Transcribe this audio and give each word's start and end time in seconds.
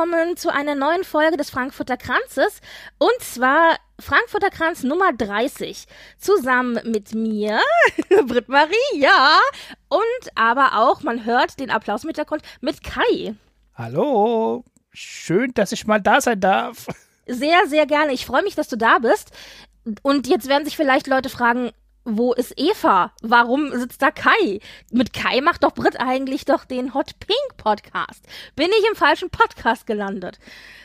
Willkommen 0.00 0.34
zu 0.38 0.50
einer 0.50 0.74
neuen 0.74 1.04
Folge 1.04 1.36
des 1.36 1.50
Frankfurter 1.50 1.98
Kranzes 1.98 2.62
und 2.96 3.20
zwar 3.20 3.76
Frankfurter 3.98 4.48
Kranz 4.48 4.82
Nummer 4.82 5.12
30 5.12 5.84
zusammen 6.16 6.80
mit 6.86 7.14
mir, 7.14 7.60
Britt 8.26 8.48
Marie, 8.48 8.72
ja, 8.94 9.38
und 9.90 10.30
aber 10.36 10.78
auch, 10.78 11.02
man 11.02 11.26
hört 11.26 11.60
den 11.60 11.70
Applaus 11.70 12.04
im 12.04 12.08
Hintergrund, 12.08 12.40
mit 12.62 12.82
Kai. 12.82 13.34
Hallo, 13.74 14.64
schön, 14.90 15.52
dass 15.52 15.72
ich 15.72 15.86
mal 15.86 16.00
da 16.00 16.22
sein 16.22 16.40
darf. 16.40 16.86
Sehr, 17.26 17.66
sehr 17.66 17.84
gerne. 17.84 18.14
Ich 18.14 18.24
freue 18.24 18.42
mich, 18.42 18.54
dass 18.54 18.68
du 18.68 18.76
da 18.76 19.00
bist. 19.00 19.32
Und 20.00 20.28
jetzt 20.28 20.48
werden 20.48 20.64
sich 20.64 20.76
vielleicht 20.76 21.08
Leute 21.08 21.28
fragen, 21.28 21.72
wo 22.16 22.32
ist 22.32 22.54
Eva? 22.56 23.12
Warum 23.22 23.76
sitzt 23.78 24.02
da 24.02 24.10
Kai? 24.10 24.60
Mit 24.90 25.12
Kai 25.12 25.40
macht 25.40 25.64
doch 25.64 25.72
Brit 25.72 25.98
eigentlich 26.00 26.44
doch 26.44 26.64
den 26.64 26.94
Hot 26.94 27.18
Pink 27.20 27.56
Podcast. 27.56 28.24
Bin 28.56 28.70
ich 28.78 28.88
im 28.88 28.96
falschen 28.96 29.30
Podcast 29.30 29.86
gelandet? 29.86 30.38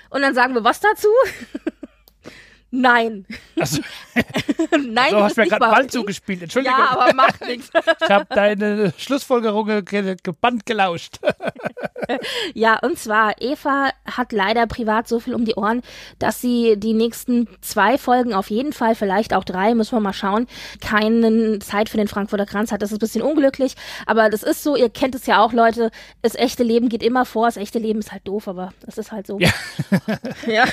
Und 0.10 0.22
dann 0.22 0.34
sagen 0.34 0.54
wir 0.54 0.64
was 0.64 0.80
dazu? 0.80 1.08
Nein. 2.76 3.26
Also, 3.58 3.82
Nein, 4.72 5.12
so 5.12 5.18
du 5.18 5.24
hast 5.24 5.38
mir 5.38 5.48
gerade 5.48 5.60
Ball 5.60 5.88
zugespielt. 5.88 6.42
Entschuldigung. 6.42 6.78
Ja, 6.78 6.90
aber 6.92 7.14
macht 7.14 7.40
nichts. 7.48 7.70
ich 8.02 8.10
habe 8.10 8.26
deine 8.30 8.94
Schlussfolgerungen 8.98 9.86
ge 9.86 10.16
gebannt 10.22 10.66
gelauscht. 10.66 11.20
Ja, 12.54 12.78
und 12.80 13.00
zwar, 13.00 13.34
Eva 13.42 13.90
hat 14.06 14.32
leider 14.32 14.68
privat 14.68 15.08
so 15.08 15.20
viel 15.20 15.34
um 15.34 15.44
die 15.44 15.56
Ohren, 15.56 15.82
dass 16.20 16.40
sie 16.40 16.76
die 16.78 16.94
nächsten 16.94 17.48
zwei 17.62 17.98
Folgen 17.98 18.36
auf 18.36 18.52
jeden 18.52 18.74
Fall, 18.74 18.94
vielleicht 18.94 19.34
auch 19.34 19.44
drei, 19.44 19.74
müssen 19.74 19.94
wir 19.96 20.02
mal 20.02 20.14
schauen, 20.14 20.46
keine 20.82 21.58
Zeit 21.60 21.90
für 21.90 21.98
den 21.98 22.08
Frankfurter 22.08 22.46
Kranz 22.46 22.72
hat. 22.72 22.84
Das 22.84 22.92
ist 22.92 22.98
ein 22.98 23.00
bisschen 23.00 23.24
unglücklich, 23.24 23.76
aber 24.06 24.30
das 24.30 24.44
ist 24.44 24.62
so, 24.62 24.76
ihr 24.76 24.90
kennt 24.90 25.16
es 25.16 25.26
ja 25.26 25.44
auch, 25.44 25.52
Leute, 25.52 25.90
das 26.22 26.36
echte 26.36 26.62
Leben 26.62 26.90
geht 26.90 27.02
immer 27.02 27.26
vor, 27.26 27.48
das 27.48 27.58
echte 27.58 27.80
Leben 27.80 28.00
ist 28.00 28.12
halt 28.12 28.28
doof, 28.28 28.48
aber 28.48 28.72
das 28.86 29.00
ist 29.00 29.12
halt 29.12 29.26
so. 29.26 29.40
Ja. 29.40 29.50
ja. 30.46 30.66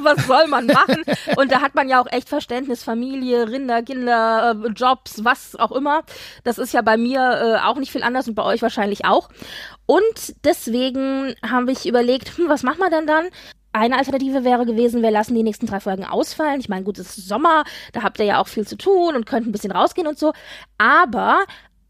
Was 0.00 0.26
soll 0.26 0.46
man 0.46 0.66
machen? 0.66 1.04
Und 1.36 1.52
da 1.52 1.60
hat 1.60 1.74
man 1.74 1.88
ja 1.88 2.00
auch 2.00 2.10
echt 2.10 2.28
Verständnis, 2.28 2.82
Familie, 2.82 3.48
Rinder, 3.48 3.82
Kinder, 3.82 4.56
äh, 4.64 4.68
Jobs, 4.68 5.24
was 5.24 5.56
auch 5.56 5.72
immer. 5.72 6.02
Das 6.44 6.58
ist 6.58 6.72
ja 6.72 6.82
bei 6.82 6.96
mir 6.96 7.20
äh, 7.20 7.66
auch 7.66 7.76
nicht 7.76 7.92
viel 7.92 8.02
anders 8.02 8.28
und 8.28 8.34
bei 8.34 8.44
euch 8.44 8.62
wahrscheinlich 8.62 9.04
auch. 9.04 9.28
Und 9.86 10.34
deswegen 10.44 11.34
habe 11.48 11.72
ich 11.72 11.86
überlegt, 11.86 12.36
hm, 12.36 12.48
was 12.48 12.62
machen 12.62 12.78
wir 12.78 12.90
denn 12.90 13.06
dann? 13.06 13.26
Eine 13.72 13.96
Alternative 13.96 14.44
wäre 14.44 14.66
gewesen, 14.66 15.02
wir 15.02 15.10
lassen 15.10 15.34
die 15.34 15.42
nächsten 15.42 15.66
drei 15.66 15.80
Folgen 15.80 16.04
ausfallen. 16.04 16.60
Ich 16.60 16.68
meine, 16.68 16.84
gut, 16.84 16.98
es 16.98 17.16
ist 17.16 17.28
Sommer, 17.28 17.64
da 17.92 18.02
habt 18.02 18.18
ihr 18.18 18.26
ja 18.26 18.40
auch 18.40 18.48
viel 18.48 18.66
zu 18.66 18.76
tun 18.76 19.16
und 19.16 19.24
könnt 19.24 19.46
ein 19.46 19.52
bisschen 19.52 19.72
rausgehen 19.72 20.06
und 20.06 20.18
so. 20.18 20.32
Aber 20.76 21.44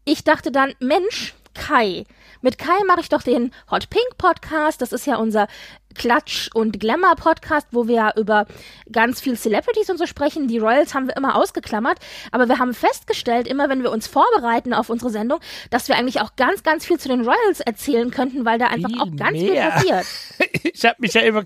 ich 0.05 0.23
dachte 0.23 0.51
dann, 0.51 0.73
Mensch, 0.79 1.33
Kai. 1.53 2.05
Mit 2.41 2.57
Kai 2.57 2.83
mache 2.87 3.01
ich 3.01 3.09
doch 3.09 3.21
den 3.21 3.51
Hot 3.71 3.89
Pink 3.89 4.17
Podcast. 4.17 4.81
Das 4.81 4.91
ist 4.91 5.05
ja 5.05 5.15
unser 5.17 5.47
Klatsch- 5.95 6.49
und 6.53 6.79
Glamour-Podcast, 6.79 7.67
wo 7.71 7.87
wir 7.87 8.13
über 8.17 8.45
ganz 8.91 9.21
viel 9.21 9.37
Celebrities 9.37 9.89
und 9.89 9.97
so 9.97 10.05
sprechen. 10.05 10.47
Die 10.47 10.57
Royals 10.57 10.93
haben 10.93 11.07
wir 11.07 11.15
immer 11.15 11.35
ausgeklammert. 11.35 11.99
Aber 12.31 12.47
wir 12.47 12.59
haben 12.59 12.73
festgestellt, 12.73 13.47
immer 13.47 13.69
wenn 13.69 13.83
wir 13.83 13.91
uns 13.91 14.07
vorbereiten 14.07 14.73
auf 14.73 14.89
unsere 14.89 15.11
Sendung, 15.11 15.39
dass 15.69 15.87
wir 15.87 15.95
eigentlich 15.95 16.21
auch 16.21 16.35
ganz, 16.35 16.63
ganz 16.63 16.85
viel 16.85 16.99
zu 16.99 17.07
den 17.07 17.21
Royals 17.21 17.59
erzählen 17.59 18.11
könnten, 18.11 18.45
weil 18.45 18.59
da 18.59 18.67
einfach 18.67 18.89
Viel 18.89 19.01
auch 19.01 19.15
ganz 19.15 19.31
mehr. 19.31 19.79
viel 19.79 19.93
passiert. 19.93 20.05
Ich 20.75 20.85
habe 20.85 20.95
mich 20.99 21.13
ja 21.13 21.21
immer, 21.21 21.43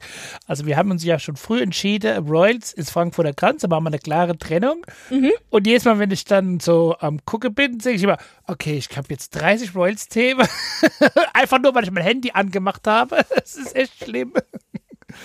also 0.47 0.65
wir 0.65 0.77
haben 0.77 0.89
uns 0.91 1.03
ja 1.03 1.19
schon 1.19 1.35
früh 1.35 1.61
entschieden, 1.61 2.27
Royals 2.27 2.71
ist 2.71 2.91
Frankfurter 2.91 3.33
Kranz, 3.33 3.61
da 3.61 3.67
machen 3.67 3.83
wir 3.83 3.89
eine 3.89 3.99
klare 3.99 4.37
Trennung. 4.37 4.85
Mhm. 5.09 5.31
Und 5.49 5.67
jedes 5.67 5.85
Mal, 5.85 5.99
wenn 5.99 6.11
ich 6.11 6.23
dann 6.25 6.59
so 6.59 6.95
am 6.99 7.23
Gucken 7.25 7.53
bin, 7.53 7.79
sage 7.79 7.95
ich 7.95 8.03
immer, 8.03 8.17
okay, 8.45 8.77
ich 8.77 8.95
habe 8.95 9.07
jetzt 9.09 9.31
30 9.31 9.75
Royals-Themen. 9.75 10.47
Einfach 11.33 11.59
nur, 11.59 11.75
weil 11.75 11.83
ich 11.83 11.91
mein 11.91 12.03
Handy 12.03 12.31
angemacht 12.31 12.85
habe. 12.87 13.25
Das 13.37 13.55
ist 13.55 13.75
echt 13.75 14.03
schlimm. 14.03 14.33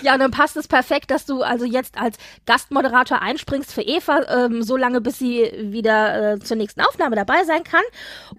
Ja, 0.01 0.17
dann 0.17 0.31
passt 0.31 0.57
es 0.57 0.67
perfekt, 0.67 1.11
dass 1.11 1.25
du 1.25 1.43
also 1.43 1.65
jetzt 1.65 1.97
als 1.97 2.17
Gastmoderator 2.45 3.21
einspringst 3.21 3.71
für 3.71 3.81
Eva, 3.81 4.21
ähm, 4.29 4.63
so 4.63 4.75
lange, 4.75 5.01
bis 5.01 5.19
sie 5.19 5.51
wieder 5.57 6.33
äh, 6.33 6.39
zur 6.39 6.57
nächsten 6.57 6.81
Aufnahme 6.81 7.15
dabei 7.15 7.43
sein 7.43 7.63
kann. 7.63 7.83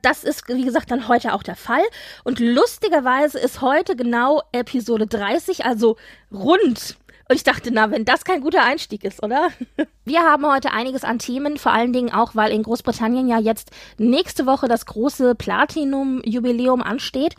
Das 0.02 0.24
ist, 0.24 0.48
wie 0.48 0.64
gesagt, 0.64 0.90
dann 0.90 1.08
heute 1.08 1.32
auch 1.32 1.42
der 1.42 1.56
Fall. 1.56 1.82
Und 2.24 2.40
lustigerweise 2.40 3.38
ist 3.38 3.60
heute 3.60 3.94
genau 3.94 4.42
Episode 4.52 5.06
30, 5.06 5.64
also 5.64 5.96
rund. 6.32 6.96
Und 7.28 7.36
ich 7.36 7.44
dachte, 7.44 7.70
na, 7.72 7.90
wenn 7.90 8.04
das 8.04 8.24
kein 8.24 8.42
guter 8.42 8.62
Einstieg 8.62 9.02
ist, 9.02 9.22
oder? 9.22 9.48
Wir 10.04 10.20
haben 10.20 10.46
heute 10.46 10.72
einiges 10.72 11.04
an 11.04 11.18
Themen, 11.18 11.56
vor 11.56 11.72
allen 11.72 11.94
Dingen 11.94 12.12
auch, 12.12 12.34
weil 12.34 12.52
in 12.52 12.62
Großbritannien 12.62 13.28
ja 13.28 13.38
jetzt 13.38 13.70
nächste 13.96 14.44
Woche 14.44 14.68
das 14.68 14.84
große 14.84 15.34
Platinum-Jubiläum 15.34 16.82
ansteht. 16.82 17.34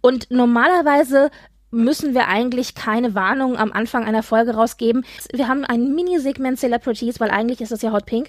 Und 0.00 0.30
normalerweise 0.30 1.30
müssen 1.74 2.14
wir 2.14 2.28
eigentlich 2.28 2.74
keine 2.74 3.14
Warnung 3.14 3.58
am 3.58 3.72
Anfang 3.72 4.04
einer 4.04 4.22
Folge 4.22 4.54
rausgeben. 4.54 5.04
Wir 5.32 5.48
haben 5.48 5.64
ein 5.64 5.94
Mini-Segment 5.94 6.58
Celebrities, 6.58 7.20
weil 7.20 7.30
eigentlich 7.30 7.60
ist 7.60 7.72
das 7.72 7.82
ja 7.82 7.92
Hot 7.92 8.06
Pink. 8.06 8.28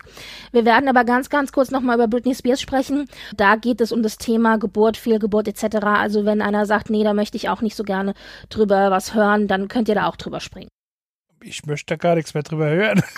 Wir 0.51 0.65
werden 0.65 0.89
aber 0.89 1.05
ganz, 1.05 1.29
ganz 1.29 1.51
kurz 1.51 1.71
nochmal 1.71 1.95
über 1.95 2.07
Britney 2.07 2.35
Spears 2.35 2.61
sprechen. 2.61 3.07
Da 3.35 3.55
geht 3.55 3.81
es 3.81 3.91
um 3.91 4.03
das 4.03 4.17
Thema 4.17 4.57
Geburt, 4.57 4.97
Fehlgeburt 4.97 5.47
etc. 5.47 5.77
Also 5.85 6.25
wenn 6.25 6.41
einer 6.41 6.65
sagt, 6.65 6.89
nee, 6.89 7.03
da 7.03 7.13
möchte 7.13 7.37
ich 7.37 7.49
auch 7.49 7.61
nicht 7.61 7.75
so 7.75 7.83
gerne 7.83 8.13
drüber 8.49 8.91
was 8.91 9.13
hören, 9.13 9.47
dann 9.47 9.67
könnt 9.67 9.87
ihr 9.87 9.95
da 9.95 10.07
auch 10.07 10.15
drüber 10.15 10.39
springen. 10.39 10.69
Ich 11.41 11.65
möchte 11.65 11.97
gar 11.97 12.15
nichts 12.15 12.33
mehr 12.33 12.43
drüber 12.43 12.69
hören. 12.69 13.01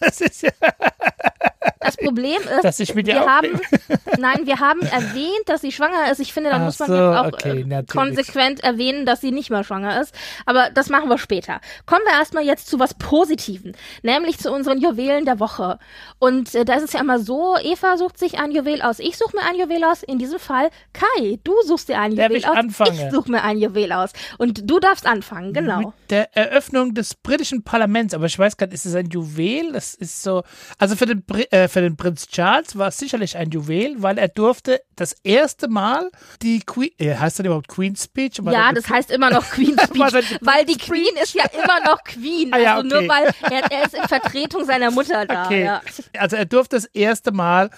Das 0.00 0.22
ist 0.22 0.42
ja, 0.42 0.50
Das 1.84 1.96
Problem 1.96 2.40
ist, 2.42 2.64
dass 2.64 2.80
ich 2.80 2.94
mit 2.94 3.06
wir 3.06 3.20
haben, 3.20 3.60
nein, 4.18 4.46
wir 4.46 4.60
haben 4.60 4.80
erwähnt, 4.80 5.42
dass 5.46 5.60
sie 5.60 5.72
schwanger 5.72 6.10
ist. 6.10 6.20
Ich 6.20 6.32
finde, 6.32 6.50
dann 6.50 6.62
Ach 6.62 6.66
muss 6.66 6.78
man 6.78 6.88
so, 6.88 6.94
jetzt 6.94 7.16
auch 7.18 7.26
okay, 7.26 7.66
äh, 7.68 7.82
konsequent 7.84 8.64
erwähnen, 8.64 9.06
dass 9.06 9.20
sie 9.20 9.32
nicht 9.32 9.50
mehr 9.50 9.64
schwanger 9.64 10.00
ist. 10.00 10.14
Aber 10.46 10.70
das 10.72 10.88
machen 10.88 11.08
wir 11.08 11.18
später. 11.18 11.60
Kommen 11.86 12.02
wir 12.06 12.12
erstmal 12.12 12.44
jetzt 12.44 12.68
zu 12.68 12.78
was 12.78 12.94
Positiven, 12.94 13.76
nämlich 14.02 14.38
zu 14.38 14.50
unseren 14.50 14.80
Juwelen 14.80 15.24
der 15.24 15.40
Woche. 15.40 15.78
Und 16.18 16.54
äh, 16.54 16.64
da 16.64 16.74
ist 16.74 16.84
es 16.84 16.92
ja 16.92 17.00
immer 17.00 17.18
so, 17.18 17.56
Eva 17.62 17.96
sucht 17.96 18.18
sich 18.18 18.38
ein 18.38 18.50
Juwel 18.52 18.82
aus, 18.82 18.98
ich 18.98 19.16
suche 19.16 19.36
mir 19.36 19.42
ein 19.42 19.56
Juwel 19.56 19.84
aus. 19.84 20.02
In 20.02 20.18
diesem 20.18 20.38
Fall, 20.38 20.70
Kai, 20.92 21.38
du 21.44 21.52
suchst 21.66 21.88
dir 21.88 21.98
ein 21.98 22.16
Darf 22.16 22.28
Juwel 22.28 22.38
ich 22.38 22.48
aus, 22.48 22.56
anfangen? 22.56 22.94
ich 22.94 23.14
suche 23.14 23.30
mir 23.30 23.42
ein 23.42 23.58
Juwel 23.58 23.92
aus. 23.92 24.10
Und 24.38 24.70
du 24.70 24.80
darfst 24.80 25.06
anfangen, 25.06 25.52
genau. 25.52 25.78
Mit 25.78 25.88
der 26.10 26.36
Eröffnung 26.36 26.94
des 26.94 27.14
britischen 27.14 27.62
Parlaments, 27.62 28.14
aber 28.14 28.26
ich 28.26 28.38
weiß 28.38 28.56
gar 28.56 28.66
nicht, 28.66 28.74
ist 28.74 28.86
es 28.86 28.94
ein 28.94 29.10
Juwel? 29.10 29.72
Das 29.72 29.94
ist 29.94 30.22
so. 30.22 30.42
Also 30.78 30.96
für 30.96 31.06
den, 31.06 31.24
äh, 31.50 31.68
für 31.74 31.80
den 31.80 31.96
Prinz 31.96 32.28
Charles 32.28 32.78
war 32.78 32.86
es 32.88 32.98
sicherlich 32.98 33.36
ein 33.36 33.50
Juwel, 33.50 33.96
weil 33.98 34.16
er 34.16 34.28
durfte 34.28 34.80
das 34.94 35.12
erste 35.24 35.66
Mal 35.66 36.08
die 36.40 36.60
Queen. 36.60 36.92
Äh, 36.98 37.16
heißt 37.16 37.40
das 37.40 37.46
überhaupt 37.46 37.66
Queen's 37.66 38.04
Speech? 38.04 38.38
Ja, 38.44 38.72
das 38.72 38.88
heißt 38.88 39.10
immer 39.10 39.30
noch 39.30 39.42
Queen's 39.50 39.82
Was 39.96 40.12
Speech, 40.12 40.38
weil 40.40 40.64
die 40.66 40.78
Queen 40.78 41.12
ist 41.20 41.34
ja 41.34 41.44
immer 41.52 41.80
noch 41.84 42.04
Queen. 42.04 42.44
Ah 42.54 42.58
ja, 42.58 42.76
also 42.76 42.88
nur 42.88 42.98
okay. 42.98 43.08
weil 43.08 43.50
er, 43.50 43.72
er 43.72 43.86
ist 43.86 43.94
in 43.94 44.04
Vertretung 44.04 44.64
seiner 44.64 44.92
Mutter 44.92 45.26
da. 45.26 45.44
Okay. 45.46 45.64
Ja. 45.64 45.82
Also 46.16 46.36
er 46.36 46.44
durfte 46.44 46.76
das 46.76 46.84
erste 46.86 47.32
Mal 47.32 47.70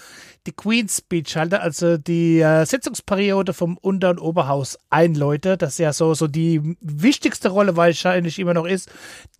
die 0.47 0.53
Queen's 0.53 0.99
Speech 0.99 1.37
halten, 1.37 1.57
also 1.57 1.99
die 1.99 2.41
äh, 2.41 2.65
Sitzungsperiode 2.65 3.53
vom 3.53 3.77
Unter- 3.77 4.11
und 4.11 4.21
Oberhaus 4.21 4.79
einläuten. 4.91 5.59
Das 5.59 5.73
ist 5.73 5.79
ja 5.79 5.93
so, 5.93 6.15
so 6.15 6.29
die 6.29 6.77
wichtigste 6.81 7.49
Rolle 7.49 7.77
wahrscheinlich 7.77 8.39
immer 8.39 8.55
noch 8.55 8.67
ist, 8.67 8.91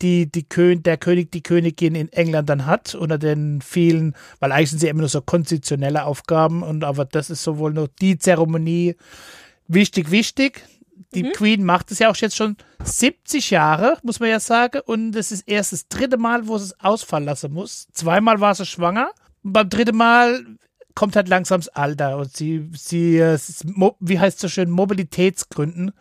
die, 0.01 0.29
die 0.29 0.47
Kön 0.47 0.83
der 0.83 0.97
König, 0.97 1.31
die 1.31 1.41
Königin 1.41 1.95
in 1.95 2.11
England 2.11 2.49
dann 2.49 2.65
hat, 2.65 2.93
unter 2.95 3.17
den 3.17 3.61
vielen, 3.61 4.15
weil 4.39 4.51
eigentlich 4.51 4.71
sind 4.71 4.79
sie 4.79 4.87
immer 4.87 5.01
nur 5.01 5.09
so 5.09 5.21
konstitutionelle 5.21 6.05
Aufgaben 6.05 6.63
und 6.63 6.83
aber 6.83 7.05
das 7.05 7.29
ist 7.29 7.43
sowohl 7.43 7.73
nur 7.73 7.89
die 8.01 8.17
Zeremonie 8.17 8.95
wichtig, 9.67 10.11
wichtig. 10.11 10.63
Die 11.13 11.23
Queen 11.23 11.63
macht 11.63 11.91
es 11.91 11.99
ja 11.99 12.09
auch 12.09 12.15
jetzt 12.17 12.35
schon 12.35 12.57
70 12.83 13.49
Jahre, 13.49 13.97
muss 14.03 14.19
man 14.19 14.29
ja 14.29 14.39
sagen. 14.39 14.81
Und 14.85 15.15
es 15.15 15.31
ist 15.31 15.47
erst 15.47 15.71
das 15.71 15.87
dritte 15.87 16.17
Mal, 16.17 16.47
wo 16.47 16.57
sie 16.57 16.65
es 16.65 16.79
ausfallen 16.79 17.25
lassen 17.25 17.53
muss. 17.53 17.87
Zweimal 17.93 18.41
war 18.41 18.53
sie 18.55 18.65
schwanger. 18.65 19.11
Und 19.43 19.53
beim 19.53 19.69
dritten 19.69 19.95
Mal 19.95 20.45
kommt 20.97 21.15
halt 21.15 21.27
langsam 21.27 21.61
das 21.61 21.69
Alter 21.69 22.17
und 22.17 22.35
sie, 22.35 22.71
sie, 22.73 23.19
äh, 23.19 23.37
wie 23.99 24.19
heißt 24.19 24.37
es 24.37 24.41
so 24.41 24.47
schön, 24.47 24.71
Mobilitätsgründen 24.71 25.91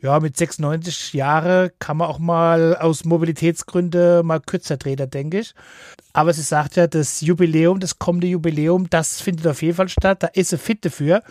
ja, 0.00 0.18
mit 0.18 0.34
96 0.34 1.12
Jahre 1.12 1.74
kann 1.78 1.98
man 1.98 2.08
auch 2.08 2.18
mal 2.18 2.74
aus 2.74 3.04
Mobilitätsgründen 3.04 4.24
mal 4.24 4.40
kürzer 4.40 4.78
treten, 4.78 5.10
denke 5.10 5.40
ich. 5.40 5.54
Aber 6.14 6.32
sie 6.32 6.40
sagt 6.40 6.76
ja, 6.76 6.86
das 6.86 7.20
Jubiläum, 7.20 7.80
das 7.80 7.98
kommende 7.98 8.28
Jubiläum, 8.28 8.88
das 8.88 9.20
findet 9.20 9.46
auf 9.46 9.60
jeden 9.60 9.74
Fall 9.76 9.90
statt. 9.90 10.22
Da 10.22 10.28
ist 10.28 10.48
sie 10.48 10.56
fit 10.56 10.86
dafür 10.86 11.22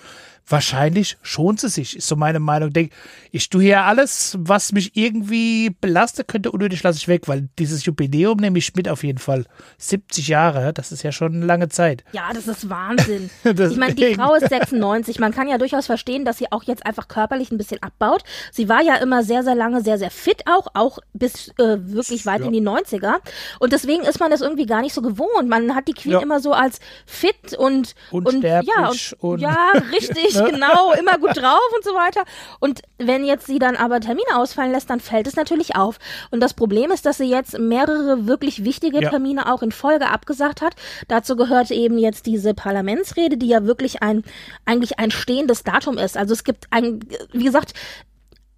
wahrscheinlich 0.50 1.18
schont 1.22 1.60
sie 1.60 1.70
sich, 1.70 1.98
ist 1.98 2.08
so 2.08 2.16
meine 2.16 2.40
Meinung. 2.40 2.72
Denk, 2.72 2.92
ich 3.32 3.50
tue 3.50 3.64
hier 3.64 3.84
alles, 3.84 4.38
was 4.40 4.72
mich 4.72 4.96
irgendwie 4.96 5.76
belastet 5.82 6.28
könnte, 6.28 6.52
unnötig 6.52 6.84
lasse 6.84 6.98
ich 6.98 7.08
weg, 7.08 7.28
weil 7.28 7.50
dieses 7.60 7.86
Jubiläum 7.86 8.38
nehme 8.38 8.58
ich 8.58 8.76
mit 8.76 8.90
auf 8.90 9.04
jeden 9.04 9.20
Fall. 9.20 9.46
70 9.78 10.28
Jahre, 10.28 10.74
das 10.74 10.92
ist 10.92 11.04
ja 11.04 11.12
schon 11.12 11.36
eine 11.36 11.46
lange 11.46 11.70
Zeit. 11.70 12.04
Ja, 12.12 12.32
das 12.34 12.48
ist 12.48 12.70
Wahnsinn. 12.70 13.30
ich 13.44 13.78
meine, 13.78 13.94
die 13.94 14.16
Frau 14.16 14.34
ist 14.36 14.50
96. 14.50 15.20
Man 15.20 15.34
kann 15.34 15.48
ja 15.48 15.58
durchaus 15.58 15.86
verstehen, 15.86 16.26
dass 16.26 16.38
sie 16.38 16.52
auch 16.52 16.64
jetzt 16.64 16.86
einfach 16.86 17.08
körperlich 17.08 17.52
ein 17.52 17.58
bisschen 17.58 17.82
abbaut. 17.84 18.24
Sie 18.52 18.70
war 18.70 18.82
ja 18.82 18.96
immer 18.96 19.24
sehr, 19.24 19.44
sehr 19.44 19.56
lange 19.56 19.82
sehr, 19.82 19.98
sehr 19.98 20.12
fit 20.12 20.44
auch, 20.50 20.68
auch 20.74 21.00
bis 21.14 21.50
äh, 21.60 21.78
wirklich 21.80 22.26
weit 22.26 22.42
ja. 22.42 22.48
in 22.48 22.54
die 22.54 22.62
90er. 22.62 23.16
Und 23.60 23.74
deswegen 23.74 24.04
ist 24.04 24.20
man 24.20 24.32
das 24.32 24.42
irgendwie 24.42 24.66
gar 24.66 24.82
nicht 24.82 24.94
so 24.94 25.02
gewohnt. 25.02 25.48
Man 25.48 25.76
hat 25.76 25.88
die 25.88 25.94
Queen 25.94 26.14
ja. 26.14 26.22
immer 26.22 26.40
so 26.40 26.54
als 26.54 26.80
fit 27.06 27.54
und, 27.58 27.96
und 28.12 28.44
ja, 28.44 28.62
und, 28.90 29.16
und 29.20 29.40
ja, 29.42 29.72
richtig. 29.92 30.39
genau, 30.46 30.94
immer 30.94 31.18
gut 31.18 31.38
drauf 31.38 31.60
und 31.76 31.84
so 31.84 31.92
weiter. 31.92 32.24
Und 32.60 32.82
wenn 32.98 33.26
jetzt 33.26 33.48
sie 33.48 33.60
dann 33.60 33.76
aber 33.76 34.00
Termine 34.00 34.36
ausfallen 34.36 34.72
lässt, 34.72 34.90
dann 34.90 35.00
fällt 35.00 35.28
es 35.28 35.36
natürlich 35.36 35.76
auf. 35.76 36.00
Und 36.32 36.40
das 36.40 36.54
Problem 36.54 36.92
ist, 36.92 37.06
dass 37.06 37.18
sie 37.18 37.30
jetzt 37.30 37.58
mehrere 37.58 38.28
wirklich 38.28 38.64
wichtige 38.64 39.02
ja. 39.02 39.10
Termine 39.10 39.52
auch 39.52 39.62
in 39.62 39.72
Folge 39.72 40.08
abgesagt 40.08 40.62
hat. 40.62 40.76
Dazu 41.08 41.36
gehört 41.36 41.72
eben 41.72 41.98
jetzt 41.98 42.26
diese 42.26 42.54
Parlamentsrede, 42.54 43.38
die 43.38 43.48
ja 43.48 43.66
wirklich 43.66 44.02
ein, 44.02 44.24
eigentlich 44.66 45.00
ein 45.00 45.12
stehendes 45.12 45.64
Datum 45.64 45.98
ist. 45.98 46.18
Also 46.18 46.34
es 46.34 46.44
gibt 46.44 46.66
ein, 46.72 47.00
wie 47.32 47.46
gesagt, 47.46 47.74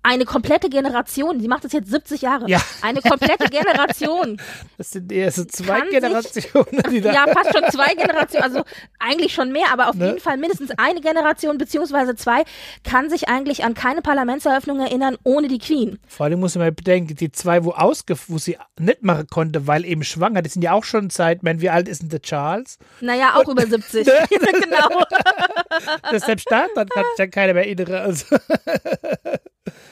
eine 0.03 0.25
komplette 0.25 0.69
Generation, 0.69 1.39
sie 1.39 1.47
macht 1.47 1.63
das 1.63 1.73
jetzt 1.73 1.89
70 1.89 2.21
Jahre. 2.21 2.49
Ja. 2.49 2.61
Eine 2.81 3.01
komplette 3.01 3.49
Generation. 3.49 4.37
Das 4.77 4.91
sind 4.91 5.11
eher 5.11 5.31
so 5.31 5.45
zwei 5.45 5.81
Generationen, 5.81 6.65
sich, 6.71 6.89
die 6.89 7.01
da. 7.01 7.13
Ja, 7.13 7.25
fast 7.27 7.55
schon 7.55 7.69
zwei 7.71 7.93
Generationen, 7.93 8.43
also 8.43 8.63
eigentlich 8.99 9.33
schon 9.33 9.51
mehr, 9.51 9.65
aber 9.71 9.89
auf 9.89 9.95
ne? 9.95 10.07
jeden 10.07 10.19
Fall 10.19 10.37
mindestens 10.37 10.71
eine 10.77 11.01
Generation 11.01 11.57
beziehungsweise 11.57 12.15
zwei 12.15 12.43
kann 12.83 13.09
sich 13.09 13.29
eigentlich 13.29 13.63
an 13.63 13.75
keine 13.75 14.01
Parlamentseröffnung 14.01 14.79
erinnern 14.79 15.17
ohne 15.23 15.47
die 15.47 15.59
Queen. 15.59 15.99
Vor 16.07 16.25
allem 16.25 16.39
muss 16.39 16.55
man 16.55 16.73
bedenken, 16.73 17.15
die 17.15 17.31
zwei, 17.31 17.63
wo 17.63 17.71
ausge 17.71 18.15
wo 18.27 18.39
sie 18.39 18.57
nicht 18.79 19.03
machen 19.03 19.27
konnte, 19.27 19.67
weil 19.67 19.85
eben 19.85 20.03
schwanger, 20.03 20.41
die 20.41 20.49
sind 20.49 20.63
ja 20.63 20.73
auch 20.73 20.83
schon 20.83 21.09
seit, 21.11 21.43
man, 21.43 21.61
wie 21.61 21.69
alt 21.69 21.87
ist 21.87 22.01
denn 22.01 22.09
der 22.09 22.21
Charles? 22.21 22.79
Naja, 23.01 23.35
auch 23.35 23.45
Und, 23.45 23.59
über 23.59 23.67
70. 23.67 24.05
genau. 24.29 25.03
Deshalb 26.11 26.39
stark, 26.39 26.69
dann 26.75 26.87
kann 26.87 27.03
sich 27.11 27.19
ja 27.19 27.27
keiner 27.27 27.53
mehr 27.53 27.65
erinnern. 27.65 27.93
Also. 27.93 28.25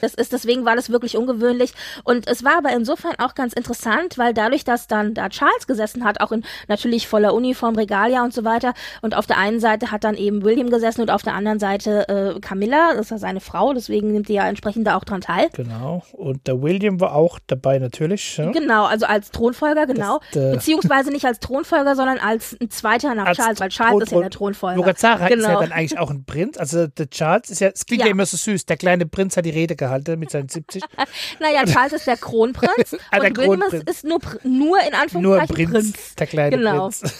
Das 0.00 0.14
ist, 0.14 0.32
deswegen 0.32 0.64
war 0.64 0.76
das 0.76 0.90
wirklich 0.90 1.16
ungewöhnlich. 1.16 1.72
Und 2.04 2.28
es 2.28 2.44
war 2.44 2.58
aber 2.58 2.72
insofern 2.72 3.14
auch 3.18 3.34
ganz 3.34 3.52
interessant, 3.52 4.18
weil 4.18 4.34
dadurch, 4.34 4.64
dass 4.64 4.86
dann 4.86 5.14
da 5.14 5.28
Charles 5.28 5.66
gesessen 5.66 6.04
hat, 6.04 6.20
auch 6.20 6.32
in 6.32 6.44
natürlich 6.68 7.06
voller 7.06 7.34
Uniform, 7.34 7.76
Regalia 7.76 8.24
und 8.24 8.32
so 8.32 8.44
weiter, 8.44 8.74
und 9.02 9.16
auf 9.16 9.26
der 9.26 9.38
einen 9.38 9.60
Seite 9.60 9.90
hat 9.90 10.04
dann 10.04 10.16
eben 10.16 10.42
William 10.42 10.70
gesessen 10.70 11.02
und 11.02 11.10
auf 11.10 11.22
der 11.22 11.34
anderen 11.34 11.58
Seite 11.58 12.08
äh, 12.08 12.40
Camilla, 12.40 12.94
das 12.94 13.06
ist 13.06 13.10
ja 13.10 13.18
seine 13.18 13.40
Frau, 13.40 13.72
deswegen 13.74 14.12
nimmt 14.12 14.28
die 14.28 14.34
ja 14.34 14.48
entsprechend 14.48 14.86
da 14.86 14.96
auch 14.96 15.04
dran 15.04 15.20
teil. 15.20 15.48
Genau. 15.52 16.02
Und 16.12 16.46
der 16.46 16.62
William 16.62 17.00
war 17.00 17.14
auch 17.14 17.38
dabei 17.46 17.78
natürlich. 17.78 18.36
Ja? 18.36 18.50
Genau, 18.50 18.84
also 18.84 19.06
als 19.06 19.30
Thronfolger, 19.30 19.86
genau. 19.86 20.20
Das, 20.32 20.42
äh, 20.42 20.52
Beziehungsweise 20.52 21.10
nicht 21.10 21.24
als 21.24 21.40
Thronfolger, 21.40 21.94
sondern 21.96 22.18
als 22.18 22.56
ein 22.60 22.70
zweiter 22.70 23.14
nach 23.14 23.32
Charles, 23.32 23.60
weil 23.60 23.68
Charles 23.68 23.90
Thron 23.90 24.02
ist 24.02 24.12
ja 24.12 24.20
der 24.20 24.30
Thronfolger. 24.30 24.76
Lorazara 24.76 25.28
genau. 25.28 25.42
ist 25.42 25.48
ja 25.48 25.60
dann 25.60 25.72
eigentlich 25.72 25.98
auch 25.98 26.10
ein 26.10 26.24
Prinz. 26.24 26.58
Also 26.58 26.86
der 26.86 27.10
Charles 27.10 27.50
ist 27.50 27.60
ja, 27.60 27.68
es 27.68 27.86
klingt 27.86 28.02
ja. 28.02 28.06
ja 28.06 28.12
immer 28.12 28.26
so 28.26 28.36
süß, 28.36 28.66
der 28.66 28.76
kleine 28.76 29.06
Prinz 29.06 29.36
hat 29.36 29.44
die 29.44 29.50
Rede 29.50 29.69
gehalten 29.76 30.18
mit 30.18 30.30
seinen 30.30 30.48
70. 30.48 30.82
naja, 31.40 31.64
Charles 31.64 31.92
ist 31.92 32.06
der 32.06 32.16
Kronprinz 32.16 32.96
ah, 33.10 33.18
der 33.18 33.28
und 33.28 33.34
Kronprinz. 33.34 33.72
William 33.72 33.86
ist 33.86 34.04
nur, 34.04 34.20
nur 34.44 34.80
in 34.80 34.94
Anführungszeichen 34.94 35.22
nur 35.22 35.38
Prinz, 35.46 35.70
Prinz. 35.70 36.14
Der 36.16 36.26
kleine 36.26 36.56
genau. 36.56 36.88
Prinz. 36.88 37.14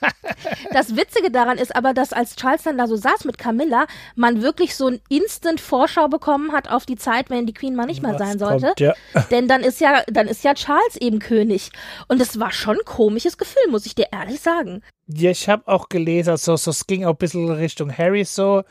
Das 0.72 0.96
Witzige 0.96 1.30
daran 1.30 1.58
ist 1.58 1.74
aber, 1.74 1.92
dass 1.94 2.12
als 2.12 2.36
Charles 2.36 2.62
dann 2.62 2.78
da 2.78 2.86
so 2.86 2.96
saß 2.96 3.24
mit 3.24 3.38
Camilla, 3.38 3.86
man 4.14 4.42
wirklich 4.42 4.74
so 4.74 4.88
ein 4.88 5.00
Instant-Vorschau 5.08 6.08
bekommen 6.08 6.52
hat 6.52 6.70
auf 6.70 6.86
die 6.86 6.96
Zeit, 6.96 7.30
wenn 7.30 7.46
die 7.46 7.52
Queen 7.52 7.74
mal 7.74 7.86
nicht 7.86 8.02
mehr 8.02 8.18
sein 8.18 8.38
sollte. 8.38 8.66
Kommt, 8.68 8.80
ja. 8.80 8.94
Denn 9.30 9.48
dann 9.48 9.62
ist 9.62 9.80
ja, 9.80 10.02
dann 10.06 10.28
ist 10.28 10.44
ja 10.44 10.54
Charles 10.54 10.96
eben 10.96 11.18
König. 11.18 11.70
Und 12.08 12.20
es 12.20 12.38
war 12.38 12.52
schon 12.52 12.76
ein 12.76 12.84
komisches 12.84 13.38
Gefühl, 13.38 13.70
muss 13.70 13.86
ich 13.86 13.94
dir 13.94 14.08
ehrlich 14.12 14.40
sagen. 14.40 14.82
Ja, 15.06 15.30
ich 15.30 15.48
habe 15.48 15.66
auch 15.66 15.88
gelesen, 15.88 16.30
also, 16.30 16.56
so, 16.56 16.70
es 16.70 16.86
ging 16.86 17.04
auch 17.04 17.10
ein 17.10 17.16
bisschen 17.16 17.50
Richtung 17.50 17.96
Harry 17.96 18.24
so 18.24 18.62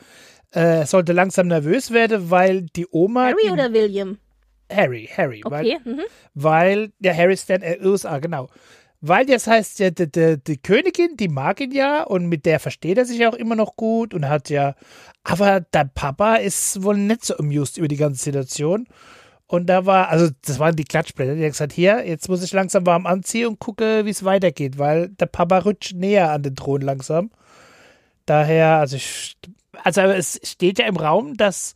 äh, 0.52 0.84
sollte 0.86 1.12
langsam 1.12 1.48
nervös 1.48 1.90
werden, 1.90 2.30
weil 2.30 2.62
die 2.62 2.86
Oma. 2.90 3.26
Harry 3.26 3.50
oder 3.50 3.72
William? 3.72 4.18
Harry, 4.70 5.08
Harry. 5.16 5.42
Okay. 5.44 5.78
Weil, 5.84 5.94
mhm. 5.94 6.00
weil 6.34 6.92
der 6.98 7.16
Harry 7.16 7.36
Stan, 7.36 7.62
äh, 7.62 7.78
USA, 7.82 8.18
genau. 8.18 8.48
Weil 9.02 9.24
das 9.24 9.46
heißt 9.46 9.78
ja, 9.78 9.90
die, 9.90 10.10
die, 10.10 10.36
die, 10.42 10.58
Königin, 10.58 11.16
die 11.16 11.28
mag 11.28 11.60
ihn 11.60 11.72
ja 11.72 12.02
und 12.02 12.26
mit 12.26 12.44
der 12.44 12.60
versteht 12.60 12.98
er 12.98 13.06
sich 13.06 13.26
auch 13.26 13.34
immer 13.34 13.56
noch 13.56 13.76
gut 13.76 14.12
und 14.12 14.28
hat 14.28 14.50
ja. 14.50 14.74
Aber 15.24 15.60
der 15.60 15.90
Papa 15.94 16.36
ist 16.36 16.82
wohl 16.82 16.98
nicht 16.98 17.24
so 17.24 17.36
amused 17.38 17.78
über 17.78 17.88
die 17.88 17.96
ganze 17.96 18.22
Situation. 18.22 18.86
Und 19.46 19.66
da 19.66 19.84
war, 19.86 20.10
also 20.10 20.28
das 20.44 20.58
waren 20.58 20.76
die 20.76 20.84
Klatschblätter, 20.84 21.34
die 21.34 21.44
hat 21.44 21.52
gesagt, 21.52 21.72
hier, 21.72 22.06
jetzt 22.06 22.28
muss 22.28 22.42
ich 22.42 22.52
langsam 22.52 22.86
warm 22.86 23.06
anziehen 23.06 23.48
und 23.48 23.58
gucke, 23.58 24.04
wie 24.04 24.10
es 24.10 24.22
weitergeht, 24.22 24.78
weil 24.78 25.08
der 25.08 25.26
Papa 25.26 25.58
rutscht 25.58 25.94
näher 25.94 26.30
an 26.30 26.42
den 26.42 26.54
Thron 26.54 26.82
langsam. 26.82 27.30
Daher, 28.26 28.76
also 28.76 28.96
ich 28.96 29.36
also 29.84 30.00
es 30.02 30.40
steht 30.42 30.78
ja 30.78 30.86
im 30.86 30.96
Raum, 30.96 31.36
dass, 31.36 31.74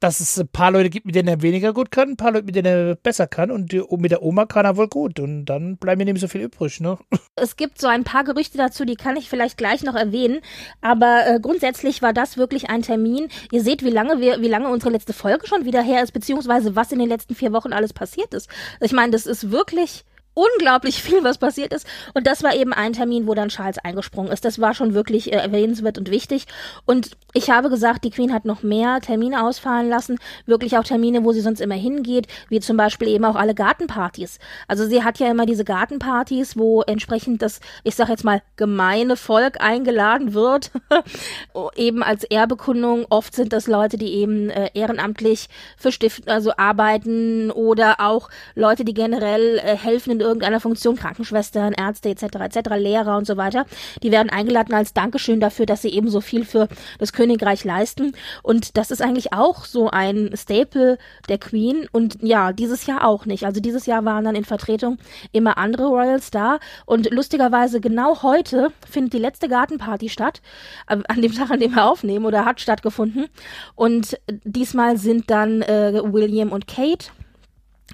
dass 0.00 0.20
es 0.20 0.38
ein 0.38 0.48
paar 0.48 0.70
Leute 0.70 0.90
gibt, 0.90 1.06
mit 1.06 1.14
denen 1.14 1.28
er 1.28 1.42
weniger 1.42 1.72
gut 1.72 1.90
kann, 1.90 2.10
ein 2.10 2.16
paar 2.16 2.32
Leute, 2.32 2.46
mit 2.46 2.56
denen 2.56 2.66
er 2.66 2.94
besser 2.96 3.26
kann 3.26 3.50
und 3.50 3.72
die, 3.72 3.82
mit 3.98 4.10
der 4.10 4.22
Oma 4.22 4.46
kann 4.46 4.64
er 4.64 4.76
wohl 4.76 4.88
gut 4.88 5.20
und 5.20 5.46
dann 5.46 5.76
bleiben 5.76 5.98
mir 5.98 6.12
nicht 6.12 6.20
so 6.20 6.28
viel 6.28 6.42
übrig, 6.42 6.80
ne? 6.80 6.98
Es 7.36 7.56
gibt 7.56 7.80
so 7.80 7.88
ein 7.88 8.04
paar 8.04 8.24
Gerüchte 8.24 8.58
dazu, 8.58 8.84
die 8.84 8.94
kann 8.94 9.16
ich 9.16 9.28
vielleicht 9.28 9.56
gleich 9.56 9.82
noch 9.82 9.94
erwähnen, 9.94 10.40
aber 10.80 11.26
äh, 11.26 11.40
grundsätzlich 11.40 12.02
war 12.02 12.12
das 12.12 12.36
wirklich 12.36 12.68
ein 12.68 12.82
Termin. 12.82 13.28
Ihr 13.50 13.62
seht, 13.62 13.84
wie 13.84 13.90
lange 13.90 14.20
wir, 14.20 14.40
wie 14.42 14.48
lange 14.48 14.68
unsere 14.68 14.92
letzte 14.92 15.12
Folge 15.12 15.46
schon 15.46 15.64
wieder 15.64 15.82
her 15.82 16.02
ist, 16.02 16.12
beziehungsweise 16.12 16.76
was 16.76 16.92
in 16.92 16.98
den 16.98 17.08
letzten 17.08 17.34
vier 17.34 17.52
Wochen 17.52 17.72
alles 17.72 17.92
passiert 17.92 18.34
ist. 18.34 18.48
Ich 18.80 18.92
meine, 18.92 19.12
das 19.12 19.26
ist 19.26 19.50
wirklich 19.50 20.04
unglaublich 20.34 21.02
viel, 21.02 21.22
was 21.24 21.38
passiert 21.38 21.72
ist. 21.72 21.86
Und 22.14 22.26
das 22.26 22.42
war 22.42 22.54
eben 22.54 22.72
ein 22.72 22.92
Termin, 22.92 23.26
wo 23.26 23.34
dann 23.34 23.48
Charles 23.48 23.78
eingesprungen 23.78 24.32
ist. 24.32 24.44
Das 24.44 24.60
war 24.60 24.74
schon 24.74 24.94
wirklich 24.94 25.32
äh, 25.32 25.36
erwähnenswert 25.36 25.98
und 25.98 26.10
wichtig. 26.10 26.46
Und 26.86 27.10
ich 27.34 27.50
habe 27.50 27.70
gesagt, 27.70 28.04
die 28.04 28.10
Queen 28.10 28.32
hat 28.32 28.44
noch 28.44 28.62
mehr 28.62 29.00
Termine 29.00 29.44
ausfallen 29.44 29.88
lassen. 29.88 30.18
Wirklich 30.46 30.78
auch 30.78 30.84
Termine, 30.84 31.24
wo 31.24 31.32
sie 31.32 31.40
sonst 31.40 31.60
immer 31.60 31.74
hingeht, 31.74 32.26
wie 32.48 32.60
zum 32.60 32.76
Beispiel 32.76 33.08
eben 33.08 33.24
auch 33.24 33.36
alle 33.36 33.54
Gartenpartys. 33.54 34.38
Also 34.68 34.86
sie 34.86 35.02
hat 35.02 35.18
ja 35.18 35.30
immer 35.30 35.46
diese 35.46 35.64
Gartenpartys, 35.64 36.56
wo 36.56 36.82
entsprechend 36.82 37.42
das, 37.42 37.60
ich 37.84 37.94
sag 37.94 38.08
jetzt 38.08 38.24
mal, 38.24 38.42
gemeine 38.56 39.16
Volk 39.16 39.60
eingeladen 39.60 40.34
wird. 40.34 40.70
eben 41.76 42.02
als 42.02 42.24
Ehrbekundung. 42.24 43.06
Oft 43.10 43.34
sind 43.34 43.52
das 43.52 43.66
Leute, 43.66 43.96
die 43.96 44.14
eben 44.14 44.50
äh, 44.50 44.70
ehrenamtlich 44.74 45.48
für 45.76 45.92
Stiften, 45.92 46.30
also 46.30 46.52
arbeiten 46.56 47.50
oder 47.50 48.00
auch 48.00 48.28
Leute, 48.54 48.84
die 48.84 48.94
generell 48.94 49.58
äh, 49.58 49.76
helfen 49.76 50.12
in 50.12 50.21
irgendeiner 50.22 50.60
Funktion, 50.60 50.96
Krankenschwestern, 50.96 51.72
Ärzte 51.72 52.10
etc. 52.10 52.22
etc., 52.22 52.70
Lehrer 52.76 53.16
und 53.16 53.26
so 53.26 53.36
weiter, 53.36 53.66
die 54.02 54.10
werden 54.10 54.30
eingeladen 54.30 54.74
als 54.74 54.94
Dankeschön 54.94 55.40
dafür, 55.40 55.66
dass 55.66 55.82
sie 55.82 55.90
eben 55.90 56.08
so 56.08 56.20
viel 56.20 56.44
für 56.44 56.68
das 56.98 57.12
Königreich 57.12 57.64
leisten. 57.64 58.12
Und 58.42 58.76
das 58.76 58.90
ist 58.90 59.02
eigentlich 59.02 59.32
auch 59.32 59.64
so 59.64 59.90
ein 59.90 60.30
Staple 60.34 60.98
der 61.28 61.38
Queen 61.38 61.86
und 61.92 62.18
ja, 62.22 62.52
dieses 62.52 62.86
Jahr 62.86 63.06
auch 63.06 63.26
nicht. 63.26 63.44
Also 63.44 63.60
dieses 63.60 63.86
Jahr 63.86 64.04
waren 64.04 64.24
dann 64.24 64.34
in 64.34 64.44
Vertretung 64.44 64.98
immer 65.32 65.58
andere 65.58 65.86
Royals 65.86 66.30
da 66.30 66.58
und 66.86 67.10
lustigerweise 67.10 67.80
genau 67.80 68.22
heute 68.22 68.72
findet 68.88 69.12
die 69.14 69.18
letzte 69.18 69.48
Gartenparty 69.48 70.08
statt, 70.08 70.40
äh, 70.88 70.98
an 71.08 71.22
dem 71.22 71.34
Tag, 71.34 71.50
an 71.50 71.60
dem 71.60 71.74
wir 71.74 71.84
aufnehmen 71.84 72.24
oder 72.24 72.44
hat 72.44 72.60
stattgefunden. 72.60 73.26
Und 73.74 74.18
diesmal 74.44 74.96
sind 74.96 75.30
dann 75.30 75.62
äh, 75.62 76.00
William 76.04 76.50
und 76.50 76.66
Kate 76.66 77.10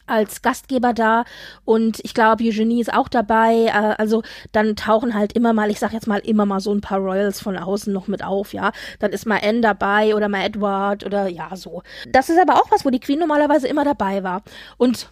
als 0.08 0.42
Gastgeber 0.42 0.92
da 0.92 1.24
und 1.64 2.00
ich 2.02 2.14
glaube, 2.14 2.44
Eugenie 2.44 2.80
ist 2.80 2.92
auch 2.92 3.08
dabei. 3.08 3.66
Äh, 3.66 3.94
also 3.98 4.22
dann 4.52 4.76
tauchen 4.76 5.14
halt 5.14 5.32
immer 5.34 5.52
mal, 5.52 5.70
ich 5.70 5.78
sag 5.78 5.92
jetzt 5.92 6.06
mal 6.06 6.18
immer 6.18 6.46
mal 6.46 6.60
so 6.60 6.72
ein 6.72 6.80
paar 6.80 6.98
Royals 6.98 7.40
von 7.40 7.56
außen 7.56 7.92
noch 7.92 8.08
mit 8.08 8.24
auf, 8.24 8.52
ja. 8.52 8.72
Dann 8.98 9.12
ist 9.12 9.26
mal 9.26 9.40
Anne 9.42 9.60
dabei 9.60 10.14
oder 10.14 10.28
mal 10.28 10.44
Edward 10.44 11.04
oder 11.04 11.28
ja, 11.28 11.54
so. 11.56 11.82
Das 12.08 12.28
ist 12.28 12.38
aber 12.38 12.56
auch 12.56 12.70
was, 12.70 12.84
wo 12.84 12.90
die 12.90 13.00
Queen 13.00 13.18
normalerweise 13.18 13.68
immer 13.68 13.84
dabei 13.84 14.22
war. 14.22 14.42
Und 14.76 15.08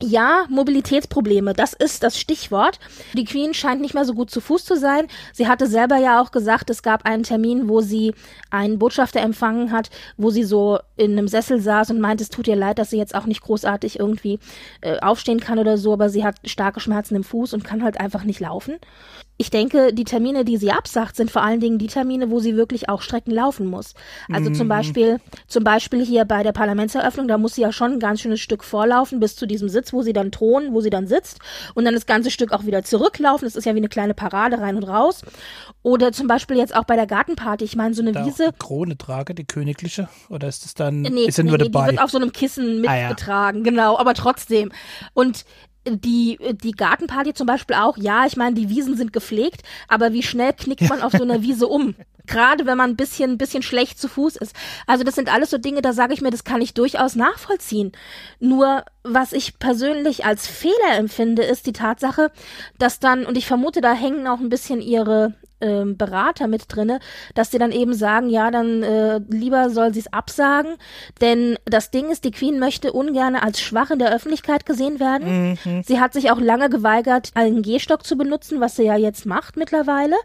Ja, 0.00 0.46
Mobilitätsprobleme, 0.48 1.54
das 1.54 1.72
ist 1.72 2.04
das 2.04 2.20
Stichwort. 2.20 2.78
Die 3.14 3.24
Queen 3.24 3.52
scheint 3.52 3.80
nicht 3.80 3.94
mehr 3.94 4.04
so 4.04 4.14
gut 4.14 4.30
zu 4.30 4.40
Fuß 4.40 4.64
zu 4.64 4.76
sein. 4.76 5.08
Sie 5.32 5.48
hatte 5.48 5.66
selber 5.66 5.96
ja 5.96 6.22
auch 6.22 6.30
gesagt, 6.30 6.70
es 6.70 6.84
gab 6.84 7.04
einen 7.04 7.24
Termin, 7.24 7.68
wo 7.68 7.80
sie 7.80 8.14
einen 8.50 8.78
Botschafter 8.78 9.20
empfangen 9.20 9.72
hat, 9.72 9.90
wo 10.16 10.30
sie 10.30 10.44
so 10.44 10.78
in 10.96 11.12
einem 11.12 11.26
Sessel 11.26 11.60
saß 11.60 11.90
und 11.90 12.00
meinte, 12.00 12.22
es 12.22 12.30
tut 12.30 12.46
ihr 12.46 12.54
leid, 12.54 12.78
dass 12.78 12.90
sie 12.90 12.96
jetzt 12.96 13.16
auch 13.16 13.26
nicht 13.26 13.40
großartig 13.40 13.98
irgendwie 13.98 14.38
äh, 14.82 15.00
aufstehen 15.00 15.40
kann 15.40 15.58
oder 15.58 15.76
so, 15.76 15.92
aber 15.92 16.10
sie 16.10 16.24
hat 16.24 16.36
starke 16.44 16.78
Schmerzen 16.78 17.16
im 17.16 17.24
Fuß 17.24 17.52
und 17.52 17.64
kann 17.64 17.82
halt 17.82 17.98
einfach 17.98 18.22
nicht 18.22 18.38
laufen 18.38 18.78
ich 19.40 19.50
denke, 19.50 19.94
die 19.94 20.04
Termine, 20.04 20.44
die 20.44 20.56
sie 20.56 20.72
absagt, 20.72 21.14
sind 21.14 21.30
vor 21.30 21.42
allen 21.42 21.60
Dingen 21.60 21.78
die 21.78 21.86
Termine, 21.86 22.28
wo 22.28 22.40
sie 22.40 22.56
wirklich 22.56 22.88
auch 22.88 23.00
Strecken 23.00 23.30
laufen 23.30 23.66
muss. 23.66 23.94
Also 24.30 24.50
mhm. 24.50 24.54
zum 24.54 24.68
Beispiel, 24.68 25.20
zum 25.46 25.62
Beispiel 25.62 26.04
hier 26.04 26.24
bei 26.24 26.42
der 26.42 26.50
Parlamentseröffnung, 26.50 27.28
da 27.28 27.38
muss 27.38 27.54
sie 27.54 27.62
ja 27.62 27.70
schon 27.70 27.92
ein 27.92 28.00
ganz 28.00 28.20
schönes 28.20 28.40
Stück 28.40 28.64
vorlaufen 28.64 29.20
bis 29.20 29.36
zu 29.36 29.46
diesem 29.46 29.68
Sitz, 29.68 29.87
wo 29.92 30.02
sie 30.02 30.12
dann 30.12 30.30
thronen, 30.30 30.74
wo 30.74 30.80
sie 30.80 30.90
dann 30.90 31.06
sitzt 31.06 31.38
und 31.74 31.84
dann 31.84 31.94
das 31.94 32.06
ganze 32.06 32.30
Stück 32.30 32.52
auch 32.52 32.64
wieder 32.64 32.82
zurücklaufen. 32.82 33.46
Das 33.46 33.56
ist 33.56 33.64
ja 33.64 33.74
wie 33.74 33.78
eine 33.78 33.88
kleine 33.88 34.14
Parade 34.14 34.58
rein 34.58 34.76
und 34.76 34.84
raus. 34.84 35.22
Oder 35.82 36.12
zum 36.12 36.26
Beispiel 36.26 36.56
jetzt 36.56 36.74
auch 36.74 36.84
bei 36.84 36.96
der 36.96 37.06
Gartenparty. 37.06 37.64
Ich 37.64 37.76
meine, 37.76 37.94
so 37.94 38.02
eine 38.02 38.12
da 38.12 38.26
Wiese. 38.26 38.52
Die 38.52 38.58
Krone 38.58 38.98
trage, 38.98 39.34
die 39.34 39.44
königliche? 39.44 40.08
Oder 40.28 40.48
ist 40.48 40.64
das 40.64 40.74
dann, 40.74 41.02
nee, 41.02 41.26
ist 41.26 41.38
nee, 41.38 41.44
nur 41.44 41.58
nee, 41.58 41.64
dabei? 41.64 41.86
Die 41.86 41.92
wird 41.92 42.02
auf 42.04 42.10
so 42.10 42.18
einem 42.18 42.32
Kissen 42.32 42.80
mitgetragen, 42.80 43.62
ah, 43.62 43.64
ja. 43.64 43.70
genau, 43.70 43.98
aber 43.98 44.14
trotzdem. 44.14 44.72
Und 45.14 45.44
die, 45.90 46.38
die 46.62 46.72
Gartenparty 46.72 47.34
zum 47.34 47.46
Beispiel 47.46 47.76
auch, 47.76 47.96
ja, 47.96 48.26
ich 48.26 48.36
meine, 48.36 48.54
die 48.54 48.68
Wiesen 48.68 48.96
sind 48.96 49.12
gepflegt, 49.12 49.62
aber 49.88 50.12
wie 50.12 50.22
schnell 50.22 50.52
knickt 50.52 50.88
man 50.88 51.02
auf 51.02 51.12
so 51.12 51.22
einer 51.22 51.42
Wiese 51.42 51.66
um? 51.66 51.94
Gerade 52.26 52.66
wenn 52.66 52.76
man 52.76 52.90
ein 52.90 52.96
bisschen, 52.96 53.32
ein 53.32 53.38
bisschen 53.38 53.62
schlecht 53.62 53.98
zu 53.98 54.06
Fuß 54.06 54.36
ist. 54.36 54.54
Also 54.86 55.02
das 55.02 55.14
sind 55.14 55.32
alles 55.32 55.48
so 55.48 55.56
Dinge, 55.56 55.80
da 55.80 55.94
sage 55.94 56.12
ich 56.12 56.20
mir, 56.20 56.30
das 56.30 56.44
kann 56.44 56.60
ich 56.60 56.74
durchaus 56.74 57.16
nachvollziehen. 57.16 57.92
Nur 58.38 58.84
was 59.02 59.32
ich 59.32 59.58
persönlich 59.58 60.26
als 60.26 60.46
Fehler 60.46 60.98
empfinde, 60.98 61.42
ist 61.42 61.66
die 61.66 61.72
Tatsache, 61.72 62.30
dass 62.78 63.00
dann, 63.00 63.24
und 63.24 63.38
ich 63.38 63.46
vermute, 63.46 63.80
da 63.80 63.94
hängen 63.94 64.26
auch 64.26 64.40
ein 64.40 64.50
bisschen 64.50 64.82
ihre, 64.82 65.34
ähm, 65.60 65.96
Berater 65.96 66.46
mit 66.46 66.64
drinne, 66.68 67.00
dass 67.34 67.50
sie 67.50 67.58
dann 67.58 67.72
eben 67.72 67.94
sagen, 67.94 68.28
ja, 68.28 68.50
dann 68.50 68.82
äh, 68.82 69.20
lieber 69.28 69.70
soll 69.70 69.92
sie 69.92 70.00
es 70.00 70.12
absagen, 70.12 70.76
denn 71.20 71.58
das 71.64 71.90
Ding 71.90 72.10
ist, 72.10 72.24
die 72.24 72.30
Queen 72.30 72.58
möchte 72.58 72.92
ungern 72.92 73.36
als 73.36 73.60
schwach 73.60 73.90
in 73.90 73.98
der 73.98 74.14
Öffentlichkeit 74.14 74.66
gesehen 74.66 75.00
werden. 75.00 75.58
Mhm. 75.64 75.82
Sie 75.84 76.00
hat 76.00 76.12
sich 76.12 76.30
auch 76.30 76.40
lange 76.40 76.68
geweigert, 76.70 77.30
einen 77.34 77.62
Gehstock 77.62 78.06
zu 78.06 78.16
benutzen, 78.16 78.60
was 78.60 78.76
sie 78.76 78.84
ja 78.84 78.96
jetzt 78.96 79.26
macht 79.26 79.56
mittlerweile. 79.56 80.16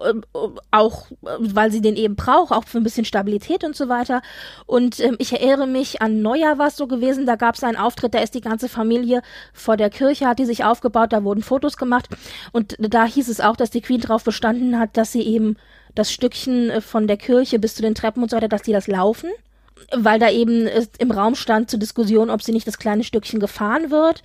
Ähm, 0.00 0.24
auch 0.70 1.06
weil 1.20 1.70
sie 1.70 1.82
den 1.82 1.96
eben 1.96 2.16
braucht, 2.16 2.50
auch 2.52 2.64
für 2.64 2.78
ein 2.78 2.82
bisschen 2.82 3.04
Stabilität 3.04 3.62
und 3.62 3.76
so 3.76 3.88
weiter. 3.88 4.22
Und 4.66 4.98
ähm, 5.00 5.16
ich 5.18 5.32
erinnere 5.32 5.66
mich 5.66 6.00
an 6.00 6.22
Neujahr 6.22 6.58
war 6.58 6.68
es 6.68 6.76
so 6.76 6.86
gewesen, 6.86 7.26
da 7.26 7.36
gab 7.36 7.56
es 7.56 7.64
einen 7.64 7.76
Auftritt, 7.76 8.14
da 8.14 8.20
ist 8.20 8.34
die 8.34 8.40
ganze 8.40 8.68
Familie 8.68 9.22
vor 9.52 9.76
der 9.76 9.90
Kirche, 9.90 10.26
hat 10.26 10.38
die 10.38 10.46
sich 10.46 10.64
aufgebaut, 10.64 11.12
da 11.12 11.24
wurden 11.24 11.42
Fotos 11.42 11.76
gemacht 11.76 12.08
und 12.52 12.76
da 12.78 13.04
hieß 13.04 13.28
es 13.28 13.40
auch, 13.40 13.56
dass 13.56 13.70
die 13.70 13.82
Queen 13.82 14.00
darauf 14.00 14.24
bestanden 14.24 14.78
hat, 14.78 14.96
dass 14.96 15.12
sie 15.12 15.22
eben 15.22 15.56
das 15.94 16.10
Stückchen 16.10 16.70
äh, 16.70 16.80
von 16.80 17.06
der 17.06 17.18
Kirche 17.18 17.58
bis 17.58 17.74
zu 17.74 17.82
den 17.82 17.94
Treppen 17.94 18.22
und 18.22 18.30
so 18.30 18.36
weiter, 18.36 18.48
dass 18.48 18.62
die 18.62 18.72
das 18.72 18.86
laufen 18.86 19.30
weil 19.90 20.18
da 20.18 20.30
eben 20.30 20.68
im 20.98 21.10
Raum 21.10 21.34
stand 21.34 21.70
zur 21.70 21.78
Diskussion, 21.78 22.30
ob 22.30 22.42
sie 22.42 22.52
nicht 22.52 22.66
das 22.66 22.78
kleine 22.78 23.04
Stückchen 23.04 23.40
gefahren 23.40 23.90
wird. 23.90 24.22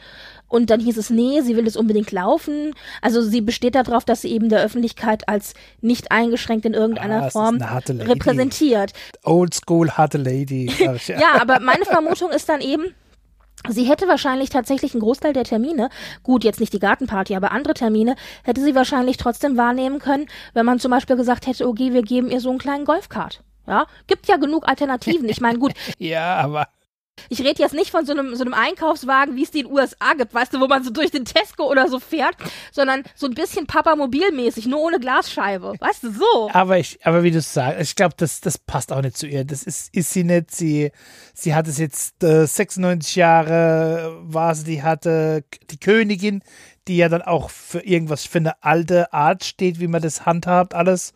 Und 0.48 0.70
dann 0.70 0.80
hieß 0.80 0.98
es, 0.98 1.10
nee, 1.10 1.42
sie 1.42 1.56
will 1.56 1.68
es 1.68 1.76
unbedingt 1.76 2.12
laufen. 2.12 2.74
Also 3.02 3.22
sie 3.22 3.42
besteht 3.42 3.76
darauf, 3.76 4.06
dass 4.06 4.22
sie 4.22 4.32
eben 4.32 4.50
der 4.50 4.62
Öffentlichkeit 4.62 5.28
als 5.28 5.54
nicht 5.82 6.12
eingeschränkt 6.12 6.66
in 6.66 6.74
irgendeiner 6.74 7.24
ah, 7.24 7.30
Form 7.30 7.62
repräsentiert. 7.62 8.94
Oldschool 9.24 9.92
harte 9.92 10.18
Lady. 10.18 10.72
ja, 11.08 11.42
aber 11.42 11.60
meine 11.60 11.86
Vermutung 11.86 12.32
ist 12.32 12.48
dann 12.50 12.62
eben, 12.62 12.86
Sie 13.70 13.84
hätte 13.84 14.08
wahrscheinlich 14.08 14.50
tatsächlich 14.50 14.94
einen 14.94 15.02
Großteil 15.02 15.34
der 15.34 15.44
Termine, 15.44 15.90
gut, 16.24 16.44
jetzt 16.44 16.60
nicht 16.60 16.74
die 16.74 16.80
Gartenparty, 16.80 17.36
aber 17.36 17.52
andere 17.52 17.74
Termine, 17.74 18.16
hätte 18.44 18.64
sie 18.64 18.76
wahrscheinlich 18.76 19.18
trotzdem 19.18 19.58
wahrnehmen 19.58 20.00
können, 20.00 20.28
wenn 20.54 20.66
man 20.66 20.80
zum 20.80 20.92
Beispiel 20.92 21.16
gesagt 21.16 21.48
hätte, 21.48 21.68
okay, 21.68 21.92
wir 21.92 22.04
geben 22.04 22.30
ihr 22.30 22.40
so 22.40 22.50
einen 22.50 22.60
kleinen 22.60 22.86
Golfkart. 22.86 23.44
Ja, 23.68 23.88
gibt 24.06 24.28
ja 24.28 24.38
genug 24.38 24.68
Alternativen. 24.68 25.28
Ich 25.28 25.42
meine, 25.42 25.60
gut. 25.60 25.74
ja, 25.98 26.36
aber 26.36 26.68
ich 27.30 27.40
rede 27.40 27.62
jetzt 27.62 27.74
nicht 27.74 27.92
von 27.92 28.06
so 28.06 28.14
einem, 28.14 28.36
so 28.36 28.44
einem 28.44 28.54
Einkaufswagen, 28.54 29.36
wie 29.36 29.44
es 29.44 29.52
die 29.52 29.60
in 29.60 29.68
den 29.68 29.74
USA 29.74 30.14
gibt, 30.18 30.34
weißt 30.34 30.54
du, 30.54 30.60
wo 30.60 30.68
man 30.68 30.84
so 30.84 30.92
durch 30.92 31.12
den 31.12 31.26
Tesco 31.26 31.70
oder 31.70 31.88
so 31.88 32.00
fährt, 32.00 32.36
sondern 32.72 33.04
so 33.16 33.28
ein 33.28 33.34
bisschen 33.34 33.68
Papamobilmäßig, 33.68 34.68
nur 34.68 34.80
ohne 34.80 35.00
Glasscheibe. 35.00 35.74
Weißt 35.80 36.04
du, 36.04 36.12
so. 36.12 36.50
Aber 36.52 36.78
ich, 36.78 37.00
aber 37.06 37.24
wie 37.24 37.32
du 37.32 37.42
sagst, 37.42 37.82
ich 37.82 37.96
glaube, 37.96 38.16
das, 38.18 38.42
das 38.42 38.58
passt 38.58 38.92
auch 38.92 39.02
nicht 39.02 39.18
zu 39.18 39.28
ihr. 39.28 39.46
Das 39.46 39.64
ist, 39.64 39.94
ist 39.96 40.12
sie 40.12 40.24
nicht. 40.24 40.52
Sie, 40.52 40.92
sie 41.34 41.56
hat 41.56 41.68
es 41.68 41.78
jetzt 41.78 42.24
äh, 42.24 42.46
96 42.46 43.16
Jahre, 43.16 44.18
war 44.22 44.56
sie, 44.56 44.64
die 44.64 44.84
hatte 44.84 45.44
die 45.70 45.80
Königin, 45.80 46.42
die 46.88 46.98
ja 46.98 47.10
dann 47.10 47.22
auch 47.22 47.50
für 47.50 47.80
irgendwas 47.80 48.26
für 48.26 48.40
eine 48.40 48.64
alte 48.64 49.14
Art 49.14 49.44
steht, 49.44 49.80
wie 49.80 49.88
man 49.88 50.02
das 50.02 50.26
handhabt, 50.26 50.74
alles 50.74 51.14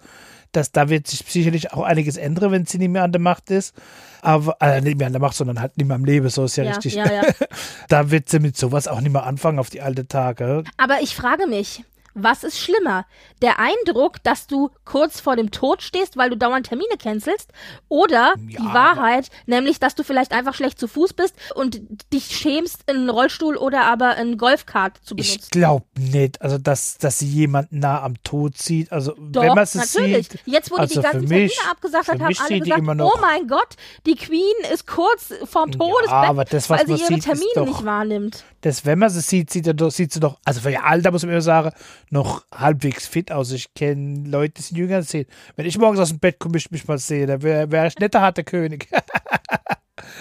dass 0.51 0.71
da 0.71 0.89
wird 0.89 1.07
sich 1.07 1.23
sicherlich 1.27 1.73
auch 1.73 1.83
einiges 1.83 2.17
ändern, 2.17 2.51
wenn 2.51 2.65
sie 2.65 2.77
nicht 2.77 2.89
mehr 2.89 3.03
an 3.03 3.11
der 3.11 3.21
Macht 3.21 3.51
ist. 3.51 3.75
Aber 4.21 4.57
äh, 4.59 4.81
nicht 4.81 4.97
mehr 4.97 5.07
an 5.07 5.13
der 5.13 5.21
Macht, 5.21 5.35
sondern 5.35 5.59
halt 5.59 5.77
nicht 5.77 5.87
mehr 5.87 5.95
am 5.95 6.05
Leben, 6.05 6.29
so 6.29 6.45
ist 6.45 6.55
ja, 6.55 6.63
ja 6.63 6.71
richtig. 6.71 6.93
Ja, 6.93 7.11
ja. 7.11 7.23
da 7.89 8.11
wird 8.11 8.29
sie 8.29 8.39
mit 8.39 8.57
sowas 8.57 8.87
auch 8.87 9.01
nicht 9.01 9.11
mehr 9.11 9.25
anfangen 9.25 9.59
auf 9.59 9.69
die 9.69 9.81
alte 9.81 10.07
Tage. 10.07 10.63
Aber 10.77 11.01
ich 11.01 11.15
frage 11.15 11.47
mich, 11.47 11.83
was 12.13 12.43
ist 12.43 12.59
schlimmer? 12.59 13.05
Der 13.41 13.59
Eindruck, 13.59 14.23
dass 14.23 14.47
du 14.47 14.69
kurz 14.85 15.19
vor 15.19 15.35
dem 15.35 15.51
Tod 15.51 15.81
stehst, 15.81 16.17
weil 16.17 16.29
du 16.29 16.37
dauernd 16.37 16.67
Termine 16.67 16.97
cancelst? 16.97 17.51
Oder 17.87 18.33
ja, 18.37 18.59
die 18.59 18.73
Wahrheit, 18.73 19.29
nämlich, 19.45 19.79
dass 19.79 19.95
du 19.95 20.03
vielleicht 20.03 20.31
einfach 20.31 20.53
schlecht 20.53 20.79
zu 20.79 20.87
Fuß 20.87 21.13
bist 21.13 21.35
und 21.55 21.81
dich 22.13 22.35
schämst, 22.35 22.89
einen 22.89 23.09
Rollstuhl 23.09 23.57
oder 23.57 23.83
aber 23.83 24.09
einen 24.11 24.37
Golfkart 24.37 24.97
zu 25.03 25.15
benutzen? 25.15 25.39
Ich 25.43 25.49
glaube 25.49 25.85
nicht, 25.97 26.41
also 26.41 26.57
dass, 26.57 26.97
dass 26.97 27.19
sie 27.19 27.27
jemanden 27.27 27.79
nah 27.79 28.01
am 28.01 28.21
Tod 28.23 28.57
sieht. 28.57 28.91
Also 28.91 29.13
Doch, 29.17 29.41
wenn 29.41 29.49
man 29.49 29.63
es 29.63 29.75
natürlich. 29.75 30.29
sieht. 30.29 30.41
Jetzt, 30.45 30.71
wo 30.71 30.75
also 30.75 30.93
die 30.93 30.99
die 30.99 31.03
ganzen 31.03 31.27
mich, 31.27 31.55
Termine 31.55 31.71
abgesagt 31.71 32.07
hat, 32.07 32.19
haben 32.19 32.35
alle 32.39 32.59
gesagt, 32.59 33.01
oh 33.01 33.19
mein 33.21 33.47
Gott, 33.47 33.75
die 34.05 34.15
Queen 34.15 34.41
ist 34.73 34.87
kurz 34.87 35.33
vorm 35.45 35.71
Todesbett, 35.71 36.09
ja, 36.09 36.29
aber 36.29 36.45
das, 36.45 36.69
was 36.69 36.87
weil 36.87 36.97
sie 36.97 37.03
ihre 37.03 37.13
sieht, 37.13 37.23
Termine 37.23 37.51
doch, 37.55 37.65
nicht 37.65 37.85
wahrnimmt. 37.85 38.43
Das, 38.61 38.85
wenn 38.85 38.99
man 38.99 39.09
sie 39.09 39.21
sieht, 39.21 39.49
sieht, 39.49 39.65
sieht 39.91 40.13
sie 40.13 40.19
doch, 40.19 40.37
also 40.45 40.61
für 40.61 40.71
ihr 40.71 40.83
Alter 40.83 41.11
muss 41.11 41.23
man 41.23 41.31
immer 41.31 41.41
sagen, 41.41 41.71
noch 42.11 42.45
halbwegs 42.53 43.07
fit 43.07 43.31
aus. 43.31 43.51
Ich 43.51 43.73
kenne 43.73 44.29
Leute, 44.29 44.55
die 44.57 44.61
sind 44.61 44.77
jünger 44.77 44.97
als 44.97 45.09
sehen. 45.09 45.27
Wenn 45.55 45.65
ich 45.65 45.77
morgens 45.77 45.99
aus 45.99 46.09
dem 46.09 46.19
Bett 46.19 46.39
komme, 46.39 46.57
ich 46.57 46.71
mich 46.71 46.87
mal 46.87 46.97
sehe, 46.97 47.25
dann 47.25 47.41
wäre 47.41 47.71
wär 47.71 47.87
ich 47.87 47.97
nicht 47.97 48.13
der 48.13 48.21
harte 48.21 48.43
König. 48.43 48.87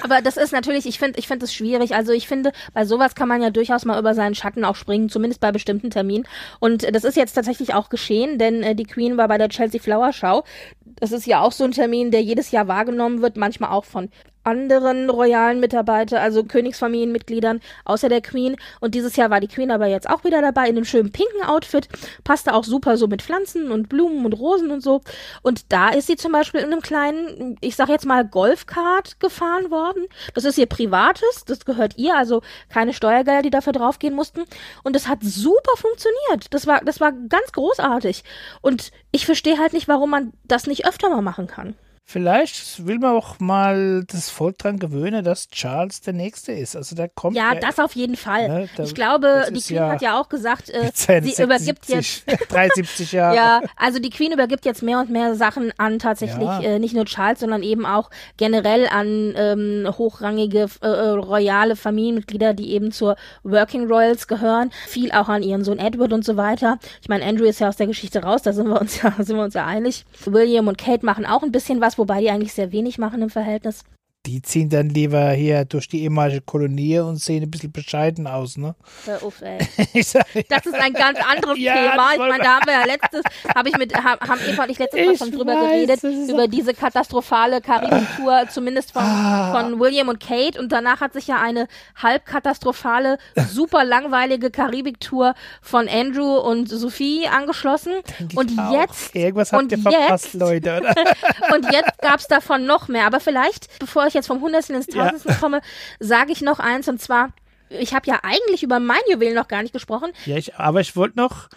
Aber 0.03 0.23
das 0.23 0.37
ist 0.37 0.53
natürlich, 0.53 0.87
ich 0.87 0.99
finde, 0.99 1.19
ich 1.19 1.27
finde 1.27 1.45
es 1.45 1.55
schwierig. 1.55 1.95
Also 1.95 2.13
ich 2.13 2.29
finde, 2.29 2.53
bei 2.73 2.85
sowas 2.85 3.15
kann 3.15 3.29
man 3.29 3.43
ja 3.43 3.51
durchaus 3.51 3.85
mal 3.85 3.99
über 3.99 4.15
seinen 4.15 4.35
Schatten 4.35 4.65
auch 4.65 4.77
springen, 4.77 5.09
zumindest 5.09 5.41
bei 5.41 5.53
bestimmten 5.53 5.91
Terminen. 5.91 6.27
Und 6.59 6.95
das 6.95 7.05
ist 7.05 7.17
jetzt 7.17 7.35
tatsächlich 7.35 7.75
auch 7.75 7.89
geschehen, 7.89 8.39
denn 8.39 8.63
äh, 8.63 8.75
die 8.75 8.85
Queen 8.85 9.17
war 9.17 9.29
bei 9.29 9.39
der 9.39 9.49
Chelsea 9.49 9.81
Flower 9.81 10.13
Show. 10.13 10.45
Das 10.85 11.13
ist 11.13 11.27
ja 11.27 11.41
auch 11.41 11.53
so 11.53 11.65
ein 11.65 11.73
Termin, 11.73 12.11
der 12.11 12.23
jedes 12.23 12.51
Jahr 12.51 12.69
wahrgenommen 12.69 13.23
wird, 13.23 13.37
manchmal 13.37 13.71
auch 13.71 13.85
von 13.85 14.11
anderen 14.45 15.11
royalen 15.11 15.61
Mitarbeiter, 15.61 16.21
also 16.21 16.45
Königsfamilienmitgliedern, 16.45 17.61
außer 17.85 18.09
der 18.09 18.21
Queen. 18.21 18.57
Und 18.81 18.95
dieses 18.95 19.17
Jahr 19.17 19.31
war 19.31 19.41
die 19.41 19.49
Queen 19.49 19.71
aber 19.71 19.87
jetzt 19.87 20.09
auch 20.09 20.25
wieder 20.25 20.41
dabei 20.41 20.69
in 20.69 20.77
einem 20.77 20.85
schönen 20.85 21.13
pinken 21.13 21.43
Outfit. 21.43 21.89
Passte 22.25 22.55
auch 22.55 22.65
super 22.65 22.97
so 22.97 23.07
mit 23.07 23.23
Pflanzen 23.23 23.71
und 23.71 23.89
Blumen 23.89 24.25
und 24.25 24.33
Rosen 24.33 24.71
und 24.71 24.83
so. 24.83 25.03
Und 25.43 25.73
da 25.73 25.91
ist 25.91 26.07
sie 26.07 26.17
zum 26.17 26.33
Beispiel 26.33 26.61
in 26.61 26.73
einem 26.73 26.83
kleinen, 26.83 27.57
ich 27.61 27.77
sag 27.77 27.89
jetzt 27.89 28.07
mal, 28.07 28.25
Golfkart 28.25 29.21
gefahren 29.21 29.71
worden. 29.71 30.07
Das 30.35 30.45
ist 30.45 30.59
ihr 30.59 30.67
privates, 30.67 31.45
das 31.47 31.65
gehört 31.65 31.97
ihr, 31.97 32.17
also 32.17 32.43
keine 32.69 32.95
Steuergelder, 32.95 33.43
die 33.43 33.51
dafür 33.51 33.73
draufgehen 33.73 34.15
mussten. 34.15 34.45
Und 34.83 34.97
das 34.97 35.09
hat 35.09 35.19
super 35.23 35.77
funktioniert. 35.77 36.53
Das 36.53 36.67
war, 36.67 36.81
das 36.85 37.01
war 37.01 37.13
ganz 37.13 37.53
großartig. 37.53 38.25
Und 38.61 38.91
ich 39.13 39.27
verstehe 39.27 39.59
halt 39.59 39.73
nicht, 39.73 39.89
warum 39.89 40.11
man 40.11 40.33
das 40.45 40.67
nicht 40.67 40.87
öfter 40.87 41.11
mal 41.11 41.23
machen 41.23 41.47
kann. 41.47 41.75
Vielleicht 42.11 42.85
will 42.89 42.99
man 42.99 43.15
auch 43.15 43.39
mal 43.39 44.03
das 44.09 44.31
Volk 44.31 44.59
dran 44.59 44.81
gewöhnen, 44.81 45.23
dass 45.23 45.49
Charles 45.49 46.01
der 46.01 46.13
Nächste 46.13 46.51
ist. 46.51 46.75
Also 46.75 46.97
der 46.97 47.09
kommt. 47.09 47.37
Ja, 47.37 47.55
ja 47.55 47.61
das 47.61 47.79
auf 47.79 47.95
jeden 47.95 48.17
Fall. 48.17 48.49
Ne, 48.49 48.69
da, 48.77 48.83
ich 48.83 48.97
glaube, 48.97 49.45
die 49.49 49.61
Queen 49.61 49.77
ja 49.77 49.93
hat 49.93 50.03
ja 50.03 50.21
auch 50.21 50.29
gesagt, 50.29 50.71
äh, 50.71 50.91
sie 50.93 51.05
76, 51.05 51.45
übergibt 51.45 51.89
jetzt 51.89 52.25
73 52.49 53.13
Jahre. 53.13 53.37
ja, 53.37 53.61
also 53.77 54.01
die 54.01 54.11
Queen 54.11 54.33
übergibt 54.33 54.65
jetzt 54.65 54.83
mehr 54.83 54.99
und 54.99 55.11
mehr 55.11 55.37
Sachen 55.37 55.73
an 55.77 56.01
tatsächlich 56.01 56.43
ja. 56.43 56.61
äh, 56.61 56.79
nicht 56.81 56.97
nur 56.97 57.05
Charles, 57.05 57.39
sondern 57.39 57.63
eben 57.63 57.87
auch 57.87 58.11
generell 58.39 58.89
an 58.89 59.35
ähm, 59.37 59.87
hochrangige 59.97 60.67
äh, 60.83 60.89
äh, 60.89 61.11
royale 61.11 61.77
Familienmitglieder, 61.77 62.55
die 62.55 62.73
eben 62.73 62.91
zur 62.91 63.15
Working 63.45 63.87
Royals 63.87 64.27
gehören. 64.27 64.73
Viel 64.89 65.13
auch 65.13 65.29
an 65.29 65.45
ihren 65.45 65.63
Sohn 65.63 65.79
Edward 65.79 66.13
und 66.13 66.25
so 66.25 66.37
weiter. 66.37 66.81
Ich 67.03 67.09
meine, 67.09 67.25
Andrew 67.25 67.45
ist 67.45 67.61
ja 67.61 67.69
aus 67.69 67.77
der 67.77 67.87
Geschichte 67.87 68.25
raus, 68.25 68.43
da 68.43 68.53
sind 68.53 68.67
wir 68.67 68.81
uns 68.81 69.01
ja 69.01 69.15
sind 69.21 69.37
wir 69.37 69.45
uns 69.45 69.55
ja 69.55 69.65
einig. 69.65 70.05
William 70.25 70.67
und 70.67 70.77
Kate 70.77 71.07
machen 71.07 71.25
auch 71.25 71.45
ein 71.45 71.53
bisschen 71.53 71.81
was 71.81 72.00
wobei 72.01 72.21
die 72.21 72.31
eigentlich 72.31 72.55
sehr 72.55 72.73
wenig 72.73 72.99
machen 72.99 73.23
im 73.23 73.31
Verhältnis. 73.31 73.85
Die 74.27 74.43
ziehen 74.43 74.69
dann 74.69 74.91
lieber 74.91 75.31
hier 75.31 75.65
durch 75.65 75.89
die 75.89 76.03
ehemalige 76.03 76.43
Kolonie 76.43 76.99
und 76.99 77.17
sehen 77.17 77.43
ein 77.43 77.51
bisschen 77.51 77.73
bescheiden 77.73 78.27
aus, 78.27 78.59
ne? 78.59 78.75
Hör 79.07 79.23
auf, 79.23 79.41
ey. 79.41 79.59
Sag, 80.03 80.27
Das 80.51 80.67
ist 80.67 80.75
ein 80.75 80.93
ganz 80.93 81.19
anderes 81.27 81.59
Ja, 81.59 81.73
Thema. 81.93 82.13
Ich 82.13 82.19
meine, 82.19 82.45
da 82.45 82.57
haben 82.57 82.67
wir 82.67 82.75
ja 82.75 82.85
letztes, 82.85 83.23
habe 83.57 83.71
ich 83.71 83.79
mit, 83.79 83.95
ha- 83.95 84.19
haben 84.21 84.39
Eva 84.47 84.65
und 84.65 84.71
ich 84.71 84.79
letztes 84.79 85.07
Mal 85.07 85.17
schon 85.17 85.31
drüber 85.33 85.55
weiß, 85.55 85.71
geredet, 86.03 86.29
über 86.29 86.49
diese 86.49 86.75
katastrophale 86.75 87.63
Karibik-Tour, 87.63 88.43
zumindest 88.51 88.93
von, 88.93 89.03
Ah. 89.03 89.53
von 89.59 89.81
William 89.81 90.09
und 90.11 90.21
Kate. 90.21 90.61
Und 90.61 90.71
danach 90.71 91.01
hat 91.01 91.15
sich 91.15 91.27
ja 91.27 91.41
eine 91.41 91.67
halb 91.97 92.27
katastrophale, 92.27 93.17
super 93.49 93.85
langweilige 93.85 94.51
Karibik-Tour 94.51 95.35
von 95.63 95.89
Andrew 95.89 96.37
und 96.37 96.69
Sophie 96.69 97.27
angeschlossen. 97.27 97.95
Und 98.35 98.53
auch. 98.59 98.73
jetzt, 98.83 99.15
Irgendwas 99.17 99.51
habt 99.51 99.63
und 99.63 99.73
ihr 99.73 99.79
verpasst, 99.79 100.25
jetzt- 100.27 100.35
Leute, 100.35 100.77
oder? 100.79 100.95
und 101.55 101.73
jetzt 101.73 101.99
gab's 102.03 102.27
davon 102.29 102.67
noch 102.67 102.89
mehr. 102.89 103.07
Aber 103.07 103.19
vielleicht, 103.21 103.79
bevor 103.79 104.10
ich 104.11 104.15
jetzt 104.15 104.27
vom 104.27 104.41
Hundertsten 104.41 104.77
ins 104.77 104.87
Ja. 104.93 105.05
Tausendsten 105.05 105.39
komme, 105.41 105.61
sage 105.99 106.33
ich 106.33 106.43
noch 106.43 106.59
eins 106.59 106.89
und 106.89 107.01
zwar, 107.01 107.31
ich 107.71 107.95
habe 107.95 108.07
ja 108.07 108.21
eigentlich 108.23 108.63
über 108.63 108.81
mein 108.81 109.01
Juwel 109.11 109.33
noch 109.33 109.49
gar 109.49 109.63
nicht 109.63 109.73
gesprochen. 109.73 110.11
Ja, 110.27 110.37
ich, 110.37 110.57
aber 110.57 110.81
ich 110.81 110.97
wollte 110.97 111.17
noch, 111.19 111.49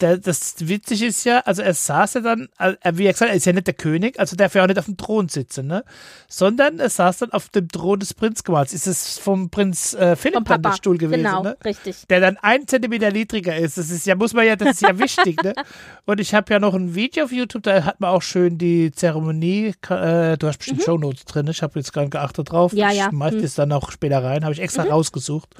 der, 0.00 0.18
das 0.18 0.54
Witzige 0.58 1.06
ist 1.06 1.24
ja, 1.24 1.38
also 1.40 1.62
er 1.62 1.72
saß 1.72 2.14
ja 2.14 2.20
dann, 2.20 2.48
er- 2.58 2.76
wie 2.98 3.06
er 3.06 3.12
gesagt 3.12 3.30
hat, 3.30 3.34
er 3.34 3.36
ist 3.36 3.46
ja 3.46 3.52
nicht 3.52 3.66
der 3.66 3.74
König, 3.74 4.20
also 4.20 4.36
darf 4.36 4.54
er 4.54 4.64
auch 4.64 4.66
nicht 4.68 4.78
auf 4.78 4.84
dem 4.84 4.96
Thron 4.98 5.28
sitzen, 5.30 5.66
ne? 5.66 5.84
Sondern 6.28 6.78
er 6.80 6.90
saß 6.90 7.18
dann 7.18 7.32
auf 7.32 7.48
dem 7.48 7.68
Thron 7.68 7.98
des 8.00 8.12
Prinzgemahls. 8.12 8.74
Ist 8.74 8.86
es 8.86 9.18
vom 9.18 9.48
Prinz 9.48 9.94
äh, 9.94 10.14
Philipp 10.16 10.36
Vom 10.36 10.44
dann 10.44 10.62
der. 10.62 10.72
Stuhl 10.72 10.98
gewesen, 10.98 11.22
genau, 11.22 11.42
ne? 11.42 11.56
richtig. 11.64 12.06
Der 12.08 12.20
dann 12.20 12.36
ein 12.42 12.66
Zentimeter 12.68 13.10
niedriger 13.10 13.56
ist. 13.56 13.78
Das 13.78 13.90
ist 13.90 14.06
ja, 14.06 14.14
muss 14.16 14.34
man 14.34 14.46
ja, 14.46 14.56
das 14.56 14.72
ist 14.72 14.82
ja 14.82 14.98
wichtig, 14.98 15.42
ne? 15.42 15.54
Und 16.04 16.20
ich 16.20 16.34
habe 16.34 16.52
ja 16.52 16.58
noch 16.60 16.74
ein 16.74 16.94
Video 16.94 17.24
auf 17.24 17.32
YouTube, 17.32 17.62
da 17.62 17.84
hat 17.84 17.98
man 18.00 18.10
auch 18.10 18.22
schön 18.22 18.58
die 18.58 18.90
Zeremonie, 18.92 19.72
äh, 19.88 20.36
du 20.36 20.46
hast 20.46 20.58
bestimmt 20.58 20.82
Shownotes 20.82 21.24
drin, 21.24 21.46
ich 21.48 21.62
habe 21.62 21.78
jetzt 21.78 21.92
gar 21.92 22.02
nicht 22.02 22.10
geachtet 22.12 22.52
drauf. 22.52 22.72
Mhm. 22.72 22.78
Ja, 22.78 22.90
ich 22.90 22.98
ja. 22.98 23.06
Mhm. 23.06 23.12
schmeiß 23.16 23.34
das 23.40 23.54
dann 23.54 23.72
auch 23.72 23.90
später 23.90 24.22
rein, 24.22 24.44
habe 24.44 24.52
ich 24.52 24.60
extra 24.60 24.82
rausgesucht. 24.82 25.54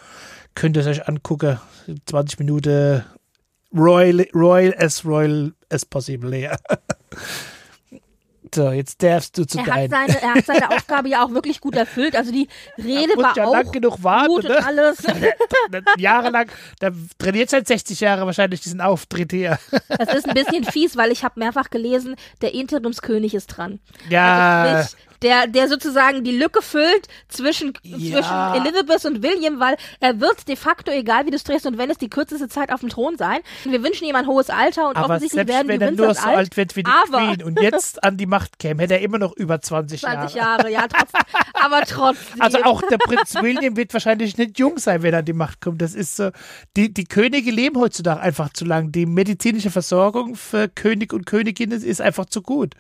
Könnt 0.54 0.76
ihr 0.76 0.80
es 0.80 0.86
euch 0.88 1.08
angucken. 1.08 1.58
20 2.06 2.38
Minuten 2.38 3.04
Royal, 3.76 4.26
Royal 4.34 4.74
as 4.78 5.04
Royal 5.04 5.52
as 5.70 5.84
possible, 5.84 6.36
ja. 6.36 6.56
So, 8.54 8.70
jetzt 8.70 9.02
darfst 9.02 9.36
du 9.36 9.44
zu 9.44 9.58
Er 9.58 9.66
hat, 9.66 9.76
deinem. 9.76 9.90
seine, 9.90 10.22
er 10.22 10.34
hat 10.34 10.46
seine 10.46 10.70
Aufgabe 10.70 11.08
ja 11.08 11.24
auch 11.24 11.30
wirklich 11.30 11.60
gut 11.60 11.74
erfüllt. 11.74 12.14
Also 12.16 12.30
die 12.32 12.48
Rede 12.78 13.14
muss 13.16 13.24
war 13.24 13.36
ja 13.36 13.44
auch 13.44 13.52
lang 13.52 13.70
genug 13.72 14.02
warten, 14.02 14.28
gut 14.28 14.44
und 14.44 14.50
ne? 14.50 14.64
alles. 14.64 14.98
Jahrelang, 15.98 16.46
der 16.80 16.92
trainiert 17.18 17.50
seit 17.50 17.66
60 17.66 18.00
Jahren 18.00 18.24
wahrscheinlich 18.24 18.60
diesen 18.60 18.80
Auftritt 18.80 19.32
hier. 19.32 19.58
Das 19.88 20.14
ist 20.14 20.28
ein 20.28 20.34
bisschen 20.34 20.64
fies, 20.64 20.96
weil 20.96 21.10
ich 21.10 21.24
habe 21.24 21.38
mehrfach 21.40 21.68
gelesen, 21.70 22.14
der 22.40 22.54
Interimskönig 22.54 23.34
ist 23.34 23.48
dran. 23.48 23.80
Ja, 24.08 24.62
Also 24.62 24.88
sprich, 24.90 25.06
der, 25.22 25.46
der 25.46 25.68
sozusagen 25.68 26.24
die 26.24 26.36
Lücke 26.36 26.62
füllt 26.62 27.08
zwischen, 27.28 27.72
Ja. 27.82 27.96
zwischen 27.98 28.66
Elizabeth 28.66 29.04
und 29.04 29.22
William, 29.22 29.60
weil 29.60 29.76
er 30.00 30.20
wird 30.20 30.48
de 30.48 30.56
facto, 30.56 30.90
egal 30.90 31.26
wie 31.26 31.30
du 31.30 31.36
es 31.36 31.44
drehst 31.44 31.66
und 31.66 31.78
wenn 31.78 31.90
es 31.90 31.98
die 31.98 32.10
kürzeste 32.10 32.48
Zeit 32.48 32.70
auf 32.72 32.80
dem 32.80 32.88
Thron 32.88 33.16
sein. 33.16 33.40
Wir 33.64 33.82
wünschen 33.82 34.06
ihm 34.06 34.16
ein 34.16 34.26
hohes 34.26 34.50
Alter 34.50 34.88
und 34.88 34.96
aber 34.96 35.06
offensichtlich 35.06 35.46
selbst 35.46 35.54
werden 35.54 35.68
wenn 35.68 35.80
die 35.80 36.02
er 36.02 36.06
nur 36.06 36.14
so 36.14 36.26
alt 36.26 36.56
wird 36.56 36.76
wie 36.76 36.82
die 36.82 36.90
aber 36.90 37.34
Queen 37.34 37.42
und 37.42 37.60
jetzt 37.60 38.02
an 38.04 38.16
die 38.16 38.26
Macht 38.26 38.58
käme, 38.58 38.82
hätte 38.82 38.94
er 38.94 39.00
immer 39.00 39.18
noch 39.18 39.34
über 39.36 39.60
20, 39.60 40.00
20 40.00 40.34
Jahre. 40.34 40.46
Jahre, 40.46 40.70
ja, 40.70 40.86
trotzdem. 40.88 41.20
aber 41.54 41.80
trotzdem. 41.82 42.40
Also 42.40 42.62
auch 42.62 42.82
der 42.82 42.98
Prinz 42.98 43.34
William 43.34 43.76
wird 43.76 43.92
wahrscheinlich 43.92 44.36
nicht 44.36 44.58
jung 44.58 44.78
sein, 44.78 45.02
wenn 45.02 45.12
er 45.12 45.20
an 45.20 45.24
die 45.24 45.32
Macht 45.32 45.60
kommt. 45.60 45.80
Das 45.82 45.94
ist 45.94 46.16
so. 46.16 46.30
Die, 46.76 46.92
die 46.92 47.04
Könige 47.04 47.50
leben 47.50 47.78
heutzutage 47.78 48.20
einfach 48.20 48.52
zu 48.52 48.64
lang. 48.64 48.92
Die 48.92 49.06
medizinische 49.06 49.70
Versorgung 49.70 50.34
für 50.36 50.68
König 50.68 51.12
und 51.12 51.26
Königinnen 51.26 51.82
ist 51.82 52.00
einfach 52.00 52.26
zu 52.26 52.42
gut. 52.42 52.74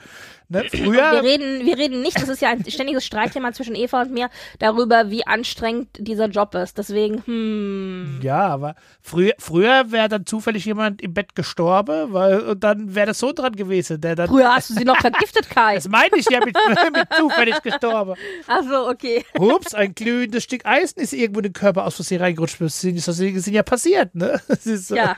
Ne? 0.48 0.64
Wir 0.70 0.84
Früher, 0.84 1.22
reden, 1.24 1.66
wir 1.66 1.76
reden 1.76 2.02
nicht, 2.02 2.20
das 2.20 2.28
ist 2.28 2.40
ja 2.40 2.50
ein 2.50 2.64
ständiges 2.68 3.04
Streitthema 3.04 3.52
zwischen 3.52 3.74
Eva 3.74 4.02
und 4.02 4.12
mir, 4.12 4.30
darüber, 4.60 5.10
wie 5.10 5.26
anstrengend 5.26 5.88
dieser 5.98 6.26
Job 6.26 6.54
ist. 6.54 6.78
Deswegen, 6.78 7.22
hm. 7.26 8.20
ja, 8.22 8.46
aber 8.46 8.76
früher, 9.02 9.32
früher 9.38 9.90
wäre 9.90 10.08
dann 10.08 10.24
zufällig 10.24 10.64
jemand 10.64 11.02
im 11.02 11.14
Bett 11.14 11.34
gestorben, 11.34 12.12
weil 12.12 12.40
und 12.40 12.62
dann 12.62 12.94
wäre 12.94 13.06
das 13.06 13.18
so 13.18 13.32
dran 13.32 13.56
gewesen, 13.56 14.00
der 14.00 14.14
dann. 14.14 14.28
Früher 14.28 14.54
hast 14.54 14.70
du 14.70 14.74
sie 14.74 14.84
noch 14.84 14.98
vergiftet, 14.98 15.50
Kai. 15.50 15.74
Das 15.74 15.88
meine 15.88 16.16
ich 16.16 16.26
ja 16.30 16.38
mit, 16.38 16.56
mit 16.92 17.08
zufällig 17.12 17.60
gestorben. 17.62 18.14
Achso, 18.46 18.88
okay. 18.88 19.24
Hups, 19.36 19.74
ein 19.74 19.94
glühendes 19.96 20.44
Stück 20.44 20.64
Eisen 20.64 21.00
ist 21.00 21.12
irgendwo 21.12 21.40
in 21.40 21.44
den 21.44 21.52
Körper 21.54 21.84
aus 21.84 21.96
Versehen 21.96 22.20
reingerutscht. 22.20 22.60
Das 22.60 22.80
sind, 22.80 23.04
das 23.04 23.16
sind 23.16 23.48
ja 23.48 23.64
passiert, 23.64 24.14
ne? 24.14 24.40
Ist 24.48 24.88
so. 24.88 24.94
Ja. 24.94 25.16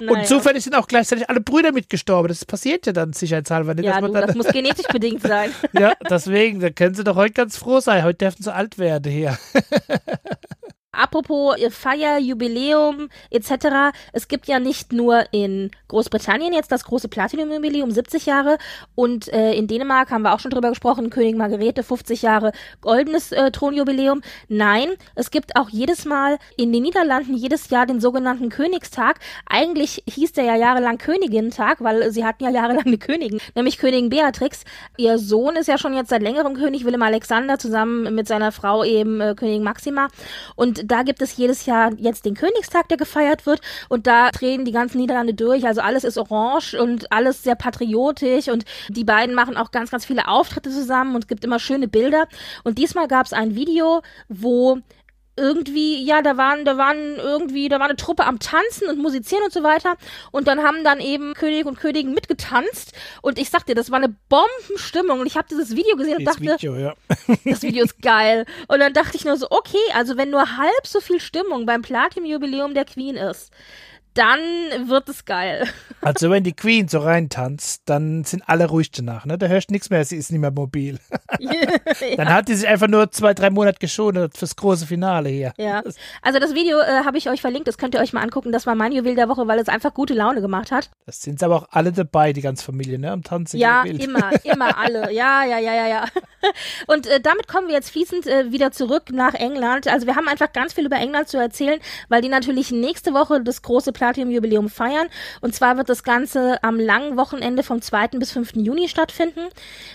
Und 0.00 0.06
Naja. 0.06 0.24
zufällig 0.24 0.64
sind 0.64 0.74
auch 0.74 0.88
gleichzeitig 0.88 1.30
alle 1.30 1.40
Brüder 1.40 1.70
mitgestorben. 1.70 2.28
Das 2.28 2.44
passiert 2.44 2.86
ja 2.86 2.92
dann 2.92 3.12
sicherheitshalber 3.12 3.74
nicht. 3.74 3.84
Ja, 3.84 3.92
dass 3.92 4.00
du, 4.00 4.02
man 4.02 4.12
dann, 4.12 4.26
das 4.26 4.36
muss 4.36 4.46
genetisch 4.64 4.86
bedingt 4.86 5.22
sein. 5.22 5.50
ja, 5.72 5.92
deswegen, 6.08 6.60
da 6.60 6.70
können 6.70 6.94
sie 6.94 7.04
doch 7.04 7.16
heute 7.16 7.34
ganz 7.34 7.56
froh 7.56 7.80
sein. 7.80 8.02
Heute 8.02 8.18
dürfen 8.18 8.42
sie 8.42 8.52
alt 8.52 8.78
werden 8.78 9.12
hier. 9.12 9.38
Apropos 10.94 11.56
Feier, 11.70 12.18
Jubiläum 12.18 13.08
etc. 13.30 13.94
Es 14.12 14.28
gibt 14.28 14.46
ja 14.46 14.58
nicht 14.58 14.92
nur 14.92 15.24
in 15.32 15.70
Großbritannien 15.88 16.52
jetzt 16.52 16.72
das 16.72 16.84
große 16.84 17.08
Platinum-Jubiläum, 17.08 17.90
70 17.90 18.26
Jahre. 18.26 18.58
Und 18.94 19.32
äh, 19.32 19.52
in 19.54 19.66
Dänemark 19.66 20.10
haben 20.10 20.22
wir 20.22 20.34
auch 20.34 20.40
schon 20.40 20.50
drüber 20.50 20.70
gesprochen, 20.70 21.10
Königin 21.10 21.38
Margarete, 21.38 21.82
50 21.82 22.22
Jahre 22.22 22.52
goldenes 22.80 23.32
äh, 23.32 23.50
Thronjubiläum. 23.50 24.22
Nein, 24.48 24.90
es 25.14 25.30
gibt 25.30 25.56
auch 25.56 25.68
jedes 25.68 26.04
Mal 26.04 26.38
in 26.56 26.72
den 26.72 26.82
Niederlanden 26.82 27.34
jedes 27.34 27.70
Jahr 27.70 27.86
den 27.86 28.00
sogenannten 28.00 28.48
Königstag. 28.48 29.20
Eigentlich 29.46 30.02
hieß 30.08 30.32
der 30.32 30.44
ja 30.44 30.56
jahrelang 30.56 30.98
Königinnentag, 30.98 31.82
weil 31.82 32.10
sie 32.10 32.24
hatten 32.24 32.44
ja 32.44 32.50
jahrelang 32.50 32.86
eine 32.86 32.98
Königin, 32.98 33.40
nämlich 33.54 33.78
Königin 33.78 34.10
Beatrix. 34.10 34.64
Ihr 34.96 35.18
Sohn 35.18 35.56
ist 35.56 35.68
ja 35.68 35.78
schon 35.78 35.94
jetzt 35.94 36.10
seit 36.10 36.22
längerem 36.22 36.54
König, 36.54 36.84
Willem 36.84 37.02
Alexander, 37.02 37.58
zusammen 37.58 38.14
mit 38.14 38.28
seiner 38.28 38.52
Frau 38.52 38.84
eben 38.84 39.20
äh, 39.20 39.34
Königin 39.36 39.62
Maxima. 39.62 40.08
Und 40.56 40.83
da 40.90 41.02
gibt 41.02 41.22
es 41.22 41.36
jedes 41.36 41.66
Jahr 41.66 41.92
jetzt 41.96 42.24
den 42.24 42.34
Königstag, 42.34 42.88
der 42.88 42.96
gefeiert 42.96 43.46
wird. 43.46 43.60
Und 43.88 44.06
da 44.06 44.30
drehen 44.30 44.64
die 44.64 44.72
ganzen 44.72 44.98
Niederlande 44.98 45.34
durch. 45.34 45.66
Also 45.66 45.80
alles 45.80 46.04
ist 46.04 46.18
orange 46.18 46.74
und 46.74 47.10
alles 47.12 47.42
sehr 47.42 47.54
patriotisch. 47.54 48.48
Und 48.48 48.64
die 48.88 49.04
beiden 49.04 49.34
machen 49.34 49.56
auch 49.56 49.70
ganz, 49.70 49.90
ganz 49.90 50.04
viele 50.04 50.28
Auftritte 50.28 50.70
zusammen 50.70 51.14
und 51.14 51.24
es 51.24 51.28
gibt 51.28 51.44
immer 51.44 51.58
schöne 51.58 51.88
Bilder. 51.88 52.26
Und 52.62 52.78
diesmal 52.78 53.08
gab 53.08 53.26
es 53.26 53.32
ein 53.32 53.54
Video, 53.54 54.02
wo 54.28 54.78
irgendwie, 55.36 56.04
ja, 56.04 56.22
da 56.22 56.36
waren, 56.36 56.64
da 56.64 56.76
waren 56.76 57.16
irgendwie, 57.16 57.68
da 57.68 57.78
war 57.78 57.86
eine 57.86 57.96
Truppe 57.96 58.24
am 58.24 58.38
Tanzen 58.38 58.88
und 58.88 58.98
Musizieren 58.98 59.44
und 59.44 59.52
so 59.52 59.62
weiter. 59.62 59.96
Und 60.30 60.46
dann 60.46 60.62
haben 60.62 60.84
dann 60.84 61.00
eben 61.00 61.34
König 61.34 61.66
und 61.66 61.78
Königin 61.78 62.14
mitgetanzt. 62.14 62.92
Und 63.22 63.38
ich 63.38 63.50
sag 63.50 63.66
dir, 63.66 63.74
das 63.74 63.90
war 63.90 63.98
eine 63.98 64.14
Bombenstimmung. 64.28 65.20
Und 65.20 65.26
ich 65.26 65.36
habe 65.36 65.48
dieses 65.50 65.74
Video 65.74 65.96
gesehen 65.96 66.18
und 66.18 66.24
Das 66.24 66.36
dachte, 66.36 66.56
Video, 66.58 66.76
ja. 66.76 66.94
das 67.44 67.62
Video 67.62 67.84
ist 67.84 68.00
geil. 68.00 68.46
Und 68.68 68.80
dann 68.80 68.92
dachte 68.92 69.16
ich 69.16 69.24
nur 69.24 69.36
so, 69.36 69.46
okay, 69.50 69.76
also 69.94 70.16
wenn 70.16 70.30
nur 70.30 70.56
halb 70.56 70.86
so 70.86 71.00
viel 71.00 71.20
Stimmung 71.20 71.66
beim 71.66 71.82
Platinum-Jubiläum 71.82 72.74
der 72.74 72.84
Queen 72.84 73.16
ist, 73.16 73.52
dann 74.14 74.40
wird 74.88 75.08
es 75.08 75.24
geil. 75.24 75.66
Also 76.04 76.28
wenn 76.28 76.44
die 76.44 76.52
Queen 76.52 76.86
so 76.86 76.98
reintanzt, 76.98 77.80
dann 77.86 78.24
sind 78.24 78.42
alle 78.46 78.66
ruhig 78.66 78.90
danach. 78.90 79.24
Ne? 79.24 79.38
Da 79.38 79.46
hörst 79.46 79.70
du 79.70 79.72
nichts 79.72 79.88
mehr, 79.88 80.04
sie 80.04 80.18
ist 80.18 80.30
nicht 80.30 80.40
mehr 80.42 80.50
mobil. 80.50 80.98
Dann 82.18 82.28
hat 82.28 82.48
die 82.48 82.54
sich 82.54 82.68
einfach 82.68 82.88
nur 82.88 83.10
zwei, 83.10 83.32
drei 83.32 83.48
Monate 83.48 83.78
geschont 83.78 84.36
fürs 84.36 84.54
große 84.54 84.86
Finale 84.86 85.30
hier. 85.30 85.54
Ja. 85.56 85.82
Also 86.20 86.38
das 86.40 86.54
Video 86.54 86.78
äh, 86.78 87.04
habe 87.06 87.16
ich 87.16 87.30
euch 87.30 87.40
verlinkt, 87.40 87.68
das 87.68 87.78
könnt 87.78 87.94
ihr 87.94 88.02
euch 88.02 88.12
mal 88.12 88.20
angucken. 88.20 88.52
Das 88.52 88.66
war 88.66 88.74
mein 88.74 88.92
Juwel 88.92 89.14
der 89.14 89.30
Woche, 89.30 89.48
weil 89.48 89.58
es 89.58 89.68
einfach 89.70 89.94
gute 89.94 90.12
Laune 90.12 90.42
gemacht 90.42 90.70
hat. 90.70 90.90
Das 91.06 91.22
sind 91.22 91.42
aber 91.42 91.56
auch 91.56 91.68
alle 91.70 91.90
dabei, 91.90 92.34
die 92.34 92.42
ganze 92.42 92.66
Familie, 92.66 92.98
ne? 92.98 93.10
Am 93.10 93.22
Tanzen. 93.22 93.56
Ja, 93.56 93.84
immer, 93.84 94.30
immer 94.44 94.76
alle. 94.78 95.10
Ja, 95.10 95.44
ja, 95.44 95.58
ja, 95.58 95.74
ja, 95.74 95.86
ja. 95.86 96.04
Und 96.86 97.06
äh, 97.06 97.20
damit 97.20 97.48
kommen 97.48 97.68
wir 97.68 97.74
jetzt 97.74 97.90
fließend 97.90 98.26
äh, 98.26 98.52
wieder 98.52 98.72
zurück 98.72 99.04
nach 99.12 99.34
England. 99.34 99.88
Also 99.88 100.06
wir 100.06 100.16
haben 100.16 100.28
einfach 100.28 100.52
ganz 100.52 100.72
viel 100.72 100.86
über 100.86 100.96
England 100.96 101.28
zu 101.28 101.38
erzählen, 101.38 101.80
weil 102.08 102.22
die 102.22 102.28
natürlich 102.28 102.70
nächste 102.70 103.14
Woche 103.14 103.40
das 103.42 103.62
große 103.62 103.92
Platinum-Jubiläum 103.92 104.68
feiern. 104.68 105.08
Und 105.40 105.54
zwar 105.54 105.76
wird 105.76 105.88
das 105.88 106.02
Ganze 106.02 106.62
am 106.62 106.78
langen 106.78 107.16
Wochenende 107.16 107.62
vom 107.62 107.80
2. 107.80 108.08
bis 108.18 108.32
5. 108.32 108.56
Juni 108.56 108.88
stattfinden. 108.88 109.48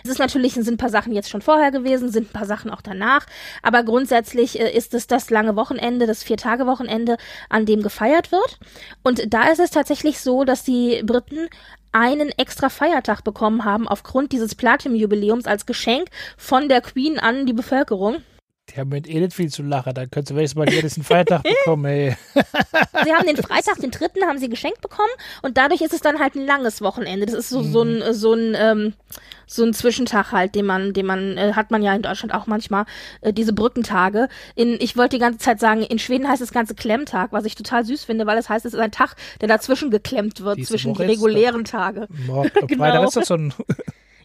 Es 0.04 0.10
ist 0.10 0.20
natürlich, 0.20 0.54
sind 0.54 0.68
ein 0.68 0.78
paar 0.78 0.90
Sachen 0.90 1.14
jetzt 1.14 1.30
schon 1.30 1.42
vorher 1.42 1.72
gewesen, 1.72 2.12
sind 2.12 2.30
ein 2.30 2.34
paar 2.34 2.46
Sachen 2.46 2.72
auch 2.72 2.82
danach. 2.82 3.26
Aber 3.62 3.84
grundsätzlich 3.84 4.60
äh, 4.60 4.72
ist 4.76 4.94
es 4.94 5.08
das 5.08 5.30
lange 5.30 5.56
Wochenende, 5.56 6.08
das 6.08 6.24
Vier-Tage-Wochenende, 6.24 7.18
an 7.50 7.66
dem 7.66 7.82
gefeiert 7.82 8.32
wird. 8.32 8.60
Und 9.04 9.34
da 9.34 9.50
ist 9.50 9.60
es 9.60 9.72
tatsächlich 9.72 10.20
so, 10.20 10.44
dass 10.44 10.64
die 10.64 11.02
Briten 11.04 11.50
einen 11.92 12.30
extra 12.38 12.70
Feiertag 12.70 13.24
bekommen 13.24 13.66
haben 13.66 13.88
aufgrund 13.88 14.32
dieses 14.32 14.56
Platinum-Jubiläums 14.56 15.46
als 15.46 15.66
Geschenk 15.66 16.10
von 16.38 16.70
der 16.70 16.82
Queen 16.82 17.20
an 17.20 17.46
die 17.46 17.54
Bevölkerung. 17.54 18.18
Die 18.70 18.80
haben 18.80 18.90
mit 18.90 19.08
nicht 19.08 19.34
viel 19.34 19.50
zu 19.50 19.64
lachen. 19.64 19.94
Dann 19.94 20.10
könntest 20.10 20.32
du 20.32 20.36
wenigstens 20.36 20.58
mal 20.58 20.70
jedes 20.70 20.96
einen 20.96 21.04
Feiertag 21.04 21.44
bekommen, 21.44 21.86
ey. 21.86 22.16
Sie 23.04 23.14
haben 23.14 23.26
den 23.26 23.38
Freitag, 23.38 23.78
den 23.80 23.92
dritten, 23.92 24.24
haben 24.24 24.38
sie 24.38 24.50
geschenkt 24.50 24.82
bekommen 24.82 25.10
und 25.42 25.58
dadurch 25.58 25.82
ist 25.82 25.94
es 25.94 26.02
dann 26.02 26.20
halt 26.20 26.36
ein 26.36 26.46
langes 26.46 26.82
Wochenende. 26.82 27.26
Das 27.26 27.36
ist 27.36 27.50
so, 27.50 27.64
so 27.64 27.82
ein, 27.82 28.14
so 28.14 28.34
ein, 28.34 28.56
ähm, 28.58 28.94
so 29.48 29.64
ein 29.64 29.74
Zwischentag 29.74 30.32
halt, 30.32 30.56
den 30.56 30.66
man, 30.66 30.94
den 30.94 31.06
man, 31.06 31.38
äh, 31.38 31.54
hat 31.54 31.72
man 31.72 31.82
ja 31.82 31.94
in 31.96 32.02
Deutschland 32.02 32.34
auch 32.34 32.46
manchmal, 32.46 32.86
äh, 33.22 33.34
diese 33.34 33.54
Brückentage. 33.54 34.28
In, 34.56 34.78
ich 34.80 34.96
wollte 34.96 35.16
die 35.16 35.22
ganze 35.22 35.40
Zeit 35.40 35.60
sagen, 35.60 35.82
in 35.82 35.98
Schweden 35.98 36.28
heißt 36.28 36.42
das 36.42 36.52
Ganze 36.52 36.76
Klemmtag, 36.76 37.32
was 37.32 37.46
ich 37.46 37.56
total 37.56 37.84
süß 37.84 38.04
finde, 38.04 38.28
weil 38.28 38.38
es 38.38 38.50
heißt, 38.50 38.66
es 38.66 38.74
ist 38.74 38.80
ein 38.80 38.92
Tag, 38.92 39.16
der 39.42 39.48
dazwischen 39.48 39.90
geklemmt 39.90 40.42
wird, 40.42 40.58
Diese 40.58 40.70
zwischen 40.70 40.94
die 40.94 41.04
regulären 41.04 41.64
Tage. 41.64 42.08
Morgen, 42.28 42.52
Genau. 42.68 42.84
Freitag 42.84 43.08
ist 43.08 43.16
das 43.16 43.28
so 43.28 43.36
ein. 43.36 43.54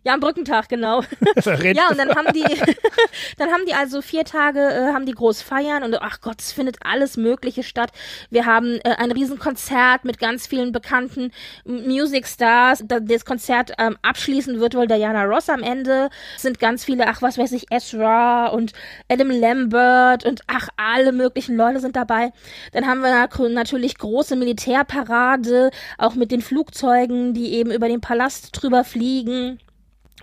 Ja, 0.06 0.12
am 0.12 0.20
Brückentag, 0.20 0.68
genau. 0.68 1.00
ja, 1.44 1.88
und 1.88 1.98
dann 1.98 2.10
haben 2.14 2.30
die, 2.34 2.44
dann 3.38 3.50
haben 3.50 3.64
die 3.66 3.72
also 3.72 4.02
vier 4.02 4.24
Tage, 4.24 4.60
äh, 4.60 4.92
haben 4.92 5.06
die 5.06 5.12
groß 5.12 5.40
feiern 5.40 5.82
und 5.82 5.96
ach 6.02 6.20
Gott, 6.20 6.40
es 6.40 6.52
findet 6.52 6.76
alles 6.84 7.16
Mögliche 7.16 7.62
statt. 7.62 7.90
Wir 8.28 8.44
haben 8.44 8.78
äh, 8.84 8.96
ein 8.98 9.12
Riesenkonzert 9.12 10.04
mit 10.04 10.18
ganz 10.18 10.46
vielen 10.46 10.72
bekannten 10.72 11.32
Music 11.64 12.26
Stars. 12.26 12.84
Das 12.86 13.24
Konzert 13.24 13.72
ähm, 13.78 13.96
abschließen 14.02 14.60
wird 14.60 14.74
wohl 14.74 14.86
Diana 14.86 15.24
Ross 15.24 15.48
am 15.48 15.62
Ende. 15.62 16.10
Es 16.36 16.42
sind 16.42 16.60
ganz 16.60 16.84
viele, 16.84 17.08
ach 17.08 17.22
was 17.22 17.38
weiß 17.38 17.52
ich, 17.52 17.72
Ezra 17.72 18.48
und 18.48 18.74
Adam 19.08 19.30
Lambert 19.30 20.26
und 20.26 20.42
ach, 20.48 20.68
alle 20.76 21.12
möglichen 21.12 21.56
Leute 21.56 21.80
sind 21.80 21.96
dabei. 21.96 22.32
Dann 22.72 22.86
haben 22.86 23.00
wir 23.00 23.26
natürlich 23.48 23.96
große 23.96 24.36
Militärparade, 24.36 25.70
auch 25.96 26.14
mit 26.14 26.30
den 26.30 26.42
Flugzeugen, 26.42 27.32
die 27.32 27.54
eben 27.54 27.70
über 27.70 27.88
den 27.88 28.02
Palast 28.02 28.50
drüber 28.52 28.84
fliegen 28.84 29.60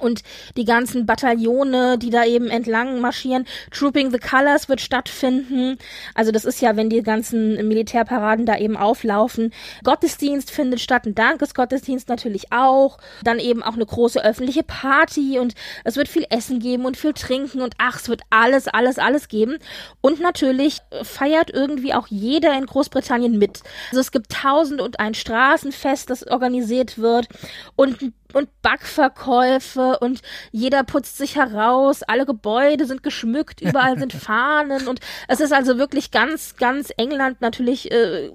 und 0.01 0.23
die 0.57 0.65
ganzen 0.65 1.05
Bataillone, 1.05 1.97
die 1.97 2.09
da 2.09 2.25
eben 2.25 2.47
entlang 2.47 2.99
marschieren. 2.99 3.45
Trooping 3.71 4.11
the 4.11 4.17
Colors 4.17 4.69
wird 4.69 4.81
stattfinden. 4.81 5.77
Also 6.15 6.31
das 6.31 6.45
ist 6.45 6.61
ja, 6.61 6.75
wenn 6.75 6.89
die 6.89 7.03
ganzen 7.03 7.55
Militärparaden 7.67 8.45
da 8.45 8.57
eben 8.57 8.77
auflaufen. 8.77 9.53
Gottesdienst 9.83 10.51
findet 10.51 10.81
statt, 10.81 11.05
ein 11.05 11.15
Dankesgottesdienst 11.15 12.09
natürlich 12.09 12.51
auch. 12.51 12.97
Dann 13.23 13.39
eben 13.39 13.63
auch 13.63 13.73
eine 13.73 13.85
große 13.85 14.23
öffentliche 14.23 14.63
Party 14.63 15.39
und 15.39 15.53
es 15.83 15.95
wird 15.95 16.07
viel 16.07 16.25
Essen 16.29 16.59
geben 16.59 16.85
und 16.85 16.97
viel 16.97 17.13
Trinken 17.13 17.61
und 17.61 17.75
ach, 17.77 17.99
es 17.99 18.09
wird 18.09 18.21
alles, 18.29 18.67
alles, 18.67 18.97
alles 18.97 19.27
geben. 19.27 19.57
Und 20.01 20.19
natürlich 20.19 20.79
feiert 21.03 21.51
irgendwie 21.51 21.93
auch 21.93 22.07
jeder 22.07 22.57
in 22.57 22.65
Großbritannien 22.65 23.37
mit. 23.37 23.61
Also 23.89 24.01
es 24.01 24.11
gibt 24.11 24.31
tausend 24.31 24.81
und 24.81 24.99
ein 24.99 25.13
Straßenfest, 25.13 26.09
das 26.09 26.25
organisiert 26.27 26.97
wird 26.97 27.27
und 27.75 28.01
ein 28.01 28.13
und 28.33 28.49
Backverkäufe 28.61 29.99
und 29.99 30.21
jeder 30.51 30.83
putzt 30.83 31.17
sich 31.17 31.35
heraus, 31.35 32.03
alle 32.03 32.25
Gebäude 32.25 32.85
sind 32.85 33.03
geschmückt, 33.03 33.61
überall 33.61 33.97
sind 33.97 34.13
Fahnen 34.21 34.87
und 34.87 34.99
es 35.27 35.39
ist 35.39 35.53
also 35.53 35.77
wirklich 35.77 36.11
ganz, 36.11 36.55
ganz 36.55 36.91
England 36.97 37.41
natürlich, 37.41 37.91
äh, 37.91 38.31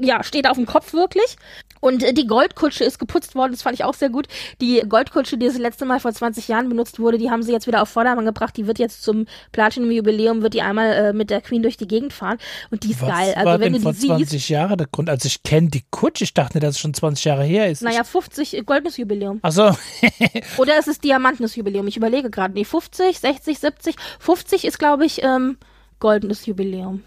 ja, 0.00 0.22
steht 0.22 0.48
auf 0.48 0.56
dem 0.56 0.66
Kopf 0.66 0.92
wirklich. 0.92 1.36
Und 1.82 2.04
äh, 2.04 2.14
die 2.14 2.28
Goldkutsche 2.28 2.84
ist 2.84 3.00
geputzt 3.00 3.34
worden, 3.34 3.50
das 3.50 3.62
fand 3.62 3.74
ich 3.74 3.82
auch 3.82 3.94
sehr 3.94 4.08
gut. 4.08 4.28
Die 4.60 4.82
Goldkutsche, 4.88 5.36
die 5.36 5.46
das 5.46 5.58
letzte 5.58 5.84
Mal 5.84 5.98
vor 5.98 6.12
20 6.12 6.46
Jahren 6.46 6.68
benutzt 6.68 7.00
wurde, 7.00 7.18
die 7.18 7.28
haben 7.28 7.42
sie 7.42 7.50
jetzt 7.50 7.66
wieder 7.66 7.82
auf 7.82 7.88
Vordermann 7.88 8.24
gebracht. 8.24 8.56
Die 8.56 8.68
wird 8.68 8.78
jetzt 8.78 9.02
zum 9.02 9.26
Platinum-Jubiläum, 9.50 10.42
wird 10.42 10.54
die 10.54 10.62
einmal 10.62 10.92
äh, 10.92 11.12
mit 11.12 11.30
der 11.30 11.40
Queen 11.40 11.60
durch 11.60 11.76
die 11.76 11.88
Gegend 11.88 12.12
fahren. 12.12 12.38
Und 12.70 12.84
die 12.84 12.92
ist 12.92 13.02
Was 13.02 13.08
geil. 13.08 13.34
Also 13.34 13.46
war 13.46 13.54
wenn 13.54 13.72
denn 13.72 13.82
du 13.82 13.92
die 13.92 14.06
vor 14.06 14.16
20 14.16 14.28
siehst, 14.28 14.48
Jahre 14.48 14.76
der 14.76 14.86
Grund? 14.86 15.10
Also 15.10 15.26
ich 15.26 15.42
kenne 15.42 15.70
die 15.70 15.82
Kutsche, 15.90 16.22
ich 16.22 16.34
dachte, 16.34 16.60
dass 16.60 16.76
es 16.76 16.78
schon 16.78 16.94
20 16.94 17.24
Jahre 17.24 17.42
her 17.42 17.68
ist. 17.68 17.82
Naja, 17.82 18.04
50 18.04 18.56
äh, 18.56 18.62
goldenes 18.62 18.96
Jubiläum. 18.96 19.40
Ach 19.42 19.50
so. 19.50 19.72
Oder 20.58 20.78
ist 20.78 20.86
es 20.86 21.00
diamantenes 21.00 21.56
Jubiläum? 21.56 21.88
Ich 21.88 21.96
überlege 21.96 22.30
gerade. 22.30 22.54
Nee, 22.54 22.64
50, 22.64 23.18
60, 23.18 23.58
70. 23.58 23.96
50 24.20 24.64
ist, 24.66 24.78
glaube 24.78 25.04
ich, 25.04 25.24
ähm, 25.24 25.56
goldenes 25.98 26.46
Jubiläum. 26.46 27.02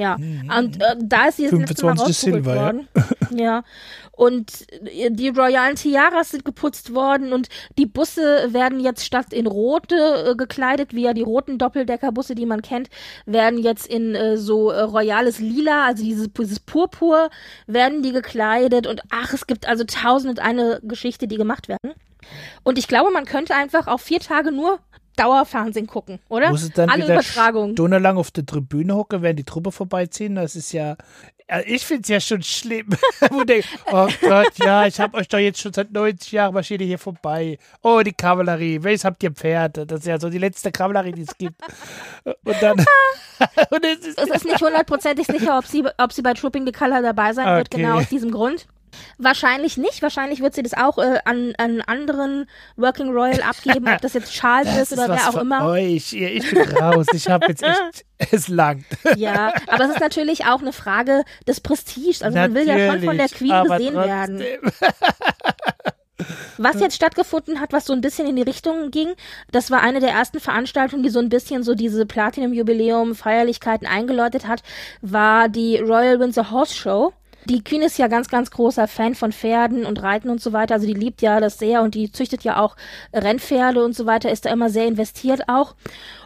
Ja, 0.00 0.16
mhm. 0.16 0.50
und 0.58 0.80
äh, 0.80 0.96
da 0.98 1.26
ist 1.26 1.36
sie 1.36 1.42
jetzt 1.42 1.50
25 1.50 2.16
Silber, 2.16 2.54
worden. 2.54 2.88
Ja. 2.94 3.04
ja. 3.36 3.64
Und 4.12 4.50
äh, 4.86 5.10
die 5.10 5.28
royalen 5.28 5.76
Tiaras 5.76 6.30
sind 6.30 6.46
geputzt 6.46 6.94
worden 6.94 7.34
und 7.34 7.50
die 7.76 7.84
Busse 7.84 8.48
werden 8.50 8.80
jetzt 8.80 9.04
statt 9.04 9.34
in 9.34 9.46
rote 9.46 10.30
äh, 10.30 10.36
gekleidet, 10.36 10.94
wie 10.94 11.02
ja 11.02 11.12
die 11.12 11.20
roten 11.20 11.58
Doppeldeckerbusse, 11.58 12.34
die 12.34 12.46
man 12.46 12.62
kennt, 12.62 12.88
werden 13.26 13.58
jetzt 13.58 13.86
in 13.86 14.14
äh, 14.14 14.38
so 14.38 14.70
äh, 14.70 14.80
royales 14.80 15.38
Lila, 15.38 15.84
also 15.84 16.02
dieses, 16.02 16.32
dieses 16.32 16.60
Purpur, 16.60 17.28
werden 17.66 18.02
die 18.02 18.12
gekleidet 18.12 18.86
und 18.86 19.02
ach, 19.10 19.34
es 19.34 19.46
gibt 19.46 19.68
also 19.68 19.84
tausend 19.84 20.30
und 20.30 20.40
eine 20.40 20.80
Geschichte, 20.82 21.28
die 21.28 21.36
gemacht 21.36 21.68
werden. 21.68 21.92
Und 22.62 22.78
ich 22.78 22.88
glaube, 22.88 23.10
man 23.10 23.26
könnte 23.26 23.54
einfach 23.54 23.86
auf 23.86 24.00
vier 24.00 24.20
Tage 24.20 24.50
nur 24.50 24.78
Dauerfernsehen 25.16 25.86
gucken, 25.86 26.18
oder? 26.28 26.50
Muss 26.50 26.62
es 26.62 26.70
dann 26.70 26.88
Alle 26.88 27.04
Übertragungen. 27.04 27.72
stundenlang 27.74 28.16
auf 28.16 28.30
der 28.30 28.46
Tribüne 28.46 28.94
hocken, 28.94 29.22
während 29.22 29.38
die 29.38 29.44
Truppe 29.44 29.72
vorbeiziehen? 29.72 30.36
Das 30.36 30.56
ist 30.56 30.72
ja, 30.72 30.96
ich 31.66 31.84
finde 31.84 32.02
es 32.02 32.08
ja 32.08 32.20
schon 32.20 32.42
schlimm. 32.42 32.88
Wo 33.30 33.42
denk, 33.44 33.64
oh 33.92 34.08
Gott, 34.20 34.52
ja, 34.58 34.86
ich 34.86 35.00
habe 35.00 35.16
euch 35.18 35.28
doch 35.28 35.38
jetzt 35.38 35.60
schon 35.60 35.72
seit 35.72 35.90
90 35.90 36.32
Jahren 36.32 36.54
marschiert 36.54 36.80
hier 36.80 36.98
vorbei. 36.98 37.58
Oh, 37.82 38.00
die 38.04 38.12
Kavallerie. 38.12 38.82
Welches 38.82 39.04
habt 39.04 39.22
ihr 39.22 39.32
Pferde? 39.32 39.86
Das 39.86 40.00
ist 40.00 40.06
ja 40.06 40.20
so 40.20 40.30
die 40.30 40.38
letzte 40.38 40.70
Kavallerie, 40.70 41.12
die 41.12 41.22
es 41.22 41.36
gibt. 41.36 41.60
Und 42.24 42.56
dann. 42.60 42.78
und 43.70 43.84
es, 43.84 44.06
ist, 44.06 44.18
es 44.18 44.30
ist 44.30 44.44
nicht 44.44 44.60
hundertprozentig 44.60 45.26
sicher, 45.26 45.58
ob 45.58 45.66
sie, 45.66 45.84
ob 45.98 46.12
sie 46.12 46.22
bei 46.22 46.34
Trooping 46.34 46.66
the 46.66 46.72
Color 46.72 47.02
dabei 47.02 47.32
sein 47.32 47.46
okay. 47.46 47.56
wird, 47.56 47.70
genau 47.70 47.98
aus 47.98 48.08
diesem 48.08 48.30
Grund. 48.30 48.66
Wahrscheinlich 49.18 49.76
nicht. 49.76 50.02
Wahrscheinlich 50.02 50.40
wird 50.40 50.54
sie 50.54 50.62
das 50.62 50.74
auch 50.74 50.98
äh, 50.98 51.18
an, 51.24 51.54
an 51.58 51.80
anderen 51.82 52.46
Working 52.76 53.10
Royal 53.10 53.42
abgeben, 53.42 53.88
ob 53.88 54.00
das 54.00 54.14
jetzt 54.14 54.32
Charles 54.32 54.68
das 54.68 54.92
ist 54.92 54.98
oder 54.98 55.08
wer 55.08 55.28
auch 55.28 55.36
immer. 55.36 55.66
Euch. 55.66 56.12
Ich 56.12 56.50
bin 56.50 56.62
raus. 56.76 57.06
Ich 57.12 57.28
habe 57.28 57.46
jetzt 57.48 57.62
echt, 57.62 58.04
es 58.32 58.48
langt. 58.48 58.86
Ja, 59.16 59.52
aber 59.66 59.84
es 59.84 59.90
ist 59.90 60.00
natürlich 60.00 60.46
auch 60.46 60.60
eine 60.60 60.72
Frage 60.72 61.24
des 61.46 61.60
Prestiges. 61.60 62.22
Also 62.22 62.36
natürlich, 62.36 62.66
man 62.66 62.76
will 62.76 62.84
ja 62.84 62.92
schon 62.92 63.02
von 63.02 63.16
der 63.16 63.28
Queen 63.28 63.62
gesehen 63.64 63.94
trotzdem. 63.94 63.94
werden. 63.94 64.44
Was 66.58 66.80
jetzt 66.80 66.96
stattgefunden 66.96 67.60
hat, 67.60 67.72
was 67.72 67.86
so 67.86 67.92
ein 67.92 68.00
bisschen 68.00 68.26
in 68.26 68.36
die 68.36 68.42
Richtung 68.42 68.90
ging, 68.90 69.08
das 69.52 69.70
war 69.70 69.80
eine 69.80 70.00
der 70.00 70.10
ersten 70.10 70.40
Veranstaltungen, 70.40 71.02
die 71.02 71.08
so 71.08 71.18
ein 71.18 71.28
bisschen 71.28 71.62
so 71.62 71.74
diese 71.74 72.06
Platinum-Jubiläum, 72.06 73.14
Feierlichkeiten 73.14 73.86
eingeläutet 73.86 74.46
hat, 74.46 74.62
war 75.00 75.48
die 75.48 75.78
Royal 75.78 76.20
Windsor 76.20 76.50
Horse 76.50 76.74
Show. 76.74 77.12
Die 77.46 77.64
Queen 77.64 77.82
ist 77.82 77.98
ja 77.98 78.08
ganz, 78.08 78.28
ganz 78.28 78.50
großer 78.50 78.86
Fan 78.86 79.14
von 79.14 79.32
Pferden 79.32 79.86
und 79.86 80.02
Reiten 80.02 80.28
und 80.28 80.40
so 80.40 80.52
weiter. 80.52 80.74
Also 80.74 80.86
die 80.86 80.94
liebt 80.94 81.22
ja 81.22 81.40
das 81.40 81.58
sehr 81.58 81.82
und 81.82 81.94
die 81.94 82.12
züchtet 82.12 82.44
ja 82.44 82.60
auch 82.60 82.76
Rennpferde 83.12 83.82
und 83.84 83.94
so 83.94 84.06
weiter, 84.06 84.30
ist 84.30 84.44
da 84.44 84.50
immer 84.50 84.70
sehr 84.70 84.86
investiert 84.86 85.48
auch. 85.48 85.74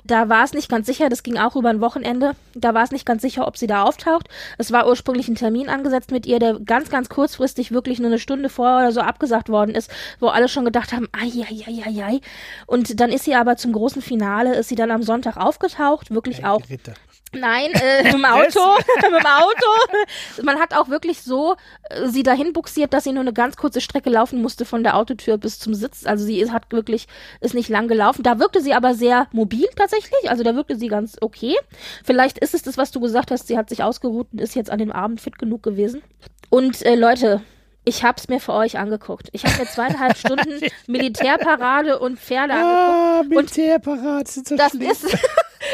Da 0.06 0.28
war 0.28 0.44
es 0.44 0.52
nicht 0.52 0.68
ganz 0.68 0.86
sicher, 0.86 1.08
das 1.08 1.22
ging 1.22 1.38
auch 1.38 1.56
über 1.56 1.70
ein 1.70 1.80
Wochenende. 1.80 2.32
Da 2.54 2.74
war 2.74 2.84
es 2.84 2.90
nicht 2.90 3.06
ganz 3.06 3.22
sicher, 3.22 3.46
ob 3.46 3.56
sie 3.56 3.66
da 3.66 3.84
auftaucht. 3.84 4.28
Es 4.58 4.70
war 4.70 4.86
ursprünglich 4.86 5.28
ein 5.28 5.34
Termin 5.34 5.70
angesetzt 5.70 6.10
mit 6.10 6.26
ihr, 6.26 6.38
der 6.38 6.60
ganz, 6.60 6.90
ganz 6.90 7.08
kurzfristig 7.08 7.72
wirklich 7.72 8.00
nur 8.00 8.08
eine 8.08 8.18
Stunde 8.18 8.50
vorher 8.50 8.78
oder 8.78 8.92
so 8.92 9.00
abgesagt 9.00 9.48
worden 9.48 9.74
ist, 9.74 9.90
wo 10.20 10.28
alle 10.28 10.48
schon 10.48 10.66
gedacht 10.66 10.92
haben, 10.92 11.08
ai, 11.12 11.30
ai, 11.42 11.64
ai, 11.66 11.82
ai, 11.86 12.04
ai. 12.04 12.20
Und 12.66 13.00
dann 13.00 13.10
ist 13.10 13.24
sie 13.24 13.34
aber 13.34 13.56
zum 13.56 13.72
großen 13.72 14.02
Finale, 14.02 14.54
ist 14.56 14.68
sie 14.68 14.74
dann 14.74 14.90
am 14.90 15.02
Sonntag 15.02 15.38
aufgetaucht, 15.38 16.10
wirklich 16.10 16.44
auch. 16.44 16.60
Ritter. 16.68 16.92
Nein, 17.34 17.72
äh, 17.72 18.02
mit 18.04 18.12
dem 18.12 18.24
Auto. 18.24 18.76
mit 19.02 19.04
dem 19.04 19.26
Auto. 19.26 20.42
Man 20.42 20.58
hat 20.58 20.74
auch 20.74 20.88
wirklich 20.88 21.22
so 21.22 21.56
äh, 21.90 22.08
sie 22.08 22.22
dahin 22.22 22.52
buxiert, 22.52 22.92
dass 22.92 23.04
sie 23.04 23.12
nur 23.12 23.22
eine 23.22 23.32
ganz 23.32 23.56
kurze 23.56 23.80
Strecke 23.80 24.10
laufen 24.10 24.40
musste 24.40 24.64
von 24.64 24.82
der 24.82 24.96
Autotür 24.96 25.38
bis 25.38 25.58
zum 25.58 25.74
Sitz. 25.74 26.06
Also 26.06 26.24
sie 26.24 26.40
ist, 26.40 26.52
hat 26.52 26.70
wirklich, 26.72 27.06
ist 27.40 27.54
nicht 27.54 27.68
lang 27.68 27.88
gelaufen. 27.88 28.22
Da 28.22 28.38
wirkte 28.38 28.60
sie 28.60 28.74
aber 28.74 28.94
sehr 28.94 29.26
mobil 29.32 29.66
tatsächlich. 29.76 30.28
Also 30.28 30.42
da 30.42 30.54
wirkte 30.54 30.76
sie 30.76 30.88
ganz 30.88 31.16
okay. 31.20 31.56
Vielleicht 32.04 32.38
ist 32.38 32.54
es 32.54 32.62
das, 32.62 32.78
was 32.78 32.90
du 32.90 33.00
gesagt 33.00 33.30
hast. 33.30 33.46
Sie 33.46 33.58
hat 33.58 33.68
sich 33.68 33.82
ausgeruht 33.82 34.28
und 34.32 34.40
ist 34.40 34.54
jetzt 34.54 34.70
an 34.70 34.78
dem 34.78 34.92
Abend 34.92 35.20
fit 35.20 35.38
genug 35.38 35.62
gewesen. 35.62 36.02
Und 36.50 36.82
äh, 36.82 36.94
Leute, 36.94 37.42
ich 37.84 38.02
hab's 38.02 38.28
mir 38.28 38.40
für 38.40 38.52
euch 38.52 38.78
angeguckt. 38.78 39.28
Ich 39.32 39.44
habe 39.44 39.58
mir 39.58 39.66
zweieinhalb 39.66 40.16
Stunden 40.18 40.60
Militärparade 40.86 41.98
und 41.98 42.18
Pferde 42.18 42.54
ah, 42.54 43.20
angeguckt. 43.20 43.56
Militärparade 43.56 44.30
sind 44.30 44.48
so 44.48 44.56
das 44.56 44.70
schlimm. 44.70 44.90
ist 44.90 45.04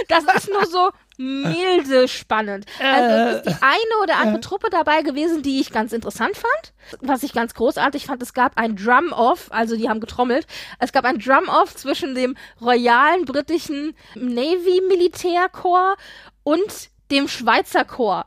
Das 0.08 0.24
ist 0.24 0.48
nur 0.48 0.66
so 0.66 0.90
milde 1.20 2.08
spannend. 2.08 2.64
Also 2.80 3.10
es 3.10 3.36
ist 3.36 3.46
die 3.46 3.62
eine 3.62 4.02
oder 4.02 4.16
andere 4.16 4.40
Truppe 4.40 4.70
dabei 4.70 5.02
gewesen, 5.02 5.42
die 5.42 5.60
ich 5.60 5.70
ganz 5.70 5.92
interessant 5.92 6.36
fand. 6.36 6.72
Was 7.02 7.22
ich 7.22 7.34
ganz 7.34 7.54
großartig 7.54 8.06
fand, 8.06 8.22
es 8.22 8.32
gab 8.32 8.56
ein 8.56 8.74
Drum-Off, 8.74 9.48
also 9.50 9.76
die 9.76 9.88
haben 9.88 10.00
getrommelt. 10.00 10.46
Es 10.78 10.92
gab 10.92 11.04
ein 11.04 11.18
Drum-Off 11.18 11.76
zwischen 11.76 12.14
dem 12.14 12.36
royalen 12.60 13.26
britischen 13.26 13.94
Navy-Militärkorps 14.14 16.02
und 16.42 16.90
dem 17.10 17.28
Schweizer 17.28 17.84
Korps 17.84 18.26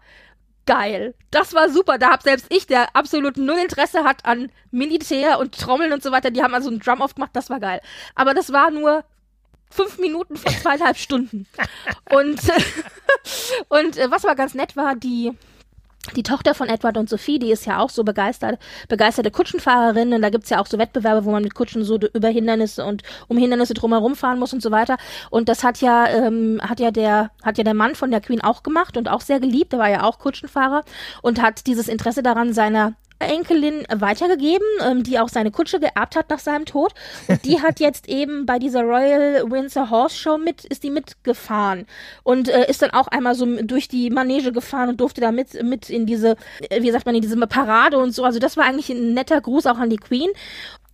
geil. 0.66 1.14
Das 1.32 1.54
war 1.54 1.70
super. 1.70 1.98
Da 1.98 2.12
hab 2.12 2.24
selbst 2.24 2.46
ich, 2.50 2.68
der 2.68 2.96
absolut 2.96 3.38
null 3.38 3.58
Interesse 3.58 4.04
hat 4.04 4.26
an 4.26 4.50
Militär 4.72 5.40
und 5.40 5.58
Trommeln 5.60 5.94
und 5.94 6.04
so 6.04 6.12
weiter, 6.12 6.32
die 6.32 6.42
haben 6.42 6.54
also 6.54 6.70
einen 6.70 6.80
Drum-Off 6.80 7.16
gemacht, 7.16 7.32
das 7.34 7.50
war 7.50 7.60
geil. 7.60 7.82
Aber 8.16 8.34
das 8.34 8.54
war 8.54 8.72
nur 8.72 9.04
fünf 9.74 9.98
Minuten 9.98 10.36
von 10.36 10.54
zweieinhalb 10.54 10.98
Stunden. 10.98 11.48
Und, 12.12 12.40
und 13.70 13.98
äh, 13.98 14.12
was 14.12 14.26
aber 14.26 14.36
ganz 14.36 14.54
nett 14.54 14.76
war, 14.76 14.96
die, 14.96 15.32
die 16.16 16.24
Tochter 16.24 16.54
von 16.54 16.68
Edward 16.68 16.98
und 16.98 17.10
Sophie, 17.10 17.40
die 17.40 17.52
ist 17.52 17.66
ja 17.66 17.80
auch 17.80 17.90
so 17.90 18.04
begeistert, 18.04 18.60
begeisterte 18.90 19.32
Kutschenfahrerin 19.32 20.14
und 20.14 20.22
da 20.22 20.30
gibt's 20.30 20.50
ja 20.50 20.60
auch 20.60 20.68
so 20.68 20.78
Wettbewerbe, 20.78 21.26
wo 21.26 21.32
man 21.32 21.44
mit 21.44 21.56
Kutschen 21.56 21.84
so 21.84 21.98
über 21.98 22.28
Hindernisse 22.28 22.86
und 22.86 23.04
um 23.28 23.38
Hindernisse 23.38 23.74
drumherum 23.74 24.16
fahren 24.16 24.38
muss 24.38 24.54
und 24.54 24.62
so 24.62 24.70
weiter. 24.70 24.98
Und 25.30 25.50
das 25.50 25.64
hat 25.64 25.80
ja, 25.80 26.08
ähm, 26.08 26.60
hat 26.62 26.80
ja 26.80 26.92
der, 26.92 27.32
hat 27.42 27.58
ja 27.58 27.64
der 27.64 27.74
Mann 27.74 27.96
von 27.96 28.12
der 28.12 28.22
Queen 28.22 28.42
auch 28.42 28.64
gemacht 28.64 28.98
und 28.98 29.10
auch 29.10 29.22
sehr 29.22 29.40
geliebt, 29.40 29.72
der 29.72 29.80
war 29.80 29.90
ja 29.90 30.04
auch 30.04 30.20
Kutschenfahrer 30.20 30.84
und 31.22 31.42
hat 31.42 31.66
dieses 31.68 31.88
Interesse 31.88 32.22
daran 32.22 32.54
seiner 32.54 32.94
Enkelin 33.20 33.86
weitergegeben, 33.94 34.66
ähm, 34.82 35.04
die 35.04 35.20
auch 35.20 35.30
seine 35.30 35.52
Kutsche 35.52 35.80
geerbt 35.80 36.16
hat 36.16 36.30
nach 36.30 36.40
seinem 36.40 36.66
Tod. 36.66 36.94
Und 37.28 37.46
die 37.46 37.62
hat 37.62 37.80
jetzt 37.80 38.08
eben 38.10 38.46
bei 38.46 38.60
dieser 38.60 38.82
Royal 38.82 39.50
Windsor 39.50 39.90
Horse 39.90 40.16
Show 40.16 40.38
mit, 40.38 40.66
ist 40.66 40.84
die 40.84 40.90
mitgefahren 40.90 41.86
und 42.24 42.50
äh, 42.50 42.70
ist 42.70 42.82
dann 42.82 42.92
auch 42.92 43.08
einmal 43.08 43.36
so 43.36 43.46
durch 43.62 43.88
die 43.88 44.10
Manege 44.10 44.52
gefahren 44.52 44.90
und 44.90 45.00
durfte 45.00 45.22
da 45.22 45.32
mit, 45.32 45.62
mit 45.64 45.90
in 45.90 46.06
diese, 46.06 46.36
äh, 46.70 46.82
wie 46.82 46.92
sagt 46.92 47.06
man, 47.06 47.16
in 47.16 47.22
diese 47.22 47.38
Parade 47.48 47.98
und 47.98 48.12
so. 48.12 48.24
Also 48.24 48.40
das 48.40 48.58
war 48.58 48.66
eigentlich 48.66 48.90
ein 48.90 49.14
netter 49.14 49.40
Gruß 49.42 49.66
auch 49.68 49.78
an 49.78 49.90
die 49.90 49.98
Queen. 49.98 50.30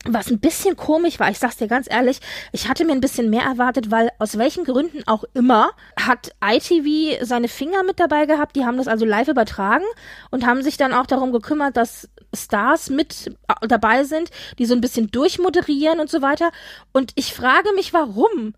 Was 0.06 0.32
ein 0.32 0.40
bisschen 0.40 0.78
komisch 0.78 1.20
war, 1.20 1.30
ich 1.30 1.40
sag's 1.40 1.58
dir 1.58 1.68
ganz 1.68 1.88
ehrlich, 1.90 2.20
ich 2.54 2.70
hatte 2.70 2.86
mir 2.86 2.94
ein 2.94 3.02
bisschen 3.02 3.30
mehr 3.30 3.44
erwartet, 3.44 3.92
weil 3.92 4.10
aus 4.18 4.38
welchen 4.38 4.64
Gründen 4.64 5.04
auch 5.08 5.26
immer 5.34 5.72
hat 6.00 6.32
ITV 6.42 7.26
seine 7.26 7.50
Finger 7.50 7.84
mit 7.84 8.00
dabei 8.00 8.26
gehabt, 8.26 8.56
die 8.56 8.66
haben 8.66 8.78
das 8.78 8.88
also 8.88 9.06
live 9.06 9.28
übertragen 9.28 9.84
und 10.32 10.46
haben 10.46 10.64
sich 10.64 10.78
dann 10.78 10.94
auch 10.94 11.06
darum 11.06 11.34
gekümmert, 11.34 11.76
dass 11.76 12.08
Stars 12.34 12.90
mit 12.90 13.36
dabei 13.68 14.06
sind, 14.06 14.30
die 14.58 14.66
so 14.66 14.74
ein 14.74 14.82
bisschen 14.82 15.12
durchmoderieren 15.12 16.00
und 16.00 16.10
so 16.10 16.22
weiter. 16.22 16.52
Und 16.94 17.12
ich 17.16 17.34
frage 17.34 17.74
mich, 17.74 17.92
warum? 17.92 18.54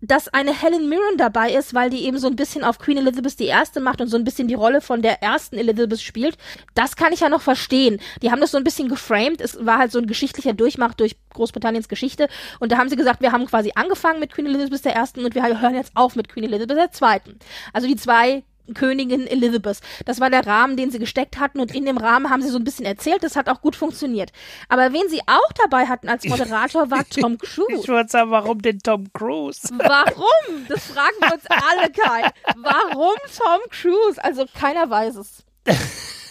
Dass 0.00 0.28
eine 0.28 0.58
Helen 0.58 0.88
Mirren 0.88 1.16
dabei 1.16 1.52
ist, 1.52 1.74
weil 1.74 1.90
die 1.90 2.04
eben 2.04 2.18
so 2.18 2.26
ein 2.26 2.36
bisschen 2.36 2.64
auf 2.64 2.78
Queen 2.78 2.96
Elizabeth 2.96 3.40
erste 3.40 3.80
macht 3.80 4.00
und 4.00 4.08
so 4.08 4.16
ein 4.16 4.24
bisschen 4.24 4.48
die 4.48 4.54
Rolle 4.54 4.80
von 4.80 5.02
der 5.02 5.22
ersten 5.22 5.56
Elizabeth 5.56 6.00
spielt. 6.00 6.38
Das 6.74 6.96
kann 6.96 7.12
ich 7.12 7.20
ja 7.20 7.28
noch 7.28 7.42
verstehen. 7.42 8.00
Die 8.22 8.30
haben 8.30 8.40
das 8.40 8.50
so 8.50 8.58
ein 8.58 8.64
bisschen 8.64 8.88
geframed. 8.88 9.40
Es 9.40 9.64
war 9.64 9.78
halt 9.78 9.92
so 9.92 9.98
ein 9.98 10.06
geschichtlicher 10.06 10.52
Durchmach 10.52 10.94
durch 10.94 11.16
Großbritanniens 11.34 11.88
Geschichte. 11.88 12.28
Und 12.58 12.72
da 12.72 12.78
haben 12.78 12.88
sie 12.88 12.96
gesagt, 12.96 13.20
wir 13.20 13.32
haben 13.32 13.46
quasi 13.46 13.72
angefangen 13.74 14.20
mit 14.20 14.32
Queen 14.32 14.46
Elizabeth 14.46 14.86
ersten 14.86 15.24
und 15.24 15.34
wir 15.34 15.42
hören 15.42 15.74
jetzt 15.74 15.92
auf 15.94 16.16
mit 16.16 16.28
Queen 16.28 16.44
Elizabeth 16.44 16.94
zweiten. 16.94 17.38
Also 17.72 17.86
die 17.86 17.96
zwei 17.96 18.42
Königin 18.74 19.26
Elizabeth. 19.26 19.80
Das 20.04 20.20
war 20.20 20.30
der 20.30 20.46
Rahmen, 20.46 20.76
den 20.76 20.90
sie 20.90 20.98
gesteckt 20.98 21.38
hatten 21.38 21.60
und 21.60 21.74
in 21.74 21.84
dem 21.84 21.98
Rahmen 21.98 22.30
haben 22.30 22.42
sie 22.42 22.48
so 22.48 22.58
ein 22.58 22.64
bisschen 22.64 22.86
erzählt. 22.86 23.22
Das 23.22 23.36
hat 23.36 23.48
auch 23.48 23.60
gut 23.60 23.76
funktioniert. 23.76 24.32
Aber 24.68 24.92
wen 24.92 25.08
sie 25.08 25.20
auch 25.26 25.52
dabei 25.54 25.86
hatten 25.86 26.08
als 26.08 26.24
Moderator 26.24 26.90
war 26.90 27.04
Tom 27.08 27.38
Cruise. 27.38 27.82
Ich 27.82 27.88
wollte 27.88 28.10
sagen, 28.10 28.30
warum 28.30 28.62
denn 28.62 28.78
Tom 28.78 29.12
Cruise? 29.12 29.68
Warum? 29.76 30.66
Das 30.68 30.86
fragen 30.86 31.16
wir 31.20 31.34
uns 31.34 31.44
alle, 31.46 31.90
Kai. 31.90 32.30
Warum 32.56 33.16
Tom 33.36 33.60
Cruise? 33.70 34.22
Also 34.22 34.46
keiner 34.58 34.88
weiß 34.88 35.16
es 35.16 35.44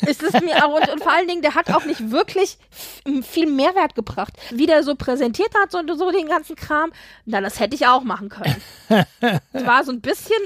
ist 0.08 0.24
es 0.24 0.34
mir 0.42 0.66
auch, 0.66 0.76
und, 0.76 0.90
und, 0.90 1.04
vor 1.04 1.12
allen 1.12 1.28
Dingen, 1.28 1.42
der 1.42 1.56
hat 1.56 1.72
auch 1.74 1.86
nicht 1.86 2.12
wirklich 2.12 2.58
viel 3.24 3.48
Mehrwert 3.48 3.96
gebracht. 3.96 4.34
Wie 4.52 4.66
der 4.66 4.84
so 4.84 4.96
präsentiert 4.96 5.54
hat, 5.62 5.72
so, 5.72 5.82
so 5.96 6.12
den 6.12 6.28
ganzen 6.28 6.56
Kram, 6.56 6.92
na, 7.26 7.42
das 7.42 7.60
hätte 7.60 7.76
ich 7.76 7.88
auch 7.88 8.04
machen 8.04 8.30
können. 8.30 8.56
Es 9.54 9.66
war 9.66 9.84
so 9.84 9.92
ein 9.92 10.02
bisschen, 10.02 10.38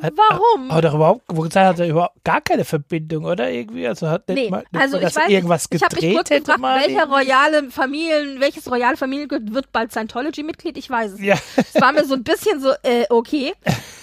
warum? 0.00 0.70
Aber 0.70 0.82
doch 0.82 0.94
überhaupt, 0.94 1.22
wo 1.28 1.42
gesagt 1.42 1.66
hat 1.66 1.78
er 1.78 1.88
überhaupt 1.88 2.24
gar 2.24 2.40
keine 2.40 2.64
Verbindung, 2.64 3.24
oder? 3.24 3.50
Irgendwie, 3.50 3.86
also 3.86 4.08
hat 4.08 4.28
nicht 4.28 4.36
nee, 4.36 4.50
mal, 4.50 4.64
nicht 4.70 4.80
also 4.80 4.96
mal, 4.96 5.08
ich 5.08 5.16
weiß, 5.16 5.28
irgendwas 5.28 5.68
gedreht 5.70 5.92
ich 5.96 6.02
mich 6.02 6.14
kurz 6.14 6.30
hätte 6.30 6.40
gefragt, 6.40 6.60
mal. 6.60 6.80
welcher 6.80 7.06
royale 7.06 7.70
Familien, 7.70 8.40
welches 8.40 8.70
royale 8.70 8.96
Familienmitglied 8.96 9.54
wird 9.54 9.72
bald 9.72 9.92
Scientology-Mitglied? 9.92 10.76
Ich 10.78 10.88
weiß 10.88 11.12
es. 11.12 11.20
Ja. 11.20 11.36
Es 11.56 11.80
war 11.80 11.92
mir 11.92 12.04
so 12.04 12.14
ein 12.14 12.24
bisschen 12.24 12.60
so, 12.60 12.72
äh, 12.82 13.04
okay. 13.10 13.52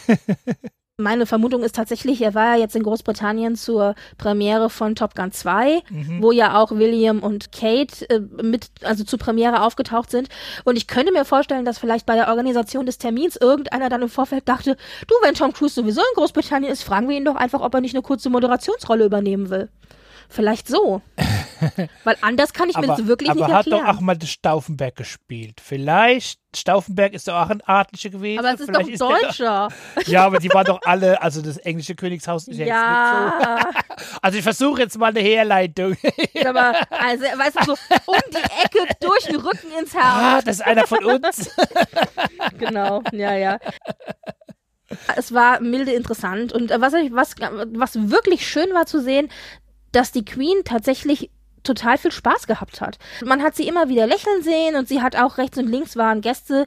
Meine 1.02 1.26
Vermutung 1.26 1.64
ist 1.64 1.76
tatsächlich, 1.76 2.22
er 2.22 2.34
war 2.36 2.56
ja 2.56 2.62
jetzt 2.62 2.76
in 2.76 2.84
Großbritannien 2.84 3.56
zur 3.56 3.96
Premiere 4.18 4.70
von 4.70 4.96
Top 4.96 5.16
Gun 5.16 5.32
2, 5.32 5.82
Mhm. 5.90 6.22
wo 6.22 6.32
ja 6.32 6.60
auch 6.62 6.72
William 6.72 7.20
und 7.20 7.52
Kate 7.52 8.10
äh, 8.10 8.20
mit, 8.42 8.68
also 8.84 9.04
zur 9.04 9.20
Premiere 9.20 9.64
aufgetaucht 9.64 10.12
sind. 10.12 10.30
Und 10.64 10.76
ich 10.78 10.88
könnte 10.88 11.12
mir 11.12 11.26
vorstellen, 11.26 11.66
dass 11.66 11.80
vielleicht 11.80 12.06
bei 12.06 12.16
der 12.16 12.30
Organisation 12.30 12.86
des 12.86 12.98
Termins 12.98 13.36
irgendeiner 13.36 13.90
dann 13.90 14.02
im 14.02 14.10
Vorfeld 14.10 14.48
dachte, 14.48 14.78
du, 15.08 15.16
wenn 15.24 15.34
Tom 15.36 15.54
Cruise 15.54 15.74
sowieso 15.76 16.02
in 16.02 16.16
Großbritannien 16.16 16.72
ist, 16.72 16.84
fragen 16.84 17.10
wir 17.10 17.18
ihn 17.18 17.26
doch 17.26 17.36
einfach, 17.36 17.62
ob 17.62 17.74
er 17.74 17.82
nicht 17.82 17.96
eine 17.96 18.04
kurze 18.04 18.30
Moderationsrolle 18.30 19.06
übernehmen 19.06 19.50
will. 19.50 19.70
Vielleicht 20.30 20.68
so. 20.68 21.02
Weil 22.04 22.17
anders 22.21 22.54
kann 22.54 22.69
ich 22.69 22.78
mir 22.78 22.84
aber, 22.84 22.97
das 22.97 23.08
wirklich 23.08 23.30
aber 23.30 23.39
nicht 23.39 23.50
hat 23.50 23.67
erklären. 23.67 23.86
doch 23.86 23.95
auch 23.95 24.02
mal 24.02 24.17
das 24.17 24.30
Stauffenberg 24.30 24.95
gespielt. 24.95 25.62
Vielleicht, 25.63 26.39
Stauffenberg 26.56 27.13
ist 27.13 27.28
doch 27.28 27.36
auch 27.36 27.50
ein 27.50 27.62
Adliger 27.62 28.10
gewesen. 28.10 28.39
aber 28.39 28.54
es 28.54 28.60
ist 28.62 28.65
Vielleicht 28.67 29.02
doch 29.02 29.10
der 29.10 29.28
Deutscher. 29.28 29.67
Ja, 30.06 30.26
aber 30.26 30.39
die 30.39 30.50
waren 30.50 30.65
doch 30.65 30.80
alle, 30.86 31.21
also 31.21 31.41
das 31.41 31.58
englische 31.58 31.95
Königshaus 31.95 32.47
ist 32.47 32.58
ja, 32.58 32.65
jetzt 32.65 32.76
Ja, 32.76 33.56
nicht 33.56 34.00
so. 34.00 34.06
Also 34.21 34.38
ich 34.38 34.43
versuche 34.43 34.82
jetzt 34.82 34.97
mal 34.97 35.08
eine 35.08 35.19
Herleitung. 35.19 35.95
aber 36.45 36.74
also, 36.89 37.24
weißt 37.24 37.60
du, 37.62 37.65
so 37.65 37.71
um 38.06 38.19
die 38.32 38.38
Ecke, 38.38 38.95
durch 39.00 39.24
den 39.26 39.38
Rücken 39.38 39.71
ins 39.80 39.93
Herz. 39.93 40.04
Ah, 40.06 40.41
das 40.43 40.56
ist 40.56 40.62
einer 40.62 40.88
von 40.88 41.04
uns. 41.04 41.52
Genau, 42.58 43.04
ja, 43.12 43.36
ja. 43.36 43.60
Es 45.15 45.34
war 45.34 45.62
milde 45.62 45.93
interessant 45.93 46.52
und 46.52 46.69
was, 46.69 46.93
was, 46.93 47.36
was 47.74 48.10
wirklich 48.10 48.47
schön 48.47 48.74
war 48.74 48.86
zu 48.86 49.02
sehen, 49.02 49.30
dass 49.91 50.12
die 50.12 50.26
Queen 50.26 50.63
tatsächlich 50.65 51.32
total 51.63 51.97
viel 51.97 52.12
Spaß 52.12 52.47
gehabt 52.47 52.82
hat. 52.82 52.97
Man 53.24 53.41
hat 53.41 53.56
sie 53.56 53.67
immer 53.67 53.89
wieder 53.89 54.08
lächeln 54.08 54.41
sehen 54.43 54.76
und 54.76 54.88
sie 54.88 55.02
hat 55.02 55.15
auch 55.15 55.38
rechts 55.38 55.58
und 55.58 55.67
links 55.67 55.95
waren 55.95 56.21
Gäste 56.21 56.65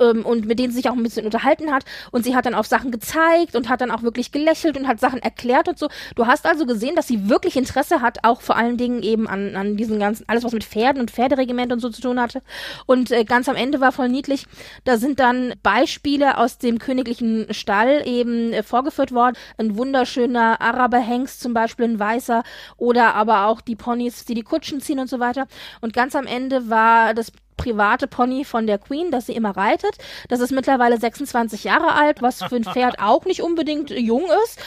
ähm, 0.00 0.24
und 0.24 0.46
mit 0.46 0.58
denen 0.58 0.70
sie 0.70 0.76
sich 0.76 0.88
auch 0.88 0.94
ein 0.94 1.02
bisschen 1.02 1.24
unterhalten 1.24 1.72
hat 1.72 1.84
und 2.10 2.24
sie 2.24 2.34
hat 2.34 2.46
dann 2.46 2.54
auf 2.54 2.66
Sachen 2.66 2.90
gezeigt 2.90 3.54
und 3.54 3.68
hat 3.68 3.80
dann 3.80 3.90
auch 3.90 4.02
wirklich 4.02 4.32
gelächelt 4.32 4.76
und 4.76 4.88
hat 4.88 5.00
Sachen 5.00 5.20
erklärt 5.20 5.68
und 5.68 5.78
so. 5.78 5.88
Du 6.14 6.26
hast 6.26 6.46
also 6.46 6.66
gesehen, 6.66 6.96
dass 6.96 7.06
sie 7.06 7.28
wirklich 7.28 7.56
Interesse 7.56 8.00
hat, 8.00 8.18
auch 8.22 8.40
vor 8.40 8.56
allen 8.56 8.76
Dingen 8.76 9.02
eben 9.02 9.26
an, 9.26 9.56
an 9.56 9.76
diesen 9.76 9.98
ganzen, 9.98 10.24
alles 10.28 10.44
was 10.44 10.52
mit 10.52 10.64
Pferden 10.64 11.00
und 11.00 11.10
Pferderegiment 11.10 11.72
und 11.72 11.80
so 11.80 11.88
zu 11.90 12.00
tun 12.00 12.20
hatte. 12.20 12.42
Und 12.86 13.10
äh, 13.10 13.24
ganz 13.24 13.48
am 13.48 13.56
Ende 13.56 13.80
war 13.80 13.92
voll 13.92 14.08
niedlich, 14.08 14.46
da 14.84 14.96
sind 14.96 15.20
dann 15.20 15.54
Beispiele 15.62 16.38
aus 16.38 16.58
dem 16.58 16.78
königlichen 16.78 17.52
Stall 17.52 18.02
eben 18.06 18.52
äh, 18.52 18.62
vorgeführt 18.62 19.12
worden. 19.12 19.36
Ein 19.58 19.76
wunderschöner 19.76 20.60
Araberhengst 20.60 21.40
zum 21.40 21.54
Beispiel, 21.54 21.86
ein 21.86 21.98
weißer 21.98 22.42
oder 22.76 23.14
aber 23.14 23.46
auch 23.46 23.60
die 23.60 23.76
Ponys, 23.76 24.24
die 24.24 24.34
die 24.34 24.42
Kutschen 24.42 24.80
ziehen 24.80 24.98
und 24.98 25.08
so 25.08 25.20
weiter. 25.20 25.46
Und 25.80 25.92
ganz 25.92 26.14
am 26.14 26.26
Ende 26.26 26.68
war 26.68 27.14
das 27.14 27.32
private 27.56 28.06
Pony 28.06 28.44
von 28.44 28.66
der 28.66 28.78
Queen, 28.78 29.10
das 29.10 29.26
sie 29.26 29.32
immer 29.34 29.56
reitet. 29.56 29.96
Das 30.28 30.40
ist 30.40 30.52
mittlerweile 30.52 30.98
26 30.98 31.64
Jahre 31.64 31.92
alt, 31.92 32.22
was 32.22 32.42
für 32.42 32.56
ein 32.56 32.64
Pferd 32.64 32.98
auch 33.00 33.24
nicht 33.24 33.42
unbedingt 33.42 33.90
jung 33.90 34.24
ist. 34.44 34.58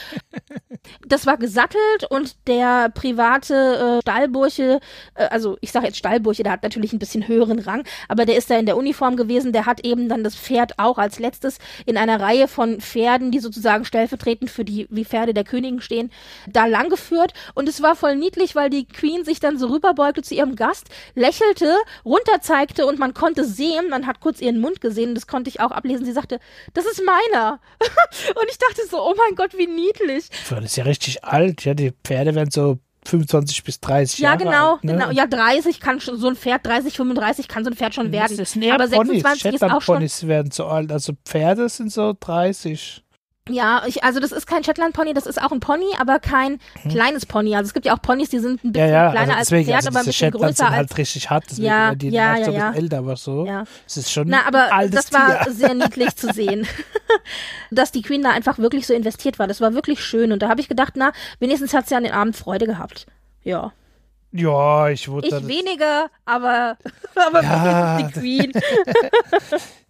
Das 1.06 1.26
war 1.26 1.36
gesattelt 1.36 2.04
und 2.08 2.36
der 2.46 2.90
private 2.90 3.98
äh, 3.98 4.00
Stallburche, 4.02 4.80
äh, 5.14 5.24
also 5.24 5.56
ich 5.60 5.72
sage 5.72 5.86
jetzt 5.86 5.98
Stallburche, 5.98 6.42
der 6.42 6.52
hat 6.52 6.62
natürlich 6.62 6.92
ein 6.92 6.98
bisschen 6.98 7.28
höheren 7.28 7.58
Rang, 7.58 7.84
aber 8.08 8.24
der 8.24 8.36
ist 8.36 8.50
da 8.50 8.58
in 8.58 8.66
der 8.66 8.76
Uniform 8.76 9.16
gewesen, 9.16 9.52
der 9.52 9.66
hat 9.66 9.84
eben 9.84 10.08
dann 10.08 10.24
das 10.24 10.36
Pferd 10.36 10.78
auch 10.78 10.98
als 10.98 11.18
letztes 11.18 11.58
in 11.86 11.96
einer 11.96 12.20
Reihe 12.20 12.48
von 12.48 12.80
Pferden, 12.80 13.30
die 13.30 13.40
sozusagen 13.40 13.84
stellvertretend 13.84 14.50
für 14.50 14.64
die 14.64 14.86
wie 14.90 15.04
Pferde 15.04 15.34
der 15.34 15.44
Königin 15.44 15.80
stehen, 15.80 16.10
da 16.46 16.66
langgeführt 16.66 17.32
und 17.54 17.68
es 17.68 17.82
war 17.82 17.96
voll 17.96 18.16
niedlich, 18.16 18.54
weil 18.54 18.70
die 18.70 18.86
Queen 18.86 19.24
sich 19.24 19.40
dann 19.40 19.58
so 19.58 19.66
rüberbeugte 19.68 20.22
zu 20.22 20.34
ihrem 20.34 20.56
Gast, 20.56 20.88
lächelte, 21.14 21.74
runterzeigte 22.04 22.77
und 22.86 22.98
man 22.98 23.14
konnte 23.14 23.44
sehen, 23.44 23.88
man 23.90 24.06
hat 24.06 24.20
kurz 24.20 24.40
ihren 24.40 24.58
Mund 24.58 24.80
gesehen, 24.80 25.14
das 25.14 25.26
konnte 25.26 25.48
ich 25.48 25.60
auch 25.60 25.70
ablesen, 25.70 26.04
sie 26.04 26.12
sagte, 26.12 26.38
das 26.74 26.84
ist 26.86 27.02
meiner. 27.04 27.60
und 27.80 28.46
ich 28.50 28.58
dachte 28.58 28.82
so, 28.90 29.02
oh 29.02 29.14
mein 29.16 29.34
Gott, 29.34 29.56
wie 29.56 29.66
niedlich. 29.66 30.28
Das 30.48 30.64
ist 30.64 30.76
ja 30.76 30.84
richtig 30.84 31.24
alt. 31.24 31.64
Ja, 31.64 31.74
die 31.74 31.92
Pferde 32.04 32.34
werden 32.34 32.50
so 32.50 32.78
25 33.06 33.64
bis 33.64 33.80
30 33.80 34.18
Ja, 34.18 34.30
Jahre 34.30 34.44
genau, 34.44 34.72
alt. 34.74 34.84
Ne? 34.84 34.92
genau. 34.92 35.10
Ja, 35.10 35.26
30 35.26 35.80
kann 35.80 36.00
schon, 36.00 36.18
so 36.18 36.28
ein 36.28 36.36
Pferd, 36.36 36.66
30, 36.66 36.96
35 36.96 37.48
kann 37.48 37.64
so 37.64 37.70
ein 37.70 37.76
Pferd 37.76 37.94
schon 37.94 38.12
werden. 38.12 38.36
Das 38.36 38.54
eher 38.54 38.74
Aber 38.74 38.86
Ponys. 38.88 39.22
26 39.22 39.54
ist 39.54 39.64
auch 39.64 39.68
schon. 39.68 39.80
Shetland-Ponys 39.80 40.26
werden 40.26 40.50
so 40.50 40.66
alt. 40.66 40.92
Also 40.92 41.14
Pferde 41.24 41.68
sind 41.68 41.92
so 41.92 42.14
30. 42.18 43.02
Ja, 43.48 43.82
ich, 43.86 44.04
also 44.04 44.20
das 44.20 44.32
ist 44.32 44.46
kein 44.46 44.62
Shetland 44.64 44.94
Pony, 44.94 45.14
das 45.14 45.26
ist 45.26 45.40
auch 45.42 45.52
ein 45.52 45.60
Pony, 45.60 45.86
aber 45.98 46.18
kein 46.18 46.58
kleines 46.88 47.26
Pony. 47.26 47.54
Also 47.56 47.68
es 47.68 47.74
gibt 47.74 47.86
ja 47.86 47.94
auch 47.96 48.02
Ponys, 48.02 48.28
die 48.30 48.38
sind 48.38 48.62
ein 48.64 48.68
Mhm. 48.68 48.74
Ja, 48.74 48.82
bisschen 48.84 48.92
ja, 48.92 49.10
kleiner 49.10 49.20
also 49.20 49.38
als 49.38 49.48
deswegen, 49.48 49.64
Pferd, 49.66 49.76
also 49.76 49.88
aber 49.88 49.98
ein 49.98 50.04
bisschen 50.04 50.12
Shetland 50.26 50.44
größer 50.44 50.54
sind 50.56 50.70
halt 50.70 50.90
als. 50.90 50.98
richtig 50.98 51.30
hart, 51.30 51.44
deswegen 51.50 51.66
Ja, 51.66 51.94
die 51.94 52.08
ja, 52.10 52.26
meist 52.32 52.44
so 52.44 52.50
ja, 52.52 52.56
bisschen 52.58 52.74
ja. 52.74 52.80
älter, 52.80 52.98
aber 52.98 53.16
so. 53.16 53.46
Ja. 53.46 53.64
Es 53.86 53.96
ist 53.96 54.10
schon 54.12 54.28
Na, 54.28 54.46
aber 54.46 54.68
das 54.90 55.12
war 55.12 55.44
Tier. 55.44 55.52
sehr 55.52 55.74
niedlich 55.74 56.14
zu 56.16 56.32
sehen, 56.32 56.66
dass 57.70 57.92
die 57.92 58.02
Queen 58.02 58.22
da 58.22 58.30
einfach 58.30 58.58
wirklich 58.58 58.86
so 58.86 58.94
investiert 58.94 59.38
war. 59.38 59.46
Das 59.46 59.60
war 59.60 59.74
wirklich 59.74 60.00
schön 60.04 60.32
und 60.32 60.42
da 60.42 60.48
habe 60.48 60.60
ich 60.60 60.68
gedacht, 60.68 60.94
na, 60.96 61.12
wenigstens 61.40 61.74
hat 61.74 61.88
sie 61.88 61.94
an 61.94 62.04
den 62.04 62.12
Abend 62.12 62.36
Freude 62.36 62.66
gehabt. 62.66 63.06
Ja. 63.44 63.72
Ja, 64.30 64.90
ich 64.90 65.08
wurde 65.08 65.26
Ich 65.28 65.46
weniger, 65.48 66.10
aber, 66.26 66.76
aber 67.14 67.42
Ja, 67.42 67.96
die 68.02 68.12
Queen. 68.12 68.52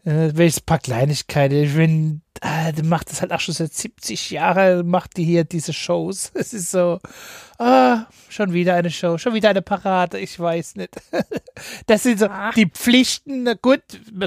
Äh, 0.05 0.31
welches 0.35 0.61
paar 0.61 0.79
Kleinigkeiten. 0.79 1.57
Ich 1.65 1.75
bin, 1.75 2.23
äh, 2.41 2.73
die 2.73 2.83
macht 2.83 3.11
das 3.11 3.21
halt 3.21 3.33
auch 3.33 3.41
schon 3.41 3.55
seit 3.55 3.73
70 3.73 4.31
Jahren, 4.31 4.89
macht 4.89 5.17
die 5.17 5.25
hier 5.25 5.45
diese 5.45 5.73
Shows. 5.73 6.31
Es 6.39 6.55
ist 6.55 6.71
so, 6.71 7.01
ah, 7.59 8.07
schon 8.29 8.53
wieder 8.53 8.75
eine 8.75 8.91
Show, 8.91 9.19
schon 9.19 9.35
wieder 9.35 9.51
eine 9.51 9.63
Parade, 9.63 10.19
ich 10.19 10.39
weiß 10.39 10.77
nicht. 10.77 10.95
Das 11.89 12.05
sind 12.05 12.21
so 12.21 12.29
die 12.55 12.67
Pflichten. 12.67 13.47
Gut, 13.61 13.81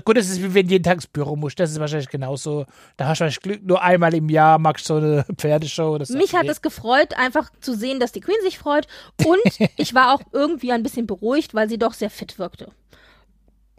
gut, 0.03 0.17
das 0.17 0.29
ist 0.29 0.41
wie 0.41 0.53
wenn 0.53 0.67
du 0.67 0.73
jeden 0.73 0.83
Tag 0.83 0.95
ins 0.95 1.07
Büro 1.07 1.37
musst. 1.37 1.57
Das 1.61 1.71
ist 1.71 1.79
wahrscheinlich 1.79 2.09
genauso. 2.09 2.65
Da 2.97 3.05
hast 3.05 3.19
du 3.19 3.23
wahrscheinlich 3.23 3.39
Glück, 3.39 3.63
nur 3.63 3.81
einmal 3.81 4.13
im 4.13 4.27
Jahr 4.27 4.59
magst 4.59 4.89
du 4.89 4.95
so 4.95 4.99
eine 4.99 5.25
Pferdeshow. 5.37 5.97
Das 5.97 6.09
Mich 6.09 6.35
hat 6.35 6.47
es 6.47 6.61
gefreut, 6.61 7.13
einfach 7.17 7.49
zu 7.61 7.73
sehen, 7.73 8.01
dass 8.01 8.11
die 8.11 8.19
Queen 8.19 8.35
sich 8.43 8.59
freut. 8.59 8.87
Und 9.23 9.69
ich 9.77 9.93
war 9.93 10.13
auch 10.13 10.21
irgendwie 10.33 10.73
ein 10.73 10.83
bisschen 10.83 11.07
beruhigt, 11.07 11.53
weil 11.53 11.69
sie 11.69 11.77
doch 11.77 11.93
sehr 11.93 12.09
fit 12.09 12.37
wirkte. 12.37 12.73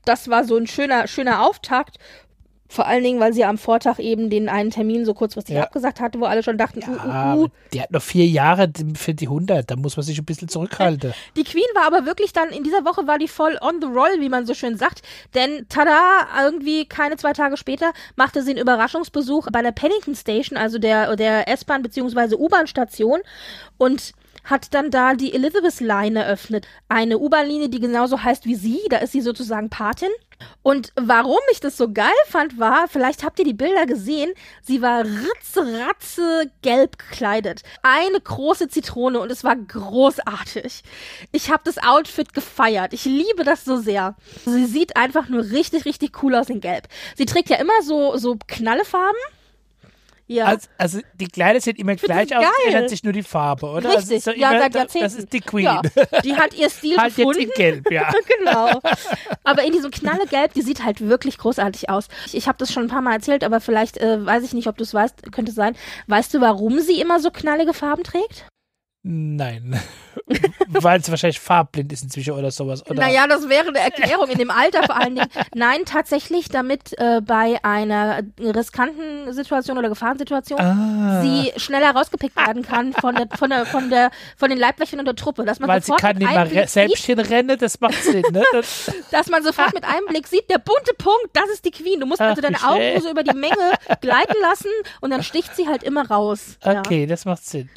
Das 0.05 0.29
war 0.29 0.45
so 0.45 0.57
ein 0.57 0.67
schöner, 0.67 1.07
schöner 1.07 1.47
Auftakt. 1.47 1.99
Vor 2.73 2.87
allen 2.87 3.05
Dingen, 3.05 3.21
weil 3.21 3.35
sie 3.35 3.45
am 3.45 3.59
Vortag 3.59 3.99
eben 3.99 4.31
den 4.31 4.49
einen 4.49 4.71
Termin 4.71 5.05
so 5.05 5.13
kurzfristig 5.13 5.57
Ja. 5.57 5.65
abgesagt 5.65 6.01
hatte, 6.01 6.19
wo 6.19 6.25
alle 6.25 6.43
schon 6.43 6.57
dachten, 6.57 6.81
Ja, 6.81 7.35
uh, 7.35 7.39
uh, 7.39 7.43
uh. 7.43 7.49
die 7.75 7.83
hat 7.83 7.91
noch 7.91 8.01
vier 8.01 8.25
Jahre 8.27 8.73
für 8.97 9.13
die 9.13 9.27
100. 9.27 9.71
Da 9.71 9.77
muss 9.77 9.95
man 9.99 10.05
sich 10.07 10.19
ein 10.19 10.25
bisschen 10.25 10.49
zurückhalten. 10.49 11.13
Die 11.37 11.45
Queen 11.45 11.67
war 11.75 11.87
aber 11.87 12.07
wirklich 12.07 12.33
dann, 12.33 12.49
in 12.49 12.65
dieser 12.65 12.87
Woche 12.87 13.07
war 13.07 13.19
die 13.19 13.29
voll 13.29 13.59
on 13.61 13.83
the 13.83 13.87
roll, 13.89 14.21
wie 14.21 14.31
man 14.31 14.47
so 14.47 14.55
schön 14.55 14.79
sagt. 14.79 15.03
Denn 15.35 15.67
tada, 15.69 16.27
irgendwie 16.43 16.87
keine 16.87 17.19
zwei 17.19 17.35
Tage 17.35 17.59
später 17.59 17.93
machte 18.17 18.43
sie 18.43 18.53
einen 18.53 18.61
Überraschungsbesuch 18.61 19.49
bei 19.53 19.61
der 19.61 19.73
Paddington 19.73 20.15
Station, 20.15 20.57
also 20.57 20.79
der, 20.79 21.15
der 21.17 21.49
S-Bahn 21.49 21.83
bzw. 21.83 22.37
U-Bahn-Station. 22.37 23.21
Und 23.77 24.13
hat 24.45 24.75
dann 24.75 24.91
da 24.91 25.15
die 25.15 25.35
Elizabeth 25.35 25.81
Line 25.81 26.23
eröffnet. 26.23 26.67
Eine 26.89 27.19
U-Bahn-Linie, 27.19 27.69
die 27.69 27.81
genauso 27.81 28.23
heißt 28.23 28.47
wie 28.47 28.55
sie. 28.55 28.81
Da 28.89 28.99
ist 28.99 29.13
sie 29.13 29.21
sozusagen 29.21 29.71
Patin. 29.71 30.11
Und 30.63 30.93
warum 30.97 31.41
ich 31.51 31.61
das 31.61 31.77
so 31.77 31.93
geil 31.93 32.11
fand, 32.27 32.59
war, 32.59 32.89
vielleicht 32.89 33.25
habt 33.25 33.39
ihr 33.39 33.45
die 33.45 33.55
Bilder 33.55 33.87
gesehen, 33.87 34.33
sie 34.63 34.83
war 34.83 35.05
ritze, 35.05 36.51
gelb 36.63 36.99
gekleidet. 36.99 37.63
Eine 37.83 38.21
große 38.21 38.69
Zitrone 38.69 39.21
und 39.21 39.31
es 39.31 39.45
war 39.45 39.57
großartig. 39.57 40.83
Ich 41.33 41.51
habe 41.51 41.63
das 41.65 41.79
Outfit 41.79 42.35
gefeiert. 42.35 42.93
Ich 42.93 43.05
liebe 43.05 43.45
das 43.45 43.65
so 43.65 43.77
sehr. 43.77 44.17
Sie 44.45 44.67
sieht 44.67 44.97
einfach 44.97 45.29
nur 45.29 45.43
richtig, 45.43 45.85
richtig 45.85 46.23
cool 46.23 46.35
aus 46.35 46.49
in 46.49 46.61
Gelb. 46.61 46.89
Sie 47.17 47.27
trägt 47.27 47.51
ja 47.51 47.57
immer 47.57 47.83
so, 47.83 48.17
so 48.17 48.37
Knallefarben. 48.47 49.21
Ja. 50.27 50.47
Also, 50.47 50.69
also, 50.79 51.01
die 51.15 51.27
Kleider 51.27 51.61
sehen 51.61 51.77
immer 51.77 51.95
gleich 51.97 52.35
aus, 52.35 52.45
ändert 52.67 52.89
sich 52.89 53.03
nur 53.05 53.13
die 53.13 53.23
Farbe, 53.23 53.67
oder? 53.67 53.91
Also 53.91 54.15
Richtig, 54.15 54.27
also 54.27 54.41
ja, 54.41 54.59
seit 54.59 54.75
Jahrzehnten. 54.75 55.05
Das 55.05 55.15
ist 55.15 55.33
die 55.33 55.41
Queen. 55.41 55.65
Ja, 55.65 55.83
die 56.25 56.35
hat 56.37 56.55
ihr 56.55 56.71
Stil 56.71 56.97
halt 56.99 57.15
gefunden. 57.15 57.41
jetzt 57.41 57.51
in 57.51 57.55
Gelb, 57.55 57.91
ja. 57.91 58.11
genau. 58.39 58.81
Aber 59.45 59.65
in 59.65 59.73
diesem 59.73 59.91
Knallegelb, 59.91 60.55
die 60.55 60.63
sieht 60.63 60.85
halt 60.85 61.01
wirklich 61.01 61.39
großartig 61.39 61.91
aus. 61.91 62.09
Ich, 62.27 62.37
ich 62.37 62.49
habe 62.49 62.59
das 62.59 62.73
schon 62.73 62.85
ein 62.85 62.89
paar 62.89 63.03
Mal 63.03 63.15
erzählt, 63.15 63.45
aber 63.45 63.61
vielleicht 63.61 63.99
äh, 63.99 64.25
weiß 64.25 64.45
ich 64.45 64.55
nicht, 64.55 64.69
ob 64.69 64.77
du 64.77 64.85
es 64.85 64.95
weißt, 64.95 65.33
könnte 65.33 65.53
sein. 65.53 65.77
Weißt 66.07 66.33
du, 66.33 66.41
warum 66.41 66.81
sie 66.81 67.01
immer 67.01 67.21
so 67.21 67.31
knallige 67.31 67.75
Farben 67.75 68.05
trägt? 68.05 68.47
Nein. 69.05 69.81
Weil 70.69 71.01
es 71.01 71.11
wahrscheinlich 71.11 71.41
farbblind 71.41 71.93
ist 71.93 72.05
inzwischen 72.05 72.35
oder 72.35 72.51
sowas. 72.51 72.89
Oder? 72.89 73.01
Naja, 73.01 73.27
das 73.27 73.49
wäre 73.49 73.69
eine 73.69 73.81
Erklärung 73.81 74.29
in 74.29 74.39
dem 74.39 74.51
Alter 74.51 74.85
vor 74.85 74.97
allen 74.97 75.17
Dingen. 75.17 75.29
Nein, 75.55 75.81
tatsächlich, 75.85 76.49
damit 76.49 76.97
äh, 76.99 77.21
bei 77.21 77.59
einer 77.65 78.21
riskanten 78.39 79.33
Situation 79.33 79.77
oder 79.77 79.89
Gefahrensituation 79.89 80.61
ah. 80.61 81.21
sie 81.21 81.53
schneller 81.57 81.91
rausgepickt 81.91 82.37
werden 82.37 82.63
kann 82.63 82.93
von 82.93 83.17
der, 83.17 83.29
von 83.37 83.51
der, 83.51 83.67
von 83.67 83.91
der, 83.91 84.11
von 84.37 84.51
den 84.51 84.59
Leibwächtern 84.59 85.01
und 85.01 85.07
der 85.07 85.17
Truppe. 85.17 85.45
Dass 85.45 85.59
man 85.59 85.69
Weil 85.69 85.83
sie 85.83 85.93
kann 85.97 86.17
nicht 86.17 86.33
mal 86.33 86.69
selbst 86.69 87.05
hinrennen, 87.05 87.59
das 87.59 87.81
macht 87.81 88.03
Sinn, 88.03 88.25
ne? 88.31 88.43
Das 88.53 88.93
dass 89.11 89.31
man 89.31 89.45
sofort 89.45 89.73
mit 89.73 89.85
einem 89.85 90.07
Blick 90.07 90.27
sieht, 90.27 90.51
der 90.51 90.59
bunte 90.59 90.95
Punkt, 90.99 91.31
das 91.33 91.49
ist 91.53 91.65
die 91.65 91.71
Queen. 91.71 92.01
Du 92.01 92.07
musst 92.07 92.21
also 92.21 92.43
deine 92.43 92.63
Augen 92.63 93.01
so 93.01 93.11
über 93.11 93.23
die 93.23 93.37
Menge 93.37 93.73
gleiten 94.01 94.35
lassen 94.41 94.71
und 95.01 95.11
dann 95.11 95.23
sticht 95.23 95.55
sie 95.55 95.69
halt 95.69 95.83
immer 95.83 96.09
raus. 96.09 96.59
Okay, 96.83 97.03
ja. 97.03 97.07
das 97.07 97.25
macht 97.25 97.45
Sinn. 97.45 97.69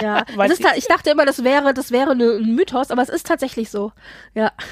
Ja, 0.00 0.24
das 0.36 0.52
ist 0.52 0.65
ich 0.76 0.86
dachte 0.86 1.10
immer, 1.10 1.26
das 1.26 1.44
wäre, 1.44 1.74
das 1.74 1.90
wäre 1.90 2.16
ne, 2.16 2.38
ein 2.38 2.54
Mythos, 2.54 2.90
aber 2.90 3.02
es 3.02 3.08
ist 3.08 3.26
tatsächlich 3.26 3.70
so. 3.70 3.92
Ja. 4.34 4.52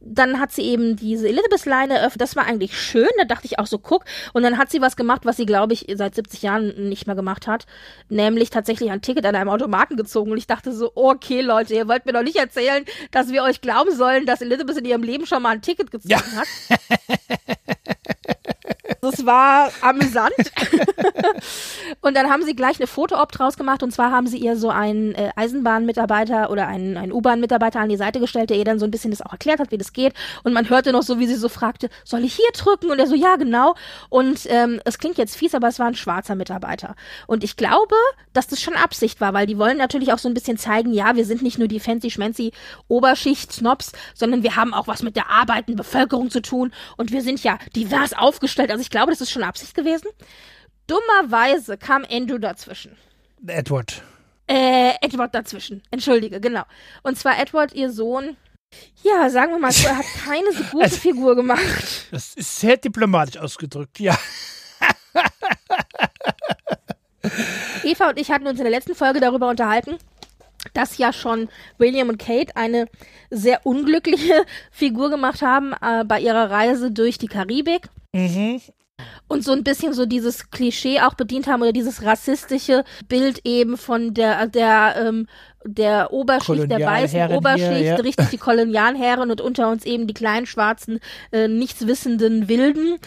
dann 0.00 0.40
hat 0.40 0.52
sie 0.52 0.62
eben 0.62 0.96
diese 0.96 1.28
Elizabeth-Leine 1.28 1.98
eröffnet. 1.98 2.20
Das 2.20 2.36
war 2.36 2.46
eigentlich 2.46 2.78
schön. 2.78 3.08
Da 3.18 3.24
dachte 3.24 3.46
ich 3.46 3.58
auch 3.58 3.66
so, 3.66 3.78
guck. 3.78 4.04
Und 4.32 4.42
dann 4.42 4.58
hat 4.58 4.70
sie 4.70 4.80
was 4.80 4.96
gemacht, 4.96 5.22
was 5.24 5.36
sie, 5.36 5.46
glaube 5.46 5.72
ich, 5.72 5.86
seit 5.94 6.14
70 6.14 6.42
Jahren 6.42 6.88
nicht 6.88 7.06
mehr 7.06 7.16
gemacht 7.16 7.46
hat. 7.46 7.66
Nämlich 8.08 8.50
tatsächlich 8.50 8.90
ein 8.90 9.02
Ticket 9.02 9.26
an 9.26 9.34
einem 9.34 9.50
Automaten 9.50 9.96
gezogen. 9.96 10.32
Und 10.32 10.38
ich 10.38 10.46
dachte 10.46 10.72
so, 10.72 10.92
okay, 10.94 11.40
Leute, 11.40 11.74
ihr 11.74 11.88
wollt 11.88 12.06
mir 12.06 12.12
doch 12.12 12.22
nicht 12.22 12.36
erzählen, 12.36 12.84
dass 13.10 13.28
wir 13.28 13.42
euch 13.42 13.60
glauben 13.60 13.94
sollen, 13.94 14.26
dass 14.26 14.40
Elizabeth 14.40 14.78
in 14.78 14.84
ihrem 14.84 15.02
Leben 15.02 15.26
schon 15.26 15.42
mal 15.42 15.50
ein 15.50 15.62
Ticket 15.62 15.90
gezogen 15.90 16.10
ja. 16.10 16.20
hat. 16.20 16.48
Das 19.00 19.24
war 19.24 19.70
amüsant. 19.80 20.32
und 22.00 22.16
dann 22.16 22.30
haben 22.30 22.42
sie 22.42 22.56
gleich 22.56 22.78
eine 22.78 22.86
Foto-Op 22.86 23.30
draus 23.30 23.56
gemacht 23.56 23.82
und 23.82 23.92
zwar 23.92 24.10
haben 24.10 24.26
sie 24.26 24.38
ihr 24.38 24.56
so 24.56 24.70
einen 24.70 25.14
äh, 25.14 25.30
Eisenbahnmitarbeiter 25.36 26.50
oder 26.50 26.66
einen, 26.66 26.96
einen 26.96 27.12
U-Bahn-Mitarbeiter 27.12 27.80
an 27.80 27.88
die 27.88 27.96
Seite 27.96 28.18
gestellt, 28.18 28.50
der 28.50 28.56
ihr 28.56 28.64
dann 28.64 28.78
so 28.78 28.86
ein 28.86 28.90
bisschen 28.90 29.10
das 29.10 29.22
auch 29.22 29.32
erklärt 29.32 29.60
hat, 29.60 29.70
wie 29.70 29.78
das 29.78 29.92
geht. 29.92 30.14
Und 30.42 30.52
man 30.52 30.68
hörte 30.68 30.92
noch 30.92 31.02
so, 31.02 31.18
wie 31.18 31.26
sie 31.26 31.36
so 31.36 31.48
fragte, 31.48 31.90
soll 32.04 32.24
ich 32.24 32.34
hier 32.34 32.50
drücken? 32.52 32.90
Und 32.90 32.98
er 32.98 33.06
so, 33.06 33.14
ja, 33.14 33.36
genau. 33.36 33.74
Und 34.08 34.46
ähm, 34.48 34.80
es 34.84 34.98
klingt 34.98 35.16
jetzt 35.16 35.36
fies, 35.36 35.54
aber 35.54 35.68
es 35.68 35.78
war 35.78 35.86
ein 35.86 35.94
schwarzer 35.94 36.34
Mitarbeiter. 36.34 36.96
Und 37.26 37.44
ich 37.44 37.56
glaube, 37.56 37.94
dass 38.32 38.48
das 38.48 38.60
schon 38.60 38.74
Absicht 38.74 39.20
war, 39.20 39.32
weil 39.32 39.46
die 39.46 39.58
wollen 39.58 39.78
natürlich 39.78 40.12
auch 40.12 40.18
so 40.18 40.28
ein 40.28 40.34
bisschen 40.34 40.58
zeigen, 40.58 40.92
ja, 40.92 41.16
wir 41.16 41.24
sind 41.24 41.42
nicht 41.42 41.58
nur 41.58 41.68
die 41.68 41.80
fancy 41.80 42.10
schmancy 42.10 42.52
Oberschicht-Snobs, 42.88 43.92
sondern 44.14 44.42
wir 44.42 44.56
haben 44.56 44.74
auch 44.74 44.88
was 44.88 45.02
mit 45.02 45.16
der 45.16 45.30
arbeitenden 45.30 45.76
Bevölkerung 45.76 46.30
zu 46.30 46.42
tun 46.42 46.72
und 46.96 47.12
wir 47.12 47.22
sind 47.22 47.42
ja 47.42 47.58
divers 47.74 48.12
aufgestellt. 48.12 48.70
Also 48.70 48.82
ich 48.82 48.87
glaube, 48.90 49.12
das 49.12 49.20
ist 49.20 49.30
schon 49.30 49.42
Absicht 49.42 49.74
gewesen. 49.74 50.08
Dummerweise 50.86 51.76
kam 51.76 52.06
Andrew 52.10 52.38
dazwischen. 52.38 52.96
Edward. 53.46 54.02
Äh, 54.46 54.94
Edward 55.02 55.34
dazwischen. 55.34 55.82
Entschuldige, 55.90 56.40
genau. 56.40 56.62
Und 57.02 57.18
zwar 57.18 57.38
Edward, 57.38 57.74
ihr 57.74 57.92
Sohn. 57.92 58.38
Ja, 59.02 59.28
sagen 59.30 59.52
wir 59.52 59.58
mal, 59.58 59.72
er 59.84 59.98
hat 59.98 60.06
keine 60.24 60.50
so 60.52 60.64
gute 60.64 60.84
also, 60.84 60.96
Figur 60.96 61.36
gemacht. 61.36 62.06
Das 62.10 62.32
ist 62.34 62.58
sehr 62.58 62.78
diplomatisch 62.78 63.36
ausgedrückt, 63.36 64.00
ja. 64.00 64.18
Eva 67.84 68.08
und 68.08 68.18
ich 68.18 68.30
hatten 68.30 68.46
uns 68.46 68.58
in 68.58 68.64
der 68.64 68.70
letzten 68.70 68.94
Folge 68.94 69.20
darüber 69.20 69.50
unterhalten, 69.50 69.98
dass 70.72 70.96
ja 70.96 71.12
schon 71.12 71.50
William 71.76 72.08
und 72.08 72.16
Kate 72.18 72.56
eine 72.56 72.86
sehr 73.30 73.66
unglückliche 73.66 74.46
Figur 74.70 75.10
gemacht 75.10 75.42
haben 75.42 75.74
äh, 75.82 76.04
bei 76.04 76.20
ihrer 76.20 76.50
Reise 76.50 76.90
durch 76.90 77.18
die 77.18 77.28
Karibik. 77.28 77.90
Mhm 78.12 78.62
und 79.28 79.44
so 79.44 79.52
ein 79.52 79.64
bisschen 79.64 79.92
so 79.92 80.06
dieses 80.06 80.50
Klischee 80.50 81.00
auch 81.00 81.14
bedient 81.14 81.46
haben 81.46 81.62
oder 81.62 81.72
dieses 81.72 82.02
rassistische 82.02 82.84
Bild 83.08 83.40
eben 83.44 83.76
von 83.76 84.14
der 84.14 84.46
der 84.46 84.94
ähm, 84.98 85.26
der 85.74 86.12
Oberschicht, 86.12 86.70
der 86.70 86.80
weißen 86.80 87.32
Oberschicht, 87.32 87.68
hier, 87.68 87.80
ja. 87.80 87.94
richtig 87.96 88.28
die 88.30 88.38
Kolonialherren 88.38 89.30
und 89.30 89.40
unter 89.40 89.68
uns 89.68 89.84
eben 89.84 90.06
die 90.06 90.14
kleinen 90.14 90.46
schwarzen, 90.46 91.00
äh, 91.32 91.48
nichtswissenden 91.48 92.48
Wilden. 92.48 92.98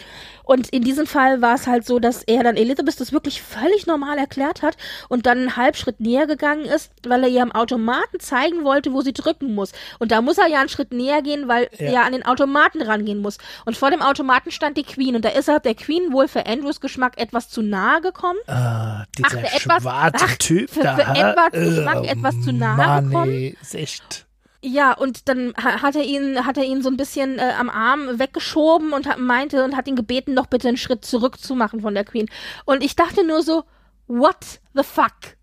Und 0.44 0.68
in 0.70 0.82
diesem 0.82 1.06
Fall 1.06 1.40
war 1.40 1.54
es 1.54 1.66
halt 1.66 1.86
so, 1.86 1.98
dass 1.98 2.22
er 2.24 2.42
dann 2.42 2.56
Elizabeth 2.56 3.00
das 3.00 3.12
wirklich 3.12 3.42
völlig 3.42 3.86
normal 3.86 4.18
erklärt 4.18 4.62
hat 4.62 4.76
und 5.08 5.26
dann 5.26 5.38
einen 5.38 5.56
Halbschritt 5.56 6.00
näher 6.00 6.26
gegangen 6.26 6.64
ist, 6.64 6.90
weil 7.06 7.22
er 7.22 7.28
ihr 7.28 7.42
am 7.42 7.52
Automaten 7.52 8.18
zeigen 8.20 8.64
wollte, 8.64 8.92
wo 8.92 9.02
sie 9.02 9.12
drücken 9.12 9.54
muss. 9.54 9.72
Und 9.98 10.12
da 10.12 10.20
muss 10.20 10.38
er 10.38 10.48
ja 10.48 10.60
einen 10.60 10.68
Schritt 10.68 10.92
näher 10.92 11.22
gehen, 11.22 11.48
weil 11.48 11.68
ja. 11.78 11.92
er 11.92 12.04
an 12.04 12.12
den 12.12 12.24
Automaten 12.24 12.82
rangehen 12.82 13.20
muss. 13.20 13.38
Und 13.64 13.76
vor 13.76 13.90
dem 13.90 14.02
Automaten 14.02 14.50
stand 14.50 14.76
die 14.76 14.82
Queen 14.82 15.14
und 15.16 15.24
da 15.24 15.30
ist 15.30 15.48
er 15.48 15.60
der 15.60 15.74
Queen 15.74 16.12
wohl 16.12 16.28
für 16.28 16.46
Andrews 16.46 16.80
Geschmack 16.80 17.20
etwas 17.20 17.48
zu 17.48 17.62
nahe 17.62 18.00
gekommen. 18.00 18.38
Ah, 18.46 19.04
dieser 19.16 19.38
ach, 19.38 19.56
etwas, 19.56 19.82
schwarze 19.82 20.24
ach, 20.28 20.36
Typ 20.36 20.70
für, 20.70 20.82
da. 20.82 20.96
Für 20.96 21.02
Edwards 21.02 21.58
Geschmack 21.58 22.04
etwas 22.04 22.40
zu 22.40 22.51
nahe 22.58 22.76
Mann, 22.76 23.10
gekommen. 23.10 23.30
Ey, 23.30 23.56
ist 23.60 23.74
echt. 23.74 24.26
Ja, 24.64 24.92
und 24.92 25.28
dann 25.28 25.54
hat 25.56 25.96
er 25.96 26.04
ihn, 26.04 26.46
hat 26.46 26.56
er 26.56 26.64
ihn 26.64 26.82
so 26.82 26.88
ein 26.88 26.96
bisschen 26.96 27.38
äh, 27.38 27.52
am 27.58 27.68
Arm 27.68 28.18
weggeschoben 28.18 28.92
und 28.92 29.08
hat, 29.08 29.18
meinte 29.18 29.64
und 29.64 29.76
hat 29.76 29.88
ihn 29.88 29.96
gebeten, 29.96 30.36
doch 30.36 30.46
bitte 30.46 30.68
einen 30.68 30.76
Schritt 30.76 31.04
zurück 31.04 31.40
zu 31.40 31.56
machen 31.56 31.80
von 31.80 31.94
der 31.94 32.04
Queen. 32.04 32.28
Und 32.64 32.84
ich 32.84 32.94
dachte 32.94 33.26
nur 33.26 33.42
so, 33.42 33.64
what 34.06 34.60
the 34.74 34.84
fuck? 34.84 35.36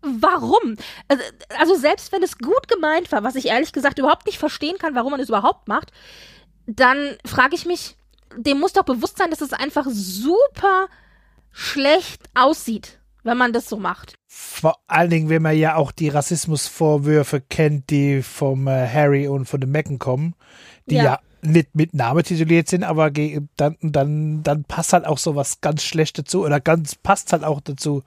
warum? 0.00 0.76
Also, 1.08 1.22
also 1.58 1.74
selbst 1.74 2.12
wenn 2.12 2.22
es 2.22 2.38
gut 2.38 2.68
gemeint 2.68 3.12
war, 3.12 3.22
was 3.22 3.34
ich 3.34 3.46
ehrlich 3.46 3.72
gesagt 3.72 3.98
überhaupt 3.98 4.26
nicht 4.26 4.38
verstehen 4.38 4.78
kann, 4.78 4.94
warum 4.94 5.10
man 5.10 5.20
es 5.20 5.28
überhaupt 5.28 5.68
macht, 5.68 5.92
dann 6.66 7.16
frage 7.24 7.54
ich 7.54 7.66
mich, 7.66 7.96
dem 8.36 8.60
muss 8.60 8.72
doch 8.72 8.84
bewusst 8.84 9.18
sein, 9.18 9.30
dass 9.30 9.40
es 9.40 9.52
einfach 9.52 9.86
super 9.88 10.88
schlecht 11.52 12.28
aussieht, 12.34 12.97
wenn 13.28 13.36
man 13.36 13.52
das 13.52 13.68
so 13.68 13.76
macht. 13.76 14.14
Vor 14.26 14.78
allen 14.86 15.10
Dingen, 15.10 15.28
wenn 15.28 15.42
man 15.42 15.56
ja 15.56 15.76
auch 15.76 15.92
die 15.92 16.08
Rassismusvorwürfe 16.08 17.40
kennt, 17.40 17.90
die 17.90 18.22
vom 18.22 18.66
äh, 18.66 18.88
Harry 18.88 19.28
und 19.28 19.46
von 19.46 19.60
den 19.60 19.70
Mecken 19.70 19.98
kommen, 19.98 20.34
die 20.86 20.96
ja. 20.96 21.04
ja 21.04 21.18
nicht 21.42 21.74
mit 21.74 21.94
Name 21.94 22.22
tituliert 22.22 22.68
sind, 22.68 22.82
aber 22.82 23.10
dann, 23.10 23.76
dann, 23.80 24.42
dann 24.42 24.64
passt 24.64 24.92
halt 24.92 25.04
auch 25.04 25.18
so 25.18 25.36
was 25.36 25.60
ganz 25.60 25.84
Schlechtes 25.84 26.24
dazu 26.24 26.44
oder 26.44 26.58
ganz 26.58 26.94
passt 26.96 27.32
halt 27.32 27.44
auch 27.44 27.60
dazu. 27.60 28.02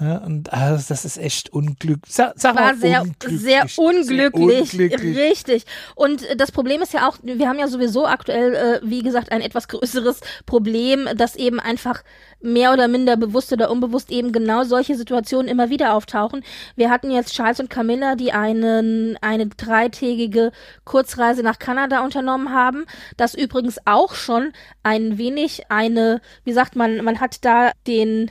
Ja, 0.00 0.18
und 0.18 0.52
also 0.52 0.82
das 0.88 1.04
ist 1.04 1.18
echt 1.18 1.52
unglücklich. 1.52 2.12
Sa 2.12 2.32
War 2.42 2.74
sehr, 2.74 3.02
unglücklich. 3.02 3.40
Sehr 3.40 3.66
unglücklich. 3.76 4.70
sehr 4.70 4.90
unglücklich. 4.90 5.16
Richtig. 5.18 5.66
Und 5.94 6.24
äh, 6.24 6.34
das 6.34 6.50
Problem 6.50 6.80
ist 6.80 6.94
ja 6.94 7.08
auch, 7.08 7.18
wir 7.22 7.48
haben 7.48 7.58
ja 7.58 7.68
sowieso 7.68 8.06
aktuell, 8.06 8.54
äh, 8.54 8.80
wie 8.82 9.02
gesagt, 9.02 9.30
ein 9.30 9.42
etwas 9.42 9.68
größeres 9.68 10.20
Problem, 10.46 11.08
dass 11.14 11.36
eben 11.36 11.60
einfach 11.60 12.02
mehr 12.40 12.72
oder 12.72 12.88
minder 12.88 13.16
bewusst 13.16 13.52
oder 13.52 13.70
unbewusst 13.70 14.10
eben 14.10 14.32
genau 14.32 14.64
solche 14.64 14.96
Situationen 14.96 15.46
immer 15.46 15.68
wieder 15.68 15.94
auftauchen. 15.94 16.42
Wir 16.74 16.90
hatten 16.90 17.10
jetzt 17.10 17.34
Charles 17.34 17.60
und 17.60 17.70
Camilla, 17.70 18.16
die 18.16 18.32
einen, 18.32 19.18
eine 19.20 19.46
dreitägige 19.46 20.52
Kurzreise 20.84 21.42
nach 21.42 21.58
Kanada 21.58 22.02
unternommen 22.02 22.50
haben. 22.50 22.86
Das 23.18 23.34
übrigens 23.34 23.78
auch 23.84 24.14
schon 24.14 24.52
ein 24.82 25.18
wenig 25.18 25.70
eine, 25.70 26.20
wie 26.44 26.52
sagt 26.54 26.76
man, 26.76 27.04
man 27.04 27.20
hat 27.20 27.44
da 27.44 27.72
den 27.86 28.30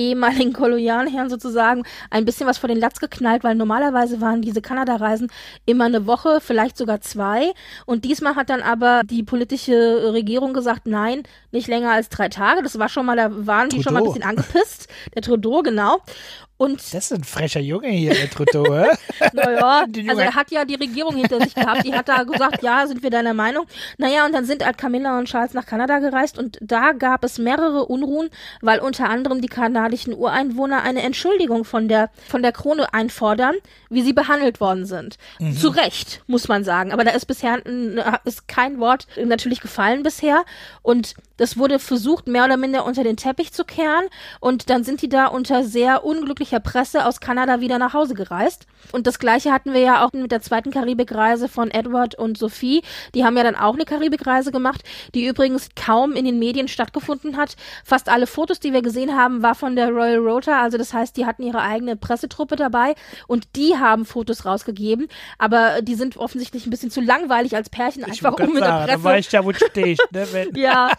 ehemaligen 0.00 0.52
Kolonialherren 0.60 1.28
sozusagen 1.28 1.84
ein 2.10 2.24
bisschen 2.24 2.46
was 2.46 2.58
vor 2.58 2.68
den 2.68 2.78
Latz 2.78 2.98
geknallt, 2.98 3.44
weil 3.44 3.54
normalerweise 3.54 4.20
waren 4.20 4.42
diese 4.42 4.62
Kanada-Reisen 4.62 5.30
immer 5.66 5.84
eine 5.84 6.06
Woche, 6.06 6.40
vielleicht 6.40 6.76
sogar 6.76 7.00
zwei. 7.00 7.52
Und 7.86 8.04
diesmal 8.04 8.36
hat 8.36 8.50
dann 8.50 8.62
aber 8.62 9.02
die 9.04 9.22
politische 9.22 10.12
Regierung 10.12 10.54
gesagt, 10.54 10.86
nein, 10.86 11.22
nicht 11.52 11.68
länger 11.68 11.92
als 11.92 12.08
drei 12.08 12.28
Tage. 12.28 12.62
Das 12.62 12.78
war 12.78 12.88
schon 12.88 13.06
mal, 13.06 13.16
da 13.16 13.28
waren 13.46 13.68
die 13.68 13.76
Trudeau. 13.76 13.82
schon 13.82 13.94
mal 13.94 14.00
ein 14.00 14.06
bisschen 14.06 14.22
angepisst. 14.22 14.88
Der 15.14 15.22
Trudeau, 15.22 15.62
genau. 15.62 15.98
Und 16.60 16.76
Das 16.92 17.10
ist 17.10 17.12
ein 17.14 17.24
frecher 17.24 17.60
Junge 17.60 17.88
hier, 17.88 18.12
der 18.12 18.28
Trotto, 18.28 18.66
hä? 18.66 18.88
naja, 19.32 19.86
also 20.08 20.20
er 20.20 20.34
hat 20.34 20.50
ja 20.50 20.66
die 20.66 20.74
Regierung 20.74 21.16
hinter 21.16 21.40
sich 21.40 21.54
gehabt. 21.54 21.86
Die 21.86 21.94
hat 21.94 22.06
da 22.06 22.22
gesagt, 22.24 22.62
ja, 22.62 22.86
sind 22.86 23.02
wir 23.02 23.08
deiner 23.08 23.32
Meinung. 23.32 23.64
Naja, 23.96 24.26
und 24.26 24.34
dann 24.34 24.44
sind 24.44 24.62
halt 24.62 24.76
Camilla 24.76 25.18
und 25.18 25.24
Charles 25.24 25.54
nach 25.54 25.64
Kanada 25.64 26.00
gereist 26.00 26.38
und 26.38 26.58
da 26.60 26.92
gab 26.92 27.24
es 27.24 27.38
mehrere 27.38 27.86
Unruhen, 27.86 28.28
weil 28.60 28.80
unter 28.80 29.08
anderem 29.08 29.40
die 29.40 29.48
kanadischen 29.48 30.12
Ureinwohner 30.12 30.82
eine 30.82 31.00
Entschuldigung 31.00 31.64
von 31.64 31.88
der, 31.88 32.10
von 32.28 32.42
der 32.42 32.52
Krone 32.52 32.92
einfordern, 32.92 33.54
wie 33.88 34.02
sie 34.02 34.12
behandelt 34.12 34.60
worden 34.60 34.84
sind. 34.84 35.16
Zu 35.58 35.68
Recht, 35.68 36.22
muss 36.26 36.46
man 36.48 36.62
sagen. 36.62 36.92
Aber 36.92 37.04
da 37.04 37.12
ist 37.12 37.24
bisher 37.24 37.62
ist 38.24 38.48
kein 38.48 38.78
Wort 38.80 39.06
natürlich 39.16 39.62
gefallen 39.62 40.02
bisher. 40.02 40.44
Und 40.82 41.14
das 41.40 41.56
wurde 41.56 41.78
versucht, 41.78 42.28
mehr 42.28 42.44
oder 42.44 42.58
minder 42.58 42.84
unter 42.84 43.02
den 43.02 43.16
Teppich 43.16 43.52
zu 43.52 43.64
kehren. 43.64 44.04
Und 44.40 44.68
dann 44.68 44.84
sind 44.84 45.00
die 45.00 45.08
da 45.08 45.26
unter 45.26 45.64
sehr 45.64 46.04
unglücklicher 46.04 46.60
Presse 46.60 47.06
aus 47.06 47.18
Kanada 47.18 47.60
wieder 47.60 47.78
nach 47.78 47.94
Hause 47.94 48.12
gereist. 48.12 48.66
Und 48.92 49.06
das 49.06 49.18
gleiche 49.18 49.50
hatten 49.50 49.72
wir 49.72 49.80
ja 49.80 50.04
auch 50.04 50.12
mit 50.12 50.30
der 50.32 50.42
zweiten 50.42 50.70
Karibikreise 50.70 51.48
von 51.48 51.70
Edward 51.70 52.14
und 52.14 52.36
Sophie. 52.36 52.82
Die 53.14 53.24
haben 53.24 53.38
ja 53.38 53.42
dann 53.42 53.56
auch 53.56 53.72
eine 53.72 53.86
Karibikreise 53.86 54.52
gemacht, 54.52 54.82
die 55.14 55.26
übrigens 55.26 55.70
kaum 55.74 56.12
in 56.12 56.26
den 56.26 56.38
Medien 56.38 56.68
stattgefunden 56.68 57.38
hat. 57.38 57.56
Fast 57.84 58.10
alle 58.10 58.26
Fotos, 58.26 58.60
die 58.60 58.74
wir 58.74 58.82
gesehen 58.82 59.16
haben, 59.16 59.42
war 59.42 59.54
von 59.54 59.76
der 59.76 59.88
Royal 59.88 60.18
Rota. 60.18 60.60
Also 60.60 60.76
das 60.76 60.92
heißt, 60.92 61.16
die 61.16 61.24
hatten 61.24 61.42
ihre 61.42 61.62
eigene 61.62 61.96
Pressetruppe 61.96 62.56
dabei 62.56 62.94
und 63.26 63.56
die 63.56 63.78
haben 63.78 64.04
Fotos 64.04 64.44
rausgegeben. 64.44 65.08
Aber 65.38 65.80
die 65.80 65.94
sind 65.94 66.18
offensichtlich 66.18 66.66
ein 66.66 66.70
bisschen 66.70 66.90
zu 66.90 67.00
langweilig 67.00 67.56
als 67.56 67.70
Pärchen, 67.70 68.02
Ich 68.02 68.24
einfach 68.26 68.38
um 68.38 68.52
mit 68.52 68.62
grad 68.62 68.62
der 68.62 68.68
sagen, 68.68 68.86
da 68.86 68.92
Presse 68.92 69.04
weißt 69.04 69.32
du 69.32 69.36
ja, 69.36 69.44
wo 69.44 69.52
du 69.52 69.58
stehst, 69.58 70.06
ne? 70.12 70.26
Ja. 70.54 70.90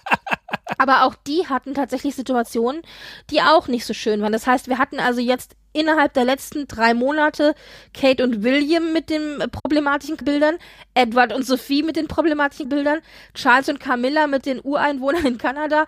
Aber 0.78 1.04
auch 1.04 1.16
die 1.16 1.48
hatten 1.48 1.74
tatsächlich 1.74 2.16
Situationen, 2.16 2.82
die 3.30 3.42
auch 3.42 3.68
nicht 3.68 3.86
so 3.86 3.94
schön 3.94 4.22
waren. 4.22 4.32
Das 4.32 4.48
heißt, 4.48 4.68
wir 4.68 4.78
hatten 4.78 5.00
also 5.00 5.22
jetzt 5.22 5.56
innerhalb 5.74 6.14
der 6.14 6.26
letzten 6.26 6.68
drei 6.68 6.94
Monate 6.94 7.56
Kate 7.94 8.24
und 8.24 8.44
William 8.44 8.94
mit 8.94 9.10
den 9.10 9.44
problematischen 9.52 10.18
Bildern, 10.18 10.58
Edward 10.94 11.34
und 11.34 11.46
Sophie 11.46 11.84
mit 11.84 11.96
den 11.96 12.08
problematischen 12.08 12.70
Bildern, 12.70 13.00
Charles 13.34 13.70
und 13.70 13.80
Camilla 13.80 14.28
mit 14.28 14.46
den 14.46 14.60
Ureinwohnern 14.62 15.26
in 15.26 15.38
Kanada 15.38 15.86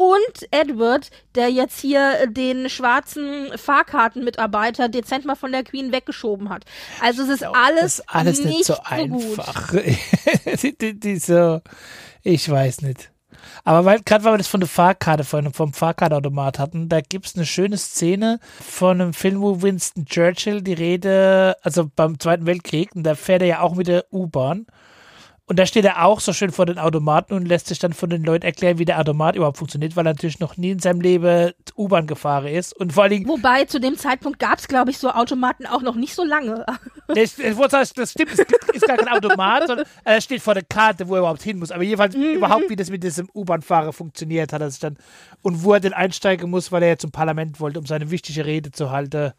und 0.00 0.50
Edward, 0.50 1.10
der 1.34 1.50
jetzt 1.50 1.78
hier 1.78 2.26
den 2.26 2.70
schwarzen 2.70 3.52
Fahrkartenmitarbeiter 3.54 4.88
dezent 4.88 5.26
mal 5.26 5.34
von 5.34 5.52
der 5.52 5.62
Queen 5.62 5.92
weggeschoben 5.92 6.48
hat. 6.48 6.64
Also 7.02 7.22
es 7.22 7.28
ist 7.28 7.42
alles, 7.44 7.80
das 7.80 7.98
ist 7.98 8.08
alles 8.08 8.38
nicht, 8.38 8.56
nicht 8.56 8.64
so 8.64 8.74
gut. 8.74 9.38
einfach. 9.38 9.74
die, 10.62 10.78
die, 10.78 10.98
die 10.98 11.18
so, 11.18 11.60
ich 12.22 12.48
weiß 12.50 12.80
nicht. 12.80 13.10
Aber 13.64 13.84
weil, 13.84 14.00
gerade 14.02 14.24
weil 14.24 14.34
wir 14.34 14.38
das 14.38 14.48
von 14.48 14.60
der 14.60 14.68
Fahrkarte, 14.68 15.24
von, 15.24 15.52
vom 15.52 15.72
Fahrkartautomat 15.72 16.58
hatten, 16.58 16.88
da 16.88 17.00
gibt's 17.00 17.36
eine 17.36 17.46
schöne 17.46 17.76
Szene 17.76 18.40
von 18.60 19.00
einem 19.00 19.12
Film, 19.12 19.40
wo 19.40 19.62
Winston 19.62 20.06
Churchill 20.06 20.62
die 20.62 20.72
Rede, 20.72 21.56
also 21.62 21.90
beim 21.94 22.18
Zweiten 22.18 22.46
Weltkrieg, 22.46 22.94
und 22.94 23.02
da 23.04 23.14
fährt 23.14 23.42
er 23.42 23.48
ja 23.48 23.60
auch 23.60 23.74
mit 23.74 23.86
der 23.86 24.04
U-Bahn. 24.12 24.66
Und 25.50 25.58
da 25.58 25.66
steht 25.66 25.84
er 25.84 26.04
auch 26.04 26.20
so 26.20 26.32
schön 26.32 26.52
vor 26.52 26.64
den 26.64 26.78
Automaten 26.78 27.34
und 27.34 27.44
lässt 27.44 27.66
sich 27.66 27.80
dann 27.80 27.92
von 27.92 28.08
den 28.08 28.22
Leuten 28.22 28.46
erklären, 28.46 28.78
wie 28.78 28.84
der 28.84 29.00
Automat 29.00 29.34
überhaupt 29.34 29.58
funktioniert, 29.58 29.96
weil 29.96 30.06
er 30.06 30.12
natürlich 30.12 30.38
noch 30.38 30.56
nie 30.56 30.70
in 30.70 30.78
seinem 30.78 31.00
Leben 31.00 31.50
U-Bahn 31.76 32.06
gefahren 32.06 32.46
ist. 32.46 32.72
Und 32.78 32.92
vor 32.92 33.02
allen 33.02 33.10
Dingen, 33.10 33.28
Wobei 33.28 33.64
zu 33.64 33.80
dem 33.80 33.98
Zeitpunkt 33.98 34.38
gab 34.38 34.60
es, 34.60 34.68
glaube 34.68 34.92
ich, 34.92 34.98
so 34.98 35.10
Automaten 35.10 35.66
auch 35.66 35.82
noch 35.82 35.96
nicht 35.96 36.14
so 36.14 36.22
lange. 36.22 36.64
Das, 37.08 37.36
ich 37.36 37.56
wollte 37.56 37.72
sagen, 37.72 37.90
das 37.96 38.12
stimmt, 38.12 38.30
es 38.30 38.38
ist 38.74 38.86
gar 38.86 38.96
kein 38.96 39.08
Automat, 39.08 39.66
sondern 39.66 39.86
er 40.04 40.20
steht 40.20 40.40
vor 40.40 40.54
der 40.54 40.62
Karte, 40.62 41.08
wo 41.08 41.14
er 41.14 41.18
überhaupt 41.18 41.42
hin 41.42 41.58
muss. 41.58 41.72
Aber 41.72 41.82
jedenfalls 41.82 42.14
überhaupt, 42.14 42.70
wie 42.70 42.76
das 42.76 42.88
mit 42.88 43.02
diesem 43.02 43.28
U-Bahn-Fahrer 43.34 43.92
funktioniert, 43.92 44.52
hat 44.52 44.60
er 44.60 44.70
sich 44.70 44.78
dann. 44.78 44.98
Und 45.42 45.64
wo 45.64 45.72
er 45.72 45.80
denn 45.80 45.92
einsteigen 45.92 46.48
muss, 46.48 46.70
weil 46.70 46.84
er 46.84 46.90
ja 46.90 46.96
zum 46.98 47.10
Parlament 47.10 47.58
wollte, 47.58 47.80
um 47.80 47.86
seine 47.86 48.12
wichtige 48.12 48.46
Rede 48.46 48.70
zu 48.70 48.92
halten, 48.92 49.32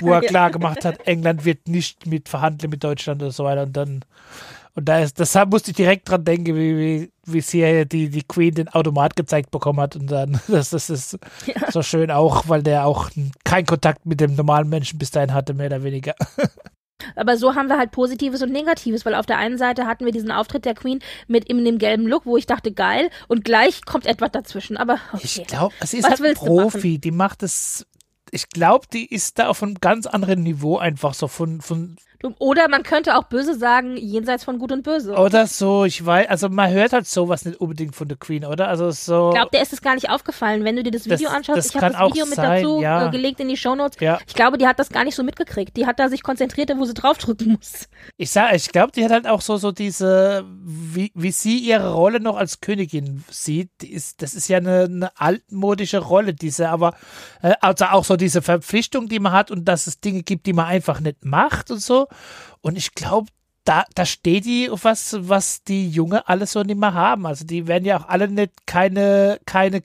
wo 0.00 0.12
er 0.12 0.20
klar 0.22 0.50
gemacht 0.50 0.86
hat, 0.86 1.06
England 1.06 1.44
wird 1.44 1.68
nicht 1.68 2.06
mit 2.06 2.30
verhandeln 2.30 2.70
mit 2.70 2.82
Deutschland 2.82 3.22
und 3.22 3.32
so 3.32 3.44
weiter. 3.44 3.64
Und 3.64 3.76
dann. 3.76 4.04
Und 4.78 4.84
da 4.84 5.00
ist, 5.00 5.18
deshalb 5.18 5.50
musste 5.50 5.72
ich 5.72 5.76
direkt 5.76 6.08
dran 6.08 6.24
denken, 6.24 6.54
wie, 6.54 6.78
wie, 6.78 7.12
wie 7.26 7.40
sie 7.40 7.84
die, 7.84 8.10
die 8.10 8.22
Queen 8.22 8.54
den 8.54 8.68
Automat 8.68 9.16
gezeigt 9.16 9.50
bekommen 9.50 9.80
hat. 9.80 9.96
Und 9.96 10.08
dann, 10.08 10.40
das, 10.46 10.70
das 10.70 10.88
ist 10.88 11.18
so 11.70 11.82
schön 11.82 12.12
auch, 12.12 12.48
weil 12.48 12.62
der 12.62 12.86
auch 12.86 13.10
keinen 13.42 13.66
Kontakt 13.66 14.06
mit 14.06 14.20
dem 14.20 14.36
normalen 14.36 14.68
Menschen 14.68 14.96
bis 14.96 15.10
dahin 15.10 15.34
hatte, 15.34 15.52
mehr 15.52 15.66
oder 15.66 15.82
weniger. 15.82 16.14
Aber 17.16 17.36
so 17.36 17.56
haben 17.56 17.66
wir 17.66 17.76
halt 17.76 17.90
Positives 17.90 18.40
und 18.40 18.52
Negatives, 18.52 19.04
weil 19.04 19.16
auf 19.16 19.26
der 19.26 19.38
einen 19.38 19.58
Seite 19.58 19.84
hatten 19.84 20.04
wir 20.04 20.12
diesen 20.12 20.30
Auftritt 20.30 20.64
der 20.64 20.74
Queen 20.74 21.00
mit 21.26 21.46
in 21.46 21.64
dem 21.64 21.78
gelben 21.78 22.06
Look, 22.06 22.24
wo 22.24 22.36
ich 22.36 22.46
dachte, 22.46 22.70
geil, 22.70 23.10
und 23.26 23.44
gleich 23.44 23.84
kommt 23.84 24.06
etwas 24.06 24.30
dazwischen. 24.30 24.76
Aber 24.76 25.00
okay. 25.12 25.22
Ich 25.24 25.46
glaube, 25.48 25.74
sie 25.82 25.98
ist 25.98 26.08
Was 26.08 26.20
halt 26.20 26.36
Profi. 26.36 27.00
Die 27.00 27.10
macht 27.10 27.42
es. 27.42 27.84
Ich 28.30 28.48
glaube, 28.48 28.86
die 28.92 29.12
ist 29.12 29.40
da 29.40 29.48
auf 29.48 29.60
einem 29.60 29.74
ganz 29.80 30.06
anderen 30.06 30.44
Niveau 30.44 30.78
einfach 30.78 31.14
so 31.14 31.26
von, 31.26 31.62
von 31.62 31.96
Oder 32.38 32.68
man 32.68 32.82
könnte 32.82 33.16
auch 33.16 33.24
böse 33.24 33.56
sagen, 33.56 33.96
jenseits 33.96 34.42
von 34.42 34.58
Gut 34.58 34.72
und 34.72 34.82
Böse. 34.82 35.14
oder 35.14 35.46
so, 35.46 35.84
ich 35.84 36.04
weiß, 36.04 36.28
also 36.28 36.48
man 36.48 36.68
hört 36.72 36.92
halt 36.92 37.06
sowas 37.06 37.44
nicht 37.44 37.60
unbedingt 37.60 37.94
von 37.94 38.08
der 38.08 38.16
Queen, 38.16 38.44
oder? 38.44 38.66
Also 38.66 38.90
so. 38.90 39.28
Ich 39.28 39.34
glaube, 39.36 39.50
der 39.52 39.62
ist 39.62 39.72
es 39.72 39.80
gar 39.82 39.94
nicht 39.94 40.10
aufgefallen, 40.10 40.64
wenn 40.64 40.74
du 40.74 40.82
dir 40.82 40.90
das 40.90 41.04
Das- 41.04 41.20
Video 41.20 41.30
anschaust. 41.30 41.58
das 41.58 41.66
ich 41.66 41.76
habe 41.76 41.92
das 41.92 42.10
Video 42.10 42.26
mit 42.26 42.34
sein, 42.34 42.62
dazu 42.64 42.80
ja. 42.80 43.06
äh, 43.06 43.10
gelegt 43.10 43.38
in 43.38 43.46
die 43.46 43.56
Shownotes. 43.56 44.00
Ja. 44.00 44.18
Ich 44.26 44.34
glaube, 44.34 44.58
die 44.58 44.66
hat 44.66 44.80
das 44.80 44.88
gar 44.88 45.04
nicht 45.04 45.14
so 45.14 45.22
mitgekriegt. 45.22 45.76
Die 45.76 45.86
hat 45.86 46.00
da 46.00 46.08
sich 46.08 46.24
konzentriert, 46.24 46.72
wo 46.76 46.84
sie 46.84 46.94
draufdrücken 46.94 47.52
muss. 47.52 47.88
Ich 48.16 48.32
sag, 48.32 48.52
ich 48.52 48.68
glaube, 48.72 48.90
die 48.90 49.04
hat 49.04 49.12
halt 49.12 49.28
auch 49.28 49.40
so, 49.40 49.56
so 49.56 49.70
diese, 49.70 50.44
wie, 50.64 51.12
wie 51.14 51.30
sie 51.30 51.58
ihre 51.58 51.92
Rolle 51.92 52.18
noch 52.18 52.36
als 52.36 52.60
Königin 52.60 53.22
sieht, 53.30 53.70
ist, 53.84 54.22
das 54.22 54.34
ist 54.34 54.48
ja 54.48 54.56
eine, 54.58 54.84
eine 54.84 55.10
altmodische 55.20 55.98
Rolle, 55.98 56.34
diese, 56.34 56.68
aber, 56.68 56.94
äh, 57.42 57.54
also 57.60 57.84
auch 57.84 58.04
so 58.04 58.16
diese 58.16 58.42
Verpflichtung, 58.42 59.08
die 59.08 59.20
man 59.20 59.32
hat 59.32 59.52
und 59.52 59.66
dass 59.66 59.86
es 59.86 60.00
Dinge 60.00 60.24
gibt, 60.24 60.46
die 60.46 60.52
man 60.52 60.66
einfach 60.66 60.98
nicht 60.98 61.24
macht 61.24 61.70
und 61.70 61.80
so. 61.80 62.07
Und 62.60 62.76
ich 62.76 62.94
glaube, 62.94 63.28
da, 63.64 63.84
da 63.94 64.06
steht 64.06 64.46
die 64.46 64.70
auf 64.70 64.84
was, 64.84 65.14
was 65.28 65.62
die 65.62 65.90
Junge 65.90 66.26
alles 66.26 66.52
so 66.52 66.62
nicht 66.62 66.78
mehr 66.80 66.94
haben. 66.94 67.26
Also 67.26 67.44
die 67.44 67.66
werden 67.66 67.84
ja 67.84 68.00
auch 68.00 68.08
alle 68.08 68.26
nicht 68.28 68.52
keine, 68.66 69.38
keine, 69.44 69.82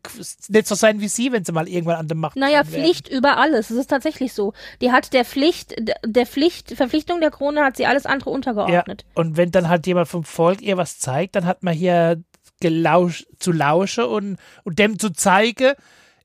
nicht 0.48 0.68
so 0.68 0.76
sein 0.76 1.02
wie 1.02 1.10
sie, 1.10 1.34
wenn 1.34 1.44
sie 1.44 1.52
mal 1.52 1.68
irgendwann 1.68 1.98
an 1.98 2.08
der 2.08 2.16
Macht 2.16 2.38
Naja. 2.38 2.64
Pflicht 2.64 3.10
über 3.10 3.36
alles. 3.38 3.72
Es 3.72 3.78
ist 3.78 3.90
tatsächlich 3.90 4.32
so. 4.34 4.54
Die 4.80 4.94
hat 4.94 5.12
der 5.12 5.26
Pflicht, 5.26 5.76
der 6.06 6.26
Pflicht, 6.26 6.72
Verpflichtung 6.72 7.20
der 7.20 7.32
Krone 7.32 7.62
hat 7.62 7.76
sie 7.76 7.86
alles 7.86 8.06
andere 8.06 8.30
Ja, 8.30 8.36
untergeordnet. 8.36 9.04
und 9.16 9.36
wenn 9.36 9.52
dann 9.52 9.68
halt 9.68 9.86
jemand 9.86 10.08
vom 10.08 10.24
Volk 10.24 10.62
ihr 10.62 10.78
was 10.78 11.00
zeigt, 11.00 11.36
dann 11.36 11.46
hat 11.46 11.62
man 11.62 11.74
hier 11.74 12.24
gelauscht, 12.62 13.26
zu 13.40 13.52
lauschen 13.52 14.06
und, 14.06 14.38
und 14.64 14.80
dem 14.80 14.98
zu 14.98 15.10
zeigen, 15.12 15.74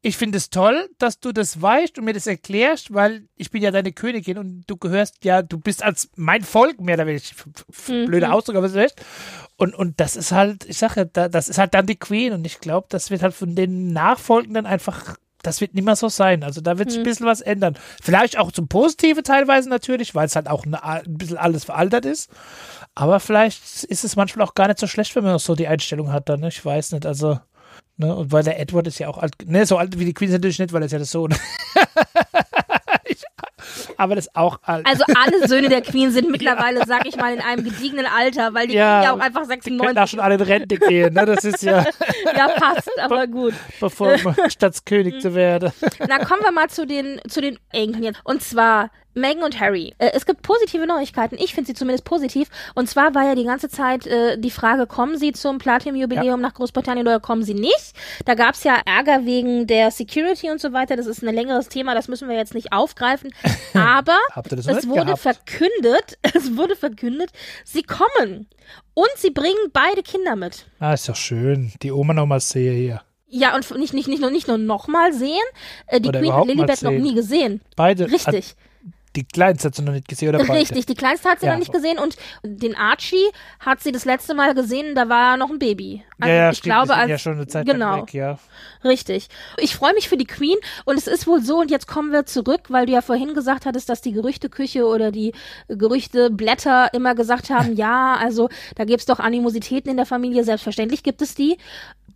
ich 0.01 0.17
finde 0.17 0.39
es 0.39 0.49
toll, 0.51 0.89
dass 0.99 1.19
du 1.19 1.33
das 1.33 1.61
weißt 1.61 1.99
und 1.99 2.05
mir 2.05 2.13
das 2.13 2.27
erklärst, 2.29 2.95
weil 2.95 3.25
ich 3.37 3.51
bin 3.51 3.63
ja 3.63 3.71
deine 3.73 3.93
Königin 3.93 4.39
und 4.39 4.65
du 4.69 4.77
gehörst 4.77 5.25
ja, 5.25 5.43
du 5.43 5.59
bist 5.59 5.83
als 5.83 6.09
mein 6.15 6.43
Volk 6.45 6.81
mehr 6.81 6.95
oder 6.95 7.07
weniger, 7.07 7.25
f- 7.25 7.47
f- 7.69 7.89
Mhm. 7.89 8.07
blöder 8.07 8.33
Ausdruck, 8.33 8.57
aber 8.57 8.67
ist 8.67 8.75
recht. 8.77 9.03
Und, 9.57 9.75
und 9.75 9.99
das 9.99 10.15
ist 10.17 10.31
halt, 10.31 10.65
ich 10.67 10.79
sage 10.79 11.01
ja, 11.01 11.05
da- 11.05 11.29
das 11.29 11.49
ist 11.49 11.59
halt 11.59 11.75
dann 11.75 11.87
die 11.87 11.97
Queen 11.99 12.33
und 12.33 12.45
ich 12.47 12.61
glaube, 12.61 12.87
das 12.91 13.11
wird 13.11 13.23
halt 13.23 13.35
von 13.35 13.57
den 13.57 13.93
Nachfolgenden 13.93 14.67
einfach, 14.67 15.17
das 15.43 15.61
wird 15.61 15.75
nicht 15.75 15.85
mehr 15.85 15.97
so 15.97 16.09
sein. 16.09 16.45
Also 16.45 16.61
da 16.61 16.79
wird 16.79 16.91
sich 16.91 17.01
ein 17.01 17.05
bisschen 17.05 17.27
was 17.27 17.41
ändern. 17.41 17.77
Vielleicht 18.01 18.39
auch 18.39 18.53
zum 18.53 18.69
Positiven 18.69 19.25
teilweise 19.25 19.69
natürlich, 19.69 20.15
weil 20.15 20.27
es 20.27 20.37
halt 20.37 20.49
auch 20.49 20.65
eine, 20.65 20.83
ein 20.85 21.03
bisschen 21.19 21.39
alles 21.39 21.65
veraltet 21.65 22.05
ist. 22.07 22.31
Aber 22.95 23.19
vielleicht 23.21 23.85
ist 23.85 24.05
es 24.05 24.15
manchmal 24.17 24.47
auch 24.47 24.55
gar 24.55 24.69
nicht 24.69 24.79
so 24.79 24.87
schlecht, 24.87 25.15
wenn 25.17 25.25
man 25.25 25.39
so 25.41 25.55
die 25.57 25.67
Einstellung 25.69 26.13
hat 26.13 26.29
dann, 26.29 26.41
ne? 26.41 26.49
Ich 26.49 26.65
weiß 26.65 26.93
nicht, 26.93 27.07
also, 27.07 27.39
ne, 27.99 28.15
und 28.15 28.33
weil 28.33 28.43
der 28.43 28.59
Edward 28.59 28.87
ist 28.87 28.99
ja 28.99 29.09
auch 29.09 29.19
alt, 29.19 29.35
ne, 29.45 29.67
so 29.67 29.77
alt 29.77 29.99
wie 29.99 30.05
die 30.07 30.15
Queen 30.15 30.29
ist 30.29 30.35
natürlich 30.35 30.59
nicht, 30.59 30.73
weil 30.73 30.83
er 30.83 30.87
ist 30.87 30.93
ja 30.93 30.99
das 30.99 31.11
Sohn. 31.11 31.35
ich, 33.05 33.23
aber 33.97 34.15
das 34.15 34.27
ist 34.27 34.37
auch 34.37 34.61
alt. 34.63 34.87
Also 34.87 35.05
alle 35.15 35.47
Söhne 35.49 35.69
der 35.69 35.83
Queen 35.83 36.11
sind 36.11 36.31
mittlerweile, 36.31 36.85
sag 36.87 37.07
ich 37.07 37.17
mal, 37.17 37.35
in 37.35 37.41
einem 37.41 37.65
gediegenen 37.65 38.07
Alter, 38.07 38.55
weil 38.55 38.69
die 38.69 38.75
Ja, 38.75 39.01
Queen 39.01 39.05
ja 39.05 39.15
auch 39.15 39.21
einfach 39.21 39.43
die 39.43 39.71
können 39.77 39.95
da 39.95 40.07
96 40.07 40.11
schon 40.11 40.21
alle 40.21 40.35
in 40.37 40.41
Rente 40.41 40.77
gehen, 40.77 41.15
ne, 41.15 41.27
das 41.27 41.45
ist 41.45 41.63
ja, 41.63 41.85
Ja, 42.37 42.49
passt, 42.49 42.91
aber 43.01 43.27
gut. 43.27 43.55
bevor 43.81 44.17
man 44.23 44.37
Staatskönig 44.51 45.21
zu 45.21 45.35
werden. 45.35 45.73
Na, 46.09 46.25
kommen 46.25 46.43
wir 46.43 46.53
mal 46.53 46.69
zu 46.69 46.87
den, 46.87 47.21
zu 47.29 47.41
den 47.41 47.59
Enkeln 47.71 48.05
jetzt. 48.05 48.21
Und 48.25 48.43
zwar 48.43 48.91
Meghan 49.19 49.43
und 49.43 49.61
Harry. 49.61 49.95
Äh, 49.99 50.11
es 50.15 50.27
gibt 50.27 50.43
positive 50.43 50.87
Neuigkeiten. 50.87 51.37
Ich 51.39 51.55
finde 51.55 51.69
sie 51.69 51.75
zumindest 51.75 52.05
positiv. 52.05 52.49
Und 52.75 52.89
zwar 52.89 53.15
war 53.15 53.25
ja 53.25 53.35
die 53.35 53.45
ganze 53.45 53.69
Zeit 53.69 54.07
äh, 54.07 54.39
die 54.39 54.51
Frage, 54.51 54.87
kommen 54.87 55.19
sie 55.19 55.33
zum 55.33 55.59
Platinum-Jubiläum 55.59 56.41
nach 56.41 56.55
Großbritannien 56.55 57.07
oder 57.07 57.21
kommen 57.21 57.43
sie 57.43 57.55
nicht? 57.55 57.93
Da 58.25 58.35
gab 58.35 58.55
es 58.55 58.65
ja 58.65 58.81
Ärger 58.85 59.27
wegen 59.27 59.67
der 59.67 59.91
Security 59.91 60.51
und 60.51 60.61
so 60.61 60.73
weiter. 60.73 60.97
Das 60.97 61.07
ist 61.07 61.23
ein 61.23 61.35
längeres 61.35 61.69
Thema, 61.69 61.95
das 61.95 62.09
müssen 62.09 62.29
wir 62.29 62.37
jetzt 62.37 62.55
nicht 62.55 62.73
aufgreifen. 62.73 63.33
Aber 63.75 64.19
es 64.35 64.89
wurde 64.89 65.05
gehabt? 65.07 65.21
verkündet, 65.21 66.19
es 66.35 66.57
wurde 66.57 66.77
verkündet, 66.77 67.31
sie 67.65 67.83
kommen. 67.83 68.49
Und 68.95 69.09
sie 69.17 69.31
bringen 69.31 69.71
beide 69.73 70.03
Kinder 70.03 70.37
mit. 70.37 70.67
Ah, 70.79 70.93
ist 70.93 71.09
doch 71.09 71.17
schön. 71.17 71.73
Die 71.83 71.93
Oma 71.93 72.15
noch 72.15 72.27
mal 72.27 72.41
sehe 72.41 72.73
hier. 72.73 73.03
Ja, 73.31 73.55
und 73.55 73.71
nicht, 73.77 73.93
nicht, 73.93 74.09
nicht, 74.09 74.21
nur, 74.21 74.31
nicht 74.31 74.49
nur 74.49 74.57
nochmal 74.57 75.13
sehen, 75.13 75.45
äh, 75.87 76.01
die 76.01 76.09
Oder 76.09 76.21
Queen 76.21 76.47
Lilibet 76.47 76.83
noch 76.83 76.93
nie 76.93 77.15
gesehen. 77.15 77.61
Beide. 77.77 78.11
Richtig. 78.11 78.57
Die 79.17 79.25
Kleinste 79.25 79.69
hat 79.69 79.75
sie 79.75 79.83
noch 79.83 79.93
nicht 79.93 80.09
gesehen, 80.09 80.29
oder 80.31 80.39
beide? 80.45 80.61
Richtig, 80.61 80.87
die 80.87 80.95
Kleinste 80.95 81.29
hat 81.29 81.41
sie 81.41 81.47
Ja. 81.47 81.53
noch 81.53 81.59
nicht 81.59 81.73
gesehen 81.73 81.99
und 81.99 82.17
den 82.43 82.75
Archie 82.77 83.29
hat 83.61 83.81
sie 83.83 83.93
das 83.93 84.05
letzte 84.05 84.35
Mal 84.35 84.55
gesehen, 84.55 84.95
da 84.95 85.09
war 85.09 85.33
er 85.33 85.37
noch 85.37 85.51
ein 85.51 85.59
Baby. 85.59 86.03
Also 86.21 86.33
ja, 86.33 86.39
ja, 86.39 86.51
ich 86.51 86.59
stimmt, 86.59 86.75
glaube, 86.75 86.95
als, 86.95 87.11
ja 87.11 87.19
schon 87.19 87.35
eine 87.35 87.47
Zeit 87.47 87.67
genau. 87.67 88.03
weg, 88.03 88.15
ja. 88.15 88.39
Richtig. 88.85 89.29
Ich 89.59 89.77
freue 89.77 89.95
mich 89.95 90.09
für 90.09 90.17
die 90.17 90.27
Queen 90.27 90.57
und 90.85 90.97
es 90.97 91.07
ist 91.07 91.27
wohl 91.27 91.43
so, 91.43 91.61
und 91.61 91.71
jetzt 91.71 91.87
kommen 91.87 92.13
wir 92.13 92.27
zurück, 92.27 92.63
weil 92.69 92.87
du 92.87 92.93
ja 92.93 93.03
vorhin 93.03 93.35
gesagt 93.35 93.67
hattest, 93.67 93.89
dass 93.89 94.01
die 94.01 94.13
Gerüchteküche 94.13 94.85
oder 94.85 95.13
die 95.13 95.33
Gerüchteblätter 95.69 96.93
immer 96.93 97.15
gesagt 97.15 97.51
haben, 97.51 97.77
ja, 97.77 98.17
also 98.21 98.49
da 98.75 98.85
gibt's 98.85 99.07
doch 99.07 99.21
Animositäten 99.21 99.91
in 99.91 99.97
der 99.97 100.07
Familie, 100.07 100.45
selbstverständlich 100.45 101.03
gibt 101.03 101.23
es 101.23 101.35
die. 101.35 101.57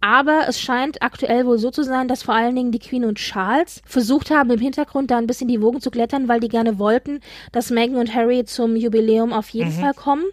Aber 0.04 0.46
es 0.48 0.60
scheint 0.60 1.00
aktuell 1.00 1.46
wohl 1.46 1.58
so 1.58 1.70
zu 1.70 1.84
sein, 1.84 2.08
dass 2.08 2.24
vor 2.24 2.34
allen 2.34 2.56
Dingen 2.56 2.72
die 2.72 2.80
Queen 2.80 3.04
und 3.04 3.18
Charles 3.18 3.82
versucht 3.86 4.32
haben, 4.32 4.50
im 4.50 4.58
Hintergrund 4.58 5.12
da 5.12 5.18
ein 5.18 5.28
bisschen 5.28 5.46
die 5.46 5.62
Wogen 5.62 5.80
zu 5.80 5.92
klettern, 5.92 6.26
weil 6.26 6.40
die 6.40 6.48
gerne 6.48 6.80
wollten, 6.80 7.20
dass 7.52 7.70
Meghan 7.70 7.98
und 7.98 8.12
Harry 8.12 8.44
zum 8.44 8.74
Jubiläum 8.74 9.32
auf 9.32 9.50
jeden 9.50 9.70
Fall 9.70 9.94
kommen. 9.94 10.24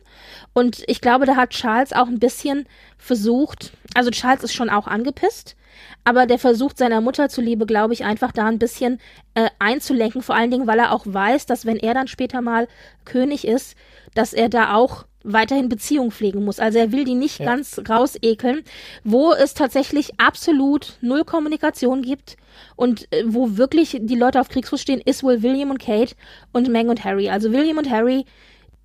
Und 0.53 0.83
ich 0.87 1.01
glaube, 1.01 1.27
da 1.27 1.35
hat 1.35 1.51
Charles 1.51 1.93
auch 1.93 2.07
ein 2.07 2.17
bisschen 2.17 2.65
versucht, 2.97 3.58
also 3.93 4.09
Charles 4.11 4.43
ist 4.43 4.53
schon 4.53 4.69
auch 4.69 4.87
angepisst, 4.87 5.55
aber 6.03 6.25
der 6.25 6.39
versucht 6.39 6.77
seiner 6.77 7.01
Mutter 7.01 7.29
zuliebe, 7.29 7.65
glaube 7.65 7.93
ich, 7.93 8.03
einfach 8.03 8.31
da 8.31 8.45
ein 8.45 8.59
bisschen 8.59 8.99
äh, 9.33 9.49
einzulenken, 9.59 10.21
vor 10.21 10.35
allen 10.35 10.51
Dingen, 10.51 10.67
weil 10.67 10.79
er 10.79 10.91
auch 10.91 11.03
weiß, 11.05 11.45
dass 11.45 11.65
wenn 11.65 11.77
er 11.77 11.93
dann 11.93 12.07
später 12.07 12.41
mal 12.41 12.67
König 13.05 13.45
ist, 13.47 13.75
dass 14.15 14.33
er 14.33 14.49
da 14.49 14.73
auch 14.75 15.05
weiterhin 15.23 15.67
Beziehungen 15.69 16.11
pflegen 16.11 16.45
muss. 16.45 16.59
Also 16.59 16.79
er 16.79 16.91
will 16.91 17.03
die 17.03 17.15
nicht 17.15 17.39
Ja. 17.39 17.45
ganz 17.45 17.79
rausekeln, 17.89 18.61
wo 19.03 19.33
es 19.33 19.53
tatsächlich 19.53 20.19
absolut 20.19 20.97
null 21.01 21.25
Kommunikation 21.25 22.01
gibt 22.01 22.37
und 22.75 23.11
äh, 23.11 23.23
wo 23.25 23.57
wirklich 23.57 23.97
die 24.01 24.15
Leute 24.15 24.39
auf 24.39 24.49
Kriegsfuß 24.49 24.81
stehen, 24.81 25.01
ist 25.03 25.23
wohl 25.23 25.43
William 25.43 25.71
und 25.71 25.79
Kate 25.79 26.15
und 26.53 26.69
Meghan 26.69 26.89
und 26.89 27.03
Harry. 27.03 27.29
Also 27.29 27.51
William 27.51 27.77
und 27.77 27.89
Harry, 27.89 28.25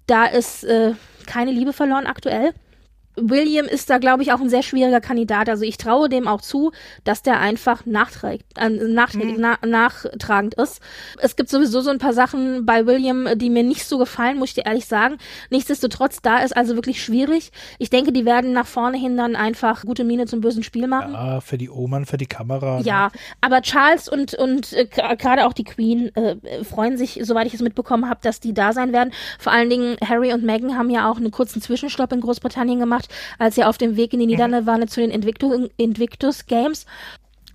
da 0.06 0.26
ist 0.26 0.64
äh, 0.64 0.92
keine 1.26 1.52
Liebe 1.52 1.72
verloren 1.72 2.06
aktuell. 2.06 2.52
William 3.16 3.66
ist 3.66 3.90
da, 3.90 3.98
glaube 3.98 4.22
ich, 4.22 4.32
auch 4.32 4.40
ein 4.40 4.48
sehr 4.48 4.62
schwieriger 4.62 5.00
Kandidat. 5.00 5.48
Also 5.48 5.64
ich 5.64 5.76
traue 5.76 6.08
dem 6.08 6.26
auch 6.26 6.40
zu, 6.40 6.72
dass 7.04 7.22
der 7.22 7.40
einfach 7.40 7.86
nachträgt, 7.86 8.46
äh, 8.58 8.68
nachträglich, 8.68 9.36
na, 9.38 9.56
nachtragend 9.64 10.54
ist. 10.54 10.80
Es 11.20 11.36
gibt 11.36 11.48
sowieso 11.48 11.80
so 11.80 11.90
ein 11.90 11.98
paar 11.98 12.12
Sachen 12.12 12.66
bei 12.66 12.86
William, 12.86 13.28
die 13.36 13.50
mir 13.50 13.62
nicht 13.62 13.86
so 13.86 13.98
gefallen, 13.98 14.38
muss 14.38 14.50
ich 14.50 14.54
dir 14.54 14.66
ehrlich 14.66 14.86
sagen. 14.86 15.18
Nichtsdestotrotz, 15.50 16.20
da 16.22 16.38
ist 16.38 16.56
also 16.56 16.74
wirklich 16.74 17.02
schwierig. 17.02 17.52
Ich 17.78 17.90
denke, 17.90 18.12
die 18.12 18.24
werden 18.24 18.52
nach 18.52 18.66
vorne 18.66 18.98
hin 18.98 19.16
dann 19.16 19.36
einfach 19.36 19.82
gute 19.84 20.04
Miene 20.04 20.26
zum 20.26 20.40
bösen 20.40 20.62
Spiel 20.62 20.86
machen. 20.86 21.12
Ja, 21.12 21.40
für 21.40 21.58
die 21.58 21.70
Oman, 21.70 22.06
für 22.06 22.16
die 22.16 22.26
Kamera. 22.26 22.78
ne? 22.78 22.84
Ja, 22.84 23.10
aber 23.40 23.62
Charles 23.62 24.08
und, 24.08 24.34
und 24.34 24.72
äh, 24.72 24.86
gerade 24.86 25.46
auch 25.46 25.52
die 25.52 25.64
Queen 25.64 26.14
äh, 26.16 26.36
freuen 26.64 26.96
sich, 26.96 27.20
soweit 27.22 27.46
ich 27.46 27.54
es 27.54 27.60
mitbekommen 27.60 28.08
habe, 28.08 28.20
dass 28.22 28.40
die 28.40 28.54
da 28.54 28.72
sein 28.72 28.92
werden. 28.92 29.12
Vor 29.38 29.52
allen 29.52 29.70
Dingen 29.70 29.96
Harry 30.04 30.32
und 30.32 30.44
Meghan 30.44 30.76
haben 30.76 30.90
ja 30.90 31.10
auch 31.10 31.16
einen 31.16 31.30
kurzen 31.30 31.62
Zwischenstopp 31.62 32.12
in 32.12 32.20
Großbritannien 32.20 32.78
gemacht, 32.78 33.03
als 33.38 33.54
sie 33.54 33.64
auf 33.64 33.78
dem 33.78 33.96
Weg 33.96 34.12
in 34.12 34.20
die 34.20 34.26
Niederlande 34.26 34.66
waren 34.66 34.86
zu 34.88 35.00
den 35.00 35.10
Invictus, 35.10 35.70
Invictus 35.76 36.46
Games. 36.46 36.86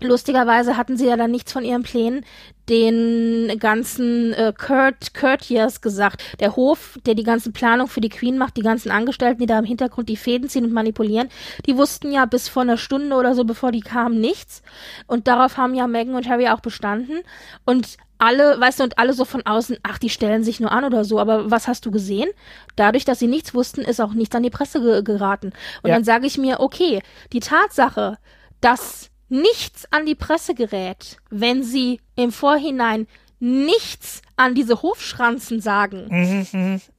Lustigerweise 0.02 0.78
hatten 0.78 0.95
sie 0.95 1.08
ja 1.08 1.18
dann 1.18 1.32
nichts 1.32 1.52
von 1.52 1.66
ihren 1.66 1.84
Plänen 1.84 2.26
den 2.70 3.52
ganzen 3.60 4.32
äh, 4.34 4.54
Kurt 4.56 5.14
Courtiers 5.14 5.82
gesagt. 5.82 6.24
Der 6.39 6.56
Hof, 6.56 6.97
der 7.06 7.16
die 7.16 7.24
ganze 7.24 7.52
Planung 7.52 7.88
für 7.88 8.00
die 8.00 8.10
Queen 8.10 8.38
macht, 8.38 8.56
die 8.56 8.62
ganzen 8.62 8.91
Angestellten, 8.91 9.41
die 9.41 9.45
da 9.47 9.60
im 9.60 9.66
Hintergrund 9.66 10.08
die 10.08 10.16
Fäden 10.16 10.47
ziehen 10.47 10.64
und 10.64 10.72
manipulieren, 10.72 11.30
die 11.66 11.76
wussten 11.76 12.12
ja 12.12 12.26
bis 12.26 12.47
vor 12.47 12.62
einer 12.62 12.78
Stunde 12.78 13.16
oder 13.16 13.36
so, 13.36 13.43
bevor 13.43 13.72
die 13.72 13.82
kamen, 13.82 14.22
nichts. 14.22 14.62
Und 15.08 15.28
darauf 15.28 15.58
haben 15.58 15.74
ja 15.74 15.88
Meghan 15.88 16.16
und 16.16 16.30
Harry 16.30 16.47
auch 16.47 16.62
bestanden. 16.62 17.20
Und 17.66 17.97
alle, 18.20 18.59
weißt 18.59 18.80
du, 18.80 18.84
und 18.84 18.99
alle 18.99 19.13
so 19.13 19.26
von 19.26 19.45
außen, 19.45 19.78
ach, 19.84 19.97
die 19.97 20.09
stellen 20.09 20.43
sich 20.43 20.59
nur 20.59 20.72
an 20.72 20.84
oder 20.84 21.03
so, 21.05 21.20
aber 21.20 21.49
was 21.49 21.67
hast 21.67 21.86
du 21.86 21.91
gesehen? 21.91 22.30
Dadurch, 22.76 23.05
dass 23.05 23.17
sie 23.20 23.28
nichts 23.28 23.53
wussten, 23.53 23.82
ist 23.82 23.99
auch 23.99 24.13
nichts 24.13 24.36
an 24.36 24.43
die 24.43 24.49
Presse 24.49 24.82
ge 24.82 25.01
geraten. 25.03 25.53
Und 25.82 25.89
Ja. 25.89 25.95
dann 25.95 26.03
sage 26.03 26.28
ich 26.28 26.38
mir, 26.38 26.59
okay, 26.59 27.01
die 27.34 27.39
Tatsache, 27.39 28.17
dass 28.61 29.09
nichts 29.30 29.86
an 29.91 30.05
die 30.05 30.15
Presse 30.15 30.53
gerät, 30.53 31.17
wenn 31.30 31.63
sie 31.63 32.01
im 32.15 32.32
Vorhinein 32.32 33.07
nichts 33.39 34.22
an 34.36 34.53
diese 34.53 34.82
Hofschranzen 34.82 35.61
sagen, 35.61 36.07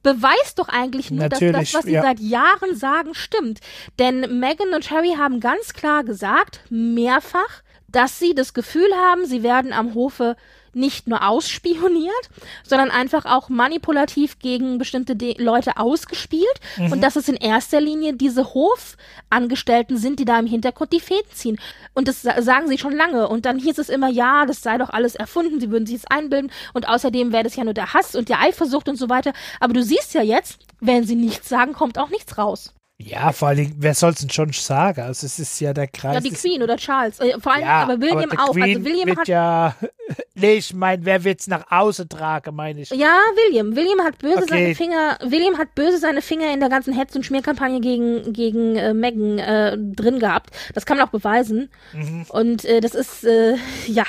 beweist 0.01 0.57
doch 0.57 0.69
eigentlich 0.69 1.11
nur, 1.11 1.29
dass 1.29 1.39
das, 1.39 1.41
Natürlich, 1.51 1.73
was 1.75 1.83
sie 1.85 1.91
ja. 1.91 2.01
seit 2.01 2.19
Jahren 2.19 2.75
sagen, 2.75 3.13
stimmt. 3.13 3.59
Denn 3.99 4.39
Meghan 4.39 4.73
und 4.73 4.89
Harry 4.89 5.13
haben 5.17 5.39
ganz 5.39 5.73
klar 5.73 6.03
gesagt, 6.03 6.61
mehrfach, 6.71 7.61
dass 7.87 8.17
sie 8.17 8.33
das 8.33 8.53
Gefühl 8.55 8.89
haben, 8.95 9.25
sie 9.25 9.43
werden 9.43 9.71
am 9.73 9.93
Hofe 9.93 10.35
nicht 10.73 11.07
nur 11.07 11.27
ausspioniert, 11.27 12.29
sondern 12.63 12.91
einfach 12.91 13.25
auch 13.25 13.49
manipulativ 13.49 14.39
gegen 14.39 14.77
bestimmte 14.77 15.15
De 15.15 15.41
Leute 15.41 15.77
ausgespielt 15.77 16.45
und 16.91 17.01
dass 17.01 17.15
es 17.15 17.27
in 17.27 17.35
erster 17.35 17.81
Linie 17.81 18.13
diese 18.13 18.53
Hofangestellten 18.53 19.97
sind, 19.97 20.19
die 20.19 20.25
da 20.25 20.39
im 20.39 20.47
Hintergrund 20.47 20.93
die 20.93 20.99
Fäden 20.99 21.31
ziehen. 21.33 21.59
Und 21.93 22.07
das 22.07 22.21
sa 22.21 22.41
sagen 22.41 22.67
sie 22.67 22.77
schon 22.77 22.95
lange. 22.95 23.27
Und 23.27 23.45
dann 23.45 23.59
hieß 23.59 23.77
es 23.77 23.89
immer, 23.89 24.09
ja, 24.09 24.45
das 24.45 24.61
sei 24.61 24.77
doch 24.77 24.89
alles 24.89 25.15
erfunden, 25.15 25.59
sie 25.59 25.71
würden 25.71 25.85
sich 25.85 25.97
es 25.97 26.05
einbilden 26.05 26.51
und 26.73 26.87
außerdem 26.87 27.31
wäre 27.31 27.43
das 27.43 27.55
ja 27.55 27.63
nur 27.63 27.73
der 27.73 27.93
Hass 27.93 28.15
und 28.15 28.29
die 28.29 28.35
Eifersucht 28.35 28.87
und 28.89 28.97
so 28.97 29.09
weiter. 29.09 29.33
Aber 29.59 29.73
du 29.73 29.83
siehst 29.83 30.13
ja 30.13 30.21
jetzt, 30.21 30.59
wenn 30.79 31.03
sie 31.05 31.15
nichts 31.15 31.49
sagen, 31.49 31.73
kommt 31.73 31.97
auch 31.97 32.09
nichts 32.09 32.37
raus. 32.37 32.73
Ja, 33.05 33.31
vor 33.31 33.55
Dingen, 33.55 33.75
wer 33.77 33.93
soll 33.93 34.11
es 34.11 34.19
denn 34.19 34.29
schon 34.29 34.51
sagen? 34.53 35.01
Also 35.01 35.25
es 35.25 35.39
ist 35.39 35.59
ja 35.59 35.73
der 35.73 35.87
Kreis. 35.87 36.13
Ja, 36.15 36.19
die 36.19 36.31
Queen 36.31 36.61
oder 36.61 36.77
Charles. 36.77 37.19
Äh, 37.19 37.39
vor 37.39 37.53
allem, 37.53 37.61
ja, 37.63 37.83
aber 37.83 37.99
William 37.99 38.29
der 38.29 38.39
auch. 38.39 38.51
Queen 38.51 38.63
also 38.77 38.85
William 38.85 39.07
wird 39.07 39.17
hat 39.19 39.27
ja, 39.27 39.75
nee, 40.35 40.53
ich 40.53 40.73
meine, 40.73 41.03
wer 41.05 41.23
wird's 41.23 41.47
nach 41.47 41.69
außen 41.71 42.09
tragen, 42.09 42.55
meine 42.55 42.81
ich. 42.81 42.89
Ja, 42.91 43.19
William. 43.35 43.75
William 43.75 44.01
hat 44.01 44.17
böse 44.19 44.37
Okay. 44.37 44.47
seine 44.49 44.75
Finger. 44.75 45.17
William 45.23 45.57
hat 45.57 45.73
böse 45.75 45.97
seine 45.97 46.21
Finger 46.21 46.53
in 46.53 46.59
der 46.59 46.69
ganzen 46.69 46.93
Hetz- 46.93 47.15
und 47.15 47.25
Schmierkampagne 47.25 47.79
gegen 47.81 48.33
gegen 48.33 48.75
äh, 48.75 48.93
Meghan 48.93 49.39
äh, 49.39 49.77
drin 49.77 50.19
gehabt. 50.19 50.51
Das 50.73 50.85
kann 50.85 50.97
man 50.97 51.07
auch 51.07 51.11
beweisen. 51.11 51.69
Mhm. 51.93 52.25
Und 52.29 52.65
äh, 52.65 52.81
das 52.81 52.93
ist 52.95 53.23
äh, 53.23 53.55
ja 53.87 54.05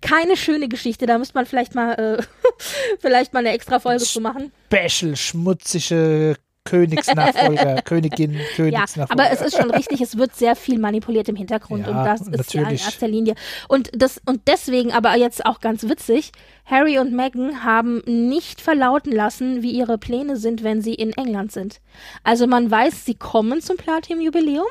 keine 0.00 0.36
schöne 0.36 0.68
Geschichte. 0.68 1.06
Da 1.06 1.18
müsste 1.18 1.34
man 1.34 1.46
vielleicht 1.46 1.74
mal 1.74 1.92
äh, 1.94 2.22
vielleicht 3.00 3.32
mal 3.32 3.40
eine 3.40 3.52
extra 3.52 3.78
Folge 3.80 4.04
zu 4.04 4.20
machen. 4.20 4.52
Special, 4.72 5.16
schmutzige 5.16 6.36
Königsnachfolger, 6.64 7.82
Königin, 7.84 8.32
Ja, 8.32 8.40
Königsnachfolger. 8.56 9.10
aber 9.10 9.30
es 9.32 9.40
ist 9.42 9.56
schon 9.56 9.70
richtig, 9.70 10.00
es 10.00 10.16
wird 10.16 10.34
sehr 10.34 10.56
viel 10.56 10.78
manipuliert 10.78 11.28
im 11.28 11.36
Hintergrund 11.36 11.86
Ja, 11.86 11.98
und 11.98 12.04
das 12.04 12.20
ist 12.22 12.54
ja 12.54 12.60
in 12.60 12.64
natürlich. 12.64 12.84
erster 12.84 13.08
Linie. 13.08 13.34
Und 13.68 13.90
das 13.94 14.20
und 14.26 14.42
deswegen 14.46 14.92
aber 14.92 15.16
jetzt 15.16 15.44
auch 15.44 15.60
ganz 15.60 15.88
witzig, 15.88 16.32
Harry 16.64 16.98
und 16.98 17.12
Meghan 17.12 17.62
haben 17.64 18.02
nicht 18.06 18.60
verlauten 18.62 19.12
lassen, 19.12 19.62
wie 19.62 19.70
ihre 19.72 19.98
Pläne 19.98 20.36
sind, 20.36 20.62
wenn 20.64 20.80
sie 20.80 20.94
in 20.94 21.12
England 21.12 21.52
sind. 21.52 21.80
Also 22.22 22.46
man 22.46 22.70
weiß, 22.70 23.04
sie 23.04 23.14
kommen 23.14 23.60
zum 23.60 23.76
Platin-Jubiläum 23.76 24.64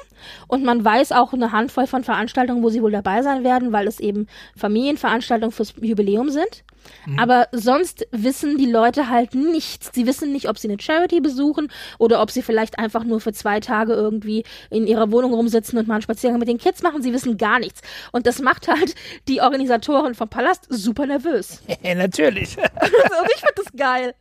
und 0.48 0.64
man 0.64 0.84
weiß 0.84 1.12
auch 1.12 1.34
eine 1.34 1.52
Handvoll 1.52 1.86
von 1.86 2.04
Veranstaltungen, 2.04 2.64
wo 2.64 2.70
sie 2.70 2.82
wohl 2.82 2.92
dabei 2.92 3.22
sein 3.22 3.44
werden, 3.44 3.72
weil 3.72 3.88
es 3.88 4.00
eben 4.00 4.28
Familienveranstaltungen 4.58 5.52
fürs 5.52 5.74
Jubiläum 5.80 6.30
sind. 6.30 6.64
Mhm. 7.06 7.20
Aber 7.20 7.48
sonst 7.52 8.08
wissen 8.12 8.58
die 8.58 8.70
Leute 8.70 9.10
halt 9.10 9.36
nichts. 9.36 9.92
Sie 9.94 10.06
wissen 10.08 10.32
nicht, 10.32 10.50
ob 10.50 10.58
sie 10.58 10.68
eine 10.68 10.80
Charity 10.80 11.22
besuchen 11.22 11.72
oder 11.98 12.22
ob 12.22 12.32
sie 12.32 12.42
vielleicht 12.42 12.80
einfach 12.80 13.04
nur 13.04 13.20
für 13.20 13.34
zwei 13.34 13.60
Tage 13.60 13.94
irgendwie 13.94 14.44
in 14.70 14.88
ihrer 14.88 15.12
Wohnung 15.12 15.34
rumsitzen 15.34 15.78
und 15.78 15.88
mal 15.88 15.96
einen 15.96 16.04
Spaziergang 16.04 16.40
mit 16.40 16.48
den 16.48 16.58
Kids 16.58 16.82
machen. 16.82 17.02
Sie 17.02 17.14
wissen 17.14 17.38
gar 17.38 17.60
nichts. 17.60 17.82
Und 18.12 18.28
das 18.28 18.42
macht 18.42 18.68
halt 18.68 18.96
die 19.28 19.42
Organisatoren 19.42 20.16
vom 20.16 20.30
Palast 20.30 20.66
super 20.70 21.06
nervös. 21.06 21.62
Ja, 21.84 21.96
natürlich. 21.96 22.56
Also 22.84 23.26
ich 23.36 23.42
finde 23.42 23.54
das 23.56 23.66
geil. 23.76 24.16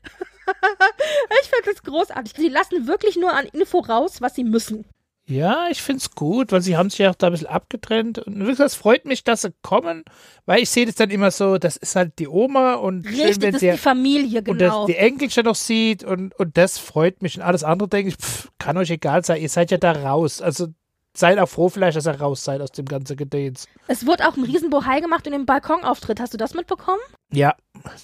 ich 1.43 1.49
finde 1.49 1.73
das 1.73 1.83
großartig. 1.83 2.33
Sie 2.37 2.49
lassen 2.49 2.87
wirklich 2.87 3.17
nur 3.17 3.33
an 3.33 3.47
Info 3.47 3.79
raus, 3.79 4.21
was 4.21 4.35
sie 4.35 4.45
müssen. 4.45 4.85
Ja, 5.27 5.69
ich 5.71 5.81
find's 5.81 6.11
gut, 6.11 6.51
weil 6.51 6.63
sie 6.63 6.77
haben 6.77 6.91
sich 6.91 6.99
ja 6.99 7.11
auch 7.11 7.15
da 7.15 7.29
ein 7.29 7.33
bisschen 7.33 7.47
abgetrennt. 7.47 8.19
Und 8.19 8.41
wie 8.41 8.51
gesagt, 8.51 8.71
es 8.71 8.75
freut 8.75 9.05
mich, 9.05 9.23
dass 9.23 9.43
sie 9.43 9.55
kommen, 9.63 10.05
weil 10.47 10.63
ich 10.63 10.71
sehe 10.71 10.85
das 10.85 10.97
dann 10.97 11.11
immer 11.11 11.31
so, 11.31 11.59
das 11.59 11.77
ist 11.77 11.95
halt 11.95 12.19
die 12.19 12.27
Oma 12.27 12.75
und 12.75 13.07
schön, 13.07 13.15
Richtig, 13.15 13.43
wenn 13.43 13.53
das 13.53 13.61
sie 13.61 13.69
ist 13.69 13.77
die 13.77 13.81
Familie, 13.81 14.39
und 14.41 14.59
genau. 14.59 14.87
das, 14.87 14.95
die 14.95 15.01
Enkelchen 15.01 15.45
noch 15.45 15.55
sieht 15.55 16.03
und, 16.03 16.35
und 16.39 16.57
das 16.57 16.79
freut 16.79 17.23
mich. 17.23 17.37
Und 17.37 17.43
alles 17.43 17.63
andere 17.63 17.89
denke 17.89 18.09
ich, 18.11 18.17
pff, 18.17 18.51
kann 18.59 18.77
euch 18.77 18.91
egal 18.91 19.25
sein, 19.25 19.41
ihr 19.41 19.49
seid 19.49 19.71
ja 19.71 19.79
da 19.79 19.93
raus. 19.93 20.43
Also 20.43 20.69
seid 21.15 21.39
auch 21.39 21.49
froh 21.49 21.69
vielleicht, 21.69 21.97
dass 21.97 22.07
ihr 22.07 22.21
raus 22.21 22.43
seid 22.43 22.61
aus 22.61 22.73
dem 22.73 22.87
ganzen 22.87 23.17
Gedöns. 23.17 23.69
es 23.87 24.07
wurde 24.07 24.29
auch 24.29 24.37
ein 24.37 24.45
Riesenbohai 24.45 25.01
gemacht 25.01 25.27
in 25.27 25.33
dem 25.33 25.47
Balkonauftritt. 25.47 26.21
Hast 26.21 26.35
du 26.35 26.39
das 26.39 26.55
mitbekommen? 26.55 27.01
Ja, 27.33 27.55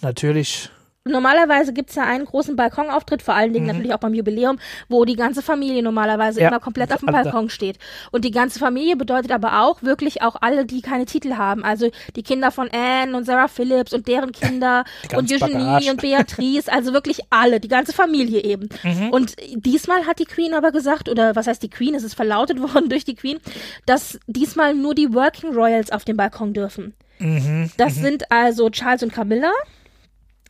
natürlich. 0.03 0.71
Normalerweise 1.09 1.73
gibt's 1.73 1.95
ja 1.95 2.05
einen 2.05 2.25
großen 2.25 2.57
Balkonauftritt, 2.57 3.23
vor 3.23 3.35
allen 3.35 3.53
Dingen 3.53 3.67
natürlich 3.67 3.93
auch 3.95 3.99
beim 3.99 4.15
Jubiläum, 4.15 4.59
wo 4.89 5.05
die 5.05 5.17
ganze 5.17 5.43
Familie 5.43 5.83
normalerweise 5.83 6.41
Ja, 6.41 6.49
immer 6.49 6.61
komplett 6.61 6.93
auf 6.93 7.01
dem. 7.01 7.09
Balkon 7.13 7.51
steht. 7.51 7.79
Und 8.11 8.25
die 8.25 8.31
ganze 8.31 8.59
Familie 8.59 8.97
bedeutet 8.97 9.33
aber 9.33 9.63
auch 9.63 9.83
wirklich 9.83 10.23
auch 10.23 10.37
alle, 10.41 10.65
die 10.67 10.83
keine 10.83 11.07
Titel 11.07 11.35
haben. 11.37 11.65
Also 11.65 11.91
die 12.17 12.23
Kinder 12.23 12.51
von 12.51 12.69
Anne 12.71 13.17
und 13.17 13.25
Sarah 13.25 13.49
Phillips 13.49 13.93
und 13.93 14.07
deren 14.09 14.33
Kinder 14.39 14.85
und 15.17 15.33
Eugenie 15.33 15.53
Bagage. 15.55 15.91
und 15.91 16.01
Beatrice, 16.03 16.71
also 16.73 16.93
wirklich 16.93 17.21
alle, 17.31 17.61
die 17.61 17.69
ganze 17.69 17.93
Familie 17.93 18.43
eben. 18.45 18.69
Mhm. 18.83 19.11
Und 19.11 19.35
diesmal 19.55 20.07
hat 20.07 20.19
die 20.19 20.25
Queen 20.25 20.55
aber 20.55 20.73
gesagt, 20.73 21.09
oder 21.09 21.35
was 21.37 21.47
heißt 21.47 21.63
die 21.63 21.71
Queen, 21.71 21.95
es 21.95 22.03
ist 22.03 22.15
verlautet 22.15 22.61
worden 22.75 22.89
durch 22.89 23.05
die 23.05 23.15
Queen, 23.15 23.39
dass 23.87 24.19
diesmal 24.27 24.75
nur 24.75 24.95
die 24.95 25.13
Working 25.15 25.53
Royals 25.55 25.91
auf 25.91 26.05
dem 26.05 26.17
Balkon 26.17 26.53
dürfen. 26.53 26.95
Mhm. 27.19 27.71
Das 27.77 27.95
sind 27.97 28.31
also 28.31 28.71
Charles 28.71 29.03
und 29.03 29.13
Camilla, 29.13 29.51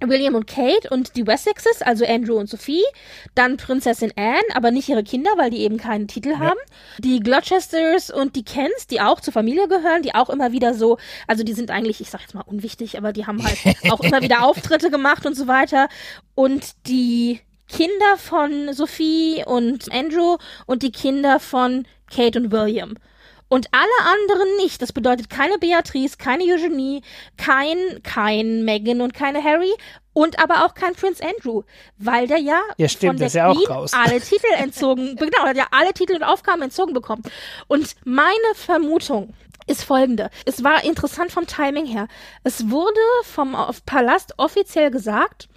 William 0.01 0.35
und 0.35 0.47
Kate 0.47 0.89
und 0.91 1.17
die 1.17 1.27
Wessexes, 1.27 1.83
also 1.83 2.05
Andrew 2.05 2.37
und 2.37 2.49
Sophie, 2.49 2.85
dann 3.35 3.57
Prinzessin 3.57 4.13
Anne, 4.17 4.43
aber 4.55 4.71
nicht 4.71 4.89
ihre 4.89 5.03
Kinder, 5.03 5.31
weil 5.37 5.51
die 5.51 5.59
eben 5.59 5.77
keinen 5.77 6.09
Titel 6.09 6.31
ja. 6.31 6.39
haben, 6.39 6.59
die 6.99 7.21
Gloucesters 7.21 8.11
und 8.11 8.37
die 8.37 8.45
Kents, 8.45 8.87
die 8.87 9.01
auch 9.01 9.21
zur 9.21 9.33
Familie 9.33 9.69
gehören, 9.69 10.03
die 10.03 10.15
auch 10.15 10.31
immer 10.31 10.53
wieder 10.53 10.75
so, 10.75 10.99
also 11.27 11.45
die 11.45 11.53
sind 11.53 11.71
eigentlich, 11.71 12.01
ich 12.01 12.11
sag 12.11 12.21
jetzt 12.21 12.35
mal 12.35 12.43
unwichtig, 12.43 12.97
aber 12.97 13.13
die 13.13 13.27
haben 13.27 13.43
halt 13.43 13.59
auch 13.91 14.01
immer 14.01 14.23
wieder 14.23 14.45
Auftritte 14.45 14.91
gemacht 14.91 15.27
und 15.27 15.35
so 15.35 15.47
weiter. 15.47 15.89
Und 16.35 16.73
die 16.87 17.41
Kinder 17.69 18.17
von 18.17 18.73
Sophie 18.73 19.45
und 19.45 19.93
Andrew 19.93 20.39
und 20.67 20.83
die 20.83 20.93
Kinder 20.93 21.39
von 21.41 21.87
Kate 22.11 22.41
und 22.41 22.53
William 22.53 22.95
und 23.49 23.69
alle 23.73 24.13
anderen 24.13 24.57
nicht. 24.57 24.83
Das 24.83 24.93
bedeutet 24.93 25.31
keine 25.31 25.59
Beatrice, 25.59 26.17
keine 26.17 26.45
Eugenie, 26.45 27.03
kein, 27.37 28.03
kein 28.03 28.65
Megan 28.65 29.01
und 29.01 29.15
keine 29.15 29.43
Harry 29.43 29.73
und 30.13 30.43
aber 30.43 30.65
auch 30.65 30.75
kein 30.75 30.95
Prince 30.95 31.23
Andrew, 31.25 31.63
weil 31.97 32.27
der 32.27 32.39
ja, 32.39 32.61
ja 32.77 32.89
stimmt, 32.89 33.13
von 33.13 33.19
der 33.19 33.29
ja 33.29 33.53
Queen 33.53 33.89
alle 33.93 34.21
Titel 34.21 34.53
entzogen, 34.57 35.17
genau, 35.17 35.45
hat 35.45 35.57
ja 35.57 35.67
alle 35.71 35.93
Titel 35.93 36.15
und 36.15 36.25
Aufgaben 36.25 36.63
entzogen 36.63 36.93
bekommen. 36.93 37.23
Und 37.69 37.95
meine 38.05 38.55
Vermutung 38.55 39.35
ist 39.69 39.85
folgende. 39.85 40.31
Es 40.45 40.65
war 40.65 40.83
interessant 40.83 41.31
vom 41.31 41.47
Timing 41.47 41.87
her. 41.87 42.09
Es 42.43 42.71
wurde 42.71 42.99
vom 43.23 43.57
Palast 43.87 44.35
offiziell 44.39 44.91
gesagt, 44.91 45.49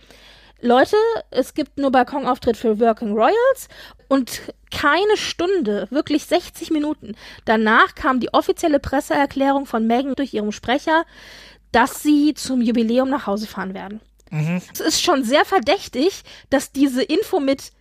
Leute, 0.60 0.96
es 1.32 1.56
gibt 1.56 1.80
nur 1.80 1.92
Balkonauftritt 1.92 2.56
für 2.56 2.80
Working 2.80 3.14
Royals 3.14 3.68
und 4.12 4.42
keine 4.72 5.16
Stunde, 5.16 5.88
wirklich 5.90 6.26
60 6.26 6.70
Minuten 6.70 7.16
danach 7.46 7.96
kam 7.96 8.20
die 8.20 8.34
offizielle 8.34 8.82
Presseerklärung 8.82 9.66
von 9.66 9.88
Megan 9.88 10.16
durch 10.16 10.34
ihren 10.34 10.52
Sprecher, 10.52 11.06
dass 11.72 12.04
sie 12.04 12.34
zum 12.34 12.62
Jubiläum 12.62 13.10
nach 13.10 13.26
Hause 13.26 13.48
fahren 13.48 13.74
werden. 13.74 14.02
Mhm. 14.30 14.62
Es 14.74 14.82
ist 14.82 15.02
schon 15.02 15.24
sehr 15.24 15.46
verdächtig, 15.46 16.24
dass 16.50 16.74
diese 16.74 17.02
Info 17.04 17.40
mit 17.40 17.72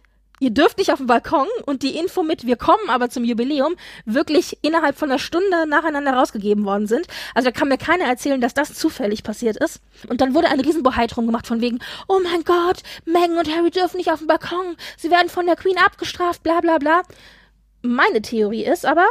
ihr 0.41 0.51
dürft 0.51 0.79
nicht 0.79 0.93
auf 0.93 0.99
den 0.99 1.07
Balkon 1.07 1.47
und 1.67 1.85
die 1.85 1.97
Info 1.97 2.25
mit, 2.25 2.47
wir 2.47 2.57
kommen 2.57 2.89
aber 2.89 3.11
zum 3.11 3.23
Jubiläum, 3.25 3.77
wirklich 4.05 4.59
innerhalb 4.63 4.99
von 4.99 5.11
einer 5.11 5.21
Stunde 5.21 5.67
nacheinander 5.69 6.15
rausgegeben 6.15 6.65
worden 6.65 6.89
sind. 6.89 7.07
Also 7.35 7.51
da 7.51 7.53
kann 7.53 7.69
mir 7.69 7.79
keiner 7.79 8.07
erzählen, 8.07 8.41
dass 8.41 8.55
das 8.55 8.75
zufällig 8.75 9.23
passiert 9.23 9.57
ist. 9.59 9.81
Und 10.09 10.21
dann 10.21 10.35
wurde 10.35 10.49
ein 10.49 10.61
Riesenbohai 10.61 11.07
drum 11.07 11.27
gemacht 11.27 11.47
von 11.47 11.61
wegen, 11.61 11.79
oh 12.09 12.19
mein 12.25 12.43
Gott, 12.45 12.83
Meghan 13.05 13.39
und 13.39 13.55
Harry 13.55 13.71
dürfen 13.71 13.99
nicht 13.99 14.11
auf 14.11 14.19
den 14.19 14.27
Balkon, 14.27 14.77
sie 14.97 15.11
werden 15.11 15.29
von 15.29 15.47
der 15.47 15.57
Queen 15.57 15.79
abgestraft, 15.79 16.43
bla 16.43 16.61
bla 16.61 16.79
bla. 16.79 17.03
Meine 17.83 18.21
Theorie 18.21 18.65
ist 18.65 18.85
aber, 18.85 19.07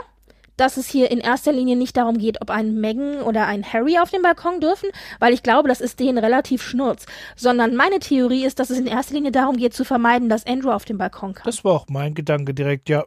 dass 0.59 0.77
es 0.77 0.87
hier 0.87 1.11
in 1.11 1.19
erster 1.19 1.51
Linie 1.51 1.75
nicht 1.75 1.97
darum 1.97 2.17
geht, 2.17 2.41
ob 2.41 2.49
ein 2.49 2.75
Meghan 2.79 3.21
oder 3.21 3.45
ein 3.45 3.63
Harry 3.63 3.97
auf 3.99 4.11
dem 4.11 4.21
Balkon 4.21 4.59
dürfen, 4.59 4.89
weil 5.19 5.33
ich 5.33 5.43
glaube, 5.43 5.69
das 5.69 5.81
ist 5.81 5.99
denen 5.99 6.17
relativ 6.17 6.61
schnurz, 6.61 7.05
sondern 7.35 7.75
meine 7.75 7.99
Theorie 7.99 8.45
ist, 8.45 8.59
dass 8.59 8.69
es 8.69 8.79
in 8.79 8.87
erster 8.87 9.13
Linie 9.13 9.31
darum 9.31 9.57
geht, 9.57 9.73
zu 9.73 9.83
vermeiden, 9.83 10.29
dass 10.29 10.45
Andrew 10.45 10.71
auf 10.71 10.85
dem 10.85 10.97
Balkon 10.97 11.33
kann. 11.33 11.45
Das 11.45 11.63
war 11.63 11.73
auch 11.73 11.87
mein 11.89 12.13
Gedanke 12.13 12.53
direkt, 12.53 12.89
ja 12.89 13.05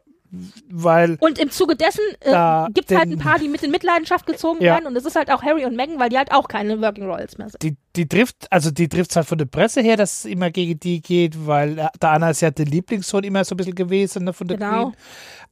weil. 0.70 1.16
Und 1.20 1.38
im 1.38 1.50
Zuge 1.50 1.76
dessen 1.76 2.00
äh, 2.20 2.66
gibt 2.72 2.90
es 2.90 2.96
halt 2.96 3.10
ein 3.10 3.18
paar, 3.18 3.38
die 3.38 3.48
mit 3.48 3.62
in 3.62 3.70
Mitleidenschaft 3.70 4.26
gezogen 4.26 4.62
ja. 4.62 4.74
werden 4.74 4.86
und 4.86 4.96
es 4.96 5.04
ist 5.04 5.14
halt 5.14 5.30
auch 5.30 5.42
Harry 5.42 5.66
und 5.66 5.76
Meghan, 5.76 5.98
weil 5.98 6.08
die 6.08 6.16
halt 6.16 6.32
auch 6.32 6.48
keine 6.48 6.80
Working 6.80 7.04
Royals 7.04 7.36
mehr 7.36 7.50
sind. 7.50 7.62
Die, 7.62 7.76
die 7.96 8.08
trifft, 8.08 8.50
also 8.50 8.70
die 8.70 8.88
trifft 8.88 9.14
halt 9.14 9.26
von 9.26 9.36
der 9.36 9.44
Presse 9.44 9.82
her, 9.82 9.96
dass 9.96 10.20
es 10.20 10.24
immer 10.24 10.50
gegen 10.50 10.80
die 10.80 11.02
geht, 11.02 11.46
weil 11.46 11.78
äh, 11.78 11.88
Anna 12.00 12.30
ist 12.30 12.40
ja 12.40 12.50
der 12.50 12.64
Lieblingssohn 12.64 13.24
immer 13.24 13.44
so 13.44 13.54
ein 13.54 13.58
bisschen 13.58 13.74
gewesen 13.74 14.24
ne, 14.24 14.32
von 14.32 14.48
der 14.48 14.56
genau. 14.56 14.84
Queen. 14.84 14.96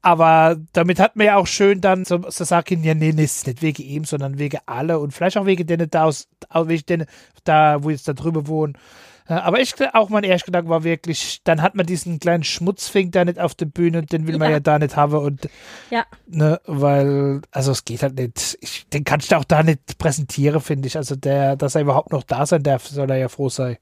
Aber 0.03 0.57
damit 0.73 0.99
hat 0.99 1.17
man 1.17 1.27
ja 1.27 1.37
auch 1.37 1.47
schön 1.47 1.81
dann 1.81 2.05
so, 2.05 2.23
so 2.29 2.45
sagen, 2.45 2.83
ja, 2.83 2.95
nee, 2.95 3.13
nee, 3.13 3.25
ist 3.25 3.47
nicht 3.47 3.61
wegen 3.61 3.83
ihm, 3.83 4.05
sondern 4.05 4.39
wegen 4.39 4.59
alle 4.67 4.99
und 4.99 5.13
vielleicht 5.13 5.37
auch 5.37 5.47
wegen 5.47 5.67
denen 5.67 5.91
da 5.91 6.05
aus, 6.05 6.29
wegen 6.55 6.87
denen 6.87 7.07
da, 7.45 7.83
wo 7.83 7.91
jetzt 7.91 8.09
da 8.09 8.15
drüber 8.15 8.47
wohnen. 8.47 8.79
Aber 9.31 9.61
ich 9.61 9.75
auch 9.93 10.09
mein 10.09 10.25
erster 10.25 10.47
Gedanke 10.47 10.71
war 10.71 10.83
wirklich, 10.83 11.41
dann 11.45 11.63
hat 11.63 11.77
man 11.77 11.87
diesen 11.87 12.19
kleinen 12.19 12.43
Schmutzfink 12.43 13.13
da 13.13 13.25
nicht 13.25 13.39
auf 13.39 13.55
der 13.55 13.67
Bühne 13.67 13.99
und 13.99 14.11
den 14.11 14.27
will 14.27 14.39
man 14.39 14.49
ja, 14.49 14.57
ja 14.57 14.61
da 14.61 14.79
nicht 14.79 14.97
haben 14.97 15.15
und 15.15 15.49
ja. 15.91 16.05
ne, 16.27 16.61
weil, 16.67 17.41
also 17.53 17.71
es 17.71 17.85
geht 17.85 18.03
halt 18.03 18.17
nicht, 18.17 18.59
ich, 18.61 18.89
den 18.89 19.05
kannst 19.05 19.31
du 19.31 19.37
auch 19.37 19.45
da 19.45 19.63
nicht 19.63 19.99
präsentieren, 19.99 20.61
finde 20.61 20.89
ich. 20.89 20.97
Also 20.97 21.15
der, 21.15 21.55
dass 21.55 21.77
er 21.77 21.83
überhaupt 21.83 22.11
noch 22.11 22.25
da 22.25 22.45
sein 22.45 22.65
darf, 22.65 22.89
soll 22.89 23.09
er 23.09 23.19
ja 23.19 23.29
froh 23.29 23.49
sein. 23.49 23.77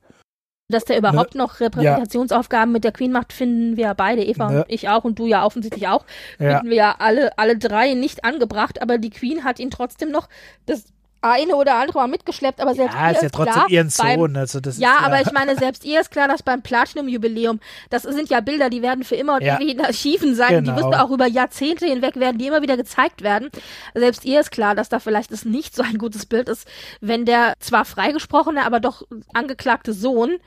Dass 0.71 0.85
der 0.85 0.99
überhaupt 0.99 1.35
ne? 1.35 1.41
noch 1.41 1.61
Repräsentationsaufgaben 1.61 2.71
ja. 2.71 2.73
mit 2.75 2.85
der 2.85 2.93
Queen 2.93 3.11
macht, 3.11 3.33
finden 3.33 3.77
wir 3.79 3.95
beide, 3.95 4.23
Eva 4.23 4.51
ne? 4.51 4.65
und 4.65 4.73
ich 4.73 4.89
auch 4.89 5.05
und 5.05 5.19
du 5.19 5.27
ja 5.27 5.45
offensichtlich 5.45 5.89
auch. 5.89 6.05
Ja. 6.39 6.59
Finden 6.59 6.71
wir 6.71 6.77
ja 6.77 6.97
alle, 6.99 7.37
alle 7.39 7.57
drei 7.57 7.95
nicht 7.95 8.25
angebracht, 8.25 8.83
aber 8.83 8.99
die 8.99 9.11
Queen 9.11 9.45
hat 9.45 9.59
ihn 9.61 9.71
trotzdem 9.71 10.11
noch 10.11 10.29
das 10.67 10.93
eine 11.21 11.57
oder 11.57 11.75
andere 11.77 11.99
mal 11.99 12.09
mitgeschleppt, 12.09 12.61
aber 12.61 12.75
selbst 12.75 12.95
ja, 12.95 13.09
ihr 13.09 13.13
ist 13.17 13.23
ja 13.23 13.29
trotzdem 13.29 13.55
klar, 13.55 13.71
ihren 13.71 13.91
Sohn, 13.91 14.37
also 14.37 14.61
das 14.61 14.79
ja, 14.79 14.93
ist, 14.93 15.01
ja, 15.01 15.07
aber 15.07 15.21
ich 15.21 15.33
meine, 15.33 15.57
selbst 15.57 15.85
ihr 15.85 16.01
ist 16.01 16.11
klar, 16.11 16.29
dass 16.29 16.43
beim 16.43 16.63
Platinum-Jubiläum, 16.63 17.61
das 17.91 18.03
sind 18.03 18.31
ja 18.31 18.41
Bilder, 18.41 18.71
die 18.71 18.83
werden 18.83 19.05
für 19.05 19.17
immer 19.17 19.35
und 19.35 19.43
ja. 19.43 19.57
ewig 19.57 19.75
in 19.75 19.81
Archiven 19.81 20.35
sein, 20.35 20.51
genau. 20.51 20.77
die 20.77 20.83
müssen 20.83 20.95
auch 20.95 21.11
über 21.11 21.27
Jahrzehnte 21.27 21.87
hinweg 21.87 22.17
werden, 22.17 22.39
die 22.39 22.47
immer 22.47 22.63
wieder 22.63 22.77
gezeigt 22.77 23.23
werden. 23.23 23.51
Selbst 23.95 24.25
ihr 24.25 24.41
ist 24.41 24.51
klar, 24.51 24.75
dass 24.75 24.89
da 24.89 25.01
vielleicht 25.01 25.33
das 25.33 25.45
nicht 25.45 25.75
so 25.75 25.83
ein 25.83 25.99
gutes 25.99 26.27
Bild 26.27 26.49
ist, 26.49 26.69
wenn 27.01 27.25
der 27.25 27.55
zwar 27.59 27.85
freigesprochene, 27.85 28.65
aber 28.65 28.81
doch 28.81 29.03
angeklagte 29.33 29.93
Sohn 29.93 30.39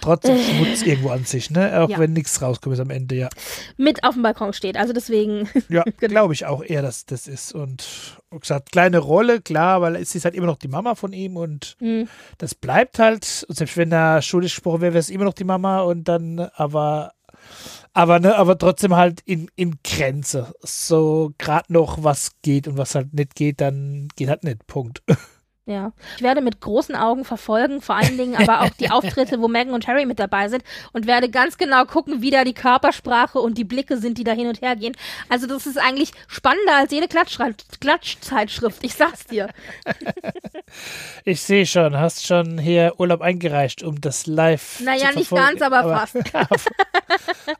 trotzdem 0.00 0.36
äh. 0.36 0.42
Schmutz 0.42 0.82
irgendwo 0.82 1.10
an 1.10 1.24
sich, 1.24 1.50
ne? 1.50 1.80
Auch 1.80 1.88
ja. 1.88 1.98
wenn 1.98 2.12
nichts 2.12 2.40
rauskommt 2.42 2.74
ist 2.74 2.80
am 2.80 2.90
Ende, 2.90 3.14
ja. 3.14 3.28
Mit 3.76 4.04
auf 4.04 4.14
dem 4.14 4.22
Balkon 4.22 4.52
steht, 4.52 4.76
also 4.76 4.92
deswegen. 4.92 5.48
Ja, 5.68 5.84
genau. 5.98 6.12
glaube 6.12 6.34
ich 6.34 6.46
auch 6.46 6.62
eher, 6.62 6.82
dass 6.82 7.06
das 7.06 7.26
ist. 7.26 7.54
Und 7.54 8.19
wie 8.30 8.38
gesagt, 8.38 8.72
kleine 8.72 8.98
Rolle, 8.98 9.40
klar, 9.40 9.80
weil 9.80 9.96
es 9.96 10.14
ist 10.14 10.24
halt 10.24 10.34
immer 10.34 10.46
noch 10.46 10.58
die 10.58 10.68
Mama 10.68 10.94
von 10.94 11.12
ihm 11.12 11.36
und 11.36 11.76
mhm. 11.80 12.08
das 12.38 12.54
bleibt 12.54 12.98
halt. 12.98 13.44
Und 13.48 13.56
selbst 13.56 13.76
wenn 13.76 13.92
er 13.92 14.22
schuldig 14.22 14.54
gesprochen 14.54 14.80
wäre, 14.80 14.92
wäre 14.94 15.00
es 15.00 15.10
immer 15.10 15.24
noch 15.24 15.34
die 15.34 15.44
Mama 15.44 15.80
und 15.80 16.04
dann, 16.04 16.38
aber 16.54 17.12
aber 17.92 18.20
ne, 18.20 18.36
aber 18.36 18.56
trotzdem 18.56 18.94
halt 18.94 19.20
in, 19.24 19.50
in 19.56 19.78
Grenze. 19.82 20.52
So 20.60 21.32
gerade 21.38 21.72
noch 21.72 22.04
was 22.04 22.32
geht 22.42 22.68
und 22.68 22.78
was 22.78 22.94
halt 22.94 23.12
nicht 23.12 23.34
geht, 23.34 23.60
dann 23.60 24.08
geht 24.16 24.28
halt 24.28 24.44
nicht. 24.44 24.66
Punkt. 24.66 25.02
Ja. 25.70 25.92
Ich 26.16 26.22
werde 26.22 26.40
mit 26.40 26.60
großen 26.60 26.96
Augen 26.96 27.24
verfolgen, 27.24 27.80
vor 27.80 27.94
allen 27.94 28.18
Dingen 28.18 28.34
aber 28.34 28.62
auch 28.62 28.70
die 28.70 28.90
Auftritte, 28.90 29.40
wo 29.40 29.46
Megan 29.46 29.72
und 29.72 29.86
Harry 29.86 30.04
mit 30.04 30.18
dabei 30.18 30.48
sind 30.48 30.64
und 30.92 31.06
werde 31.06 31.30
ganz 31.30 31.58
genau 31.58 31.84
gucken, 31.84 32.22
wie 32.22 32.32
da 32.32 32.42
die 32.42 32.54
Körpersprache 32.54 33.38
und 33.38 33.56
die 33.56 33.62
Blicke 33.62 33.96
sind, 33.96 34.18
die 34.18 34.24
da 34.24 34.32
hin 34.32 34.48
und 34.48 34.62
her 34.62 34.74
gehen. 34.74 34.96
Also 35.28 35.46
das 35.46 35.68
ist 35.68 35.78
eigentlich 35.78 36.10
spannender 36.26 36.74
als 36.74 36.90
jede 36.90 37.06
Klatschzeitschrift. 37.06 38.82
Ich 38.82 38.94
sag's 38.94 39.26
dir. 39.26 39.48
ich 41.24 41.40
sehe 41.40 41.64
schon, 41.66 41.96
hast 41.96 42.26
schon 42.26 42.58
hier 42.58 42.94
Urlaub 42.98 43.20
eingereicht, 43.20 43.84
um 43.84 44.00
das 44.00 44.26
live 44.26 44.80
Naja, 44.80 45.12
nicht 45.12 45.30
ganz, 45.30 45.62
aber, 45.62 45.84
aber 45.84 45.98
fast. 45.98 46.16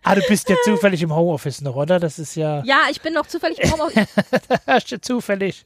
ah, 0.02 0.14
du 0.16 0.22
bist 0.22 0.48
ja 0.48 0.56
zufällig 0.64 1.00
im 1.02 1.14
Homeoffice 1.14 1.60
noch, 1.60 1.76
oder? 1.76 2.00
Das 2.00 2.18
ist 2.18 2.34
ja... 2.34 2.64
Ja, 2.64 2.80
ich 2.90 3.00
bin 3.00 3.14
noch 3.14 3.28
zufällig 3.28 3.60
im 3.60 3.72
Homeoffice. 3.72 4.08
hast 4.66 4.90
du 4.90 5.00
zufällig. 5.00 5.62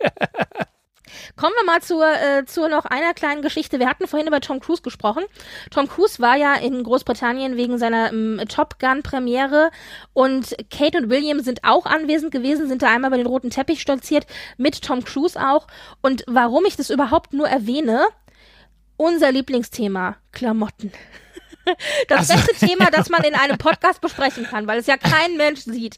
Kommen 1.37 1.55
wir 1.59 1.65
mal 1.65 1.83
zur, 1.83 2.07
äh, 2.07 2.45
zur 2.47 2.69
noch 2.69 2.85
einer 2.85 3.15
kleinen 3.15 3.43
Geschichte. 3.43 3.79
Wir 3.79 3.89
hatten 3.89 4.07
vorhin 4.07 4.29
über 4.29 4.41
Tom 4.41 4.61
Cruise 4.61 4.83
gesprochen. 4.83 5.25
Tom 5.71 5.89
Cruise 5.89 6.21
war 6.21 6.37
ja 6.37 6.55
in 6.55 6.83
Großbritannien 6.83 7.57
wegen 7.57 7.79
seiner 7.79 8.13
ähm, 8.13 8.41
Top 8.49 8.79
Gun 8.79 9.03
Premiere 9.03 9.71
und 10.13 10.55
Kate 10.71 10.99
und 10.99 11.11
William 11.11 11.41
sind 11.41 11.65
auch 11.65 11.87
anwesend 11.87 12.33
gewesen, 12.33 12.69
sind 12.69 12.83
da 12.83 12.89
einmal 12.89 13.11
über 13.11 13.19
den 13.19 13.27
roten 13.27 13.51
Teppich 13.51 13.81
stolziert, 13.81 14.27
mit 14.57 14.83
Tom 14.83 15.05
Cruise 15.05 15.39
auch. 15.41 15.67
Und 16.03 16.25
warum 16.27 16.65
ich 16.65 16.77
das 16.77 16.91
überhaupt 16.91 17.33
nur 17.33 17.49
erwähne, 17.49 18.07
unser 18.97 19.33
Lieblingsthema, 19.33 20.17
Klamotten. 20.33 20.93
Das 22.09 22.31
also. 22.31 22.35
beste 22.35 22.67
Thema, 22.67 22.91
das 22.91 23.09
man 23.09 23.23
in 23.25 23.35
einem 23.35 23.57
Podcast 23.59 24.03
besprechen 24.03 24.45
kann, 24.45 24.67
weil 24.67 24.79
es 24.79 24.87
ja 24.87 24.99
kein 24.99 25.39
Mensch 25.39 25.61
sieht. 25.61 25.97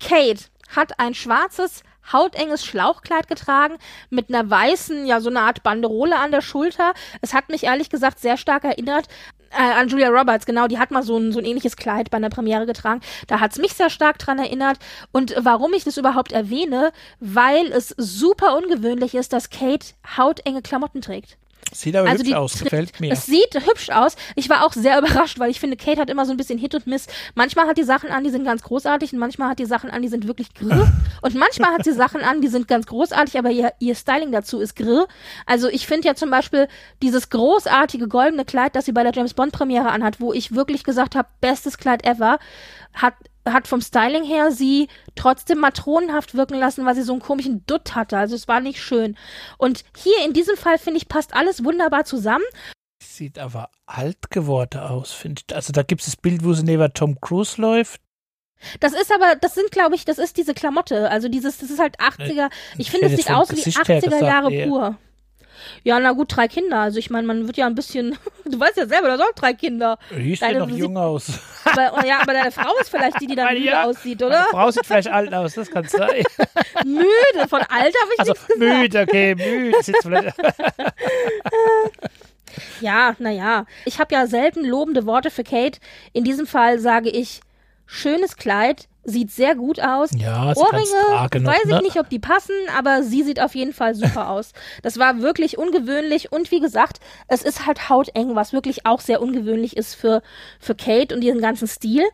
Kate 0.00 0.42
hat 0.74 0.98
ein 0.98 1.14
schwarzes 1.14 1.84
hautenges 2.12 2.64
Schlauchkleid 2.64 3.28
getragen 3.28 3.76
mit 4.10 4.28
einer 4.28 4.48
weißen, 4.48 5.06
ja, 5.06 5.20
so 5.20 5.30
eine 5.30 5.40
Art 5.40 5.62
Banderole 5.62 6.16
an 6.16 6.30
der 6.30 6.42
Schulter. 6.42 6.92
Es 7.20 7.34
hat 7.34 7.48
mich 7.48 7.64
ehrlich 7.64 7.90
gesagt 7.90 8.20
sehr 8.20 8.36
stark 8.36 8.64
erinnert 8.64 9.08
äh, 9.56 9.62
an 9.62 9.88
Julia 9.88 10.08
Roberts, 10.08 10.46
genau, 10.46 10.66
die 10.66 10.78
hat 10.78 10.90
mal 10.90 11.02
so 11.02 11.16
ein, 11.16 11.32
so 11.32 11.38
ein 11.38 11.44
ähnliches 11.44 11.76
Kleid 11.76 12.10
bei 12.10 12.16
einer 12.16 12.30
Premiere 12.30 12.66
getragen. 12.66 13.00
Da 13.26 13.40
hat's 13.40 13.58
mich 13.58 13.74
sehr 13.74 13.90
stark 13.90 14.18
dran 14.18 14.38
erinnert. 14.38 14.78
Und 15.12 15.34
warum 15.38 15.72
ich 15.72 15.84
das 15.84 15.96
überhaupt 15.96 16.32
erwähne, 16.32 16.92
weil 17.20 17.72
es 17.72 17.94
super 17.96 18.56
ungewöhnlich 18.56 19.14
ist, 19.14 19.32
dass 19.32 19.50
Kate 19.50 19.86
hautenge 20.16 20.62
Klamotten 20.62 21.00
trägt. 21.00 21.36
Sieht 21.74 21.96
aber 21.96 22.08
also 22.08 22.24
hübsch 22.24 22.34
aus, 22.34 22.58
gefällt 22.60 23.00
mir. 23.00 23.12
Es 23.12 23.26
sieht 23.26 23.54
hübsch 23.66 23.90
aus. 23.90 24.16
Ich 24.36 24.48
war 24.48 24.64
auch 24.64 24.72
sehr 24.72 24.98
überrascht, 24.98 25.38
weil 25.38 25.50
ich 25.50 25.58
finde, 25.58 25.76
Kate 25.76 26.00
hat 26.00 26.08
immer 26.08 26.24
so 26.24 26.30
ein 26.30 26.36
bisschen 26.36 26.58
Hit 26.58 26.74
und 26.74 26.86
Miss. 26.86 27.06
Manchmal 27.34 27.66
hat 27.66 27.76
die 27.76 27.82
Sachen 27.82 28.10
an, 28.10 28.22
die 28.22 28.30
sind 28.30 28.44
ganz 28.44 28.62
großartig 28.62 29.12
und 29.12 29.18
manchmal 29.18 29.50
hat 29.50 29.58
die 29.58 29.64
Sachen 29.66 29.90
an, 29.90 30.00
die 30.02 30.08
sind 30.08 30.28
wirklich 30.28 30.54
grrr. 30.54 30.92
und 31.22 31.34
manchmal 31.34 31.72
hat 31.72 31.84
sie 31.84 31.92
Sachen 31.92 32.20
an, 32.20 32.40
die 32.40 32.48
sind 32.48 32.68
ganz 32.68 32.86
großartig, 32.86 33.38
aber 33.38 33.50
ihr, 33.50 33.72
ihr 33.80 33.94
Styling 33.94 34.30
dazu 34.30 34.60
ist 34.60 34.76
grrr. 34.76 35.06
Also 35.46 35.68
ich 35.68 35.86
finde 35.86 36.08
ja 36.08 36.14
zum 36.14 36.30
Beispiel 36.30 36.68
dieses 37.02 37.30
großartige 37.30 38.08
goldene 38.08 38.44
Kleid, 38.44 38.76
das 38.76 38.84
sie 38.84 38.92
bei 38.92 39.02
der 39.02 39.12
James 39.12 39.34
Bond 39.34 39.52
Premiere 39.52 39.90
anhat, 39.90 40.20
wo 40.20 40.32
ich 40.32 40.54
wirklich 40.54 40.84
gesagt 40.84 41.16
habe, 41.16 41.28
bestes 41.40 41.78
Kleid 41.78 42.06
ever, 42.06 42.38
hat 42.94 43.14
hat 43.46 43.68
vom 43.68 43.80
Styling 43.80 44.24
her 44.24 44.50
sie 44.50 44.88
trotzdem 45.14 45.58
matronenhaft 45.58 46.34
wirken 46.34 46.58
lassen, 46.58 46.84
weil 46.86 46.94
sie 46.94 47.02
so 47.02 47.12
einen 47.12 47.22
komischen 47.22 47.64
Dutt 47.66 47.94
hatte. 47.94 48.16
Also 48.16 48.34
es 48.34 48.48
war 48.48 48.60
nicht 48.60 48.82
schön. 48.82 49.16
Und 49.58 49.84
hier 49.96 50.24
in 50.24 50.32
diesem 50.32 50.56
Fall 50.56 50.78
finde 50.78 50.98
ich 50.98 51.08
passt 51.08 51.34
alles 51.34 51.64
wunderbar 51.64 52.04
zusammen. 52.04 52.44
sieht 53.02 53.38
aber 53.38 53.70
alt 53.86 54.30
geworden 54.30 54.80
aus, 54.80 55.12
finde 55.12 55.42
ich. 55.46 55.54
Also 55.54 55.72
da 55.72 55.82
gibt 55.82 56.00
es 56.00 56.06
das 56.06 56.16
Bild, 56.16 56.44
wo 56.44 56.54
sie 56.54 56.64
neben 56.64 56.92
Tom 56.94 57.20
Cruise 57.20 57.60
läuft. 57.60 58.00
Das 58.80 58.92
ist 58.92 59.12
aber, 59.12 59.36
das 59.36 59.54
sind, 59.54 59.70
glaube 59.70 59.94
ich, 59.94 60.04
das 60.04 60.18
ist 60.18 60.36
diese 60.36 60.54
Klamotte. 60.54 61.10
Also 61.10 61.28
dieses, 61.28 61.58
das 61.58 61.70
ist 61.70 61.78
halt 61.80 61.98
80er. 62.00 62.50
Ich 62.78 62.90
finde, 62.90 63.06
es 63.06 63.16
sieht 63.16 63.30
aus 63.30 63.50
wie 63.50 63.56
Gesicht 63.56 63.86
her 63.88 64.00
80er 64.00 64.04
gesagt, 64.04 64.22
Jahre 64.22 64.52
eher. 64.52 64.68
pur. 64.68 64.80
Ja, 64.80 64.96
na 65.84 66.12
gut, 66.12 66.36
drei 66.36 66.48
Kinder. 66.48 66.80
Also 66.80 66.98
ich 66.98 67.10
meine, 67.10 67.26
man 67.26 67.46
wird 67.46 67.56
ja 67.56 67.66
ein 67.66 67.74
bisschen, 67.74 68.16
du 68.44 68.58
weißt 68.58 68.76
ja 68.76 68.86
selber, 68.86 69.08
da 69.08 69.16
sind 69.16 69.28
drei 69.36 69.52
Kinder. 69.52 69.98
Die 70.10 70.30
sieht 70.30 70.42
Deine 70.42 70.60
noch 70.60 70.68
jung 70.68 70.96
aus. 70.96 71.26
Aber, 71.64 71.98
oh 71.98 72.06
ja, 72.06 72.20
aber 72.20 72.34
deine 72.34 72.52
Frau 72.52 72.70
ist 72.78 72.90
vielleicht 72.90 73.20
die, 73.22 73.26
die 73.26 73.34
dann 73.34 73.54
müde 73.54 73.64
ja. 73.64 73.84
aussieht, 73.84 74.20
Meine 74.20 74.34
oder? 74.34 74.46
Frau 74.50 74.70
sieht 74.70 74.84
vielleicht 74.84 75.08
alt 75.08 75.32
aus, 75.32 75.54
das 75.54 75.70
kann 75.70 75.88
sein. 75.88 76.22
Müde. 76.84 77.48
Von 77.48 77.60
Alter 77.60 77.70
habe 77.70 78.12
ich 78.12 78.20
Also 78.20 78.32
nichts 78.32 78.46
gesagt. 78.48 78.58
müde, 78.58 79.00
okay, 79.00 79.34
müde. 79.34 79.82
Sieht 79.82 79.96
vielleicht, 80.02 80.36
Ja, 82.80 83.16
naja. 83.18 83.64
Ich 83.86 83.98
habe 83.98 84.14
ja 84.14 84.26
selten 84.26 84.64
lobende 84.64 85.06
Worte 85.06 85.30
für 85.30 85.42
Kate. 85.42 85.80
In 86.12 86.22
diesem 86.24 86.46
Fall 86.46 86.78
sage 86.78 87.08
ich, 87.08 87.40
schönes 87.86 88.36
Kleid, 88.36 88.88
sieht 89.04 89.30
sehr 89.30 89.54
gut 89.54 89.80
aus. 89.80 90.10
ja, 90.16 90.44
kann's 90.44 90.58
Ohrringe, 90.58 91.42
noch, 91.42 91.52
weiß 91.52 91.64
ich 91.64 91.70
ne? 91.70 91.82
nicht, 91.82 91.98
ob 92.00 92.08
die 92.08 92.18
passen, 92.18 92.54
aber 92.76 93.02
sie 93.02 93.22
sieht 93.22 93.40
auf 93.40 93.54
jeden 93.54 93.72
Fall 93.72 93.94
super 93.94 94.28
aus. 94.30 94.52
Das 94.82 94.98
war 94.98 95.20
wirklich 95.20 95.58
ungewöhnlich 95.58 96.32
und 96.32 96.50
wie 96.50 96.60
gesagt, 96.60 97.00
es 97.28 97.42
ist 97.42 97.66
halt 97.66 97.88
hauteng, 97.88 98.34
was 98.34 98.52
wirklich 98.52 98.86
auch 98.86 99.00
sehr 99.00 99.20
ungewöhnlich 99.20 99.76
ist 99.76 99.94
für, 99.94 100.22
für 100.58 100.74
Kate 100.74 101.14
und 101.14 101.22
ihren 101.22 101.40
ganzen 101.40 101.68
Stil. 101.68 102.04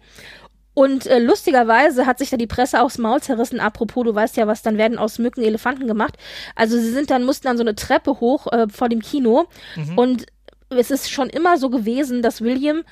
Und 0.72 1.06
äh, 1.06 1.18
lustigerweise 1.18 2.06
hat 2.06 2.18
sich 2.18 2.30
da 2.30 2.36
die 2.36 2.46
Presse 2.46 2.80
aufs 2.80 2.96
Maul 2.96 3.20
zerrissen. 3.20 3.58
Apropos, 3.60 4.04
du 4.04 4.14
weißt 4.14 4.36
ja, 4.36 4.46
was 4.46 4.62
dann 4.62 4.78
werden 4.78 4.98
aus 4.98 5.18
Mücken 5.18 5.42
Elefanten 5.42 5.86
gemacht. 5.88 6.16
Also 6.54 6.78
sie 6.78 6.90
sind 6.92 7.10
dann 7.10 7.24
mussten 7.24 7.48
dann 7.48 7.56
so 7.56 7.64
eine 7.64 7.74
Treppe 7.74 8.20
hoch 8.20 8.46
äh, 8.52 8.66
vor 8.68 8.88
dem 8.88 9.00
Kino 9.00 9.46
Mhm. 9.76 9.98
und 9.98 10.26
es 10.70 10.92
ist 10.92 11.10
schon 11.10 11.28
immer 11.28 11.58
so 11.58 11.68
gewesen, 11.70 12.22
dass 12.22 12.40
William 12.42 12.82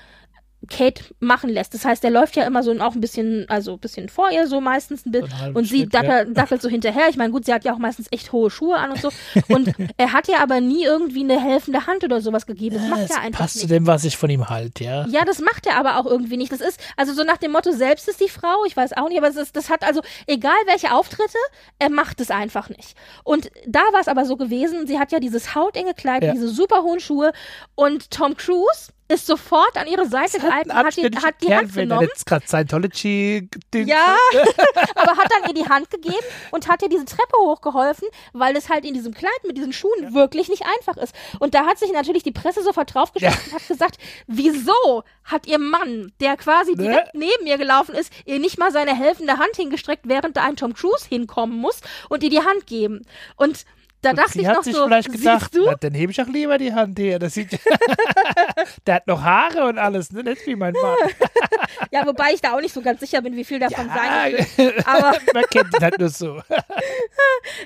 Kate 0.69 1.03
machen 1.21 1.51
lässt. 1.51 1.73
Das 1.73 1.85
heißt, 1.85 2.03
er 2.05 2.11
läuft 2.11 2.35
ja 2.37 2.45
immer 2.45 2.63
so 2.63 2.73
auch 2.81 2.95
ein 2.95 3.01
bisschen, 3.01 3.49
also 3.49 3.75
ein 3.75 3.79
bisschen 3.79 4.09
vor 4.09 4.31
ihr, 4.31 4.47
so 4.49 4.61
meistens 4.61 5.07
ein 5.07 5.13
bisschen. 5.13 5.31
So 5.31 5.59
und 5.59 5.65
sie 5.67 5.81
Schritt, 5.83 5.95
ja. 5.95 6.03
dackelt, 6.03 6.37
dackelt 6.37 6.63
so 6.63 6.69
hinterher. 6.69 7.09
Ich 7.09 7.17
meine, 7.17 7.31
gut, 7.33 7.45
sie 7.45 7.55
hat 7.55 7.65
ja 7.65 7.73
auch 7.73 7.79
meistens 7.79 8.09
echt 8.11 8.33
hohe 8.33 8.51
Schuhe 8.51 8.77
an 8.77 8.91
und 8.91 9.01
so. 9.01 9.11
Und 9.49 9.73
er 9.97 10.13
hat 10.13 10.27
ja 10.29 10.39
aber 10.43 10.61
nie 10.61 10.85
irgendwie 10.85 11.21
eine 11.23 11.41
helfende 11.41 11.87
Hand 11.87 12.03
oder 12.05 12.21
sowas 12.21 12.45
gegeben. 12.47 12.77
Das 12.77 12.89
macht 12.89 13.03
das 13.03 13.11
er 13.13 13.21
einfach 13.23 13.41
passt 13.41 13.55
zu 13.55 13.67
nicht. 13.67 13.71
dem, 13.71 13.87
was 13.87 14.05
ich 14.05 14.17
von 14.17 14.29
ihm 14.31 14.49
halte, 14.49 14.85
ja. 14.85 15.07
Ja, 15.07 15.25
das 15.25 15.39
macht 15.41 15.67
er 15.67 15.77
aber 15.77 15.97
auch 15.99 16.07
irgendwie 16.07 16.37
nicht. 16.37 16.51
Das 16.53 16.61
ist, 16.61 16.81
also 16.97 17.13
so 17.15 17.23
nach 17.25 17.39
dem 17.39 17.53
Motto, 17.53 17.71
selbst 17.73 18.09
ist 18.09 18.21
die 18.21 18.29
Frau, 18.29 18.65
ich 18.67 18.77
weiß 18.77 18.95
auch 18.97 19.09
nicht, 19.09 19.19
aber 19.19 19.29
es 19.29 19.37
ist, 19.37 19.55
das 19.57 19.71
hat 19.71 19.85
also, 19.85 20.03
egal 20.27 20.53
welche 20.67 20.93
Auftritte, 20.93 21.39
er 21.79 21.91
macht 21.91 22.21
es 22.21 22.31
einfach 22.31 22.69
nicht. 22.69 22.97
Und 23.25 23.51
da 23.67 23.81
war 23.93 24.01
es 24.01 24.09
aber 24.09 24.25
so 24.25 24.37
gewesen, 24.37 24.87
sie 24.87 24.99
hat 24.99 25.13
ja 25.13 25.21
dieses 25.21 25.55
hautenge 25.55 25.95
Kleid, 25.95 26.25
Ja. 26.25 26.33
diese 26.33 26.49
super 26.49 26.83
hohen 26.83 27.01
Schuhe 27.01 27.33
und 27.77 28.11
Tom 28.11 28.37
Cruise 28.37 28.91
ist 29.09 29.27
sofort 29.27 29.77
an 29.77 29.87
ihre 29.87 30.07
Seite 30.07 30.39
gehalten, 30.39 30.73
hat, 30.73 30.97
die, 30.97 31.05
hat 31.05 31.35
die 31.43 31.55
Hand 31.55 31.75
genommen. 31.75 32.03
jetzt 32.03 32.27
gerade 32.27 32.47
Scientology-Ding 32.47 33.87
Ja, 33.89 34.17
aber 34.95 35.17
hat 35.17 35.31
dann 35.31 35.49
ihr 35.49 35.63
die 35.63 35.69
Hand 35.69 35.91
gegeben 35.91 36.17
und 36.51 36.69
hat 36.69 36.83
ihr 36.83 36.89
diese 36.89 37.07
Treppe 37.07 37.37
hochgeholfen, 37.39 38.09
weil 38.33 38.57
es 38.57 38.69
halt 38.69 38.85
in 38.85 38.95
diesem 38.95 39.15
Kleid 39.15 39.31
mit 39.47 39.57
diesen 39.57 39.73
Schuhen 39.73 40.15
wirklich 40.15 40.49
nicht 40.49 40.65
einfach 40.67 40.97
ist. 40.99 41.15
Und 41.39 41.55
da 41.55 41.65
hat 41.65 41.79
sich 41.79 41.93
natürlich 41.93 42.23
die 42.23 42.33
Presse 42.33 42.63
sofort 42.63 42.95
draufgeschlagen 42.95 43.39
und 43.47 43.53
hat 43.55 43.67
gesagt, 43.67 43.99
wieso 44.27 45.05
hat 45.25 45.47
ihr 45.47 45.59
Mann, 45.59 46.13
der 46.21 46.37
quasi 46.37 46.73
Ne? 46.73 46.83
direkt 46.83 47.15
neben 47.15 47.47
ihr 47.47 47.59
gelaufen 47.59 47.95
ist, 47.95 48.13
ihr 48.27 48.39
nicht 48.39 48.59
mal 48.59 48.73
seine 48.73 48.95
helfende 48.95 49.39
Hand 49.39 49.57
hingestreckt, 49.57 50.07
während 50.07 50.37
da 50.37 50.45
ein 50.45 50.57
Tom 50.57 50.75
Cruise 50.75 51.07
hinkommen 51.09 51.57
muss 51.59 51.81
und 52.09 52.23
ihr 52.23 52.31
die 52.31 52.43
Hand 52.43 52.67
geben. 52.67 53.07
Und 53.37 53.65
da 54.03 54.13
dachte 54.13 54.33
sie 54.33 54.41
ich 54.43 54.47
hat 54.47 54.57
noch 54.57 54.63
sich 54.63 54.75
so, 54.75 54.85
vielleicht 54.85 55.11
gedacht, 55.11 55.51
na, 55.55 55.75
dann 55.75 55.93
hebe 55.93 56.13
ich 56.13 56.23
auch 56.23 56.29
lieber 56.29 56.57
die 56.57 56.73
Hand 56.73 56.99
her. 56.99 57.19
Das 57.19 57.35
sieht, 57.35 57.51
der 58.87 58.95
hat 58.95 59.07
noch 59.09 59.23
Haare 59.23 59.67
und 59.67 59.79
alles, 59.79 60.13
ne? 60.13 60.23
nicht 60.23 60.47
wie 60.47 60.57
mein 60.57 60.75
Mann. 60.75 60.97
Ja, 61.91 62.05
wobei 62.07 62.33
ich 62.35 62.41
da 62.41 62.55
auch 62.55 62.61
nicht 62.61 62.75
so 62.75 62.83
ganz 62.83 63.01
sicher 63.01 63.23
bin, 63.23 63.35
wie 63.37 63.45
viel 63.45 63.59
davon 63.59 63.89
sein 63.89 64.33
wird. 64.33 64.77
Ja, 64.77 64.87
Aber 64.87 65.17
man 65.33 65.45
kennt 65.51 65.75
ihn 65.75 65.81
halt 65.81 65.99
nur 65.99 66.09
so. 66.11 66.41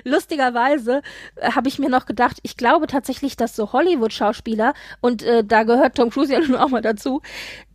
lustigerweise 0.03 1.01
äh, 1.35 1.51
habe 1.51 1.67
ich 1.67 1.79
mir 1.79 1.89
noch 1.89 2.05
gedacht, 2.05 2.37
ich 2.43 2.55
glaube 2.55 2.87
tatsächlich, 2.87 3.35
dass 3.35 3.55
so 3.55 3.73
Hollywood-Schauspieler, 3.73 4.73
und 5.01 5.23
äh, 5.23 5.43
da 5.43 5.63
gehört 5.63 5.95
Tom 5.95 6.09
Cruise 6.09 6.31
ja 6.31 6.39
nun 6.39 6.55
auch 6.55 6.69
mal 6.69 6.81
dazu, 6.81 7.21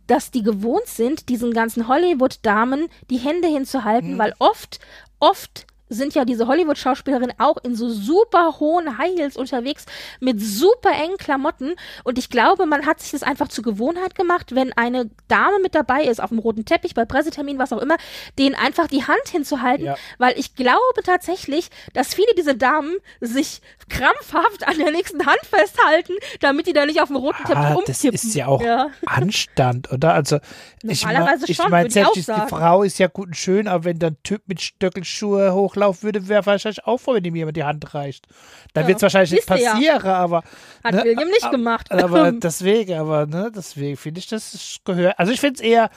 dass 0.07 0.31
die 0.31 0.43
gewohnt 0.43 0.87
sind, 0.87 1.29
diesen 1.29 1.53
ganzen 1.53 1.87
Hollywood-Damen 1.87 2.87
die 3.09 3.17
Hände 3.17 3.47
hinzuhalten, 3.47 4.17
weil 4.17 4.33
oft, 4.39 4.79
oft 5.19 5.67
sind 5.89 6.15
ja 6.15 6.23
diese 6.25 6.47
Hollywood-Schauspielerinnen 6.47 7.35
auch 7.39 7.57
in 7.63 7.75
so 7.75 7.89
super 7.89 8.59
hohen 8.59 8.97
High 8.97 9.17
Heels 9.17 9.35
unterwegs 9.37 9.85
mit 10.19 10.39
super 10.41 10.91
engen 10.91 11.17
Klamotten. 11.17 11.73
Und 12.03 12.17
ich 12.17 12.29
glaube, 12.29 12.65
man 12.65 12.85
hat 12.85 12.99
sich 13.01 13.11
das 13.11 13.23
einfach 13.23 13.47
zur 13.47 13.63
Gewohnheit 13.63 14.15
gemacht, 14.15 14.55
wenn 14.55 14.71
eine 14.73 15.09
Dame 15.27 15.59
mit 15.61 15.75
dabei 15.75 16.03
ist, 16.03 16.21
auf 16.21 16.29
dem 16.29 16.39
roten 16.39 16.65
Teppich, 16.65 16.93
bei 16.93 17.05
Pressetermin, 17.05 17.57
was 17.59 17.73
auch 17.73 17.81
immer, 17.81 17.97
denen 18.37 18.55
einfach 18.55 18.87
die 18.87 19.03
Hand 19.05 19.27
hinzuhalten. 19.31 19.85
Ja. 19.85 19.95
Weil 20.17 20.37
ich 20.37 20.55
glaube 20.55 20.79
tatsächlich, 21.03 21.69
dass 21.93 22.13
viele 22.13 22.33
dieser 22.37 22.53
Damen 22.53 22.95
sich 23.19 23.61
krampfhaft 23.89 24.67
an 24.67 24.77
der 24.77 24.91
nächsten 24.91 25.25
Hand 25.25 25.39
festhalten, 25.43 26.13
damit 26.39 26.67
die 26.67 26.73
da 26.73 26.85
nicht 26.85 27.01
auf 27.01 27.07
dem 27.07 27.17
roten 27.17 27.43
Teppich 27.43 27.55
Ah, 27.57 27.73
umkippen. 27.73 27.85
das 27.87 28.03
ist 28.23 28.35
ja 28.35 28.47
auch 28.47 28.61
Ja. 28.61 28.87
Anstand, 29.05 29.91
oder? 29.91 30.13
Also, 30.13 30.37
ich 30.83 31.03
Normalerweise 31.03 31.41
mein, 31.41 31.49
ich 31.49 31.57
mein, 31.59 31.71
würd 31.71 31.87
ich 31.87 31.93
selbst 31.93 32.31
auch 32.31 32.43
die. 32.45 32.49
Frau 32.49 32.83
ist 32.83 32.99
ja 32.99 33.07
gut 33.07 33.27
und 33.29 33.35
schön, 33.35 33.67
aber 33.67 33.83
wenn 33.85 33.99
dann 33.99 34.13
ein 34.13 34.23
Typ 34.23 34.43
mit 34.47 34.61
Stöckelschuhe 34.61 35.53
hochlaufen 35.79 36.03
würde, 36.03 36.27
wäre 36.27 36.45
wahrscheinlich 36.45 36.85
auch 36.85 36.97
froh, 36.97 37.13
wenn 37.13 37.23
ihm 37.25 37.35
jemand 37.35 37.57
die 37.57 37.63
Hand 37.63 37.93
reicht. 37.93 38.27
Dann 38.73 38.83
Ja, 38.83 38.87
wird 38.87 38.97
es 38.97 39.01
wahrscheinlich 39.03 39.31
nicht 39.31 39.49
du 39.49 39.55
ja. 39.55 39.71
passieren, 39.73 40.01
aber. 40.05 40.43
Hat 40.83 40.93
ne, 40.95 41.03
William 41.03 41.27
nicht 41.29 41.51
gemacht. 41.51 41.91
Aber 41.91 42.31
deswegen, 42.33 42.93
aber, 42.99 43.25
ne, 43.25 43.51
deswegen 43.55 43.97
finde 43.97 44.19
ich, 44.19 44.27
das 44.27 44.77
gehört. 44.85 45.17
Also, 45.17 45.31
ich 45.31 45.39
finde 45.39 45.55
es 45.55 45.61
eher 45.61 45.89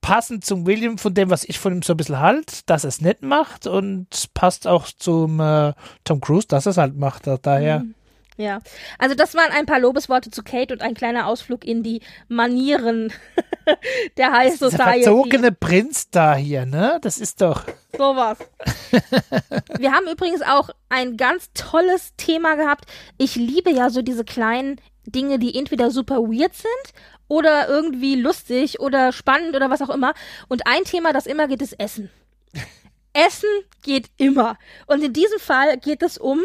passend 0.00 0.44
zum 0.44 0.66
William, 0.66 0.96
von 0.96 1.12
dem, 1.12 1.28
was 1.30 1.44
ich 1.44 1.58
von 1.58 1.74
ihm 1.74 1.82
so 1.82 1.92
ein 1.92 1.96
bisschen 1.96 2.20
halt, 2.20 2.68
dass 2.70 2.84
er 2.84 2.88
es 2.88 3.00
nicht 3.00 3.22
macht 3.22 3.66
und 3.66 4.06
passt 4.32 4.66
auch 4.66 4.86
zum 4.86 5.40
äh, 5.40 5.72
Tom 6.04 6.20
Cruise, 6.20 6.46
dass 6.46 6.66
er 6.66 6.70
es 6.70 6.76
halt 6.78 6.96
macht. 6.96 7.26
Da- 7.26 7.36
Daher. 7.36 7.84
Ja, 8.38 8.60
also 8.98 9.16
das 9.16 9.34
waren 9.34 9.50
ein 9.50 9.66
paar 9.66 9.80
Lobesworte 9.80 10.30
zu 10.30 10.44
Kate 10.44 10.72
und 10.72 10.80
ein 10.80 10.94
kleiner 10.94 11.26
Ausflug 11.26 11.64
in 11.64 11.82
die 11.82 12.00
Manieren 12.28 13.12
der 14.16 14.32
High 14.32 14.56
Society. 14.56 15.02
verzogene 15.02 15.50
Prinz 15.50 16.08
da 16.08 16.36
hier, 16.36 16.64
ne? 16.64 17.00
Das 17.02 17.18
ist 17.18 17.40
doch. 17.40 17.64
Sowas. 17.96 18.38
Wir 19.78 19.90
haben 19.90 20.06
übrigens 20.06 20.42
auch 20.42 20.70
ein 20.88 21.16
ganz 21.16 21.50
tolles 21.52 22.14
Thema 22.16 22.54
gehabt. 22.54 22.84
Ich 23.18 23.34
liebe 23.34 23.72
ja 23.72 23.90
so 23.90 24.02
diese 24.02 24.24
kleinen 24.24 24.80
Dinge, 25.04 25.40
die 25.40 25.56
entweder 25.56 25.90
super 25.90 26.18
weird 26.18 26.54
sind 26.54 26.94
oder 27.26 27.68
irgendwie 27.68 28.14
lustig 28.14 28.78
oder 28.78 29.10
spannend 29.10 29.56
oder 29.56 29.68
was 29.68 29.82
auch 29.82 29.90
immer. 29.90 30.14
Und 30.46 30.64
ein 30.68 30.84
Thema, 30.84 31.12
das 31.12 31.26
immer 31.26 31.48
geht, 31.48 31.60
ist 31.60 31.80
Essen. 31.80 32.08
Essen 33.14 33.50
geht 33.82 34.10
immer. 34.16 34.56
Und 34.86 35.02
in 35.02 35.12
diesem 35.12 35.40
Fall 35.40 35.76
geht 35.78 36.04
es 36.04 36.18
um 36.18 36.40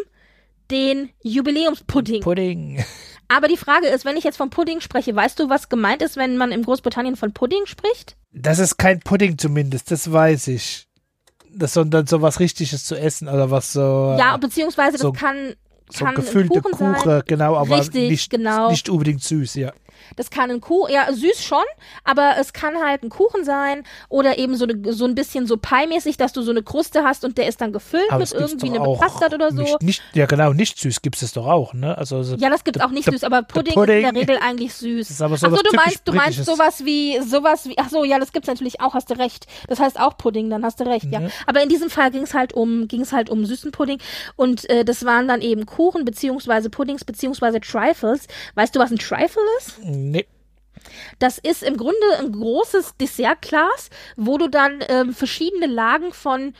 den 0.72 1.10
Jubiläumspudding. 1.24 2.22
Pudding. 2.22 2.84
Aber 3.28 3.48
die 3.48 3.58
Frage 3.58 3.88
ist, 3.88 4.06
wenn 4.06 4.18
ich 4.18 4.24
jetzt 4.24 4.38
vom 4.38 4.50
Pudding 4.50 4.80
spreche, 4.82 5.16
weißt 5.16 5.40
du, 5.40 5.50
was 5.50 5.70
gemeint 5.70 6.02
ist, 6.02 6.18
wenn 6.18 6.38
man 6.38 6.52
in 6.52 6.64
Großbritannien 6.64 7.16
von 7.16 7.34
Pudding 7.34 7.66
spricht? 7.66 8.16
Das 8.32 8.60
ist 8.60 8.78
kein 8.78 9.00
Pudding 9.00 9.38
zumindest, 9.38 9.92
das 9.92 10.12
weiß 10.12 10.48
ich. 10.48 10.88
Das, 11.56 11.74
sondern 11.74 12.08
so 12.08 12.22
was 12.22 12.40
Richtiges 12.40 12.84
zu 12.84 12.96
essen 12.96 13.28
oder 13.28 13.52
was 13.52 13.74
so. 13.74 14.16
Ja, 14.18 14.38
beziehungsweise 14.38 14.94
das 14.94 15.02
so- 15.02 15.12
kann, 15.12 15.54
so 15.90 16.06
kann 16.06 16.16
gefüllte 16.16 16.62
Kuchen 16.62 16.72
Kuchen, 16.78 16.96
sein. 17.04 17.22
genau, 17.28 17.56
aber 17.56 17.80
Richtig, 17.80 18.10
nicht, 18.10 18.30
genau. 18.32 18.70
nicht 18.72 18.90
unbedingt 18.90 19.24
süß, 19.24 19.56
ja. 19.56 19.72
Das 20.16 20.30
kann 20.30 20.52
ein 20.52 20.62
Kuchen, 20.62 20.94
ja, 20.94 21.12
süß 21.12 21.44
schon, 21.44 21.64
aber 22.04 22.36
es 22.40 22.54
kann 22.54 22.76
halt 22.84 23.04
ein 23.04 23.10
Kuchen 23.10 23.44
sein 23.44 23.84
oder 24.10 24.38
eben 24.38 24.56
so, 24.56 24.66
eine, 24.66 24.94
so 24.94 25.06
ein 25.06 25.16
bisschen 25.16 25.48
so 25.48 25.58
pie-mäßig, 25.58 26.18
dass 26.18 26.34
du 26.34 26.42
so 26.42 26.52
eine 26.52 26.64
Kruste 26.64 27.04
hast 27.04 27.24
und 27.26 27.38
der 27.38 27.48
ist 27.48 27.62
dann 27.62 27.74
gefüllt 27.74 28.10
Aber 28.10 28.20
mit 28.20 28.32
irgendwie 28.32 28.70
einem 28.70 28.84
Bastard 29.00 29.34
oder 29.34 29.52
so. 29.52 29.62
Nicht, 29.62 29.82
nicht, 29.82 30.04
ja, 30.14 30.26
genau, 30.26 30.54
nicht 30.54 30.78
süß 30.80 31.02
gibt 31.02 31.22
es 31.22 31.34
doch 31.34 31.48
auch, 31.48 31.74
ne? 31.74 31.98
Also, 31.98 32.24
so- 32.24 32.36
Ja, 32.36 32.50
das 32.50 32.64
gibt's 32.64 32.82
auch 32.82 32.90
nicht 32.90 33.10
süß, 33.10 33.24
aber 33.24 33.44
Pudding, 33.44 33.74
Pudding 33.74 34.04
ist 34.04 34.08
in 34.10 34.14
der 34.14 34.22
Regel 34.22 34.38
eigentlich 34.42 34.74
süß. 34.74 35.18
so 35.18 35.26
ach 35.26 35.38
so, 35.38 35.48
du 35.48 35.76
meinst, 35.76 36.02
du 36.06 36.14
meinst 36.14 36.46
sowas 36.46 36.86
wie, 36.86 37.20
sowas 37.22 37.66
wie, 37.68 37.78
ach 37.78 37.90
so, 37.90 38.04
ja, 38.04 38.20
das 38.20 38.32
gibt's 38.32 38.48
natürlich 38.48 38.82
auch, 38.82 38.94
hast 38.94 39.10
du 39.10 39.18
recht. 39.18 39.48
Das 39.68 39.80
heißt 39.80 40.00
auch 40.00 40.18
Pudding, 40.18 40.50
dann 40.50 40.64
hast 40.64 40.80
du 40.80 40.86
recht, 40.86 41.06
ja. 41.12 41.22
Mhm. 41.22 41.30
Aber 41.48 41.62
in 41.62 41.70
diesem 41.70 41.90
Fall 41.90 42.12
ging's 42.12 42.34
halt 42.34 42.54
um, 42.54 42.88
ging's 42.88 43.12
halt 43.12 43.30
um 43.30 43.46
süßen 43.46 43.72
Pudding 43.72 44.00
und 44.36 44.70
äh, 44.70 44.84
das 44.86 45.06
waren 45.06 45.28
dann 45.28 45.42
eben 45.42 45.66
Kuchen 45.66 46.06
beziehungsweise 46.06 46.70
Puddings 46.70 47.04
beziehungsweise 47.06 47.60
Trifles. 47.60 48.28
Weißt 48.56 48.76
du, 48.76 48.80
was 48.80 48.92
ein 48.92 48.98
Trifle 48.98 49.42
ist? 49.60 49.80
Nee. 49.84 50.26
Das 51.20 51.38
ist 51.38 51.64
im 51.64 51.78
Grunde 51.78 52.20
ein 52.20 52.32
großes 52.32 52.98
Dessertglas, 52.98 53.90
wo 54.18 54.38
du 54.38 54.48
dann 54.50 54.84
ähm, 54.90 55.14
verschiedene 55.14 55.68
Lagen 55.68 56.14
von 56.14 56.54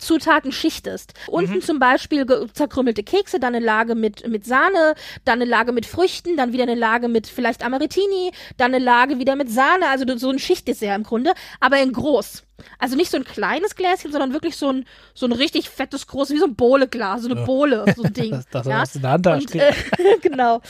Zutaten 0.00 0.50
schichtest. 0.50 1.14
Unten 1.28 1.62
zum 1.62 1.78
Beispiel 1.78 2.26
zerkrümmelte 2.52 3.02
Kekse, 3.02 3.38
dann 3.38 3.54
eine 3.54 3.64
Lage 3.64 3.94
mit, 3.94 4.26
mit 4.26 4.44
Sahne, 4.44 4.94
dann 5.24 5.40
eine 5.40 5.44
Lage 5.44 5.72
mit 5.72 5.86
Früchten, 5.86 6.36
dann 6.36 6.52
wieder 6.52 6.64
eine 6.64 6.74
Lage 6.74 7.08
mit 7.08 7.26
vielleicht 7.26 7.64
Amaretini, 7.64 8.32
dann 8.56 8.74
eine 8.74 8.82
Lage 8.82 9.18
wieder 9.18 9.36
mit 9.36 9.50
Sahne, 9.50 9.88
also 9.88 10.04
so 10.16 10.30
ein 10.30 10.38
Schichtdessert 10.38 10.96
im 10.96 11.04
Grunde, 11.04 11.32
aber 11.60 11.80
in 11.80 11.92
groß. 11.92 12.44
Also 12.78 12.96
nicht 12.96 13.10
so 13.10 13.16
ein 13.16 13.24
kleines 13.24 13.74
Gläschen, 13.76 14.10
sondern 14.10 14.32
wirklich 14.32 14.56
so 14.56 14.70
ein, 14.70 14.86
so 15.14 15.26
ein 15.26 15.32
richtig 15.32 15.70
fettes, 15.70 16.06
großes, 16.06 16.34
wie 16.34 16.40
so 16.40 16.46
ein 16.46 16.56
Bohleglas, 16.56 17.22
so 17.22 17.30
eine 17.30 17.44
Bohle, 17.44 17.84
so 17.96 18.02
ein 18.02 18.12
Ding. 18.14 18.30
Das, 18.30 18.64
das 18.64 18.66
ja? 18.66 18.84
in 18.94 19.02
der 19.02 19.10
Hand 19.12 19.26
hast. 19.26 19.54
Und, 19.54 19.54
äh, 19.54 19.72
genau. 20.22 20.60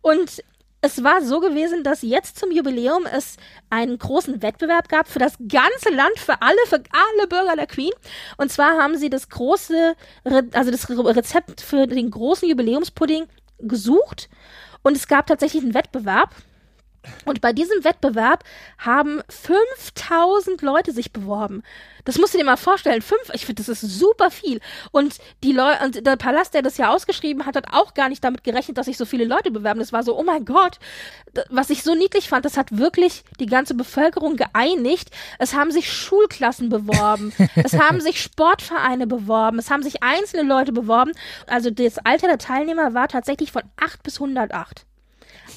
Und 0.00 0.42
es 0.84 1.02
war 1.02 1.22
so 1.22 1.40
gewesen, 1.40 1.82
dass 1.82 2.02
jetzt 2.02 2.38
zum 2.38 2.52
Jubiläum 2.52 3.06
es 3.06 3.38
einen 3.70 3.96
großen 3.96 4.42
Wettbewerb 4.42 4.90
gab 4.90 5.08
für 5.08 5.18
das 5.18 5.38
ganze 5.38 5.88
Land, 5.90 6.18
für 6.18 6.42
alle, 6.42 6.58
für 6.66 6.76
alle 6.76 7.26
Bürger 7.26 7.56
der 7.56 7.66
Queen. 7.66 7.92
Und 8.36 8.52
zwar 8.52 8.76
haben 8.76 8.98
sie 8.98 9.08
das 9.08 9.30
große, 9.30 9.94
also 10.52 10.70
das 10.70 10.90
Rezept 10.90 11.62
für 11.62 11.86
den 11.86 12.10
großen 12.10 12.46
Jubiläumspudding 12.46 13.24
gesucht. 13.60 14.28
Und 14.82 14.94
es 14.94 15.08
gab 15.08 15.26
tatsächlich 15.26 15.62
einen 15.62 15.72
Wettbewerb. 15.72 16.34
Und 17.24 17.40
bei 17.40 17.52
diesem 17.52 17.84
Wettbewerb 17.84 18.44
haben 18.78 19.20
5000 19.28 20.62
Leute 20.62 20.92
sich 20.92 21.12
beworben. 21.12 21.62
Das 22.04 22.18
musst 22.18 22.34
du 22.34 22.38
dir 22.38 22.44
mal 22.44 22.56
vorstellen. 22.56 23.02
Fünf, 23.02 23.30
ich 23.32 23.46
finde, 23.46 23.62
das 23.62 23.82
ist 23.82 23.98
super 23.98 24.30
viel. 24.30 24.60
Und 24.92 25.18
die 25.42 25.52
Leute, 25.52 25.84
und 25.84 26.06
der 26.06 26.16
Palast, 26.16 26.54
der 26.54 26.62
das 26.62 26.76
ja 26.76 26.90
ausgeschrieben 26.90 27.46
hat, 27.46 27.56
hat 27.56 27.72
auch 27.72 27.94
gar 27.94 28.08
nicht 28.08 28.22
damit 28.22 28.44
gerechnet, 28.44 28.76
dass 28.76 28.86
sich 28.86 28.98
so 28.98 29.06
viele 29.06 29.24
Leute 29.24 29.50
bewerben. 29.50 29.80
Das 29.80 29.92
war 29.92 30.02
so, 30.02 30.18
oh 30.18 30.22
mein 30.22 30.44
Gott. 30.44 30.78
Was 31.48 31.70
ich 31.70 31.82
so 31.82 31.94
niedlich 31.94 32.28
fand, 32.28 32.44
das 32.44 32.56
hat 32.56 32.76
wirklich 32.76 33.24
die 33.40 33.46
ganze 33.46 33.74
Bevölkerung 33.74 34.36
geeinigt. 34.36 35.10
Es 35.38 35.54
haben 35.54 35.70
sich 35.70 35.90
Schulklassen 35.92 36.68
beworben. 36.68 37.32
es 37.56 37.72
haben 37.74 38.00
sich 38.00 38.20
Sportvereine 38.20 39.06
beworben. 39.06 39.58
Es 39.58 39.70
haben 39.70 39.82
sich 39.82 40.02
einzelne 40.02 40.42
Leute 40.42 40.72
beworben. 40.72 41.12
Also 41.46 41.70
das 41.70 41.98
Alter 41.98 42.28
der 42.28 42.38
Teilnehmer 42.38 42.92
war 42.92 43.08
tatsächlich 43.08 43.50
von 43.50 43.62
8 43.76 44.02
bis 44.02 44.16
108. 44.16 44.84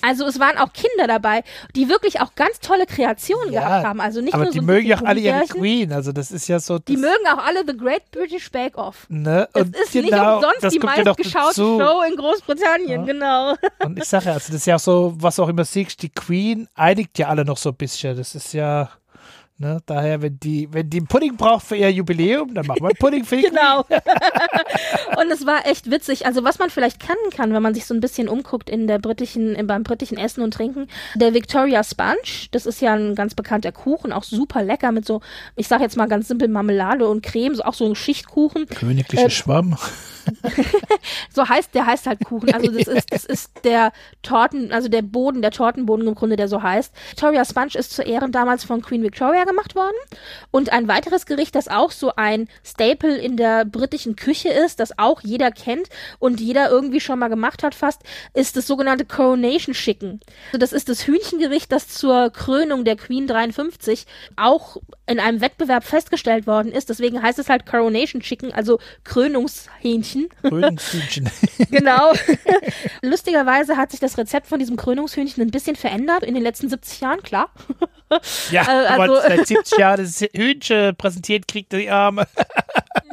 Also 0.01 0.25
es 0.25 0.39
waren 0.39 0.57
auch 0.57 0.73
Kinder 0.73 1.07
dabei, 1.07 1.43
die 1.75 1.89
wirklich 1.89 2.21
auch 2.21 2.35
ganz 2.35 2.59
tolle 2.59 2.85
Kreationen 2.85 3.51
ja, 3.51 3.61
gehabt 3.61 3.85
haben. 3.85 4.01
Also 4.01 4.21
nicht 4.21 4.33
aber 4.33 4.45
nur 4.45 4.53
die 4.53 4.59
so 4.59 4.65
mögen 4.65 4.87
ja 4.87 4.97
auch 4.97 5.03
alle 5.03 5.19
ihre 5.19 5.45
Queen. 5.45 5.91
Also 5.91 6.11
das 6.11 6.31
ist 6.31 6.47
ja 6.47 6.59
so. 6.59 6.79
Die 6.79 6.97
mögen 6.97 7.25
auch 7.27 7.43
alle 7.43 7.63
The 7.65 7.75
Great 7.75 8.09
British 8.11 8.51
Bake 8.51 8.77
Off. 8.77 9.05
Ne? 9.09 9.47
Und 9.53 9.75
das 9.75 9.83
ist 9.83 9.93
genau, 9.93 10.39
nicht 10.39 10.47
umsonst 10.47 10.75
die 10.75 10.79
meistgeschaute 10.79 11.55
Show 11.55 12.01
in 12.07 12.15
Großbritannien, 12.15 13.01
ja. 13.01 13.05
genau. 13.05 13.55
Und 13.83 13.97
ich 13.97 14.05
sage 14.05 14.25
ja, 14.25 14.33
also 14.33 14.47
das 14.47 14.61
ist 14.61 14.67
ja 14.67 14.75
auch 14.75 14.79
so, 14.79 15.13
was 15.17 15.39
auch 15.39 15.49
immer 15.49 15.65
siehst, 15.65 16.01
die 16.01 16.09
Queen 16.09 16.67
einigt 16.75 17.17
ja 17.17 17.27
alle 17.27 17.45
noch 17.45 17.57
so 17.57 17.69
ein 17.69 17.75
bisschen. 17.75 18.17
Das 18.17 18.35
ist 18.35 18.53
ja. 18.53 18.89
Ne, 19.59 19.81
daher, 19.87 20.21
wenn 20.21 20.39
die, 20.39 20.71
wenn 20.71 20.87
die 20.87 20.97
einen 20.97 21.07
Pudding 21.07 21.35
braucht 21.35 21.65
für 21.65 21.75
ihr 21.75 21.91
Jubiläum, 21.91 22.53
dann 22.53 22.67
machen 22.67 22.79
wir 22.79 22.89
einen 22.89 22.97
Pudding 22.97 23.25
für 23.25 23.37
die 23.37 23.41
Genau. 23.49 23.79
und 25.19 25.31
es 25.31 25.47
war 25.47 25.65
echt 25.65 25.89
witzig. 25.89 26.27
Also 26.27 26.43
was 26.43 26.59
man 26.59 26.69
vielleicht 26.69 26.99
kennen 26.99 27.31
kann, 27.35 27.51
wenn 27.53 27.63
man 27.63 27.73
sich 27.73 27.87
so 27.87 27.95
ein 27.95 27.99
bisschen 27.99 28.29
umguckt 28.29 28.69
in 28.69 28.85
der 28.85 28.99
britischen, 28.99 29.55
in, 29.55 29.65
beim 29.65 29.81
britischen 29.81 30.19
Essen 30.19 30.43
und 30.43 30.53
Trinken, 30.53 30.87
der 31.15 31.33
Victoria 31.33 31.83
Sponge, 31.83 32.49
das 32.51 32.67
ist 32.67 32.81
ja 32.81 32.93
ein 32.93 33.15
ganz 33.15 33.33
bekannter 33.33 33.71
Kuchen, 33.71 34.13
auch 34.13 34.23
super 34.23 34.61
lecker 34.61 34.91
mit 34.91 35.07
so, 35.07 35.21
ich 35.55 35.67
sag 35.67 35.81
jetzt 35.81 35.97
mal 35.97 36.07
ganz 36.07 36.27
simpel 36.27 36.49
Marmelade 36.49 37.07
und 37.07 37.23
Creme, 37.23 37.55
so 37.55 37.63
auch 37.63 37.73
so 37.73 37.85
ein 37.85 37.95
Schichtkuchen. 37.95 38.67
Königlicher 38.67 39.25
äh, 39.25 39.29
Schwamm. 39.31 39.75
so 41.33 41.47
heißt, 41.47 41.73
der 41.73 41.87
heißt 41.87 42.05
halt 42.05 42.23
Kuchen. 42.25 42.53
Also 42.53 42.71
das 42.71 42.87
ist, 42.87 43.11
das 43.11 43.25
ist 43.25 43.51
der 43.63 43.91
Torten, 44.21 44.71
also 44.71 44.87
der 44.87 45.01
Boden, 45.01 45.41
der 45.41 45.51
Tortenboden 45.51 46.07
im 46.07 46.13
Grunde, 46.13 46.35
der 46.35 46.47
so 46.47 46.61
heißt. 46.61 46.93
Victoria 47.09 47.43
Sponge 47.43 47.75
ist 47.75 47.91
zu 47.91 48.03
Ehren 48.03 48.31
damals 48.31 48.63
von 48.63 48.81
Queen 48.81 49.01
Victoria 49.01 49.45
gemacht 49.47 49.75
worden. 49.75 49.95
Und 50.51 50.71
ein 50.71 50.87
weiteres 50.87 51.25
Gericht, 51.25 51.55
das 51.55 51.67
auch 51.67 51.91
so 51.91 52.13
ein 52.15 52.47
Staple 52.63 53.17
in 53.17 53.37
der 53.37 53.65
britischen 53.65 54.15
Küche 54.15 54.49
ist, 54.49 54.79
das 54.79 54.99
auch 54.99 55.21
jeder 55.21 55.51
kennt 55.51 55.89
und 56.19 56.39
jeder 56.39 56.69
irgendwie 56.69 57.01
schon 57.01 57.19
mal 57.19 57.29
gemacht 57.29 57.63
hat 57.63 57.73
fast, 57.73 58.01
ist 58.33 58.55
das 58.55 58.67
sogenannte 58.67 59.05
Coronation 59.05 59.73
Chicken. 59.73 60.19
Also 60.47 60.59
das 60.59 60.73
ist 60.73 60.89
das 60.89 61.07
Hühnchengericht, 61.07 61.71
das 61.71 61.87
zur 61.87 62.29
Krönung 62.29 62.85
der 62.85 62.95
Queen 62.95 63.27
53 63.27 64.05
auch 64.35 64.77
in 65.07 65.19
einem 65.19 65.41
Wettbewerb 65.41 65.83
festgestellt 65.83 66.47
worden 66.47 66.71
ist. 66.71 66.89
Deswegen 66.89 67.21
heißt 67.21 67.39
es 67.39 67.49
halt 67.49 67.65
Coronation 67.65 68.21
Chicken, 68.21 68.51
also 68.51 68.79
Krönungshähnchen. 69.05 70.29
Krönungshühnchen. 70.41 71.29
genau. 71.71 72.13
Lustigerweise 73.01 73.77
hat 73.77 73.91
sich 73.91 73.99
das 73.99 74.17
Rezept 74.17 74.47
von 74.47 74.59
diesem 74.59 74.75
Krönungshühnchen 74.75 75.41
ein 75.41 75.51
bisschen 75.51 75.75
verändert 75.75 76.23
in 76.23 76.33
den 76.33 76.43
letzten 76.43 76.69
70 76.69 77.01
Jahren, 77.01 77.23
klar. 77.23 77.49
Ja, 78.51 78.63
äh, 78.67 78.87
also, 78.87 79.17
aber 79.17 79.21
seit 79.21 79.47
70 79.47 79.77
Jahren 79.77 80.01
das 80.01 80.21
Hühnchen 80.33 80.95
präsentiert 80.95 81.47
kriegt, 81.47 81.71
die 81.71 81.89
Arme. 81.89 82.27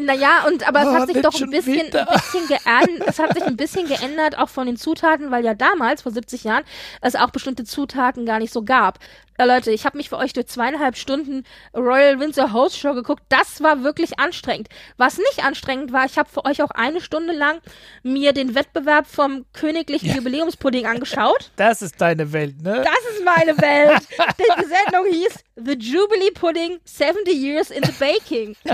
Naja, 0.04 0.44
und 0.46 0.66
aber 0.66 0.82
es 0.82 0.88
hat 0.88 1.02
oh, 1.02 1.12
sich 1.12 1.22
doch 1.22 1.40
ein 1.40 1.50
bisschen, 1.50 1.94
ein 1.94 2.06
bisschen 2.06 2.48
geändert, 2.48 3.08
es 3.08 3.18
hat 3.18 3.34
sich 3.34 3.44
ein 3.44 3.56
bisschen 3.56 3.86
geändert, 3.86 4.38
auch 4.38 4.48
von 4.48 4.66
den 4.66 4.76
Zutaten, 4.76 5.30
weil 5.30 5.44
ja 5.44 5.54
damals, 5.54 6.02
vor 6.02 6.12
70 6.12 6.44
Jahren, 6.44 6.64
es 7.00 7.16
auch 7.16 7.30
bestimmte 7.30 7.64
Zutaten 7.64 8.26
gar 8.26 8.38
nicht 8.38 8.52
so 8.52 8.62
gab. 8.62 8.98
Ja, 9.38 9.46
Leute, 9.46 9.72
ich 9.72 9.84
habe 9.84 9.96
mich 9.96 10.10
für 10.10 10.16
euch 10.16 10.32
durch 10.32 10.46
zweieinhalb 10.46 10.96
Stunden 10.96 11.44
Royal 11.74 12.20
Windsor 12.20 12.52
Host 12.52 12.78
Show 12.78 12.94
geguckt. 12.94 13.22
Das 13.28 13.62
war 13.62 13.82
wirklich 13.82 14.20
anstrengend. 14.20 14.68
Was 14.96 15.18
nicht 15.18 15.44
anstrengend 15.44 15.92
war, 15.92 16.04
ich 16.04 16.18
habe 16.18 16.28
für 16.28 16.44
euch 16.44 16.62
auch 16.62 16.70
eine 16.70 17.00
Stunde 17.00 17.32
lang 17.32 17.58
mir 18.04 18.32
den 18.32 18.54
Wettbewerb 18.54 19.08
vom 19.08 19.44
königlichen 19.52 20.10
ja. 20.10 20.16
Jubiläumspudding 20.16 20.86
angeschaut. 20.86 21.50
Das 21.56 21.82
ist 21.82 22.00
deine 22.00 22.32
Welt, 22.32 22.62
ne? 22.62 22.84
Das 22.84 23.12
ist 23.12 23.24
meine 23.24 23.58
Welt. 23.58 24.02
Die 24.38 24.66
Sendung 24.66 25.06
hieß 25.10 25.44
The 25.56 25.76
Jubilee 25.76 26.32
Pudding 26.32 26.80
70 26.84 27.32
Years 27.32 27.70
in 27.70 27.84
the 27.84 27.92
Baking. 27.92 28.56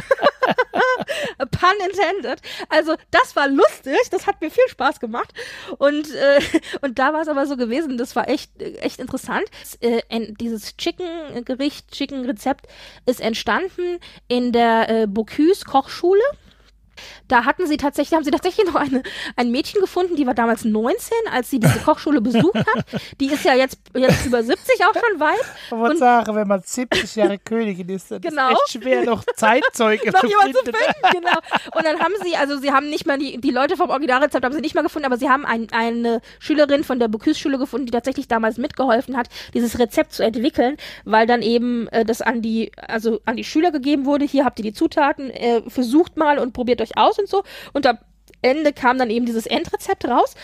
Pun 1.51 1.75
intended. 1.85 2.41
Also, 2.71 2.97
das 3.11 3.37
war 3.37 3.49
lustig. 3.49 3.99
Das 4.11 4.27
hat 4.27 4.41
mir 4.41 4.51
viel 4.51 4.67
Spaß 4.69 4.99
gemacht. 4.99 5.33
Und, 5.79 6.11
äh, 6.15 6.41
und 6.81 6.99
da 6.99 7.13
war 7.13 7.21
es 7.21 7.29
aber 7.29 7.47
so 7.47 7.57
gewesen, 7.57 7.99
das 7.99 8.17
war 8.17 8.29
echt, 8.29 8.51
echt 8.61 8.99
interessant. 8.99 9.45
Äh, 9.81 10.01
die 10.11 10.35
dieses 10.35 10.77
Chicken-Gericht, 10.77 11.91
Chicken-Rezept 11.93 12.67
ist 13.07 13.21
entstanden 13.21 13.99
in 14.29 14.53
der 14.53 14.89
äh, 14.89 15.07
Bocuse 15.07 15.65
Kochschule. 15.65 16.23
Da 17.29 17.45
hatten 17.45 17.67
sie 17.67 17.77
tatsächlich, 17.77 18.17
haben 18.17 18.25
sie 18.25 18.31
tatsächlich 18.31 18.67
noch 18.67 18.75
eine, 18.75 19.03
ein 19.37 19.51
Mädchen 19.51 19.81
gefunden, 19.81 20.17
die 20.17 20.27
war 20.27 20.35
damals 20.35 20.65
19, 20.65 21.13
als 21.33 21.51
sie 21.51 21.61
diese 21.61 21.79
Kochschule 21.85 22.21
besucht 22.21 22.57
hat. 22.57 22.85
Die 23.21 23.27
ist 23.27 23.45
ja 23.45 23.55
jetzt, 23.55 23.79
jetzt 23.95 24.27
über 24.27 24.43
70 24.43 24.85
auch 24.87 24.95
schon 24.95 25.21
weit. 25.21 25.41
Ich 25.67 25.73
wollte 25.73 25.99
sagen, 25.99 26.35
wenn 26.35 26.49
man 26.49 26.63
70 26.65 27.17
Jahre 27.17 27.39
Königin 27.45 27.89
ist, 27.89 28.11
dann 28.11 28.21
genau. 28.21 28.51
ist 28.51 28.75
echt 28.75 28.83
schwer, 28.83 29.05
noch 29.05 29.25
Zeitzeuge 29.37 30.11
noch 30.11 30.21
zu 30.21 30.29
finden. 30.29 30.55
zu 30.55 30.63
finden. 30.65 31.01
Genau. 31.13 31.39
Und 31.77 31.85
dann 31.85 32.01
haben 32.01 32.15
sie, 32.23 32.37
also 32.37 32.59
sie 32.59 32.73
haben 32.73 32.89
nicht 32.89 33.07
mal 33.07 33.19
die, 33.19 33.41
die 33.41 33.51
Leute 33.51 33.77
vom 33.77 33.91
Originalrezept 33.91 34.45
haben 34.45 34.55
sie 34.55 34.61
nicht 34.61 34.75
mal 34.75 34.83
gefunden, 34.83 35.07
aber 35.07 35.17
sie 35.17 35.29
haben 35.29 35.45
ein, 35.45 35.69
eine 35.73 36.21
Schülerin 36.39 36.85
von 36.85 36.99
der 36.99 37.09
Bocuse-Schule 37.09 37.59
gefunden, 37.59 37.87
die 37.87 37.93
tatsächlich 37.93 38.29
damals 38.29 38.59
mitgeholfen 38.59 39.17
hat, 39.17 39.29
dieses 39.55 39.79
Rezept 39.79 40.13
zu 40.13 40.25
entwickeln, 40.25 40.77
weil 41.05 41.27
dann 41.27 41.43
eben 41.43 41.89
äh, 41.89 42.05
das 42.05 42.23
an 42.23 42.43
die, 42.43 42.73
also 42.77 43.21
an 43.25 43.37
die 43.37 43.45
Schüler 43.45 43.71
gegeben 43.71 44.07
wurde. 44.07 44.25
Hier 44.25 44.45
habt 44.45 44.59
ihr 44.59 44.65
die 44.65 44.73
Zutaten, 44.73 45.31
äh, 45.31 45.63
versucht 45.69 46.17
mal 46.17 46.39
und 46.39 46.53
probiert 46.53 46.81
euch 46.81 46.90
aus 46.97 47.19
und 47.19 47.29
so. 47.29 47.43
Und 47.73 47.87
am 47.87 47.99
Ende 48.43 48.73
kam 48.73 48.99
dann 48.99 49.11
eben 49.11 49.27
dieses 49.27 49.47
Endrezept 49.47 50.07
raus. 50.07 50.35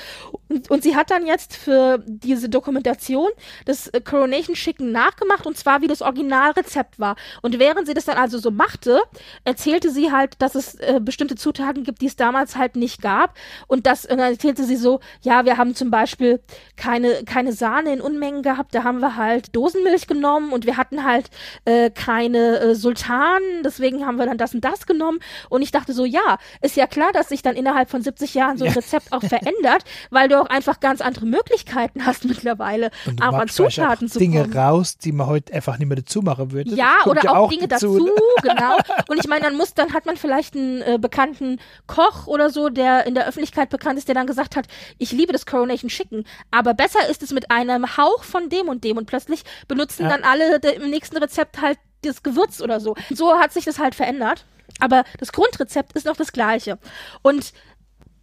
Und, 0.48 0.70
und, 0.70 0.82
sie 0.82 0.94
hat 0.94 1.10
dann 1.10 1.26
jetzt 1.26 1.56
für 1.56 2.02
diese 2.06 2.48
Dokumentation 2.48 3.28
das 3.64 3.88
äh, 3.88 4.00
Coronation 4.00 4.54
Chicken 4.54 4.92
nachgemacht 4.92 5.46
und 5.46 5.56
zwar 5.56 5.82
wie 5.82 5.86
das 5.86 6.02
Originalrezept 6.02 7.00
war. 7.00 7.16
Und 7.42 7.58
während 7.58 7.86
sie 7.86 7.94
das 7.94 8.04
dann 8.04 8.16
also 8.16 8.38
so 8.38 8.50
machte, 8.50 9.00
erzählte 9.44 9.90
sie 9.90 10.12
halt, 10.12 10.34
dass 10.40 10.54
es 10.54 10.76
äh, 10.76 11.00
bestimmte 11.02 11.34
Zutaten 11.36 11.84
gibt, 11.84 12.00
die 12.00 12.06
es 12.06 12.16
damals 12.16 12.56
halt 12.56 12.76
nicht 12.76 13.02
gab. 13.02 13.34
Und 13.66 13.86
das 13.86 14.04
und 14.04 14.18
dann 14.18 14.32
erzählte 14.32 14.64
sie 14.64 14.76
so, 14.76 15.00
ja, 15.22 15.44
wir 15.44 15.56
haben 15.56 15.74
zum 15.74 15.90
Beispiel 15.90 16.40
keine, 16.76 17.24
keine 17.24 17.52
Sahne 17.52 17.92
in 17.92 18.00
Unmengen 18.00 18.42
gehabt, 18.42 18.74
da 18.74 18.84
haben 18.84 19.00
wir 19.00 19.16
halt 19.16 19.54
Dosenmilch 19.54 20.06
genommen 20.06 20.52
und 20.52 20.66
wir 20.66 20.76
hatten 20.76 21.04
halt 21.04 21.30
äh, 21.64 21.90
keine 21.90 22.60
äh, 22.60 22.74
Sultanen, 22.74 23.62
deswegen 23.64 24.06
haben 24.06 24.18
wir 24.18 24.26
dann 24.26 24.38
das 24.38 24.54
und 24.54 24.64
das 24.64 24.86
genommen. 24.86 25.18
Und 25.48 25.62
ich 25.62 25.72
dachte 25.72 25.92
so, 25.92 26.04
ja, 26.04 26.38
ist 26.60 26.76
ja 26.76 26.86
klar, 26.86 27.12
dass 27.12 27.28
sich 27.28 27.42
dann 27.42 27.56
innerhalb 27.56 27.85
von 27.88 28.02
70 28.02 28.34
Jahren 28.34 28.58
so 28.58 28.64
ein 28.64 28.72
Rezept 28.72 29.12
auch 29.12 29.22
verändert, 29.22 29.84
weil 30.10 30.28
du 30.28 30.40
auch 30.40 30.46
einfach 30.46 30.80
ganz 30.80 31.00
andere 31.00 31.26
Möglichkeiten 31.26 32.04
hast 32.06 32.24
mittlerweile, 32.24 32.90
und 33.06 33.22
auch 33.22 33.34
an 33.34 33.48
Zutaten 33.48 34.08
auch 34.08 34.12
zu 34.12 34.18
Dinge 34.18 34.42
kommen. 34.42 34.56
raus, 34.56 34.98
die 34.98 35.12
man 35.12 35.26
heute 35.26 35.52
einfach 35.52 35.78
nicht 35.78 35.88
mehr 35.88 35.96
dazu 35.96 36.22
machen 36.22 36.52
würde. 36.52 36.70
Ja, 36.70 36.96
oder 37.06 37.24
ja 37.24 37.30
auch, 37.30 37.36
auch, 37.36 37.50
Dinge 37.50 37.68
dazu, 37.68 37.98
dazu 37.98 38.12
genau. 38.42 38.76
Und 39.08 39.18
ich 39.18 39.28
meine, 39.28 39.42
dann 39.42 39.56
muss, 39.56 39.74
dann 39.74 39.92
hat 39.92 40.06
man 40.06 40.16
vielleicht 40.16 40.56
einen 40.56 40.82
äh, 40.82 40.98
bekannten 41.00 41.58
Koch 41.86 42.26
oder 42.26 42.50
so, 42.50 42.68
der 42.68 43.06
in 43.06 43.14
der 43.14 43.26
Öffentlichkeit 43.26 43.70
bekannt 43.70 43.98
ist, 43.98 44.08
der 44.08 44.14
dann 44.14 44.26
gesagt 44.26 44.56
hat, 44.56 44.66
ich 44.98 45.12
liebe 45.12 45.32
das 45.32 45.46
Coronation 45.46 45.88
Chicken, 45.88 46.24
aber 46.50 46.74
besser 46.74 47.08
ist 47.08 47.22
es 47.22 47.32
mit 47.32 47.50
einem 47.50 47.96
Hauch 47.96 48.24
von 48.24 48.48
dem 48.48 48.68
und 48.68 48.84
dem 48.84 48.96
und 48.96 49.06
plötzlich 49.06 49.42
benutzen 49.68 50.04
ja. 50.04 50.08
dann 50.10 50.24
alle 50.24 50.56
im 50.56 50.90
nächsten 50.90 51.16
Rezept 51.16 51.60
halt 51.60 51.78
das 52.02 52.22
Gewürz 52.22 52.60
oder 52.60 52.80
so. 52.80 52.94
So 53.10 53.38
hat 53.38 53.52
sich 53.52 53.64
das 53.64 53.78
halt 53.78 53.94
verändert. 53.94 54.44
Aber 54.80 55.04
das 55.18 55.32
Grundrezept 55.32 55.92
ist 55.94 56.06
noch 56.06 56.16
das 56.16 56.32
gleiche. 56.32 56.78
Und 57.22 57.52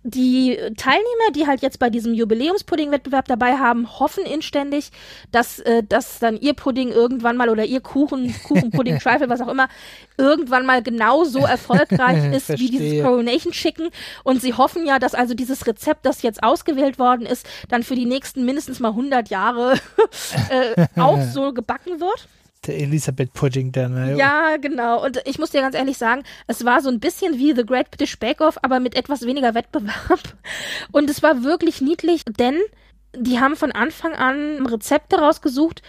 die 0.04 0.58
Teilnehmer, 0.78 1.32
die 1.34 1.48
halt 1.48 1.62
jetzt 1.62 1.80
bei 1.80 1.90
diesem 1.90 2.14
Jubiläumspudding-Wettbewerb 2.14 3.26
dabei 3.26 3.58
haben, 3.58 4.00
hoffen 4.00 4.26
inständig, 4.26 4.92
dass, 5.32 5.60
äh, 5.60 5.84
dass 5.84 6.20
dann 6.20 6.38
ihr 6.38 6.54
Pudding 6.54 6.90
irgendwann 6.90 7.38
mal 7.38 7.50
oder 7.50 7.64
ihr 7.64 7.80
Kuchen, 7.80 8.36
Kuchenpudding, 8.48 9.00
Trifle, 9.00 9.30
was 9.30 9.42
auch 9.42 9.48
immer, 9.48 9.70
irgendwann 10.18 10.66
mal 10.66 10.84
genauso 10.84 11.40
erfolgreich 11.46 12.34
ist 12.34 12.50
wie 12.50 12.70
dieses 12.70 13.04
Coronation 13.04 13.54
Chicken. 13.54 13.90
Und 14.24 14.42
sie 14.42 14.54
hoffen 14.54 14.86
ja, 14.86 15.00
dass 15.00 15.16
also 15.16 15.34
dieses 15.34 15.66
Rezept, 15.66 16.06
das 16.06 16.22
jetzt 16.22 16.44
ausgewählt 16.44 17.00
worden 17.00 17.26
ist, 17.26 17.48
dann 17.70 17.84
für 17.84 17.96
die 17.96 18.06
nächsten 18.06 18.46
mindestens 18.46 18.80
mal 18.80 18.90
100 18.90 19.30
Jahre 19.30 19.76
äh, 20.50 20.86
auch 21.00 21.22
so 21.22 21.54
gebacken 21.54 22.00
wird 22.02 22.28
der 22.68 22.78
Elisabeth 22.80 23.34
Pudding 23.34 23.72
dann. 23.72 23.94
Ne? 23.94 24.18
Ja, 24.18 24.58
genau. 24.58 25.04
Und 25.04 25.22
ich 25.26 25.40
muss 25.40 25.52
dir 25.52 25.62
ganz 25.62 25.76
ehrlich 25.76 25.98
sagen, 25.98 26.24
es 26.48 26.66
war 26.66 26.82
so 26.82 26.90
ein 26.90 27.00
bisschen 27.00 27.38
wie 27.38 27.54
The 27.54 27.66
Great 27.66 27.92
British 27.92 28.18
Bake 28.20 28.42
Off, 28.42 28.58
aber 28.62 28.80
mit 28.80 28.96
etwas 28.96 29.22
weniger 29.22 29.54
Wettbewerb. 29.54 30.20
Und 30.92 31.10
es 31.10 31.24
war 31.24 31.44
wirklich 31.44 31.82
niedlich, 31.82 32.24
denn 32.26 32.58
die 33.16 33.40
haben 33.40 33.56
von 33.56 33.72
Anfang 33.72 34.14
an 34.14 34.66
Rezepte 34.66 35.18
rausgesucht, 35.18 35.82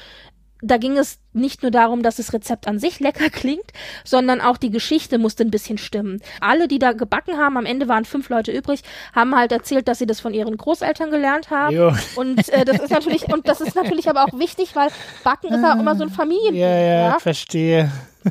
da 0.65 0.79
ging 0.79 0.97
es 0.97 1.19
nicht 1.33 1.63
nur 1.63 1.71
darum, 1.71 2.03
dass 2.03 2.17
das 2.17 2.33
Rezept 2.33 2.67
an 2.67 2.79
sich 2.79 3.01
lecker 3.01 3.29
klingt, 3.31 3.73
sondern 4.05 4.41
auch 4.41 4.57
die 4.57 4.71
Geschichte 4.71 5.19
musste 5.19 5.45
ein 5.45 5.51
bisschen 5.51 5.79
stimmen. 5.79 6.23
Alle, 6.41 6.69
die 6.69 6.79
da 6.79 6.93
gebacken 6.93 7.39
haben, 7.39 7.57
am 7.57 7.67
Ende 7.67 7.89
waren 7.89 8.05
fünf 8.05 8.29
Leute 8.31 8.51
übrig, 8.51 8.81
haben 9.15 9.37
halt 9.37 9.53
erzählt, 9.53 9.89
dass 9.89 9.99
sie 9.99 10.07
das 10.07 10.21
von 10.21 10.33
ihren 10.33 10.57
Großeltern 10.57 11.11
gelernt 11.11 11.51
haben. 11.51 11.77
Jo. 11.77 11.93
Und 12.17 12.49
äh, 12.49 12.65
das 12.65 12.81
ist 12.81 12.91
natürlich 12.91 13.25
und 13.33 13.47
das 13.47 13.61
ist 13.61 13.77
natürlich 13.77 14.09
aber 14.09 14.25
auch 14.25 14.39
wichtig, 14.39 14.75
weil 14.75 14.89
Backen 15.23 15.53
ist 15.53 15.65
auch 15.65 15.79
immer 15.79 15.97
so 15.97 16.05
ein 16.05 16.11
Familiending. 16.11 16.61
Ja, 16.61 16.79
ja, 16.79 17.19
verstehe. 17.19 17.91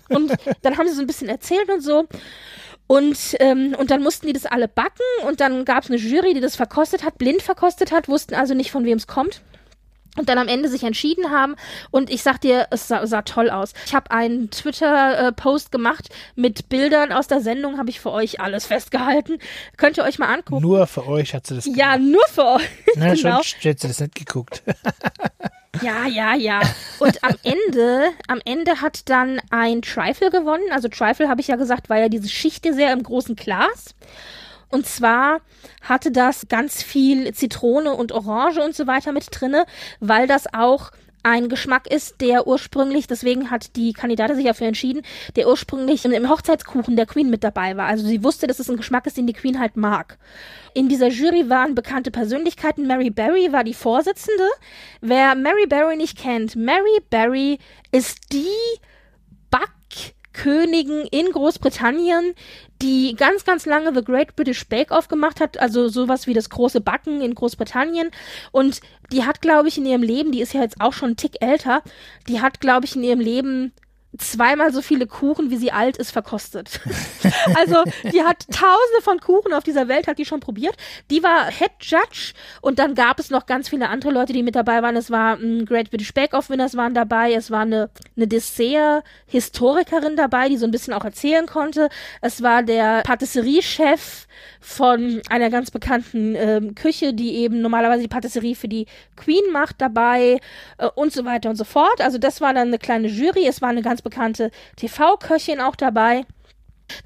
Und 0.09 0.33
dann 0.63 0.77
haben 0.77 0.87
sie 0.87 0.95
so 0.95 1.01
ein 1.01 1.07
bisschen 1.07 1.29
erzählt 1.29 1.69
und 1.69 1.81
so. 1.81 2.07
Und, 2.87 3.17
ähm, 3.39 3.75
und 3.77 3.91
dann 3.91 4.03
mussten 4.03 4.27
die 4.27 4.33
das 4.33 4.45
alle 4.45 4.67
backen 4.67 5.03
und 5.27 5.39
dann 5.39 5.65
gab 5.65 5.83
es 5.83 5.89
eine 5.89 5.97
Jury, 5.97 6.33
die 6.33 6.41
das 6.41 6.55
verkostet 6.55 7.03
hat, 7.03 7.17
blind 7.17 7.41
verkostet 7.41 7.91
hat, 7.91 8.09
wussten 8.09 8.35
also 8.35 8.53
nicht, 8.53 8.71
von 8.71 8.85
wem 8.85 8.97
es 8.97 9.07
kommt 9.07 9.41
und 10.17 10.29
dann 10.29 10.37
am 10.37 10.47
Ende 10.47 10.69
sich 10.69 10.83
entschieden 10.83 11.31
haben 11.31 11.55
und 11.91 12.09
ich 12.09 12.23
sag 12.23 12.39
dir, 12.41 12.67
es 12.69 12.87
sah, 12.87 13.05
sah 13.07 13.23
toll 13.23 13.49
aus. 13.49 13.73
Ich 13.85 13.95
habe 13.95 14.11
einen 14.11 14.51
Twitter-Post 14.51 15.71
gemacht 15.71 16.09
mit 16.35 16.69
Bildern 16.69 17.11
aus 17.11 17.27
der 17.27 17.41
Sendung, 17.41 17.77
habe 17.77 17.89
ich 17.89 17.99
für 17.99 18.11
euch 18.11 18.39
alles 18.39 18.65
festgehalten. 18.65 19.39
Könnt 19.77 19.97
ihr 19.97 20.03
euch 20.03 20.19
mal 20.19 20.33
angucken. 20.33 20.61
Nur 20.61 20.85
für 20.87 21.07
euch 21.07 21.33
hat 21.33 21.47
sie 21.47 21.55
das 21.55 21.65
Ja, 21.65 21.97
nur 21.97 22.23
für 22.31 22.45
euch. 22.45 22.69
Na, 22.95 23.13
genau. 23.15 23.41
schon 23.41 23.71
hat 23.71 23.79
sie 23.79 23.87
das 23.87 23.99
nicht 23.99 24.15
geguckt. 24.15 24.63
Ja, 25.81 26.05
ja, 26.05 26.35
ja. 26.35 26.61
Und 26.99 27.23
am 27.23 27.35
Ende, 27.41 28.11
am 28.27 28.39
Ende 28.45 28.81
hat 28.81 29.09
dann 29.09 29.41
ein 29.49 29.81
Trifle 29.81 30.29
gewonnen. 30.29 30.65
Also 30.71 30.87
Trifle 30.87 31.27
habe 31.27 31.41
ich 31.41 31.47
ja 31.47 31.55
gesagt, 31.55 31.89
war 31.89 31.97
ja 31.97 32.09
diese 32.09 32.29
Schichtdessert 32.29 32.91
im 32.91 33.01
großen 33.01 33.35
Glas. 33.35 33.95
Und 34.73 34.87
zwar 34.87 35.41
hatte 35.83 36.09
das 36.09 36.47
ganz 36.49 36.81
viel 36.81 37.31
Zitrone 37.35 37.93
und 37.93 38.11
Orange 38.11 38.59
und 38.59 38.75
so 38.75 38.87
weiter 38.87 39.11
mit 39.11 39.27
drinne, 39.29 39.67
weil 39.99 40.25
das 40.25 40.51
auch 40.51 40.89
ein 41.21 41.47
Geschmack 41.47 41.85
ist, 41.85 42.21
der 42.21 42.47
ursprünglich, 42.47 43.05
deswegen 43.05 43.51
hat 43.51 43.75
die 43.75 43.93
Kandidatin 43.93 44.35
sich 44.35 44.45
dafür 44.45 44.65
entschieden, 44.65 45.03
der 45.35 45.47
ursprünglich 45.47 46.03
im 46.05 46.27
Hochzeitskuchen 46.27 46.95
der 46.95 47.05
Queen 47.05 47.29
mit 47.29 47.43
dabei 47.43 47.77
war. 47.77 47.85
Also 47.85 48.07
sie 48.07 48.23
wusste, 48.23 48.47
dass 48.47 48.57
es 48.57 48.67
ein 48.67 48.77
Geschmack 48.77 49.05
ist, 49.05 49.15
den 49.15 49.27
die 49.27 49.33
Queen 49.33 49.59
halt 49.59 49.77
mag. 49.77 50.17
In 50.73 50.89
dieser 50.89 51.09
Jury 51.09 51.51
waren 51.51 51.75
bekannte 51.75 52.09
Persönlichkeiten. 52.09 52.87
Mary 52.87 53.11
Berry 53.11 53.53
war 53.53 53.63
die 53.63 53.75
Vorsitzende. 53.75 54.49
Wer 55.01 55.35
Mary 55.35 55.67
Berry 55.67 55.97
nicht 55.97 56.17
kennt, 56.17 56.55
Mary 56.55 56.99
Berry 57.11 57.59
ist 57.91 58.17
die 58.33 58.47
Backkönigin 60.33 61.05
in 61.11 61.31
Großbritannien, 61.31 62.33
die 62.81 63.15
ganz, 63.15 63.45
ganz 63.45 63.65
lange 63.65 63.93
The 63.93 64.03
Great 64.03 64.35
British 64.35 64.67
Bake 64.67 64.91
Off 64.91 65.07
gemacht 65.07 65.39
hat, 65.39 65.59
also 65.59 65.87
sowas 65.87 66.27
wie 66.27 66.33
das 66.33 66.49
große 66.49 66.81
Backen 66.81 67.21
in 67.21 67.35
Großbritannien. 67.35 68.09
Und 68.51 68.81
die 69.11 69.23
hat, 69.23 69.41
glaube 69.41 69.67
ich, 69.67 69.77
in 69.77 69.85
ihrem 69.85 70.03
Leben, 70.03 70.31
die 70.31 70.41
ist 70.41 70.53
ja 70.53 70.61
jetzt 70.61 70.81
auch 70.81 70.93
schon 70.93 71.09
einen 71.09 71.17
Tick 71.17 71.41
älter, 71.41 71.83
die 72.27 72.41
hat, 72.41 72.59
glaube 72.59 72.85
ich, 72.85 72.95
in 72.95 73.03
ihrem 73.03 73.19
Leben 73.19 73.73
zweimal 74.17 74.71
so 74.71 74.81
viele 74.81 75.07
Kuchen, 75.07 75.49
wie 75.49 75.57
sie 75.57 75.71
alt 75.71 75.97
ist, 75.97 76.11
verkostet. 76.11 76.79
also 77.55 77.83
die 78.11 78.23
hat 78.23 78.45
tausende 78.51 79.01
von 79.01 79.19
Kuchen 79.19 79.53
auf 79.53 79.63
dieser 79.63 79.87
Welt, 79.87 80.07
hat 80.07 80.19
die 80.19 80.25
schon 80.25 80.39
probiert. 80.39 80.75
Die 81.09 81.23
war 81.23 81.49
Head 81.49 81.71
Judge 81.81 82.33
und 82.61 82.79
dann 82.79 82.95
gab 82.95 83.19
es 83.19 83.29
noch 83.29 83.45
ganz 83.45 83.69
viele 83.69 83.89
andere 83.89 84.11
Leute, 84.11 84.33
die 84.33 84.43
mit 84.43 84.55
dabei 84.55 84.81
waren. 84.81 84.95
Es 84.95 85.09
war 85.09 85.35
ein 85.35 85.65
Great 85.65 85.89
British 85.89 86.13
Bake 86.13 86.33
Off 86.33 86.49
Winners 86.49 86.77
waren 86.77 86.93
dabei. 86.93 87.33
Es 87.33 87.49
war 87.49 87.61
eine, 87.61 87.89
eine 88.15 88.27
Dessert-Historikerin 88.27 90.15
dabei, 90.15 90.49
die 90.49 90.57
so 90.57 90.65
ein 90.65 90.71
bisschen 90.71 90.93
auch 90.93 91.05
erzählen 91.05 91.47
konnte. 91.47 91.89
Es 92.21 92.43
war 92.43 92.63
der 92.63 93.01
Patisserie-Chef 93.03 94.27
von 94.59 95.21
einer 95.29 95.49
ganz 95.49 95.71
bekannten 95.71 96.35
ähm, 96.35 96.75
Küche, 96.75 97.13
die 97.13 97.35
eben 97.35 97.61
normalerweise 97.61 98.01
die 98.01 98.07
Patisserie 98.07 98.55
für 98.55 98.67
die 98.67 98.87
Queen 99.15 99.51
macht, 99.51 99.81
dabei 99.81 100.39
äh, 100.77 100.87
und 100.95 101.11
so 101.13 101.25
weiter 101.25 101.49
und 101.49 101.55
so 101.55 101.63
fort. 101.63 102.01
Also 102.01 102.17
das 102.17 102.41
war 102.41 102.53
dann 102.53 102.67
eine 102.67 102.79
kleine 102.79 103.07
Jury. 103.07 103.47
Es 103.47 103.61
war 103.61 103.69
eine 103.69 103.81
ganz 103.81 104.01
bekannte 104.01 104.51
TV-Köchin 104.77 105.59
auch 105.59 105.75
dabei. 105.75 106.25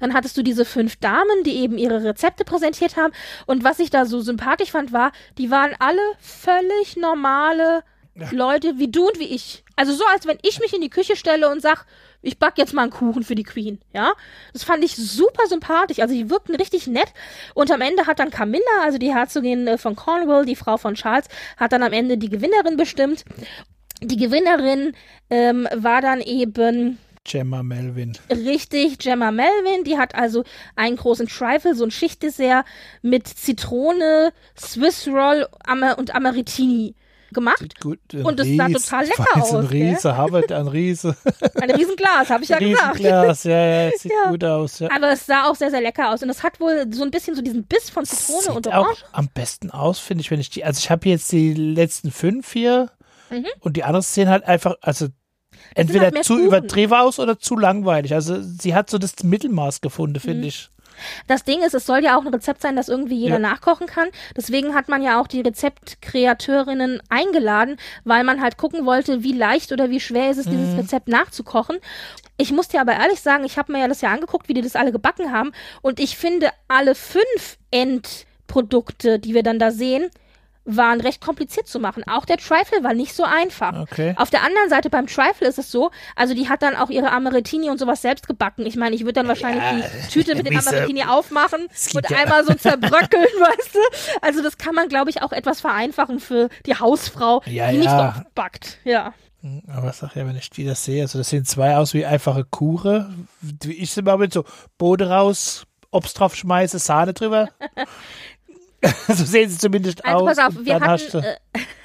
Dann 0.00 0.14
hattest 0.14 0.36
du 0.36 0.42
diese 0.42 0.64
fünf 0.64 0.96
Damen, 0.96 1.44
die 1.44 1.56
eben 1.56 1.78
ihre 1.78 2.02
Rezepte 2.02 2.44
präsentiert 2.44 2.96
haben. 2.96 3.12
Und 3.46 3.64
was 3.64 3.78
ich 3.78 3.90
da 3.90 4.04
so 4.04 4.20
sympathisch 4.20 4.72
fand, 4.72 4.92
war, 4.92 5.12
die 5.38 5.50
waren 5.50 5.72
alle 5.78 6.00
völlig 6.18 6.96
normale 6.96 7.82
Leute 8.32 8.78
wie 8.78 8.90
du 8.90 9.06
und 9.06 9.18
wie 9.18 9.34
ich. 9.34 9.64
Also 9.78 9.92
so, 9.92 10.04
als 10.12 10.26
wenn 10.26 10.38
ich 10.42 10.58
mich 10.58 10.74
in 10.74 10.80
die 10.80 10.90
Küche 10.90 11.14
stelle 11.14 11.48
und 11.48 11.62
sag, 11.62 11.86
ich 12.20 12.40
back 12.40 12.54
jetzt 12.58 12.74
mal 12.74 12.82
einen 12.82 12.90
Kuchen 12.90 13.22
für 13.22 13.36
die 13.36 13.44
Queen, 13.44 13.78
ja. 13.94 14.12
Das 14.52 14.64
fand 14.64 14.82
ich 14.82 14.96
super 14.96 15.46
sympathisch. 15.46 16.00
Also 16.00 16.14
die 16.14 16.28
wirkten 16.28 16.56
richtig 16.56 16.88
nett. 16.88 17.06
Und 17.54 17.70
am 17.70 17.80
Ende 17.80 18.08
hat 18.08 18.18
dann 18.18 18.30
Camilla, 18.30 18.82
also 18.82 18.98
die 18.98 19.14
Herzogin 19.14 19.68
äh, 19.68 19.78
von 19.78 19.94
Cornwall, 19.94 20.44
die 20.44 20.56
Frau 20.56 20.78
von 20.78 20.94
Charles, 20.94 21.28
hat 21.56 21.70
dann 21.70 21.84
am 21.84 21.92
Ende 21.92 22.18
die 22.18 22.28
Gewinnerin 22.28 22.76
bestimmt. 22.76 23.24
Die 24.00 24.16
Gewinnerin 24.16 24.94
ähm, 25.30 25.68
war 25.72 26.02
dann 26.02 26.22
eben 26.22 26.98
Gemma 27.22 27.62
Melvin. 27.62 28.18
Richtig, 28.32 28.98
Gemma 28.98 29.30
Melvin, 29.30 29.84
die 29.84 29.96
hat 29.96 30.16
also 30.16 30.42
einen 30.74 30.96
großen 30.96 31.28
Trifle, 31.28 31.76
so 31.76 31.84
ein 31.84 31.92
Schichtdessert 31.92 32.66
mit 33.02 33.28
Zitrone, 33.28 34.32
Swiss 34.58 35.06
Roll 35.06 35.46
und 35.96 36.14
Amaritini 36.16 36.96
gemacht. 37.32 37.80
Gut, 37.80 37.98
ein 38.12 38.24
Und 38.24 38.40
es 38.40 38.56
sah 38.56 38.68
total 38.68 39.04
lecker 39.06 39.22
weiß, 39.34 39.34
Ein 39.34 39.42
aus, 39.42 39.50
gell? 39.70 39.82
Riese, 39.88 40.16
Harvard, 40.16 40.52
ein 40.52 40.68
Riese. 40.68 41.16
Ein 41.60 41.70
Riesenglas, 41.70 42.30
habe 42.30 42.42
ich 42.44 42.48
ja 42.50 42.56
Ein 42.58 42.70
gesagt. 42.70 42.98
Riesenglas, 42.98 43.44
ja, 43.44 43.66
ja, 43.84 43.90
sieht 43.96 44.12
Ja. 44.12 44.30
gut 44.30 44.44
aus. 44.44 44.78
Ja. 44.78 44.88
Aber 44.94 45.10
es 45.12 45.26
sah 45.26 45.44
auch 45.48 45.54
sehr, 45.54 45.70
sehr 45.70 45.80
lecker 45.80 46.10
aus. 46.10 46.22
Und 46.22 46.30
es 46.30 46.42
hat 46.42 46.60
wohl 46.60 46.86
so 46.92 47.02
ein 47.04 47.10
bisschen 47.10 47.34
so 47.34 47.42
diesen 47.42 47.64
Biss 47.64 47.90
von 47.90 48.04
Zitrone 48.04 48.42
Sieht 48.42 48.50
und 48.56 48.68
auch 48.68 48.86
Orange. 48.86 49.04
am 49.12 49.28
besten 49.28 49.70
aus, 49.70 49.98
finde 49.98 50.22
ich, 50.22 50.30
wenn 50.30 50.40
ich 50.40 50.50
die. 50.50 50.64
Also 50.64 50.78
ich 50.78 50.90
habe 50.90 51.08
jetzt 51.08 51.30
die 51.32 51.54
letzten 51.54 52.10
fünf 52.10 52.52
hier 52.52 52.90
Mhm. 53.30 53.44
und 53.60 53.76
die 53.76 53.84
anderen 53.84 54.02
sehen 54.02 54.28
halt 54.28 54.44
einfach, 54.44 54.76
also 54.80 55.08
entweder 55.74 56.04
halt 56.06 56.24
zu 56.24 56.34
Kuchen. 56.34 56.46
übertrieben 56.46 56.94
aus 56.94 57.18
oder 57.18 57.38
zu 57.38 57.56
langweilig. 57.58 58.14
Also 58.14 58.40
sie 58.40 58.74
hat 58.74 58.88
so 58.88 58.96
das 58.98 59.22
Mittelmaß 59.22 59.80
gefunden, 59.82 60.18
finde 60.20 60.42
Mhm. 60.42 60.48
ich. 60.48 60.70
Das 61.26 61.44
Ding 61.44 61.62
ist, 61.62 61.74
es 61.74 61.86
soll 61.86 62.02
ja 62.04 62.16
auch 62.18 62.22
ein 62.24 62.32
Rezept 62.34 62.62
sein, 62.62 62.76
das 62.76 62.88
irgendwie 62.88 63.16
jeder 63.16 63.34
Ja. 63.34 63.38
nachkochen 63.40 63.86
kann. 63.86 64.08
Deswegen 64.36 64.74
hat 64.74 64.88
man 64.88 65.02
ja 65.02 65.20
auch 65.20 65.26
die 65.26 65.40
Rezeptkreateurinnen 65.40 67.00
eingeladen, 67.08 67.76
weil 68.04 68.24
man 68.24 68.40
halt 68.40 68.56
gucken 68.56 68.86
wollte, 68.86 69.22
wie 69.22 69.32
leicht 69.32 69.72
oder 69.72 69.90
wie 69.90 70.00
schwer 70.00 70.30
ist 70.30 70.38
es, 70.38 70.46
dieses 70.48 70.72
Mhm. 70.72 70.80
Rezept 70.80 71.08
nachzukochen. 71.08 71.78
Ich 72.36 72.52
muss 72.52 72.68
dir 72.68 72.80
aber 72.80 72.92
ehrlich 72.92 73.20
sagen, 73.20 73.44
ich 73.44 73.58
habe 73.58 73.72
mir 73.72 73.80
ja 73.80 73.88
das 73.88 74.00
ja 74.00 74.10
angeguckt, 74.12 74.48
wie 74.48 74.54
die 74.54 74.62
das 74.62 74.76
alle 74.76 74.92
gebacken 74.92 75.32
haben. 75.32 75.52
Und 75.82 75.98
ich 76.00 76.16
finde, 76.16 76.50
alle 76.68 76.94
fünf 76.94 77.58
Endprodukte, 77.70 79.18
die 79.18 79.34
wir 79.34 79.42
dann 79.42 79.58
da 79.58 79.70
sehen, 79.70 80.08
waren 80.70 81.00
recht 81.00 81.20
kompliziert 81.22 81.66
zu 81.66 81.80
machen. 81.80 82.04
Auch 82.06 82.26
der 82.26 82.36
Trifle 82.36 82.82
war 82.84 82.92
nicht 82.92 83.14
so 83.14 83.24
einfach. 83.24 83.72
Okay. 83.80 84.14
Auf 84.18 84.28
der 84.30 84.42
anderen 84.44 84.68
Seite 84.68 84.90
beim 84.90 85.06
Trifle 85.06 85.48
ist 85.48 85.58
es 85.58 85.70
so, 85.70 85.90
also 86.14 86.34
die 86.34 86.48
hat 86.48 86.62
dann 86.62 86.76
auch 86.76 86.90
ihre 86.90 87.10
Amaretini 87.10 87.70
und 87.70 87.78
sowas 87.78 88.02
selbst 88.02 88.26
gebacken. 88.28 88.66
Ich 88.66 88.76
meine, 88.76 88.94
ich 88.94 89.00
würde 89.02 89.14
dann 89.14 89.28
wahrscheinlich 89.28 89.62
Ja, 89.64 89.88
die 90.04 90.08
Tüte 90.10 90.34
mit 90.34 90.46
den 90.46 90.54
Miese. 90.54 90.68
Amaretini 90.68 91.04
aufmachen 91.04 91.68
und 91.94 92.10
ja- 92.10 92.16
einmal 92.18 92.44
so 92.44 92.52
zerbröckeln, 92.54 93.24
weißt 93.24 93.74
du? 93.74 93.78
Also 94.20 94.42
das 94.42 94.58
kann 94.58 94.74
man, 94.74 94.88
glaube 94.88 95.08
ich, 95.10 95.22
auch 95.22 95.32
etwas 95.32 95.60
vereinfachen 95.62 96.20
für 96.20 96.48
die 96.66 96.74
Hausfrau, 96.74 97.42
Ja, 97.46 97.70
die 97.70 97.78
nicht 97.78 97.88
oft 97.90 98.34
backt. 98.34 98.78
Ja. 98.84 99.14
Aber 99.74 99.92
sag 99.92 100.16
ja, 100.16 100.26
wenn 100.26 100.36
ich 100.36 100.50
die 100.50 100.64
das 100.66 100.84
sehe, 100.84 101.00
also 101.02 101.16
das 101.18 101.30
sehen 101.30 101.44
zwei 101.44 101.76
aus 101.76 101.94
wie 101.94 102.04
einfache 102.04 102.44
Kuchen. 102.44 103.28
Wie 103.40 103.72
ich 103.72 103.92
sie 103.92 104.02
mal 104.02 104.18
mit 104.18 104.32
so 104.32 104.44
Boden 104.78 105.08
raus, 105.10 105.64
Obst 105.90 106.18
drauf 106.18 106.34
schmeiße, 106.34 106.78
Sahne 106.78 107.14
drüber. 107.14 107.48
so 109.08 109.24
sehen 109.24 109.48
sie 109.50 109.58
zumindest 109.58 110.04
Also 110.04 110.26
aus. 110.28 110.36
pass 110.36 110.46
auf, 110.56 110.64
wir 110.64 110.74
hatten, 110.80 111.18
äh, 111.18 111.36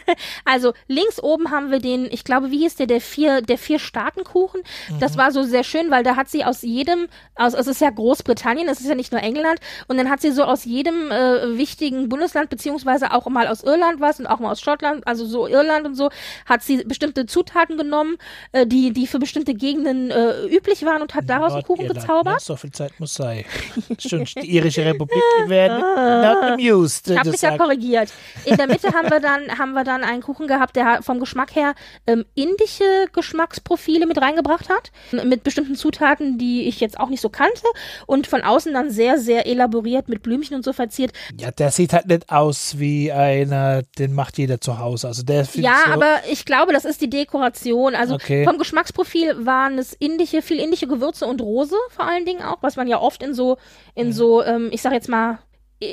also 0.45 0.74
links 0.88 1.22
oben 1.22 1.51
haben 1.51 1.72
wir 1.72 1.80
den, 1.80 2.06
ich 2.12 2.24
glaube, 2.24 2.51
wie 2.51 2.60
hieß 2.60 2.76
der, 2.76 2.88
der 2.88 3.01
vier, 3.01 3.41
der 3.41 3.58
vier 3.58 3.80
Staatenkuchen. 3.80 4.62
Mhm. 4.89 4.99
Das 4.99 5.18
war 5.18 5.32
so 5.32 5.43
sehr 5.43 5.64
schön, 5.64 5.91
weil 5.91 6.04
da 6.04 6.16
hat 6.16 6.30
sie 6.30 6.43
aus 6.43 6.62
jedem, 6.62 7.08
aus, 7.36 7.54
es 7.54 7.68
ist 7.68 7.82
ja 7.82 7.89
Großbritannien, 7.89 8.68
es 8.68 8.80
ist 8.80 8.88
ja 8.88 8.95
nicht 8.95 9.12
nur 9.12 9.22
England, 9.22 9.60
und 9.88 9.97
dann 9.97 10.10
hat 10.10 10.22
sie 10.22 10.32
so 10.32 10.43
aus 10.43 10.66
jedem 10.66 11.12
äh, 11.12 11.58
wichtigen 11.58 12.10
Bundesland, 12.10 12.49
beziehungsweise 12.49 13.12
auch 13.12 13.28
mal 13.28 13.47
aus 13.47 13.64
Irland 13.64 14.01
was 14.01 14.20
und 14.20 14.28
auch 14.28 14.39
mal 14.39 14.51
aus 14.51 14.62
Schottland, 14.62 15.06
also 15.08 15.26
so 15.26 15.47
Irland 15.47 15.86
und 15.86 15.95
so, 15.95 16.10
hat 16.45 16.64
sie 16.64 16.84
bestimmte 16.84 17.26
Zutaten 17.26 17.78
genommen, 17.78 18.18
äh, 18.51 18.66
die, 18.66 18.91
die 18.91 19.08
für 19.08 19.20
bestimmte 19.20 19.54
Gegenden 19.54 20.12
äh, 20.12 20.45
üblich 20.47 20.86
waren 20.86 21.01
und 21.01 21.16
hat 21.16 21.30
daraus 21.30 21.54
einen 21.54 21.64
Kuchen 21.64 21.86
Nordirland, 21.86 22.08
gezaubert. 22.08 22.34
Ne? 22.36 22.39
So 22.39 22.56
viel 22.56 22.72
Zeit 22.72 22.99
muss 22.99 23.14
sein. 23.14 23.45
Schon 23.99 24.26
die 24.41 24.56
irische 24.56 24.86
Republik, 24.86 25.22
werden 25.47 25.80
not 26.22 26.43
amused. 26.51 27.10
Ich 27.10 27.18
habe 27.18 27.30
mich 27.30 27.41
ja 27.41 27.58
korrigiert. 27.58 28.10
In 28.45 28.58
der 28.58 28.68
Mitte 28.68 28.93
haben 28.93 29.10
wir 29.10 29.20
dann 29.20 29.58
haben 29.58 29.74
wir 29.74 29.84
dann 29.84 29.93
einen 30.02 30.22
Kuchen 30.22 30.48
gehabt, 30.48 30.78
der 30.78 31.04
vom 31.04 31.20
Geschmack 31.20 31.54
her 31.56 31.76
ähm, 32.08 32.24
indische 32.36 32.86
Geschmacksprofile 33.12 34.06
mit 34.08 34.22
reingebracht 34.22 34.70
hat, 34.70 34.91
mit 35.26 35.44
bestimmten 35.44 35.76
Zutaten, 35.76 36.38
die 36.38 36.68
ich 36.70 36.80
jetzt 36.80 36.98
auch 36.98 37.10
nicht 37.10 37.20
so 37.20 37.28
kannte 37.28 37.64
und 38.08 38.28
von 38.28 38.41
außen 38.41 38.74
dann 38.74 38.89
sehr 38.89 39.20
sehr 39.20 39.46
elaboriert 39.46 40.08
mit 40.08 40.24
Blümchen 40.24 40.56
und 40.56 40.64
so 40.64 40.72
verziert. 40.72 41.12
Ja, 41.38 41.52
der 41.52 41.72
sieht 41.72 41.91
halt 41.91 42.08
nicht 42.08 42.30
aus 42.32 42.80
wie 42.80 43.12
einer, 43.12 43.82
den 44.00 44.14
macht 44.14 44.38
jeder 44.38 44.62
zu 44.62 44.80
Hause. 44.80 45.08
Also 45.08 45.24
der 45.24 45.46
Ja, 45.56 45.76
so, 45.86 45.91
aber 45.91 46.22
ich 46.32 46.46
glaube, 46.46 46.72
das 46.72 46.86
ist 46.86 47.02
die 47.02 47.10
Dekoration. 47.10 47.96
Also 47.96 48.16
Okay. 48.16 48.46
vom 48.46 48.58
Geschmacksprofil 48.58 49.46
waren 49.46 49.78
es 49.78 49.91
indische, 49.94 50.41
viel 50.41 50.60
indische 50.60 50.88
Gewürze 50.88 51.26
und 51.26 51.41
Rose 51.41 51.76
vor 51.89 52.06
allen 52.08 52.26
Dingen 52.26 52.44
auch, 52.44 52.60
was 52.62 52.78
man 52.78 52.88
ja 52.88 53.00
oft 53.02 53.22
in 53.24 53.34
so 53.34 53.58
in 53.96 54.14
so, 54.14 54.44
ähm, 54.44 54.70
ich 54.72 54.82
sag 54.82 54.94
jetzt 54.94 55.10
mal 55.10 55.39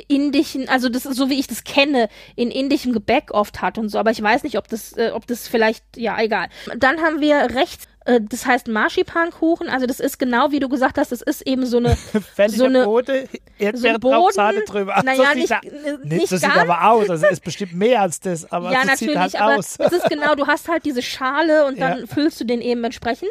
indischen, 0.07 0.69
also 0.69 0.89
das 0.89 1.03
so 1.03 1.29
wie 1.29 1.39
ich 1.39 1.47
das 1.47 1.63
kenne, 1.63 2.09
in 2.35 2.51
indischem 2.51 2.93
Gebäck 2.93 3.31
oft 3.31 3.61
hat 3.61 3.77
und 3.77 3.89
so, 3.89 3.99
aber 3.99 4.11
ich 4.11 4.21
weiß 4.21 4.43
nicht, 4.43 4.57
ob 4.57 4.67
das, 4.67 4.93
äh, 4.93 5.11
ob 5.13 5.27
das 5.27 5.47
vielleicht, 5.47 5.83
ja, 5.95 6.19
egal. 6.21 6.49
Dann 6.77 7.01
haben 7.01 7.21
wir 7.21 7.55
rechts 7.55 7.87
das 8.05 8.45
heißt 8.45 8.67
Marzipankuchen, 8.67 9.69
also 9.69 9.85
das 9.85 9.99
ist 9.99 10.17
genau 10.17 10.51
wie 10.51 10.59
du 10.59 10.69
gesagt 10.69 10.97
hast, 10.97 11.11
das 11.11 11.21
ist 11.21 11.41
eben 11.47 11.65
so 11.65 11.77
eine 11.77 11.95
so 12.47 12.65
eine 12.65 12.83
Brote, 12.83 13.27
Erdbeere 13.59 13.93
so 14.01 14.09
drauf, 14.09 14.31
Sahne 14.31 14.61
drüber. 14.65 14.95
Also 14.95 15.05
naja, 15.05 15.29
so 15.33 15.37
nicht, 15.37 15.47
sieht, 15.49 16.03
nee, 16.03 16.15
nicht 16.17 16.27
so 16.29 16.37
sieht 16.37 16.55
aber 16.55 16.89
aus. 16.89 17.09
Also 17.09 17.25
es 17.27 17.33
ist 17.33 17.43
bestimmt 17.43 17.73
mehr 17.73 18.01
als 18.01 18.19
das, 18.19 18.51
aber 18.51 18.71
ja, 18.71 18.81
so 18.81 18.87
natürlich, 18.87 19.13
sieht 19.13 19.19
halt 19.19 19.35
aber 19.39 19.55
aus. 19.57 19.75
es 19.79 19.91
ist 19.91 20.09
genau, 20.09 20.33
du 20.35 20.47
hast 20.47 20.67
halt 20.67 20.83
diese 20.85 21.01
Schale 21.01 21.65
und 21.65 21.79
dann 21.79 21.99
Ja. 22.01 22.07
füllst 22.07 22.39
du 22.41 22.43
den 22.45 22.61
eben 22.61 22.83
entsprechend. 22.83 23.29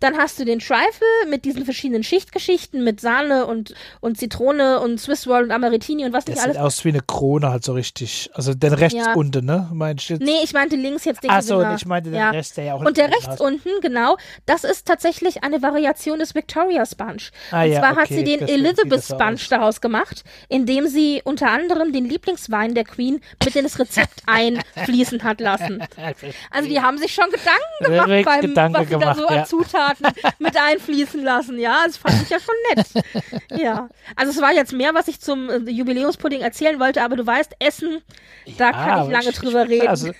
Dann 0.00 0.16
hast 0.16 0.38
du 0.38 0.44
den 0.44 0.60
Trifle 0.60 1.06
mit 1.28 1.44
diesen 1.44 1.64
verschiedenen 1.64 2.04
Schichtgeschichten 2.04 2.84
mit 2.84 3.00
Sahne 3.00 3.46
und, 3.46 3.74
und 4.00 4.18
Zitrone 4.18 4.78
und 4.80 5.00
Swiss 5.00 5.26
Roll 5.26 5.42
und 5.44 5.50
Amaretini 5.50 6.04
und 6.04 6.12
was 6.12 6.24
Das 6.26 6.34
nicht 6.36 6.44
sieht 6.44 6.56
alles. 6.56 6.62
aus 6.78 6.84
wie 6.84 6.90
eine 6.90 7.00
Krone 7.00 7.50
halt 7.50 7.64
so 7.64 7.72
richtig. 7.72 8.30
Also 8.34 8.54
den 8.54 8.72
rechts 8.72 8.98
Ja. 8.98 9.14
unten, 9.14 9.44
ne? 9.44 9.68
Meinst 9.72 10.08
du 10.08 10.14
jetzt? 10.14 10.22
Nee, 10.22 10.42
ich 10.44 10.52
meinte 10.52 10.76
links 10.76 11.04
jetzt 11.04 11.22
den 11.24 11.30
Ach 11.30 11.42
so, 11.42 11.56
Gewinner. 11.56 11.74
ich 11.74 11.86
meinte 11.86 12.10
den 12.10 12.20
ja. 12.20 12.30
Rest, 12.30 12.56
der 12.56 12.64
ja 12.64 12.74
auch 12.74 12.84
Und 12.84 12.96
der 12.96 13.08
rechts 13.08 13.40
unten, 13.40 13.68
genau, 13.80 14.11
das 14.46 14.64
ist 14.64 14.86
tatsächlich 14.86 15.42
eine 15.44 15.62
Variation 15.62 16.18
des 16.18 16.34
Victoria 16.34 16.84
Sponge. 16.86 17.22
Ah 17.50 17.62
und 17.64 17.70
ja, 17.72 17.78
zwar 17.80 17.90
hat 17.96 18.04
okay, 18.06 18.16
sie 18.16 18.24
den 18.24 18.48
Elizabeth 18.48 19.04
Sponge 19.04 19.34
aus. 19.34 19.48
daraus 19.48 19.80
gemacht, 19.80 20.24
indem 20.48 20.86
sie 20.86 21.20
unter 21.24 21.50
anderem 21.50 21.92
den 21.92 22.04
Lieblingswein 22.06 22.74
der 22.74 22.84
Queen 22.84 23.20
mit 23.44 23.56
in 23.56 23.64
das 23.64 23.78
Rezept 23.78 24.22
einfließen 24.26 25.22
hat 25.22 25.40
lassen. 25.40 25.82
Also 26.50 26.68
die 26.68 26.80
haben 26.80 26.98
sich 26.98 27.12
schon 27.14 27.26
Gedanken 27.30 27.84
gemacht 27.84 28.08
Richtig 28.08 28.24
beim, 28.26 28.40
Gedanken 28.42 28.74
was 28.78 28.88
sie 28.88 28.98
da 28.98 29.14
so 29.14 29.20
gemacht, 29.20 29.30
an 29.30 29.36
ja. 29.36 29.44
Zutaten 29.44 30.06
mit 30.38 30.56
einfließen 30.56 31.22
lassen. 31.22 31.58
Ja, 31.58 31.84
das 31.86 31.96
fand 31.96 32.22
ich 32.22 32.28
ja 32.30 32.38
schon 32.40 32.54
nett. 32.74 32.86
Ja, 33.62 33.88
also 34.16 34.32
es 34.32 34.40
war 34.40 34.52
jetzt 34.52 34.72
mehr, 34.72 34.94
was 34.94 35.08
ich 35.08 35.20
zum 35.20 35.66
Jubiläumspudding 35.68 36.40
erzählen 36.40 36.80
wollte, 36.80 37.02
aber 37.02 37.16
du 37.16 37.26
weißt, 37.26 37.52
Essen, 37.58 38.00
da 38.56 38.72
kann 38.72 38.90
Ah, 38.90 39.04
ich 39.04 39.10
lange 39.10 39.28
ich- 39.30 39.36
drüber 39.38 39.64
ich- 39.64 39.70
reden. 39.70 39.88
Also, 39.88 40.10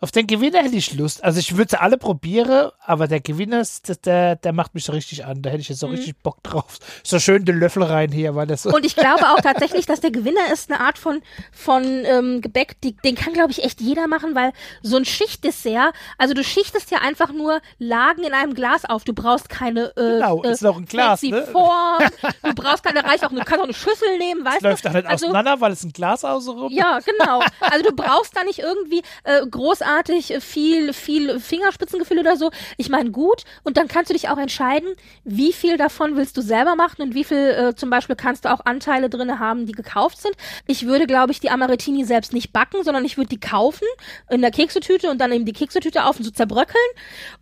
auf 0.00 0.10
den 0.10 0.26
Gewinner 0.26 0.58
hätte 0.62 0.76
ich 0.76 0.94
Lust. 0.94 1.24
Also 1.24 1.38
ich 1.40 1.56
würde 1.56 1.70
sie 1.70 1.80
alle 1.80 1.96
probieren, 1.98 2.70
aber 2.84 3.08
der 3.08 3.20
Gewinner, 3.20 3.62
der, 4.04 4.36
der 4.36 4.52
macht 4.52 4.74
mich 4.74 4.84
so 4.84 4.92
richtig 4.92 5.24
an. 5.24 5.42
Da 5.42 5.50
hätte 5.50 5.62
ich 5.62 5.68
jetzt 5.68 5.80
so 5.80 5.86
richtig 5.86 6.16
Bock 6.18 6.42
drauf. 6.42 6.78
So 7.02 7.18
schön 7.18 7.44
den 7.44 7.58
Löffel 7.58 7.82
rein 7.82 8.12
hier, 8.12 8.34
weil 8.34 8.46
das 8.46 8.62
so. 8.62 8.68
Mhm. 8.68 8.76
Und 8.76 8.86
ich 8.86 8.94
glaube 8.96 9.24
auch 9.30 9.40
tatsächlich, 9.40 9.86
dass 9.86 10.00
der 10.00 10.10
Gewinner 10.10 10.52
ist 10.52 10.70
eine 10.70 10.80
Art 10.80 10.98
von, 10.98 11.22
von 11.52 11.82
ähm, 11.84 12.40
Gebäck, 12.40 12.80
die, 12.82 12.96
den 12.96 13.14
kann, 13.14 13.32
glaube 13.32 13.50
ich, 13.50 13.64
echt 13.64 13.80
jeder 13.80 14.06
machen, 14.06 14.34
weil 14.34 14.52
so 14.82 14.96
ein 14.96 15.04
Schichtdessert, 15.04 15.92
also 16.18 16.34
du 16.34 16.44
schichtest 16.44 16.90
ja 16.90 16.98
einfach 16.98 17.32
nur 17.32 17.60
Lagen 17.78 18.22
in 18.24 18.32
einem 18.32 18.54
Glas 18.54 18.84
auf. 18.84 19.04
Du 19.04 19.12
brauchst 19.12 19.48
keine 19.48 19.92
äh, 19.96 20.16
Genau, 20.16 20.42
äh, 20.42 20.52
ist 20.52 20.62
noch 20.62 20.76
ein 20.76 20.86
Glas, 20.86 21.22
ne? 21.22 21.42
Form. 21.46 22.02
Du 22.42 22.54
brauchst 22.54 22.84
keine, 22.84 23.04
reicht 23.04 23.24
auch, 23.24 23.30
du 23.30 23.36
kannst 23.36 23.58
auch 23.58 23.64
eine 23.64 23.74
Schüssel 23.74 24.18
nehmen, 24.18 24.44
weißt 24.44 24.56
Das 24.56 24.62
läuft 24.62 24.84
du? 24.84 24.88
doch 24.88 24.94
nicht 24.94 25.06
also, 25.06 25.26
auseinander, 25.26 25.60
weil 25.60 25.72
es 25.72 25.82
ein 25.82 25.92
Glas 25.92 26.24
außenrum 26.24 26.72
ja, 26.72 26.98
genau. 27.04 27.40
Also 27.60 27.84
du 27.88 27.94
brauchst 27.94 28.36
da 28.36 28.44
nicht 28.44 28.58
irgendwie 28.58 29.02
äh, 29.24 29.46
großartig 29.86 30.34
äh, 30.34 30.40
viel, 30.40 30.92
viel 30.92 31.40
Fingerspitzengefühl 31.40 32.18
oder 32.18 32.36
so. 32.36 32.50
Ich 32.76 32.88
meine, 32.88 33.10
gut. 33.10 33.44
Und 33.64 33.76
dann 33.76 33.88
kannst 33.88 34.10
du 34.10 34.14
dich 34.14 34.28
auch 34.28 34.38
entscheiden, 34.38 34.94
wie 35.24 35.52
viel 35.52 35.76
davon 35.76 36.16
willst 36.16 36.36
du 36.36 36.42
selber 36.42 36.74
machen 36.76 37.02
und 37.02 37.14
wie 37.14 37.24
viel 37.24 37.36
äh, 37.36 37.74
zum 37.74 37.90
Beispiel 37.90 38.16
kannst 38.16 38.44
du 38.44 38.52
auch 38.52 38.64
Anteile 38.64 39.08
drinne 39.08 39.38
haben, 39.38 39.66
die 39.66 39.72
gekauft 39.72 40.20
sind. 40.20 40.34
Ich 40.66 40.86
würde, 40.86 41.06
glaube 41.06 41.32
ich, 41.32 41.40
die 41.40 41.50
Amaretini 41.50 42.04
selbst 42.04 42.32
nicht 42.32 42.52
backen, 42.52 42.82
sondern 42.82 43.04
ich 43.04 43.16
würde 43.16 43.28
die 43.28 43.40
kaufen 43.40 43.86
in 44.30 44.40
der 44.40 44.50
Keksetüte 44.50 45.10
und 45.10 45.18
dann 45.18 45.32
eben 45.32 45.44
die 45.44 45.52
Keksetüte 45.52 46.04
auf 46.04 46.18
und 46.18 46.24
so 46.24 46.30
zerbröckeln. 46.30 46.76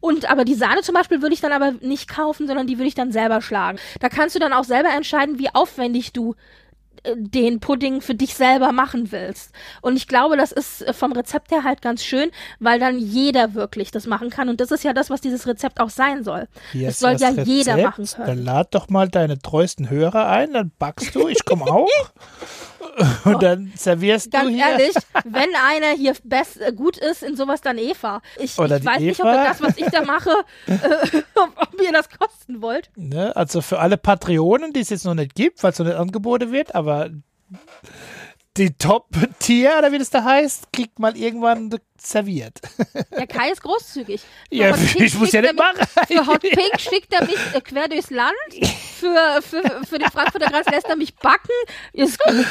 Und 0.00 0.30
aber 0.30 0.44
die 0.44 0.54
Sahne 0.54 0.82
zum 0.82 0.94
Beispiel 0.94 1.22
würde 1.22 1.34
ich 1.34 1.40
dann 1.40 1.52
aber 1.52 1.72
nicht 1.80 2.08
kaufen, 2.08 2.46
sondern 2.46 2.66
die 2.66 2.78
würde 2.78 2.88
ich 2.88 2.94
dann 2.94 3.12
selber 3.12 3.40
schlagen. 3.40 3.78
Da 4.00 4.08
kannst 4.08 4.34
du 4.34 4.38
dann 4.38 4.52
auch 4.52 4.64
selber 4.64 4.90
entscheiden, 4.90 5.38
wie 5.38 5.48
aufwendig 5.52 6.12
du 6.12 6.34
den 7.14 7.60
Pudding 7.60 8.00
für 8.00 8.14
dich 8.14 8.34
selber 8.34 8.72
machen 8.72 9.12
willst. 9.12 9.52
Und 9.82 9.96
ich 9.96 10.08
glaube, 10.08 10.36
das 10.36 10.52
ist 10.52 10.82
äh, 10.82 10.92
vom 10.92 11.12
Rezept 11.12 11.50
her 11.50 11.64
halt 11.64 11.82
ganz 11.82 12.04
schön, 12.04 12.30
weil 12.60 12.78
dann 12.78 12.98
jeder 12.98 13.54
wirklich 13.54 13.90
das 13.90 14.06
machen 14.06 14.30
kann. 14.30 14.48
Und 14.48 14.60
das 14.60 14.70
ist 14.70 14.84
ja 14.84 14.92
das, 14.92 15.10
was 15.10 15.20
dieses 15.20 15.46
Rezept 15.46 15.80
auch 15.80 15.90
sein 15.90 16.24
soll. 16.24 16.48
Hier 16.72 16.88
es 16.88 16.98
soll 16.98 17.16
ja 17.16 17.32
das 17.32 17.46
jeder 17.46 17.76
Rezept. 17.76 17.86
machen 17.86 18.06
können. 18.06 18.26
Dann 18.26 18.44
lad 18.44 18.74
doch 18.74 18.88
mal 18.88 19.08
deine 19.08 19.38
treuesten 19.38 19.90
Hörer 19.90 20.28
ein, 20.28 20.52
dann 20.52 20.72
backst 20.78 21.14
du, 21.14 21.28
ich 21.28 21.44
komme 21.44 21.64
auch. 21.64 21.88
Und 23.24 23.42
dann 23.42 23.72
servierst 23.76 24.30
Ganz 24.30 24.48
du 24.48 24.54
hier. 24.54 24.66
ehrlich, 24.66 24.94
wenn 25.24 25.50
einer 25.54 25.90
hier 25.96 26.14
best, 26.24 26.60
äh, 26.60 26.72
gut 26.72 26.96
ist 26.96 27.22
in 27.22 27.36
sowas, 27.36 27.60
dann 27.60 27.78
Eva. 27.78 28.20
Ich, 28.36 28.52
ich 28.52 28.58
weiß 28.58 29.00
nicht, 29.00 29.20
ob 29.20 29.26
Eva. 29.26 29.34
ihr 29.34 29.44
das, 29.48 29.62
was 29.62 29.76
ich 29.76 29.86
da 29.86 30.02
mache, 30.02 30.30
äh, 30.66 31.22
ob, 31.34 31.50
ob 31.56 31.80
ihr 31.82 31.92
das 31.92 32.08
kosten 32.08 32.62
wollt. 32.62 32.90
Ne? 32.96 33.34
Also 33.34 33.60
für 33.60 33.78
alle 33.80 33.96
Patreonen, 33.96 34.72
die 34.72 34.80
es 34.80 34.90
jetzt 34.90 35.04
noch 35.04 35.14
nicht 35.14 35.34
gibt, 35.34 35.62
weil 35.62 35.72
es 35.72 35.78
noch 35.78 35.86
nicht 35.86 35.96
angeboten 35.96 36.52
wird, 36.52 36.74
aber 36.74 37.10
die 38.56 38.72
Top-Tier, 38.78 39.74
oder 39.78 39.90
wie 39.90 39.98
das 39.98 40.10
da 40.10 40.22
heißt, 40.22 40.72
kriegt 40.72 40.98
mal 41.00 41.16
irgendwann 41.16 41.74
serviert. 41.98 42.60
Der 43.10 43.26
Kai 43.26 43.50
ist 43.50 43.62
großzügig. 43.62 44.20
Für 44.20 44.54
Ja, 44.54 44.70
Hot 44.70 44.78
Pink 44.86 45.00
ich 45.06 45.14
muss 45.18 45.32
ja 45.32 45.40
nicht 45.40 45.56
machen. 45.56 45.86
Für 46.06 46.26
Hot 46.26 46.40
Pink 46.40 46.78
schickt 46.80 47.12
er 47.12 47.24
mich 47.24 47.36
äh, 47.54 47.60
quer 47.60 47.88
durchs 47.88 48.10
Land. 48.10 48.32
Für, 49.00 49.42
für, 49.42 49.84
für 49.84 49.98
den 49.98 50.08
Frankfurter 50.10 50.46
Kreis 50.50 50.66
lässt 50.70 50.86
er 50.88 50.96
mich 50.96 51.16
backen. 51.16 51.50
Ist 51.92 52.18
gut. 52.20 52.46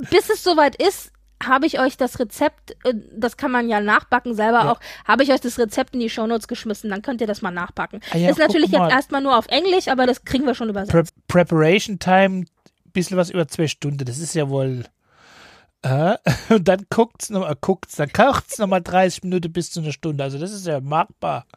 Bis 0.10 0.28
es 0.30 0.42
soweit 0.42 0.76
ist, 0.76 1.12
habe 1.42 1.66
ich 1.66 1.80
euch 1.80 1.96
das 1.96 2.18
Rezept, 2.18 2.72
äh, 2.84 2.92
das 3.16 3.36
kann 3.36 3.50
man 3.50 3.68
ja 3.68 3.80
nachbacken 3.80 4.34
selber 4.34 4.64
Ja. 4.64 4.72
auch, 4.72 4.80
habe 5.06 5.22
ich 5.22 5.32
euch 5.32 5.40
das 5.40 5.58
Rezept 5.58 5.94
in 5.94 6.00
die 6.00 6.10
Shownotes 6.10 6.48
geschmissen, 6.48 6.90
dann 6.90 7.00
könnt 7.02 7.20
ihr 7.20 7.26
das 7.26 7.40
mal 7.42 7.50
nachbacken. 7.50 8.00
Ah 8.12 8.16
ja, 8.18 8.30
ist 8.30 8.38
natürlich 8.38 8.70
jetzt 8.70 8.90
erstmal 8.92 9.22
nur 9.22 9.36
auf 9.36 9.46
Englisch, 9.48 9.88
aber 9.88 10.06
das 10.06 10.24
kriegen 10.24 10.44
wir 10.46 10.54
schon 10.54 10.68
übersetzt. 10.68 10.92
Pre 10.92 11.04
Preparation 11.28 11.98
Time, 11.98 12.44
bisschen 12.92 13.16
was 13.16 13.30
über 13.30 13.48
zwei 13.48 13.66
Stunden, 13.66 14.04
das 14.04 14.18
ist 14.18 14.34
ja 14.34 14.48
wohl. 14.48 14.84
Äh, 15.82 16.16
und 16.54 16.68
dann 16.68 16.86
guckt's 16.90 17.30
noch, 17.30 17.48
äh, 17.48 17.54
guckt's, 17.60 17.96
dann 17.96 18.12
kocht's 18.12 18.58
nochmal 18.58 18.82
30 18.82 19.22
Minuten 19.24 19.52
bis 19.52 19.70
zu 19.70 19.80
einer 19.80 19.92
Stunde. 19.92 20.22
Also 20.24 20.38
das 20.38 20.52
ist 20.52 20.66
ja 20.66 20.80
machbar. 20.80 21.46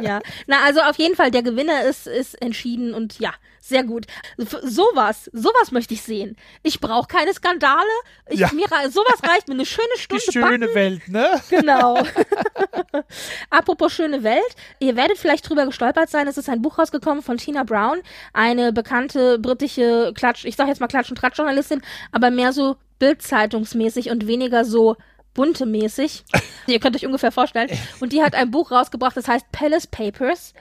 Ja, 0.00 0.20
na 0.46 0.62
also 0.64 0.80
auf 0.82 0.96
jeden 0.98 1.16
Fall, 1.16 1.30
der 1.30 1.42
Gewinner 1.42 1.82
ist, 1.84 2.06
ist 2.06 2.40
entschieden 2.42 2.92
und 2.94 3.18
ja, 3.18 3.32
sehr 3.60 3.82
gut. 3.82 4.06
Sowas, 4.36 5.30
sowas 5.32 5.72
möchte 5.72 5.94
ich 5.94 6.02
sehen. 6.02 6.36
Ich 6.62 6.80
brauche 6.80 7.08
keine 7.08 7.32
Skandale. 7.32 7.80
Ich, 8.28 8.38
Ja. 8.40 8.50
mir, 8.52 8.66
sowas 8.90 9.22
reicht 9.26 9.48
mir 9.48 9.54
eine 9.54 9.64
schöne 9.66 9.88
Die 9.96 10.00
Stunde 10.20 10.32
schöne 10.32 10.58
backen. 10.66 10.74
Welt, 10.74 11.08
ne? 11.08 11.40
Genau. 11.48 11.98
Apropos 13.50 13.92
schöne 13.92 14.22
Welt, 14.22 14.44
ihr 14.78 14.96
werdet 14.96 15.18
vielleicht 15.18 15.48
drüber 15.48 15.66
gestolpert 15.66 16.10
sein, 16.10 16.28
es 16.28 16.36
ist 16.38 16.48
ein 16.48 16.62
Buch 16.62 16.78
rausgekommen 16.78 17.22
von 17.22 17.38
Tina 17.38 17.64
Brown, 17.64 18.00
eine 18.32 18.72
bekannte 18.72 19.38
britische 19.38 20.12
Klatsch, 20.14 20.44
ich 20.44 20.56
sag 20.56 20.68
jetzt 20.68 20.80
mal 20.80 20.86
Klatsch- 20.88 21.10
und 21.10 21.16
Tratsch-Journalistin, 21.18 21.82
aber 22.12 22.30
mehr 22.30 22.52
so 22.52 22.75
Bildzeitungsmäßig 22.98 24.10
und 24.10 24.26
weniger 24.26 24.64
so 24.64 24.96
bunte 25.34 25.66
mäßig. 25.66 26.24
ihr 26.66 26.80
könnt 26.80 26.96
euch 26.96 27.06
ungefähr 27.06 27.32
vorstellen. 27.32 27.70
Und 28.00 28.12
die 28.12 28.22
hat 28.22 28.34
ein 28.34 28.50
Buch 28.50 28.70
rausgebracht, 28.70 29.16
das 29.16 29.28
heißt 29.28 29.50
Palace 29.52 29.86
Papers. 29.86 30.54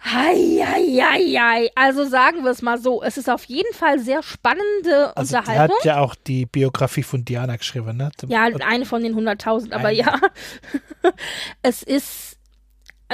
Hei, 0.00 0.64
hei, 0.64 1.02
hei, 1.02 1.20
hei. 1.38 1.70
Also 1.74 2.04
sagen 2.04 2.44
wir 2.44 2.52
es 2.52 2.62
mal 2.62 2.78
so, 2.78 3.02
es 3.02 3.18
ist 3.18 3.28
auf 3.28 3.44
jeden 3.44 3.74
Fall 3.74 3.98
sehr 3.98 4.22
spannende 4.22 5.16
Also 5.16 5.32
die 5.32 5.36
hat 5.38 5.46
Unterhaltung. 5.48 5.76
ja 5.82 5.98
auch 5.98 6.14
die 6.14 6.46
Biografie 6.46 7.02
von 7.02 7.24
Diana 7.24 7.56
geschrieben, 7.56 7.96
ne? 7.96 8.10
Ja, 8.28 8.44
eine 8.44 8.86
von 8.86 9.02
den 9.02 9.16
100.000, 9.16 9.72
aber 9.72 9.88
Eine. 9.88 9.98
ja. 9.98 10.18
es 11.62 11.82
ist 11.82 12.37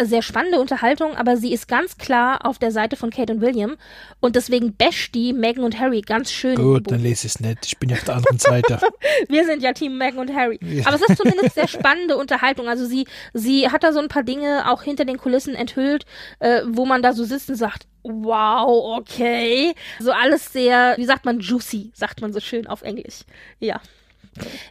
sehr 0.02 0.22
spannende 0.22 0.60
Unterhaltung, 0.60 1.16
aber 1.16 1.36
sie 1.36 1.52
ist 1.52 1.68
ganz 1.68 1.96
klar 1.96 2.44
auf 2.44 2.58
der 2.58 2.72
Seite 2.72 2.96
von 2.96 3.10
Kate 3.10 3.32
und 3.32 3.40
William 3.40 3.76
und 4.20 4.34
deswegen 4.34 4.74
basht 4.76 5.14
die 5.14 5.32
Meghan 5.32 5.64
und 5.64 5.78
Harry 5.78 6.00
ganz 6.00 6.32
schön. 6.32 6.56
Gut, 6.56 6.90
dann 6.90 7.00
lese 7.00 7.26
ich 7.26 7.34
es 7.34 7.40
nicht. 7.40 7.66
Ich 7.66 7.78
bin 7.78 7.90
ja 7.90 7.96
auf 7.96 8.04
der 8.04 8.16
anderen 8.16 8.38
Seite. 8.38 8.80
Wir 9.28 9.44
sind 9.44 9.62
ja 9.62 9.72
Team 9.72 9.96
Meghan 9.96 10.18
und 10.18 10.34
Harry. 10.34 10.58
Ja. 10.62 10.86
Aber 10.86 10.96
es 10.96 11.08
ist 11.08 11.16
zumindest 11.16 11.54
sehr 11.54 11.68
spannende 11.68 12.16
Unterhaltung. 12.16 12.68
Also 12.68 12.86
sie, 12.86 13.06
sie 13.32 13.70
hat 13.70 13.84
da 13.84 13.92
so 13.92 14.00
ein 14.00 14.08
paar 14.08 14.24
Dinge 14.24 14.70
auch 14.70 14.82
hinter 14.82 15.04
den 15.04 15.18
Kulissen 15.18 15.54
enthüllt, 15.54 16.04
äh, 16.40 16.62
wo 16.66 16.86
man 16.86 17.02
da 17.02 17.12
so 17.12 17.24
sitzt 17.24 17.48
und 17.50 17.56
sagt, 17.56 17.86
wow, 18.02 18.98
okay. 18.98 19.74
So 20.00 20.10
alles 20.10 20.52
sehr, 20.52 20.94
wie 20.96 21.04
sagt 21.04 21.24
man, 21.24 21.40
juicy, 21.40 21.92
sagt 21.94 22.20
man 22.20 22.32
so 22.32 22.40
schön 22.40 22.66
auf 22.66 22.82
Englisch. 22.82 23.20
Ja. 23.60 23.80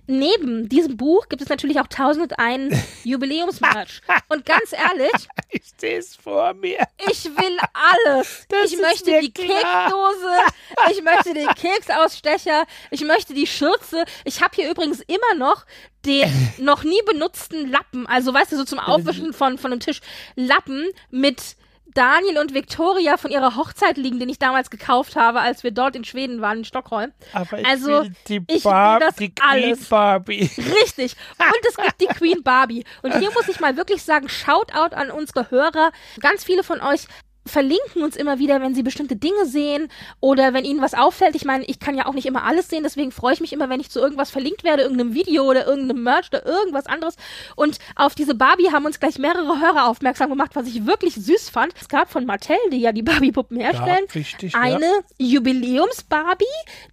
Neben 0.07 0.69
diesem 0.69 0.97
Buch 0.97 1.29
gibt 1.29 1.41
es 1.41 1.49
natürlich 1.49 1.79
auch 1.79 1.85
1001 1.85 2.75
Jubiläumsmerch. 3.03 4.01
Und 4.29 4.45
ganz 4.45 4.71
ehrlich, 4.71 5.27
ich 5.49 5.63
sehe 5.77 5.99
es 5.99 6.15
vor 6.15 6.53
mir. 6.53 6.85
ich 7.09 7.25
will 7.25 7.57
alles. 7.73 8.45
Das 8.49 8.71
ich 8.71 8.79
möchte 8.79 9.19
die 9.21 9.31
klar. 9.31 9.89
Keksdose, 9.89 10.91
ich 10.91 11.03
möchte 11.03 11.33
den 11.33 11.47
Keksausstecher, 11.55 12.65
ich 12.91 13.01
möchte 13.01 13.33
die 13.33 13.47
Schürze. 13.47 14.05
Ich 14.25 14.41
habe 14.41 14.55
hier 14.55 14.69
übrigens 14.69 15.01
immer 15.01 15.35
noch 15.37 15.65
den 16.05 16.29
noch 16.57 16.83
nie 16.83 17.01
benutzten 17.05 17.71
Lappen, 17.71 18.05
also 18.07 18.33
weißt 18.33 18.51
du, 18.51 18.57
so 18.57 18.65
zum 18.65 18.79
Aufwischen 18.79 19.31
von, 19.31 19.57
von 19.57 19.71
einem 19.71 19.79
Tisch, 19.79 20.01
Lappen 20.35 20.89
mit 21.09 21.55
Daniel 21.93 22.39
und 22.39 22.53
Victoria 22.53 23.17
von 23.17 23.31
ihrer 23.31 23.55
Hochzeit 23.55 23.97
liegen, 23.97 24.19
den 24.19 24.29
ich 24.29 24.39
damals 24.39 24.69
gekauft 24.69 25.15
habe, 25.15 25.41
als 25.41 25.63
wir 25.63 25.71
dort 25.71 25.95
in 25.95 26.03
Schweden 26.03 26.41
waren, 26.41 26.59
in 26.59 26.65
Stockholm. 26.65 27.11
Aber 27.33 27.59
ich 27.59 27.65
Also, 27.65 27.87
will 28.03 28.13
die, 28.27 28.41
ich 28.47 28.63
will 28.65 28.71
Bar 28.71 28.99
das 28.99 29.15
die 29.15 29.33
Queen 29.33 29.63
alles. 29.65 29.89
Barbie. 29.89 30.49
Richtig. 30.57 31.15
Und 31.37 31.67
es 31.67 31.75
gibt 31.77 32.01
die 32.01 32.07
Queen 32.07 32.43
Barbie. 32.43 32.83
Und 33.01 33.17
hier 33.17 33.31
muss 33.31 33.47
ich 33.47 33.59
mal 33.59 33.77
wirklich 33.77 34.03
sagen, 34.03 34.29
Shoutout 34.29 34.95
an 34.95 35.11
unsere 35.11 35.51
Hörer. 35.51 35.91
Ganz 36.19 36.43
viele 36.43 36.63
von 36.63 36.81
euch 36.81 37.07
verlinken 37.45 38.03
uns 38.03 38.15
immer 38.15 38.39
wieder, 38.39 38.61
wenn 38.61 38.73
sie 38.73 38.83
bestimmte 38.83 39.15
Dinge 39.15 39.45
sehen 39.45 39.89
oder 40.19 40.53
wenn 40.53 40.65
ihnen 40.65 40.81
was 40.81 40.93
auffällt. 40.93 41.35
Ich 41.35 41.45
meine, 41.45 41.65
ich 41.65 41.79
kann 41.79 41.95
ja 41.95 42.05
auch 42.05 42.13
nicht 42.13 42.25
immer 42.25 42.43
alles 42.43 42.69
sehen, 42.69 42.83
deswegen 42.83 43.11
freue 43.11 43.33
ich 43.33 43.41
mich 43.41 43.53
immer, 43.53 43.69
wenn 43.69 43.79
ich 43.79 43.89
zu 43.89 43.99
irgendwas 43.99 44.31
verlinkt 44.31 44.63
werde, 44.63 44.83
irgendeinem 44.83 45.13
Video 45.13 45.43
oder 45.43 45.67
irgendeinem 45.67 46.03
Merch 46.03 46.27
oder 46.29 46.45
irgendwas 46.45 46.85
anderes. 46.85 47.15
Und 47.55 47.79
auf 47.95 48.15
diese 48.15 48.35
Barbie 48.35 48.71
haben 48.71 48.85
uns 48.85 48.99
gleich 48.99 49.17
mehrere 49.17 49.59
Hörer 49.59 49.87
aufmerksam 49.87 50.29
gemacht, 50.29 50.51
was 50.53 50.67
ich 50.67 50.85
wirklich 50.85 51.15
süß 51.15 51.49
fand. 51.49 51.73
Es 51.79 51.89
gab 51.89 52.09
von 52.11 52.25
Mattel, 52.25 52.57
die 52.71 52.79
ja 52.79 52.91
die 52.91 53.03
Barbie-Puppen 53.03 53.59
herstellen, 53.59 54.05
Ja, 54.07 54.13
richtig, 54.15 54.55
eine 54.55 54.89
Jubiläums-Barbie, 55.17 56.45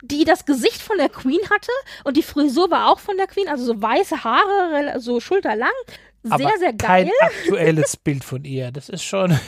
die 0.03 0.25
das 0.25 0.45
Gesicht 0.47 0.83
von 0.83 0.99
der 0.99 1.09
Queen 1.09 1.41
hatte 1.51 1.71
und 2.05 2.17
die 2.17 2.23
Frisur 2.23 2.71
war 2.71 2.89
auch 2.91 2.99
von 3.01 3.17
der 3.17 3.27
Queen, 3.27 3.49
also 3.49 3.65
so 3.65 3.81
weiße 3.81 4.25
Haare, 4.25 5.01
so 5.01 5.21
schulterlang. 5.21 5.69
Sehr, 6.23 6.33
aber 6.35 6.51
sehr 6.59 6.73
kein 6.75 7.07
geil. 7.07 7.13
aktuelles 7.23 7.97
Bild 8.05 8.25
von 8.25 8.45
ihr. 8.45 8.71
Das 8.73 8.89
ist 8.91 9.03
schon 9.05 9.39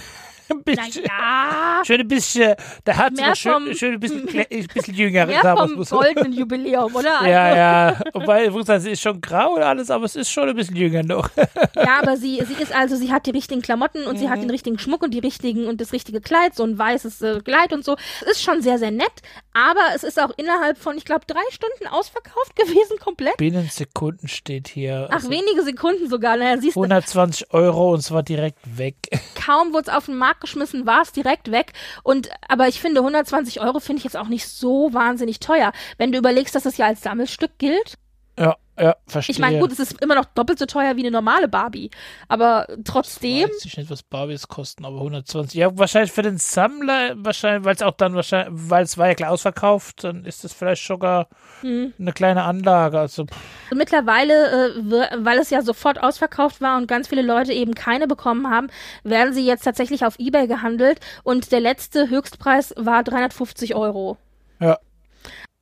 ein 0.59 0.63
bisschen. 0.65 1.05
Naja, 1.05 1.83
Schön 1.85 2.01
ein 2.01 2.09
bisschen, 2.09 2.55
da 2.85 2.97
hat 2.97 3.17
sie 3.17 3.23
schön, 3.37 3.75
schön 3.77 3.93
ein 3.95 4.01
bisschen, 4.01 4.29
ein 4.29 4.67
bisschen 4.75 4.95
jünger. 4.95 5.27
mehr 5.27 5.43
vom 5.57 5.83
so. 5.85 5.97
goldenen 5.99 6.33
Jubiläum, 6.33 6.95
oder? 6.95 7.21
Also, 7.21 7.31
Ja, 7.31 7.57
ja. 7.93 8.01
Wobei, 8.13 8.45
ich 8.47 8.51
muss 8.53 8.67
sagen, 8.67 8.81
sie 8.81 8.91
ist 8.93 9.01
schon 9.03 9.21
grau 9.21 9.55
und 9.55 9.63
alles, 9.63 9.91
aber 9.91 10.05
es 10.05 10.17
ist 10.17 10.31
schon 10.31 10.49
ein 10.49 10.55
bisschen 10.57 10.77
jünger 10.77 11.03
noch. 11.03 11.29
Ja, 11.77 11.99
aber 12.01 12.17
sie, 12.17 12.43
sie 12.47 12.63
ist 12.63 12.75
also, 12.75 12.97
sie 12.97 13.11
hat 13.13 13.27
die 13.27 13.31
richtigen 13.31 13.63
Klamotten 13.63 14.05
und 14.07 14.19
sie 14.19 14.27
Mhm. 14.27 14.31
hat 14.31 14.43
den 14.43 14.51
richtigen 14.51 14.79
Schmuck 14.79 15.03
und 15.03 15.13
die 15.13 15.19
richtigen 15.19 15.67
und 15.67 15.81
das 15.81 15.93
richtige 15.93 16.21
Kleid, 16.21 16.55
so 16.55 16.63
ein 16.65 16.79
weißes 16.79 17.21
äh, 17.23 17.41
Kleid 17.41 17.73
und 17.73 17.85
so. 17.85 17.97
Es 18.23 18.33
ist 18.33 18.43
schon 18.43 18.63
sehr, 18.63 18.79
sehr 18.79 18.91
nett, 18.91 19.11
aber 19.53 19.81
es 19.95 20.05
ist 20.05 20.21
auch 20.21 20.31
innerhalb 20.37 20.79
von, 20.79 20.97
ich 20.97 21.05
glaube, 21.05 21.25
drei 21.27 21.41
Stunden 21.51 21.87
ausverkauft 21.89 22.55
gewesen, 22.57 22.99
komplett. 23.03 23.37
Binnen 23.39 23.69
Sekunden 23.71 24.29
steht 24.29 24.69
hier. 24.69 25.09
Ach, 25.11 25.17
also 25.17 25.31
wenige 25.31 25.63
Sekunden 25.63 26.09
sogar. 26.09 26.37
Naja, 26.37 26.59
siehst 26.61 26.77
du, 26.77 26.81
120 26.83 27.53
Euro 27.53 27.93
und 27.93 27.99
es 28.01 28.11
war 28.11 28.23
direkt 28.23 28.59
weg. 28.79 28.97
kaum 29.35 29.73
wurde 29.73 29.91
es 29.91 29.97
auf 29.97 30.07
den 30.07 30.17
Markt 30.17 30.41
geschmissen, 30.43 30.85
war 30.87 31.01
es 31.03 31.13
direkt 31.13 31.51
weg. 31.51 31.73
Und 32.03 32.29
aber 32.47 32.69
ich 32.69 32.81
finde 32.81 33.01
120 33.01 33.61
Euro 33.61 33.81
finde 33.81 33.99
ich 33.99 34.05
jetzt 34.05 34.17
auch 34.17 34.29
nicht 34.29 34.47
so 34.47 34.93
wahnsinnig 34.93 35.41
teuer, 35.41 35.73
wenn 35.97 36.13
du 36.13 36.19
überlegst, 36.19 36.55
dass 36.55 36.65
das 36.65 36.77
ja 36.77 36.87
als 36.87 37.03
Sammelstück 37.03 37.57
gilt. 37.59 37.95
Ja, 38.39 38.57
ja, 38.83 38.97
verstehe. 39.07 39.33
Ich 39.33 39.39
meine, 39.39 39.61
gut, 39.61 39.71
es 39.71 39.79
ist 39.79 40.03
immer 40.03 40.17
noch 40.17 40.25
doppelt 40.25 40.59
so 40.59 40.67
teuer 40.67 40.97
wie 40.97 41.03
eine 41.03 41.13
normale 41.13 41.47
Barbie, 41.47 41.91
aber 42.27 42.67
trotzdem. 42.85 43.49
Weiß 43.49 43.65
ich 43.65 43.77
nicht, 43.77 43.89
was 43.91 44.03
Barbies 44.03 44.49
kosten, 44.49 44.85
aber 44.85 44.97
120. 44.97 45.55
Ja, 45.55 45.79
wahrscheinlich 45.79 46.11
für 46.11 46.23
den 46.23 46.39
Sammler, 46.39 47.15
wahrscheinlich, 47.17 47.65
weil 47.65 47.77
es 47.77 47.83
auch 47.83 47.93
dann 47.93 48.15
wahrscheinlich, 48.17 48.53
weil 48.69 48.83
es 48.83 48.99
war 48.99 49.07
ja 49.07 49.15
klar 49.15 49.31
ausverkauft, 49.31 50.03
dann 50.03 50.25
ist 50.25 50.43
das 50.43 50.53
vielleicht 50.53 50.85
sogar 50.85 51.29
Hm. 51.61 51.93
eine 51.99 52.13
kleine 52.13 52.43
Anlage. 52.43 52.99
Also, 52.99 53.27
pff, 53.27 53.37
Mittlerweile, 53.75 54.71
äh, 54.75 55.25
weil 55.25 55.39
es 55.39 55.51
ja 55.51 55.63
sofort 55.63 56.03
ausverkauft 56.03 56.61
war 56.61 56.77
und 56.77 56.89
ganz 56.89 57.07
viele 57.09 57.23
Leute 57.23 57.53
eben 57.53 57.75
keine 57.75 58.09
bekommen 58.09 58.51
haben, 58.51 58.67
werden 59.05 59.33
sie 59.33 59.47
jetzt 59.47 59.63
tatsächlich 59.63 60.05
auf 60.05 60.19
Ebay 60.19 60.49
gehandelt 60.49 60.99
und 61.23 61.53
der 61.53 61.61
letzte 61.61 62.09
Höchstpreis 62.11 62.75
war 62.77 63.05
350 63.05 63.75
Euro. 63.77 64.17
ja. 64.61 64.79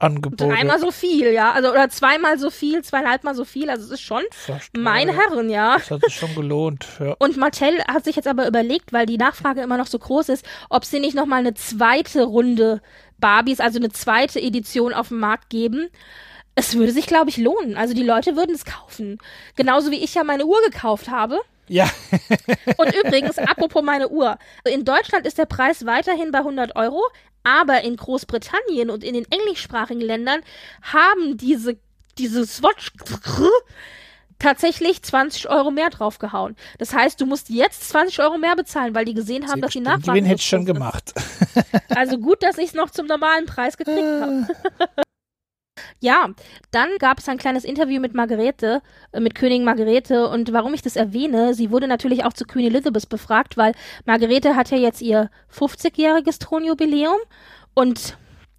Angebote. 0.01 0.49
Dreimal 0.49 0.79
so 0.79 0.91
viel, 0.91 1.33
ja, 1.33 1.53
also 1.53 1.71
oder 1.71 1.89
zweimal 1.91 2.39
so 2.39 2.51
viel, 2.51 2.83
zweieinhalbmal 2.83 3.35
so 3.35 3.45
viel, 3.45 3.71
also 3.71 3.85
es 3.85 3.91
ist 3.91 4.01
schon 4.01 4.23
meine 4.77 5.13
ja. 5.13 5.19
Herren, 5.19 5.51
ja. 5.51 5.77
Das 5.77 5.91
hat 5.91 6.03
sich 6.03 6.15
schon 6.15 6.35
gelohnt, 6.35 6.87
ja. 6.99 7.15
Und 7.19 7.37
Mattel 7.37 7.79
hat 7.87 8.05
sich 8.05 8.17
jetzt 8.17 8.29
aber 8.29 8.47
überlegt, 8.49 8.93
weil 8.93 9.07
die 9.07 9.19
Nachfrage 9.19 9.61
immer 9.63 9.77
noch 9.77 9.87
so 9.87 9.99
groß 9.99 10.31
ist, 10.31 10.45
ob 10.69 10.85
sie 10.85 11.01
nicht 11.01 11.15
nochmal 11.15 11.41
eine 11.41 11.55
zweite 11.55 12.25
Runde 12.25 12.81
Barbies, 13.19 13.61
also 13.61 13.79
eine 13.79 13.91
zweite 13.91 14.41
Edition 14.41 14.95
auf 14.95 15.09
den 15.09 15.19
Markt 15.19 15.51
geben. 15.51 15.89
Es 16.55 16.75
würde 16.75 16.93
sich, 16.93 17.07
glaube 17.07 17.31
ich, 17.31 17.37
lohnen. 17.37 17.77
Also 17.77 17.95
die 17.95 18.03
Leute 18.03 18.37
würden 18.37 18.55
es 18.55 18.65
kaufen. 18.65 19.19
Genauso 19.57 19.91
wie 19.91 20.03
ich 20.03 20.15
ja 20.15 20.25
meine 20.25 20.47
Uhr 20.47 20.61
gekauft 20.63 21.09
habe. 21.09 21.41
Ja, 21.69 21.89
Und 22.79 22.93
übrigens, 22.97 23.39
apropos 23.39 23.85
meine 23.85 24.09
Uhr. 24.09 24.39
In 24.65 24.85
Deutschland 24.85 25.25
ist 25.25 25.39
der 25.39 25.47
Preis 25.47 25.87
weiterhin 25.87 26.33
bei 26.33 26.39
100 26.39 26.75
Euro, 26.75 27.01
aber 27.45 27.83
in 27.83 27.97
Großbritannien 27.97 28.91
und 28.91 29.05
in 29.05 29.15
den 29.15 29.27
englischsprachigen 29.31 30.01
Ländern 30.01 30.41
haben 30.83 31.37
diese, 31.37 31.79
diese 32.19 32.47
Swatch 32.47 32.93
tatsächlich 34.39 35.03
20 35.03 35.49
Euro 35.49 35.71
mehr 35.71 35.91
draufgehauen. 35.91 36.57
Das 36.79 36.95
heißt, 36.95 37.21
du 37.21 37.27
musst 37.27 37.51
jetzt 37.51 37.89
20 37.91 38.21
Euro 38.21 38.39
mehr 38.39 38.57
bezahlen, 38.57 38.95
weil 38.95 39.05
die 39.05 39.15
gesehen 39.15 39.49
haben, 39.49 39.61
dass 39.61 39.73
die 39.73 39.81
Nachfrage 39.81 40.21
so 40.21 40.27
hätte 40.27 40.41
ich 40.41 40.47
schon 40.47 40.65
gemacht. 40.65 41.13
Also 41.91 42.19
gut, 42.19 42.43
dass 42.43 42.59
ich 42.59 42.69
es 42.69 42.75
noch 42.75 42.91
zum 42.91 43.07
normalen 43.07 43.47
Preis 43.47 43.77
gekriegt 43.77 44.01
habe. 44.01 44.47
Ja, 46.01 46.29
dann 46.71 46.89
gab 46.99 47.19
es 47.19 47.29
ein 47.29 47.39
kleines 47.39 47.65
Interview 47.65 48.01
mit 48.01 48.15
Margarete, 48.15 48.83
äh, 49.13 49.21
mit 49.21 49.35
Königin 49.35 49.65
Margarete. 49.65 50.29
Und 50.29 50.53
warum 50.53 50.75
ich 50.75 50.83
das 50.83 50.97
erwähne, 50.97 51.55
sie 51.55 51.71
wurde 51.71 51.89
natürlich 51.89 52.25
auch 52.25 52.33
zu 52.33 52.45
Queen 52.45 52.67
Elizabeth 52.67 53.09
befragt, 53.09 53.57
weil 53.57 53.75
Margarete 54.05 54.57
hat 54.57 54.71
ja 54.71 54.79
jetzt 54.79 55.03
ihr 55.03 55.31
50-jähriges 55.53 56.39
Thronjubiläum 56.41 57.19
und 57.75 58.17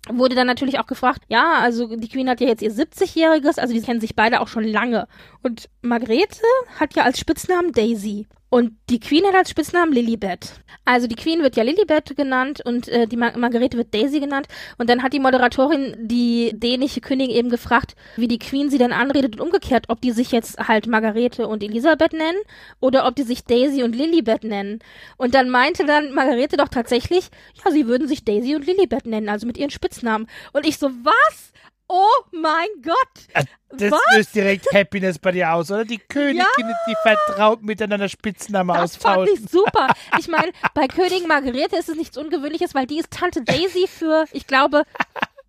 wurde 0.09 0.35
dann 0.35 0.47
natürlich 0.47 0.79
auch 0.79 0.87
gefragt, 0.87 1.21
ja, 1.27 1.59
also 1.59 1.95
die 1.95 2.09
Queen 2.09 2.29
hat 2.29 2.41
ja 2.41 2.47
jetzt 2.47 2.61
ihr 2.61 2.71
70-jähriges, 2.71 3.59
also 3.59 3.73
die 3.73 3.81
kennen 3.81 4.01
sich 4.01 4.15
beide 4.15 4.41
auch 4.41 4.47
schon 4.47 4.63
lange. 4.63 5.07
Und 5.43 5.69
Margarete 5.81 6.41
hat 6.79 6.95
ja 6.95 7.03
als 7.03 7.19
Spitznamen 7.19 7.71
Daisy. 7.71 8.27
Und 8.53 8.73
die 8.89 8.99
Queen 8.99 9.25
hat 9.25 9.33
als 9.33 9.49
Spitznamen 9.49 9.93
Lilibet. 9.93 10.51
Also 10.83 11.07
die 11.07 11.15
Queen 11.15 11.41
wird 11.41 11.55
ja 11.55 11.63
Lilibet 11.63 12.17
genannt 12.17 12.61
und 12.65 12.89
äh, 12.89 13.07
die 13.07 13.15
Mar 13.15 13.37
Margarete 13.37 13.77
wird 13.77 13.93
Daisy 13.93 14.19
genannt. 14.19 14.49
Und 14.77 14.89
dann 14.89 15.03
hat 15.03 15.13
die 15.13 15.21
Moderatorin 15.21 15.95
die 15.97 16.51
dänische 16.53 16.99
Königin 16.99 17.33
eben 17.33 17.49
gefragt, 17.49 17.95
wie 18.17 18.27
die 18.27 18.39
Queen 18.39 18.69
sie 18.69 18.77
denn 18.77 18.91
anredet 18.91 19.39
und 19.39 19.41
umgekehrt, 19.41 19.85
ob 19.87 20.01
die 20.01 20.11
sich 20.11 20.33
jetzt 20.33 20.67
halt 20.67 20.85
Margarete 20.85 21.47
und 21.47 21.63
Elisabeth 21.63 22.11
nennen 22.11 22.39
oder 22.81 23.07
ob 23.07 23.15
die 23.15 23.23
sich 23.23 23.45
Daisy 23.45 23.83
und 23.83 23.95
Lilibet 23.95 24.43
nennen. 24.43 24.79
Und 25.15 25.33
dann 25.33 25.49
meinte 25.49 25.85
dann 25.85 26.13
Margarete 26.13 26.57
doch 26.57 26.67
tatsächlich, 26.67 27.29
ja, 27.63 27.71
sie 27.71 27.87
würden 27.87 28.09
sich 28.09 28.25
Daisy 28.25 28.55
und 28.55 28.67
Lilibet 28.67 29.05
nennen, 29.05 29.29
also 29.29 29.47
mit 29.47 29.57
ihren 29.57 29.71
Spitznamen. 29.71 30.27
Und 30.51 30.67
ich 30.67 30.77
so, 30.77 30.91
was? 31.03 31.50
Oh 31.93 32.07
mein 32.31 32.67
Gott! 32.81 33.45
Das 33.73 33.91
Was? 33.91 33.99
löst 34.15 34.33
direkt 34.35 34.65
Happiness 34.73 35.19
bei 35.19 35.33
dir 35.33 35.51
aus, 35.51 35.69
oder? 35.71 35.83
Die 35.83 35.97
Königin, 35.97 36.45
die 36.87 36.95
vertraut 37.03 37.61
miteinander 37.63 38.07
Spitznamen 38.07 38.73
Das 38.73 38.95
fand 38.95 39.17
austauschen. 39.29 39.43
ich 39.45 39.51
super. 39.51 39.87
Ich 40.19 40.29
meine, 40.29 40.53
bei 40.73 40.87
Königin 40.87 41.27
Margarete 41.27 41.75
ist 41.75 41.89
es 41.89 41.97
nichts 41.97 42.17
Ungewöhnliches, 42.17 42.73
weil 42.75 42.85
die 42.87 42.99
ist 42.99 43.11
Tante 43.11 43.41
Daisy 43.43 43.87
für, 43.87 44.25
ich 44.31 44.47
glaube, 44.47 44.83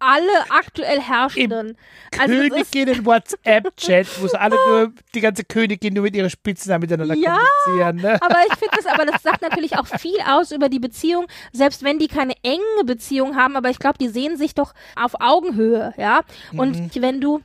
alle 0.02 0.50
aktuell 0.50 1.00
Herrschenden. 1.00 1.76
Also 2.18 2.34
es 2.34 2.44
ist, 2.44 2.72
Königinnen 2.72 3.06
WhatsApp-Chat, 3.06 4.06
wo 4.20 4.26
sie 4.26 4.38
alle 4.38 4.56
nur, 4.68 4.92
die 5.14 5.20
ganze 5.20 5.44
Königin 5.44 5.94
nur 5.94 6.02
mit 6.02 6.16
ihren 6.16 6.30
Spitznamen 6.30 6.82
miteinander 6.82 7.14
Ja, 7.14 7.38
kommunizieren, 7.66 7.96
ne? 7.96 8.20
aber 8.22 8.38
ich 8.46 8.58
finde 8.58 8.76
das, 8.76 8.86
aber 8.86 9.06
das 9.06 9.22
sagt 9.22 9.42
natürlich 9.42 9.78
auch 9.78 9.86
viel 9.86 10.18
aus 10.28 10.50
über 10.50 10.68
die 10.68 10.80
Beziehung, 10.80 11.26
selbst 11.52 11.82
wenn 11.84 11.98
die 11.98 12.08
keine 12.08 12.34
enge 12.42 12.84
Beziehung 12.84 13.36
haben, 13.36 13.56
aber 13.56 13.70
ich 13.70 13.78
glaube, 13.78 13.98
die 13.98 14.08
sehen 14.08 14.36
sich 14.36 14.54
doch 14.54 14.74
auf 14.96 15.14
Augenhöhe, 15.20 15.94
ja. 15.96 16.22
Und 16.52 17.00
wenn 17.00 17.20
du 17.20 17.40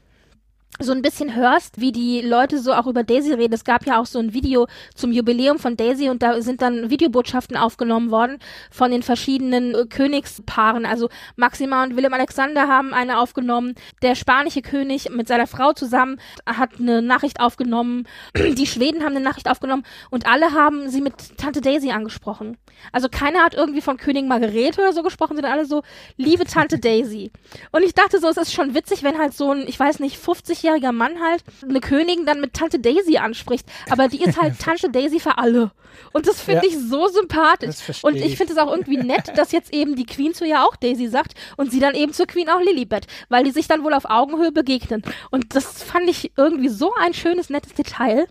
so 0.80 0.92
ein 0.92 1.02
bisschen 1.02 1.36
hörst, 1.36 1.82
wie 1.82 1.92
die 1.92 2.22
Leute 2.22 2.60
so 2.60 2.74
auch 2.74 2.86
über 2.86 3.04
Daisy 3.04 3.34
reden. 3.34 3.54
Es 3.54 3.64
gab 3.64 3.86
ja 3.86 4.00
auch 4.00 4.06
so 4.06 4.20
ein 4.20 4.34
Video 4.34 4.68
zum 4.94 5.12
Jubiläum 5.12 5.58
von 5.58 5.76
Daisy 5.76 6.10
und 6.10 6.22
da 6.22 6.40
sind 6.42 6.62
dann 6.62 6.90
Videobotschaften 6.90 7.58
aufgenommen 7.58 8.12
worden 8.12 8.38
von 8.70 8.92
den 8.92 9.02
verschiedenen 9.02 9.74
äh, 9.74 9.86
Königspaaren. 9.86 10.86
Also 10.86 11.10
Maxima 11.36 11.84
und 11.84 11.96
Willem 11.96 12.14
Alexander 12.14 12.68
haben 12.68 12.94
eine 12.94 13.20
aufgenommen. 13.20 13.74
Der 14.02 14.16
spanische 14.16 14.62
König 14.62 15.10
mit 15.10 15.28
seiner 15.28 15.48
Frau 15.48 15.74
zusammen 15.74 16.20
hat 16.46 16.80
eine 16.80 17.02
Nachricht 17.02 17.40
aufgenommen. 17.40 18.08
Die 18.38 18.68
Schweden 18.68 19.04
haben 19.04 19.16
eine 19.16 19.22
Nachricht 19.22 19.50
aufgenommen 19.50 19.84
und 20.12 20.28
alle 20.28 20.54
haben 20.54 20.90
sie 20.90 21.02
mit 21.02 21.38
Tante 21.38 21.62
Daisy 21.62 21.92
angesprochen. 21.92 22.58
Also 22.92 23.10
keiner 23.10 23.40
hat 23.44 23.56
irgendwie 23.56 23.82
von 23.82 23.98
Königin 23.98 24.28
Margarete 24.28 24.82
oder 24.82 24.94
so 24.94 25.02
gesprochen, 25.02 25.36
sondern 25.36 25.54
alle 25.54 25.66
so, 25.66 25.82
liebe 26.18 26.46
Tante 26.46 26.78
Daisy. 26.78 27.32
Und 27.72 27.84
ich 27.84 27.96
dachte 27.96 28.20
so, 28.20 28.28
es 28.28 28.38
ist 28.38 28.54
schon 28.54 28.76
witzig, 28.76 29.02
wenn 29.02 29.18
halt 29.18 29.34
so 29.34 29.52
ein, 29.52 29.68
ich 29.68 29.80
weiß 29.80 30.00
nicht, 30.00 30.18
50-jähriger 30.62 30.92
Mann 30.92 31.20
halt 31.22 31.44
eine 31.68 31.80
Königin 31.80 32.26
dann 32.26 32.42
mit 32.42 32.54
Tante 32.54 32.80
Daisy 32.80 33.18
anspricht. 33.18 33.66
Aber 33.90 34.08
die 34.08 34.22
ist 34.24 34.40
halt 34.42 34.60
Tante 34.60 34.90
Daisy 34.90 35.20
für 35.20 35.38
alle. 35.38 35.72
Und 36.14 36.28
das 36.28 36.42
finde 36.42 36.66
Ja. 36.68 36.72
ich 36.72 36.78
so 36.78 37.08
sympathisch. 37.08 37.78
Und 38.04 38.16
ich 38.16 38.38
finde 38.38 38.54
es 38.54 38.60
auch 38.60 38.70
irgendwie 38.72 38.98
nett, 38.98 39.32
dass 39.38 39.52
jetzt 39.52 39.74
eben 39.74 39.96
die 39.96 40.06
Queen 40.06 40.34
zu 40.34 40.46
ihr 40.46 40.64
auch 40.64 40.76
Daisy 40.76 41.08
sagt 41.08 41.34
und 41.58 41.72
sie 41.72 41.80
dann 41.80 41.96
eben 41.96 42.14
zur 42.14 42.28
Queen 42.28 42.50
auch 42.50 42.62
Lilibet, 42.62 43.08
weil 43.30 43.44
die 43.44 43.52
sich 43.52 43.68
dann 43.68 43.84
wohl 43.84 43.94
auf 43.94 44.06
Augenhöhe 44.06 44.52
begegnen. 44.52 45.02
Und 45.32 45.56
das 45.56 45.84
fand 45.84 46.10
ich 46.10 46.32
irgendwie 46.38 46.70
so 46.70 46.92
ein 47.02 47.14
schönes, 47.14 47.50
nettes 47.50 47.74
Detail, 47.74 48.28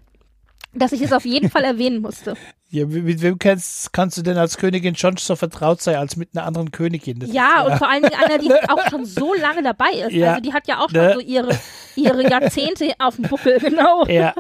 dass 0.75 0.93
ich 0.93 1.03
es 1.03 1.13
auf 1.13 1.25
jeden 1.25 1.51
Fall 1.51 1.65
erwähnen 1.65 2.01
musste. 2.03 2.35
Ja, 2.69 2.85
mit, 2.85 3.23
wem 3.23 3.39
kannst, 3.39 3.93
kannst 3.93 4.19
du 4.19 4.23
denn 4.23 4.37
als 4.37 4.59
Königin 4.59 4.97
schon 4.97 5.17
so 5.17 5.37
vertraut 5.37 5.81
sein 5.81 5.95
als 5.97 6.17
mit 6.17 6.31
einer 6.35 6.45
anderen 6.45 6.73
Königin? 6.73 7.21
Das 7.21 7.33
Ja, 7.33 7.63
ist, 7.63 7.71
und 7.73 7.79
vor 7.79 7.89
allen 7.89 8.03
Dingen 8.03 8.21
einer, 8.21 8.39
die 8.39 8.53
auch 8.69 8.91
schon 8.91 9.05
so 9.05 9.35
lange 9.35 9.63
dabei 9.63 9.91
ist. 9.93 10.13
Ja, 10.13 10.31
also 10.31 10.41
die 10.43 10.53
hat 10.53 10.67
ja 10.67 10.81
auch 10.81 10.91
schon 10.91 10.99
ne? 11.01 11.15
so 11.15 11.21
ihre, 11.21 11.57
ihre 11.97 12.29
Jahrzehnte 12.29 12.93
auf 12.99 13.17
dem 13.17 13.25
Buckel, 13.29 13.59
genau. 13.61 14.05
Ja. 14.07 14.35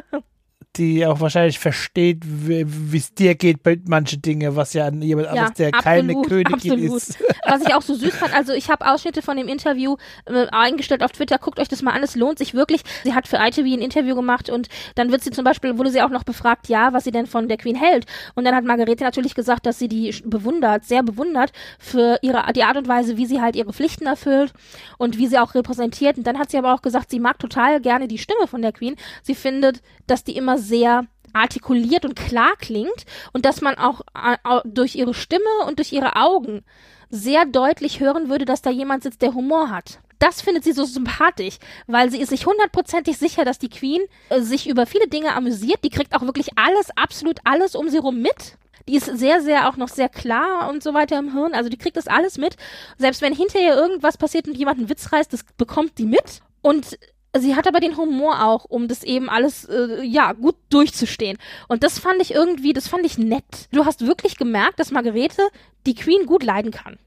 Die 0.77 1.07
auch 1.07 1.20
wahrscheinlich 1.20 1.59
versteht, 1.59 2.23
wie 2.24 2.97
es 2.97 3.15
dir 3.15 3.35
geht 3.35 3.62
bei 3.62 3.78
manchen 3.86 4.23
Dingen, 4.23 4.57
was 4.57 4.73
ja 4.74 4.86
an 4.86 5.03
jemand 5.03 5.28
anderes, 5.28 5.55
der 5.55 5.69
absolut, 5.69 5.85
keine 5.85 6.23
Königin 6.23 6.55
absolut. 6.55 6.97
ist. 6.97 7.19
Was 7.47 7.62
ich 7.62 7.74
auch 7.74 7.82
so 7.82 7.94
süß 7.94 8.15
fand, 8.15 8.35
also 8.35 8.53
ich 8.53 8.69
habe 8.70 8.86
Ausschnitte 8.86 9.23
von 9.23 9.36
dem 9.36 9.48
Interview 9.48 9.97
äh, 10.27 10.47
eingestellt 10.53 11.03
auf 11.03 11.12
Twitter, 11.12 11.39
guckt 11.39 11.59
euch 11.59 11.69
das 11.69 11.82
mal 11.82 11.93
an, 11.93 12.03
es 12.03 12.16
lohnt 12.16 12.39
sich 12.39 12.55
wirklich. 12.55 12.82
Sie 13.05 13.15
hat 13.15 13.28
für 13.28 13.36
ITV 13.36 13.65
ein 13.65 13.81
Interview 13.81 14.15
gemacht 14.15 14.51
und 14.51 14.69
dann 14.94 15.11
wird 15.11 15.23
sie 15.23 15.31
zum 15.31 15.44
Beispiel, 15.44 15.78
wurde 15.78 15.90
sie 15.90 16.03
auch 16.03 16.11
noch 16.11 16.24
befragt, 16.24 16.69
ja, 16.69 16.93
was 16.93 17.05
sie 17.05 17.11
denn 17.11 17.27
von 17.27 17.48
der 17.48 17.57
Queen 17.57 17.77
hält. 17.77 18.07
Und 18.35 18.44
dann 18.44 18.55
hat 18.55 18.65
Margarete 18.65 19.05
natürlich 19.05 19.35
gesagt, 19.35 19.66
dass 19.66 19.78
sie 19.78 19.89
die 19.89 20.15
bewundert, 20.24 20.85
sehr 20.85 21.03
bewundert 21.03 21.53
für 21.78 22.19
ihre, 22.23 22.44
die 22.53 22.62
Art 22.62 22.77
und 22.77 22.89
Weise, 22.89 23.16
wie 23.16 23.27
sie 23.27 23.40
halt 23.40 23.57
ihre 23.57 23.73
Pflichten 23.73 24.07
erfüllt 24.07 24.53
und 24.98 25.19
wie 25.19 25.27
sie 25.27 25.39
auch 25.39 25.55
repräsentiert. 25.55 26.19
Und 26.19 26.27
dann 26.27 26.39
hat 26.39 26.51
sie 26.51 26.59
aber 26.59 26.74
auch 26.74 26.82
gesagt, 26.82 27.11
sie 27.11 27.20
mag 27.20 27.39
total 27.39 27.81
gerne 27.81 28.09
die 28.09 28.19
Stimme 28.19 28.47
von 28.47 28.62
der 28.62 28.73
Queen. 28.73 28.97
Sie 29.23 29.35
findet, 29.35 29.82
dass 30.07 30.24
die 30.24 30.36
immer 30.36 30.59
sehr 30.66 31.06
artikuliert 31.32 32.05
und 32.05 32.16
klar 32.16 32.55
klingt 32.59 33.05
und 33.32 33.44
dass 33.44 33.60
man 33.60 33.76
auch 33.76 34.01
äh, 34.14 34.60
durch 34.64 34.94
ihre 34.94 35.14
Stimme 35.14 35.44
und 35.66 35.78
durch 35.78 35.93
ihre 35.93 36.16
Augen 36.16 36.64
sehr 37.10 37.44
deutlich 37.44 38.01
hören 38.01 38.28
würde, 38.28 38.44
dass 38.44 38.62
da 38.62 38.70
jemand 38.70 39.02
sitzt, 39.02 39.22
der 39.22 39.34
Humor 39.34 39.70
hat. 39.70 40.01
Das 40.18 40.40
findet 40.40 40.64
sie 40.64 40.72
so 40.72 40.84
sympathisch, 40.84 41.59
weil 41.86 42.10
sie 42.10 42.20
ist 42.20 42.30
sich 42.30 42.47
hundertprozentig 42.47 43.18
sicher, 43.18 43.44
dass 43.44 43.59
die 43.59 43.68
Queen 43.68 44.02
äh, 44.30 44.40
sich 44.40 44.68
über 44.68 44.86
viele 44.86 45.09
Dinge 45.09 45.34
amüsiert. 45.34 45.84
Die 45.84 45.90
kriegt 45.90 46.14
auch 46.14 46.22
wirklich 46.22 46.56
alles, 46.56 46.88
absolut 46.97 47.38
alles 47.44 47.74
um 47.74 47.90
sie 47.90 47.98
rum 47.98 48.22
mit. 48.22 48.56
Die 48.88 48.97
ist 48.97 49.06
sehr, 49.06 49.43
sehr 49.43 49.68
auch 49.68 49.76
noch 49.76 49.88
sehr 49.88 50.09
klar 50.09 50.70
und 50.70 50.82
so 50.82 50.94
weiter 50.94 51.18
im 51.18 51.32
Hirn. 51.32 51.55
Also 51.55 51.68
die 51.68 51.76
kriegt 51.76 51.97
das 51.97 52.06
alles 52.06 52.38
mit. 52.38 52.56
Selbst 52.98 53.20
wenn 53.20 53.34
hinterher 53.34 53.76
irgendwas 53.76 54.16
passiert 54.16 54.47
und 54.47 54.56
jemand 54.56 54.78
einen 54.78 54.88
Witz 54.88 55.12
reißt, 55.12 55.32
das 55.32 55.44
bekommt 55.59 55.98
die 55.98 56.06
mit. 56.06 56.40
Und 56.62 56.97
sie 57.39 57.57
hat 57.57 57.67
aber 57.67 57.81
den 57.81 57.97
Humor 57.97 58.45
auch, 58.45 58.65
um 58.65 58.89
das 58.89 59.03
eben 59.03 59.29
alles, 59.29 59.65
äh, 59.65 60.03
ja, 60.03 60.33
gut 60.33 60.57
durchzustehen. 60.71 61.39
Und 61.69 61.83
das 61.83 61.99
fand 61.99 62.21
ich 62.21 62.33
irgendwie, 62.35 62.73
das 62.73 62.89
fand 62.89 63.05
ich 63.05 63.19
nett. 63.19 63.69
Du 63.73 63.85
hast 63.85 64.07
wirklich 64.07 64.37
gemerkt, 64.37 64.79
dass 64.79 64.91
Margarete 64.91 65.49
die 65.87 65.95
Queen 65.95 66.27
gut 66.27 66.43
leiden 66.43 66.71
kann. 66.71 66.99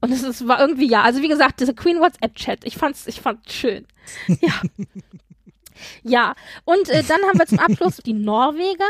Und 0.00 0.12
es, 0.12 0.46
war 0.46 0.60
irgendwie, 0.60 0.88
ja, 0.88 1.02
also 1.02 1.22
wie 1.22 1.28
gesagt, 1.28 1.60
diese 1.60 1.74
Queen 1.74 2.00
WhatsApp-Chat, 2.00 2.64
ich 2.64 2.76
fand's, 2.76 3.06
ich 3.06 3.20
fand's 3.20 3.54
schön. 3.54 3.86
Ja. 4.40 4.52
Ja, 6.02 6.34
und 6.64 6.88
äh, 6.88 7.02
dann 7.02 7.22
haben 7.22 7.38
wir 7.38 7.46
zum 7.46 7.58
Abschluss 7.58 7.96
die 8.06 8.12
Norweger. 8.12 8.84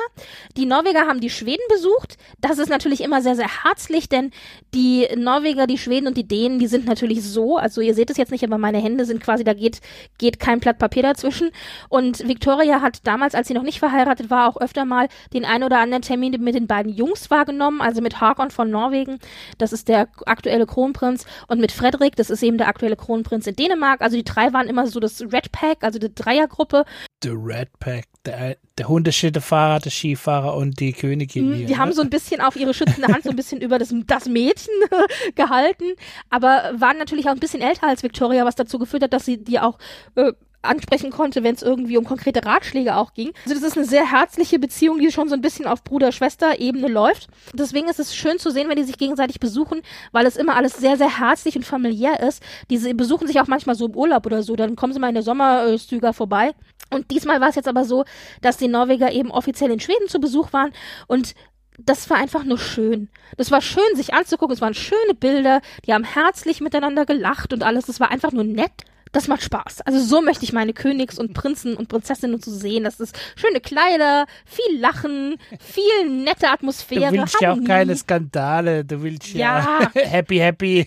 Die 0.56 0.66
Norweger 0.66 1.06
haben 1.06 1.20
die 1.20 1.30
Schweden 1.30 1.62
besucht. 1.68 2.16
Das 2.40 2.58
ist 2.58 2.68
natürlich 2.68 3.00
immer 3.00 3.22
sehr, 3.22 3.36
sehr 3.36 3.64
herzlich, 3.64 4.08
denn 4.08 4.30
die 4.74 5.08
Norweger, 5.16 5.66
die 5.66 5.78
Schweden 5.78 6.06
und 6.06 6.16
die 6.16 6.26
Dänen, 6.26 6.58
die 6.58 6.66
sind 6.66 6.86
natürlich 6.86 7.22
so, 7.22 7.56
also 7.56 7.80
ihr 7.80 7.94
seht 7.94 8.10
es 8.10 8.16
jetzt 8.16 8.32
nicht, 8.32 8.44
aber 8.44 8.58
meine 8.58 8.78
Hände 8.78 9.04
sind 9.04 9.22
quasi, 9.22 9.44
da 9.44 9.54
geht, 9.54 9.80
geht 10.18 10.38
kein 10.38 10.60
Blatt 10.60 10.78
Papier 10.78 11.02
dazwischen. 11.02 11.50
Und 11.88 12.26
Victoria 12.26 12.80
hat 12.82 13.06
damals, 13.06 13.34
als 13.34 13.48
sie 13.48 13.54
noch 13.54 13.62
nicht 13.62 13.78
verheiratet 13.78 14.30
war, 14.30 14.48
auch 14.48 14.60
öfter 14.60 14.84
mal 14.84 15.08
den 15.32 15.44
ein 15.44 15.62
oder 15.62 15.78
anderen 15.78 16.02
Termin 16.02 16.36
mit 16.42 16.54
den 16.54 16.66
beiden 16.66 16.92
Jungs 16.92 17.30
wahrgenommen, 17.30 17.80
also 17.80 18.00
mit 18.02 18.20
Hakon 18.20 18.50
von 18.50 18.70
Norwegen, 18.70 19.18
das 19.58 19.72
ist 19.72 19.88
der 19.88 20.08
aktuelle 20.26 20.66
Kronprinz, 20.66 21.24
und 21.48 21.60
mit 21.60 21.72
Frederik, 21.72 22.16
das 22.16 22.30
ist 22.30 22.42
eben 22.42 22.58
der 22.58 22.68
aktuelle 22.68 22.96
Kronprinz 22.96 23.46
in 23.46 23.56
Dänemark. 23.56 24.00
Also 24.00 24.16
die 24.16 24.24
drei 24.24 24.52
waren 24.52 24.68
immer 24.68 24.86
so 24.86 25.00
das 25.00 25.20
Red 25.20 25.52
Pack, 25.52 25.78
also 25.82 25.98
die 25.98 26.14
Dreiergruppe 26.14 26.76
Gruppe. 26.77 26.90
The 27.23 27.31
Red 27.31 27.70
Pack, 27.81 28.05
der, 28.24 28.57
der 28.77 28.89
Hundeschitterfahrer, 28.89 29.81
der 29.81 29.90
Skifahrer 29.90 30.55
und 30.55 30.78
die 30.78 30.93
Königin. 30.93 31.55
Hier, 31.55 31.66
die 31.66 31.73
ne? 31.73 31.78
haben 31.78 31.93
so 31.93 32.03
ein 32.03 32.11
bisschen 32.11 32.40
auf 32.40 32.57
ihre 32.57 32.74
schützende 32.74 33.09
Hand 33.09 33.24
so 33.24 33.31
ein 33.31 33.36
bisschen 33.36 33.61
über 33.62 33.78
das, 33.78 33.93
das 34.07 34.27
Mädchen 34.27 34.74
gehalten, 35.35 35.94
aber 36.31 36.73
waren 36.77 36.98
natürlich 36.98 37.27
auch 37.27 37.32
ein 37.32 37.40
bisschen 37.40 37.62
älter 37.62 37.89
als 37.89 38.03
Victoria, 38.03 38.44
was 38.44 38.55
dazu 38.55 38.78
geführt 38.78 39.03
hat, 39.03 39.12
dass 39.12 39.24
sie 39.24 39.43
die 39.43 39.59
auch 39.59 39.78
äh, 40.15 40.32
ansprechen 40.66 41.10
konnte, 41.10 41.43
wenn 41.43 41.55
es 41.55 41.62
irgendwie 41.62 41.97
um 41.97 42.05
konkrete 42.05 42.44
Ratschläge 42.44 42.97
auch 42.97 43.14
ging. 43.14 43.32
Also 43.44 43.55
das 43.55 43.62
ist 43.62 43.76
eine 43.76 43.86
sehr 43.86 44.10
herzliche 44.10 44.59
Beziehung, 44.59 44.98
die 44.98 45.10
schon 45.10 45.28
so 45.28 45.34
ein 45.34 45.40
bisschen 45.40 45.66
auf 45.66 45.84
Bruder-Schwester-Ebene 45.84 46.88
läuft. 46.88 47.28
Deswegen 47.55 47.88
ist 47.88 48.01
es 48.01 48.14
schön 48.14 48.38
zu 48.38 48.51
sehen, 48.51 48.68
wenn 48.68 48.76
die 48.76 48.84
sich 48.84 48.98
gegenseitig 48.98 49.40
besuchen, 49.40 49.82
weil 50.12 50.26
es 50.26 50.36
immer 50.36 50.56
alles 50.56 50.76
sehr, 50.76 50.97
sehr 50.97 51.18
herzlich 51.18 51.56
und 51.56 51.64
familiär 51.64 52.20
ist. 52.20 52.43
Diese 52.70 52.94
besuchen 52.94 53.26
sich 53.26 53.40
auch 53.40 53.47
manchmal 53.47 53.76
so 53.76 53.86
im 53.86 53.97
Urlaub 53.97 54.26
oder 54.26 54.43
so, 54.43 54.56
dann 54.56 54.76
kommen 54.76 54.93
sie 54.93 54.98
mal 54.98 55.09
in 55.09 55.14
der 55.14 55.22
Sommerstüger 55.22 56.12
vorbei. 56.12 56.52
Und 56.90 57.10
diesmal 57.10 57.40
war 57.40 57.48
es 57.48 57.56
jetzt 57.56 57.68
aber 57.68 57.84
so, 57.84 58.05
dass 58.43 58.56
die 58.56 58.68
Norweger 58.68 59.12
eben 59.12 59.30
offiziell 59.30 59.70
in 59.70 59.80
Schweden 59.80 60.09
zu 60.09 60.20
Besuch 60.20 60.52
waren 60.52 60.72
und 61.06 61.34
das 61.78 62.09
war 62.09 62.16
einfach 62.16 62.44
nur 62.44 62.59
schön. 62.59 63.10
Das 63.36 63.51
war 63.51 63.60
schön, 63.60 63.84
sich 63.94 64.14
anzugucken. 64.14 64.55
Es 64.55 64.60
waren 64.60 64.74
schöne 64.74 65.14
Bilder. 65.14 65.60
Die 65.86 65.93
haben 65.93 66.05
herzlich 66.05 66.60
miteinander 66.60 67.05
gelacht 67.05 67.52
und 67.52 67.62
alles. 67.62 67.86
Das 67.86 68.01
war 68.01 68.10
einfach 68.10 68.32
nur 68.32 68.44
nett 68.44 68.72
das 69.16 69.28
macht 69.28 69.43
Spaß. 69.43 69.80
Also 69.80 69.98
so 69.98 70.20
möchte 70.20 70.44
ich 70.44 70.52
meine 70.52 70.74
Königs 70.74 71.18
und 71.18 71.32
Prinzen 71.32 71.74
und 71.74 71.88
Prinzessinnen 71.88 72.43
zu 72.43 72.51
sehen. 72.51 72.84
Das 72.84 73.01
ist 73.01 73.18
schöne 73.34 73.60
Kleider, 73.60 74.26
viel 74.44 74.78
Lachen, 74.78 75.36
viel 75.59 76.10
nette 76.10 76.51
Atmosphäre. 76.51 77.10
Du 77.10 77.20
willst 77.20 77.40
ja 77.40 77.55
auch 77.55 77.64
keine 77.64 77.97
Skandale. 77.97 78.84
Du 78.84 79.02
willst 79.02 79.28
ja, 79.32 79.80
ja 79.94 80.02
happy, 80.02 80.36
happy. 80.36 80.86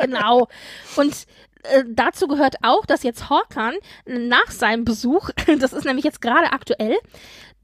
genau. 0.00 0.46
Und 0.94 1.12
äh, 1.64 1.82
dazu 1.88 2.28
gehört 2.28 2.54
auch, 2.62 2.86
dass 2.86 3.02
jetzt 3.02 3.30
Horkan 3.30 3.74
nach 4.06 4.52
seinem 4.52 4.84
Besuch, 4.84 5.30
das 5.58 5.72
ist 5.72 5.84
nämlich 5.84 6.04
jetzt 6.04 6.22
gerade 6.22 6.52
aktuell, 6.52 6.96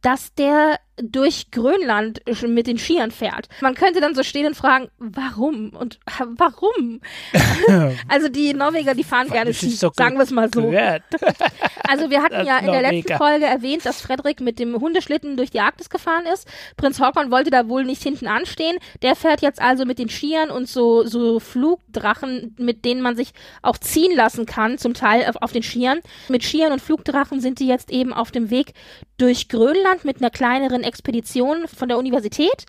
dass 0.01 0.35
der 0.35 0.81
durch 0.97 1.51
Grönland 1.51 2.20
mit 2.47 2.66
den 2.66 2.77
Skiern 2.77 3.10
fährt. 3.10 3.48
Man 3.62 3.74
könnte 3.74 4.01
dann 4.01 4.14
so 4.14 4.23
stehen 4.23 4.47
und 4.47 4.55
fragen, 4.55 4.89
warum 4.98 5.70
und 5.70 5.98
warum? 6.36 7.01
also 8.09 8.28
die 8.28 8.52
Norweger, 8.52 8.94
die 8.94 9.05
fahren 9.05 9.28
gerne 9.28 9.55
Ski, 9.55 9.70
so 9.70 9.90
sagen 9.97 10.16
wir 10.16 10.24
es 10.24 10.31
mal 10.31 10.51
so. 10.52 10.69
also 11.89 12.10
wir 12.10 12.23
hatten 12.23 12.47
ja 12.47 12.59
in 12.59 12.66
der 12.66 12.82
letzten 12.82 13.16
Folge 13.16 13.47
erwähnt, 13.47 13.86
dass 13.86 14.02
Frederik 14.02 14.40
mit 14.40 14.59
dem 14.59 14.78
Hundeschlitten 14.78 15.36
durch 15.36 15.51
die 15.51 15.60
Arktis 15.60 15.89
gefahren 15.89 16.27
ist. 16.27 16.47
Prinz 16.77 17.01
Haakon 17.01 17.31
wollte 17.31 17.51
da 17.51 17.69
wohl 17.69 17.85
nicht 17.85 18.02
hinten 18.02 18.27
anstehen. 18.27 18.77
Der 19.01 19.16
fährt 19.16 19.40
jetzt 19.40 19.62
also 19.62 19.86
mit 19.86 19.98
den 19.98 20.10
Skiern 20.10 20.51
und 20.51 20.69
so, 20.69 21.05
so 21.05 21.40
Flugdrachen, 21.40 22.55
mit 22.59 22.85
denen 22.85 23.01
man 23.01 23.16
sich 23.16 23.32
auch 23.62 23.78
ziehen 23.78 24.14
lassen 24.14 24.44
kann, 24.44 24.77
zum 24.77 24.93
Teil 24.93 25.24
auf, 25.27 25.36
auf 25.36 25.52
den 25.52 25.62
Skiern. 25.62 26.01
Mit 26.28 26.44
Skiern 26.44 26.73
und 26.73 26.82
Flugdrachen 26.82 27.40
sind 27.40 27.60
die 27.60 27.66
jetzt 27.66 27.90
eben 27.90 28.12
auf 28.12 28.31
dem 28.31 28.51
Weg 28.51 28.74
durch 29.16 29.48
Grönland 29.48 30.05
mit 30.05 30.19
einer 30.19 30.31
kleineren 30.31 30.82
Expedition 30.85 31.69
von 31.69 31.89
der 31.89 31.99
Universität. 31.99 32.67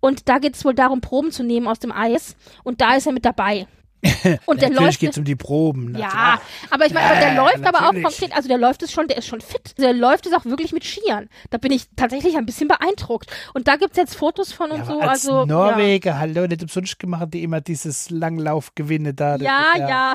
Und 0.00 0.28
da 0.28 0.38
geht 0.38 0.54
es 0.54 0.64
wohl 0.64 0.74
darum, 0.74 1.00
Proben 1.00 1.32
zu 1.32 1.42
nehmen 1.42 1.66
aus 1.66 1.78
dem 1.78 1.92
Eis. 1.92 2.36
Und 2.64 2.80
da 2.80 2.94
ist 2.94 3.06
er 3.06 3.12
mit 3.12 3.24
dabei. 3.24 3.66
Und 4.46 4.62
der 4.62 4.70
läuft. 4.70 5.00
geht 5.00 5.12
es 5.12 5.18
um 5.18 5.24
die 5.24 5.36
Proben. 5.36 5.96
Ja, 5.96 6.08
klar. 6.08 6.40
aber 6.70 6.86
ich 6.86 6.92
meine, 6.94 7.18
der 7.18 7.34
läuft 7.34 7.58
natürlich. 7.58 7.66
aber 7.66 7.88
auch 7.88 8.02
konkret, 8.02 8.34
also 8.34 8.48
der 8.48 8.58
läuft 8.58 8.82
es 8.82 8.92
schon, 8.92 9.08
der 9.08 9.16
ist 9.16 9.26
schon 9.26 9.40
fit. 9.40 9.74
Der 9.78 9.92
läuft 9.92 10.26
es 10.26 10.32
auch 10.32 10.44
wirklich 10.44 10.72
mit 10.72 10.84
Skiern. 10.84 11.28
Da 11.50 11.58
bin 11.58 11.72
ich 11.72 11.86
tatsächlich 11.96 12.36
ein 12.36 12.46
bisschen 12.46 12.68
beeindruckt. 12.68 13.30
Und 13.54 13.68
da 13.68 13.76
gibt 13.76 13.92
es 13.92 13.96
jetzt 13.96 14.14
Fotos 14.14 14.52
von 14.52 14.70
und 14.70 14.80
ja, 14.80 14.84
so. 14.84 15.00
Als 15.00 15.26
also, 15.26 15.44
Norweger, 15.44 16.10
ja. 16.10 16.18
hallo, 16.18 16.46
nicht 16.46 16.62
umsonst 16.62 16.98
gemacht, 16.98 17.28
die 17.32 17.42
immer 17.42 17.60
dieses 17.60 18.10
Langlaufgewinne 18.10 19.14
da. 19.14 19.36
Ja, 19.36 19.64
ja. 19.76 19.88
ja. 19.88 20.14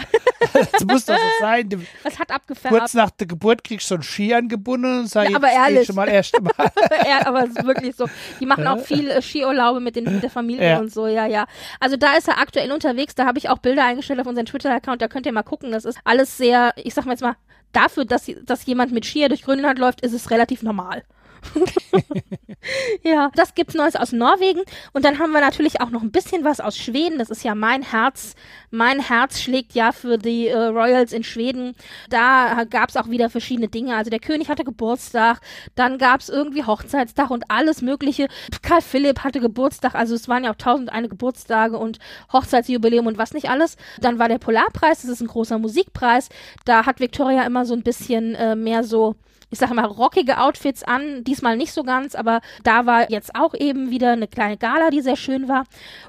das 0.53 0.85
muss 0.85 1.05
doch 1.05 1.17
so 1.17 1.21
sein. 1.39 1.69
Das 2.03 2.19
hat 2.19 2.31
abgefärbt. 2.31 2.75
Kurz 2.75 2.93
nach 2.93 3.11
der 3.11 3.27
Geburt 3.27 3.63
kriegst 3.63 3.89
du 3.89 3.95
so 3.95 3.99
ein 3.99 4.03
Ski 4.03 4.33
angebunden 4.33 4.99
und 4.99 5.07
sagst, 5.07 5.31
ja, 5.31 5.37
aber 5.37 5.49
ehrlich. 5.49 5.87
schon 5.87 5.95
mal 5.95 6.07
erst 6.07 6.31
Mal. 6.41 6.71
ja, 7.05 7.25
aber 7.25 7.43
es 7.43 7.49
ist 7.49 7.65
wirklich 7.65 7.95
so. 7.95 8.07
Die 8.39 8.45
machen 8.45 8.65
auch 8.67 8.79
viel 8.79 9.09
äh, 9.09 9.21
Skiurlaube 9.21 9.79
mit, 9.79 9.95
den, 9.95 10.05
mit 10.05 10.23
der 10.23 10.29
Familie 10.29 10.69
ja. 10.69 10.79
und 10.79 10.91
so, 10.91 11.07
ja, 11.07 11.25
ja. 11.25 11.45
Also 11.79 11.97
da 11.97 12.13
ist 12.13 12.27
er 12.27 12.37
aktuell 12.39 12.71
unterwegs, 12.71 13.15
da 13.15 13.25
habe 13.25 13.37
ich 13.37 13.49
auch 13.49 13.59
Bilder 13.59 13.70
eingestellt 13.79 14.19
auf 14.19 14.27
unseren 14.27 14.45
Twitter-Account, 14.45 15.01
da 15.01 15.07
könnt 15.07 15.25
ihr 15.25 15.31
mal 15.31 15.43
gucken. 15.43 15.71
Das 15.71 15.85
ist 15.85 15.99
alles 16.03 16.37
sehr, 16.37 16.73
ich 16.75 16.93
sag 16.93 17.05
mal 17.05 17.13
jetzt 17.13 17.21
mal, 17.21 17.35
dafür, 17.71 18.05
dass, 18.05 18.29
dass 18.43 18.65
jemand 18.65 18.91
mit 18.91 19.05
Skier 19.05 19.29
durch 19.29 19.43
Grönland 19.43 19.79
läuft, 19.79 20.01
ist 20.01 20.13
es 20.13 20.29
relativ 20.31 20.63
normal. 20.63 21.03
ja, 23.03 23.29
das 23.35 23.55
gibt's 23.55 23.73
Neues 23.73 23.95
aus 23.95 24.11
Norwegen 24.11 24.61
und 24.93 25.05
dann 25.05 25.19
haben 25.19 25.31
wir 25.31 25.41
natürlich 25.41 25.81
auch 25.81 25.89
noch 25.89 26.01
ein 26.01 26.11
bisschen 26.11 26.43
was 26.43 26.59
aus 26.59 26.77
Schweden. 26.77 27.17
Das 27.17 27.29
ist 27.29 27.43
ja 27.43 27.55
mein 27.55 27.81
Herz. 27.81 28.35
Mein 28.69 28.99
Herz 28.99 29.41
schlägt 29.41 29.73
ja 29.73 29.91
für 29.91 30.17
die 30.17 30.47
äh, 30.47 30.57
Royals 30.57 31.11
in 31.13 31.23
Schweden. 31.23 31.75
Da 32.09 32.63
gab's 32.69 32.95
auch 32.95 33.09
wieder 33.09 33.29
verschiedene 33.29 33.67
Dinge. 33.67 33.95
Also 33.95 34.09
der 34.09 34.19
König 34.19 34.49
hatte 34.49 34.63
Geburtstag, 34.63 35.41
dann 35.75 35.97
gab's 35.97 36.29
irgendwie 36.29 36.63
Hochzeitstag 36.63 37.31
und 37.31 37.45
alles 37.49 37.81
Mögliche. 37.81 38.27
Karl 38.61 38.81
Philipp 38.81 39.23
hatte 39.23 39.39
Geburtstag, 39.39 39.95
also 39.95 40.15
es 40.15 40.27
waren 40.27 40.43
ja 40.43 40.51
auch 40.51 40.55
tausend 40.55 40.91
eine 40.91 41.09
Geburtstage 41.09 41.77
und 41.77 41.99
Hochzeitsjubiläum 42.31 43.07
und 43.07 43.17
was 43.17 43.33
nicht 43.33 43.49
alles. 43.49 43.77
Dann 43.99 44.19
war 44.19 44.29
der 44.29 44.37
Polarpreis, 44.39 45.01
das 45.01 45.11
ist 45.11 45.21
ein 45.21 45.27
großer 45.27 45.57
Musikpreis. 45.57 46.29
Da 46.65 46.85
hat 46.85 46.99
Victoria 46.99 47.43
immer 47.43 47.65
so 47.65 47.73
ein 47.73 47.83
bisschen 47.83 48.35
äh, 48.35 48.55
mehr 48.55 48.83
so 48.83 49.15
ich 49.51 49.59
sage 49.59 49.73
mal, 49.73 49.85
rockige 49.85 50.39
Outfits 50.39 50.83
an. 50.83 51.23
Diesmal 51.23 51.57
nicht 51.57 51.73
so 51.73 51.83
ganz, 51.83 52.15
aber 52.15 52.41
da 52.63 52.85
war 52.85 53.11
jetzt 53.11 53.35
auch 53.35 53.53
eben 53.53 53.91
wieder 53.91 54.13
eine 54.13 54.27
kleine 54.27 54.57
Gala, 54.57 54.89
die 54.89 55.01
sehr 55.01 55.17
schön 55.17 55.47
war. 55.47 55.65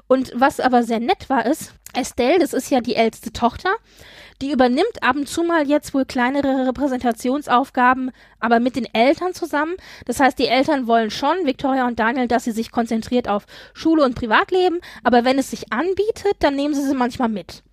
Und 0.07 0.31
was 0.33 0.59
aber 0.59 0.83
sehr 0.83 0.99
nett 0.99 1.29
war, 1.29 1.45
ist, 1.45 1.73
Estelle, 1.95 2.39
das 2.39 2.53
ist 2.53 2.71
ja 2.71 2.81
die 2.81 2.95
älteste 2.95 3.31
Tochter, 3.31 3.69
die 4.41 4.51
übernimmt 4.51 5.01
ab 5.01 5.15
und 5.15 5.27
zu 5.27 5.43
mal 5.43 5.67
jetzt 5.67 5.93
wohl 5.93 6.05
kleinere 6.05 6.67
Repräsentationsaufgaben, 6.67 8.11
aber 8.39 8.59
mit 8.59 8.75
den 8.75 8.87
Eltern 8.93 9.33
zusammen. 9.33 9.75
Das 10.05 10.19
heißt, 10.19 10.39
die 10.39 10.47
Eltern 10.47 10.87
wollen 10.87 11.11
schon, 11.11 11.45
Victoria 11.45 11.85
und 11.85 11.99
Daniel, 11.99 12.27
dass 12.27 12.45
sie 12.45 12.51
sich 12.51 12.71
konzentriert 12.71 13.27
auf 13.27 13.45
Schule 13.73 14.03
und 14.03 14.15
Privatleben, 14.15 14.79
aber 15.03 15.23
wenn 15.23 15.37
es 15.37 15.51
sich 15.51 15.71
anbietet, 15.71 16.35
dann 16.39 16.55
nehmen 16.55 16.73
sie 16.73 16.83
sie 16.83 16.95
manchmal 16.95 17.29
mit. 17.29 17.63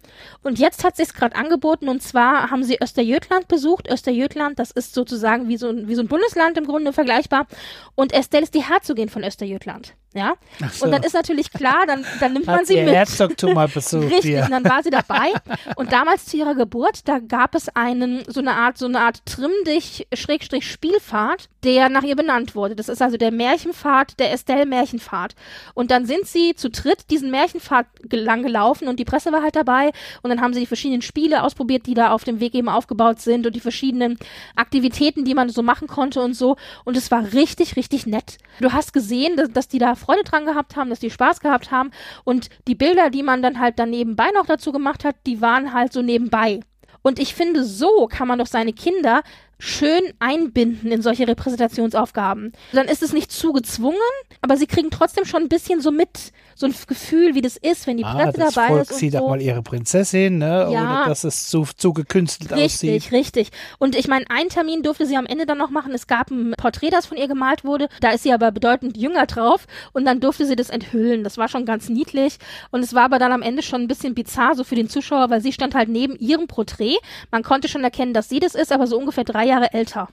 Und 0.43 0.59
jetzt 0.59 0.85
hat 0.85 0.97
sich's 0.97 1.15
gerade 1.15 1.37
angeboten 1.37 1.89
und 1.89 2.03
zwar 2.03 2.51
haben 2.51 2.65
sie 2.65 2.79
Österjötland 2.83 3.49
besucht. 3.49 3.89
Österjötland, 3.91 4.59
das 4.59 4.71
ist 4.71 4.95
sozusagen 4.95 5.49
wie 5.49 5.57
so, 5.57 5.69
ein, 5.69 5.89
wie 5.89 5.95
so 5.95 6.03
ein 6.03 6.09
Bundesland 6.09 6.57
im 6.59 6.67
Grunde 6.67 6.93
vergleichbar. 6.93 7.47
Und 7.95 8.13
Estelle 8.13 8.43
ist 8.45 8.55
die 8.55 8.63
Herzogin 8.65 9.09
von 9.09 9.25
Österjötland. 9.25 9.95
Ja. 10.13 10.35
so. 10.73 10.87
Und 10.87 10.91
dann 10.91 11.05
ist 11.05 11.15
natürlich 11.15 11.53
klar, 11.53 11.85
dann, 11.87 12.05
dann 12.19 12.33
nimmt 12.33 12.47
man 12.47 12.65
sie 12.65 12.83
mit. 12.83 12.93
Herzogtum 12.93 13.55
mal 13.55 13.69
besucht 13.69 14.03
Richtig, 14.11 14.25
hier. 14.25 14.43
und 14.43 14.51
dann 14.51 14.65
war 14.65 14.83
sie 14.83 14.91
dabei. 14.91 15.33
Und 15.77 15.93
damals 15.93 16.27
zu 16.27 16.37
ihrer 16.37 16.57
Geburt, 16.57 17.07
da 17.09 17.21
gab 17.21 17.55
es 17.55 17.69
einen, 17.77 18.25
so 18.27 18.41
eine 18.41 18.55
Art, 18.55 18.77
so 18.77 18.87
eine 18.87 18.99
Art 18.99 19.25
Trimm-Dich-Spielfahrt, 19.25 21.49
der 21.63 21.89
nach 21.91 22.03
ihr 22.03 22.17
benannt 22.17 22.55
wurde. 22.55 22.75
Das 22.75 22.89
ist 22.89 23.03
also 23.03 23.17
der 23.17 23.31
Märchenpfad, 23.31 24.19
der 24.19 24.33
Estelle-Märchenpfad. 24.33 25.35
Und 25.75 25.91
dann 25.91 26.07
sind 26.07 26.27
sie 26.27 26.55
zu 26.57 26.71
dritt 26.71 27.11
diesen 27.11 27.31
Märchenpfad 27.31 27.87
ge- 28.09 28.21
lang 28.21 28.43
gelaufen 28.43 28.89
und 28.89 28.99
die 28.99 29.05
Presse 29.05 29.31
war 29.33 29.43
halt 29.43 29.57
dabei. 29.57 29.91
Und 30.23 30.31
dann 30.31 30.41
haben 30.41 30.55
sie 30.55 30.61
die 30.61 30.66
verschiedenen 30.66 31.03
Spiele 31.03 31.43
ausprobiert, 31.43 31.87
die 31.87 31.95
da 31.95 32.12
auf 32.12 32.24
dem 32.24 32.41
Weg 32.41 32.55
eben 32.55 32.69
aufgebaut 32.69 33.20
sind 33.20 33.47
und 33.47 33.55
die 33.55 33.61
verschiedenen 33.61 34.19
Aktivitäten, 34.57 35.24
die 35.24 35.35
man 35.35 35.49
so 35.49 35.62
machen 35.62 35.89
konnte 35.89 36.20
und 36.20 36.35
so. 36.35 36.57
Und 36.85 36.97
es 36.97 37.11
war 37.11 37.32
richtig, 37.32 37.77
richtig 37.77 38.07
nett. 38.07 38.39
Du 38.61 38.73
hast 38.73 38.93
gesehen, 38.93 39.37
dass, 39.37 39.51
dass 39.51 39.69
die 39.69 39.78
da 39.78 39.95
Freude 39.95 40.24
dran 40.24 40.45
gehabt 40.45 40.77
haben, 40.77 40.91
dass 40.91 41.01
die 41.01 41.11
Spaß 41.11 41.41
gehabt 41.41 41.70
haben. 41.70 41.91
Und 42.24 42.49
die 42.66 42.74
Bilder, 42.74 43.11
die 43.11 43.23
man 43.23 43.43
dann 43.43 43.61
halt 43.61 43.78
dann 43.78 43.91
nebenbei 43.91 44.31
noch 44.35 44.47
dazu 44.47 44.73
gemacht 44.73 45.05
hat, 45.05 45.16
die 45.27 45.41
waren 45.41 45.73
halt 45.73 45.93
so 45.93 46.03
nebenbei. 46.03 46.61
Und 47.03 47.19
ich 47.19 47.35
finde, 47.35 47.65
so 47.65 48.07
kann 48.09 48.28
man 48.28 48.39
doch 48.39 48.47
seine 48.47 48.73
Kinder 48.73 49.23
schön 49.59 50.03
einbinden 50.19 50.91
in 50.91 51.03
solche 51.03 51.28
Repräsentationsaufgaben. 51.28 52.53
Dann 52.73 52.89
ist 52.89 53.03
es 53.03 53.12
nicht 53.12 53.31
zu 53.31 53.53
gezwungen, 53.53 53.99
aber 54.41 54.57
sie 54.57 54.66
kriegen 54.66 54.91
trotzdem 54.91 55.24
schon 55.24 55.43
ein 55.43 55.49
bisschen 55.49 55.81
so 55.81 55.91
mit, 55.91 56.32
so 56.61 56.66
ein 56.66 56.74
Gefühl, 56.87 57.35
wie 57.35 57.41
das 57.41 57.57
ist, 57.57 57.87
wenn 57.87 57.97
die 57.97 58.05
Ah, 58.05 58.15
Presse 58.15 58.39
das 58.39 58.55
dabei 58.55 58.69
Volk 58.69 58.82
ist. 58.82 58.93
Und 58.93 58.99
sieht 58.99 59.12
so. 59.12 59.19
auch 59.20 59.28
mal 59.31 59.41
ihre 59.41 59.62
Prinzessin, 59.62 60.39
ne? 60.39 60.69
Ja. 60.70 61.01
ohne 61.01 61.09
dass 61.09 61.24
es 61.24 61.49
zu, 61.49 61.66
zu 61.77 61.93
gekünstelt 61.95 62.53
aussieht. 62.53 62.93
Richtig, 62.93 63.12
richtig. 63.12 63.49
Und 63.78 63.97
ich 63.97 64.07
meine, 64.09 64.27
einen 64.31 64.51
Termin 64.51 64.82
durfte 64.82 65.07
sie 65.07 65.16
am 65.16 65.27
Ende 65.27 65.47
dann 65.47 65.59
noch 65.59 65.70
machen. 65.70 65.93
Es 65.95 66.07
gab 66.07 66.31
ein 66.31 66.53
Porträt, 66.57 66.91
das 66.91 67.07
von 67.07 67.16
ihr 67.16 67.28
gemalt 67.28 67.65
wurde. 67.65 67.89
Da 68.01 68.11
ist 68.11 68.23
sie 68.24 68.32
aber 68.32 68.53
bedeutend 68.53 68.97
jünger 68.97 69.27
drauf. 69.27 69.66
Und 69.93 70.05
dann 70.05 70.20
durfte 70.20 70.45
sie 70.45 70.55
das 70.57 70.70
enthüllen. 70.70 71.24
Das 71.24 71.39
war 71.39 71.49
schon 71.49 71.65
ganz 71.65 71.89
niedlich. 71.89 72.37
Und 72.70 72.82
es 72.82 72.95
war 72.95 73.05
aber 73.05 73.19
dann 73.19 73.32
am 73.32 73.43
Ende 73.43 73.62
schon 73.62 73.81
ein 73.82 73.89
bisschen 73.89 74.15
bizarr, 74.15 74.55
so 74.55 74.62
für 74.62 74.74
den 74.74 74.89
Zuschauer, 74.91 75.31
weil 75.31 75.41
sie 75.41 75.53
stand 75.53 75.74
halt 75.74 75.89
neben 75.89 76.15
ihrem 76.16 76.47
Porträt. 76.47 76.97
Man 77.31 77.43
konnte 77.43 77.69
schon 77.69 77.82
erkennen, 77.82 78.12
dass 78.12 78.28
sie 78.28 78.39
das 78.39 78.55
ist, 78.55 78.70
aber 78.70 78.87
so 78.87 78.99
ungefähr 78.99 79.24
drei 79.24 79.47
Jahre 79.47 79.73
älter. 79.73 80.09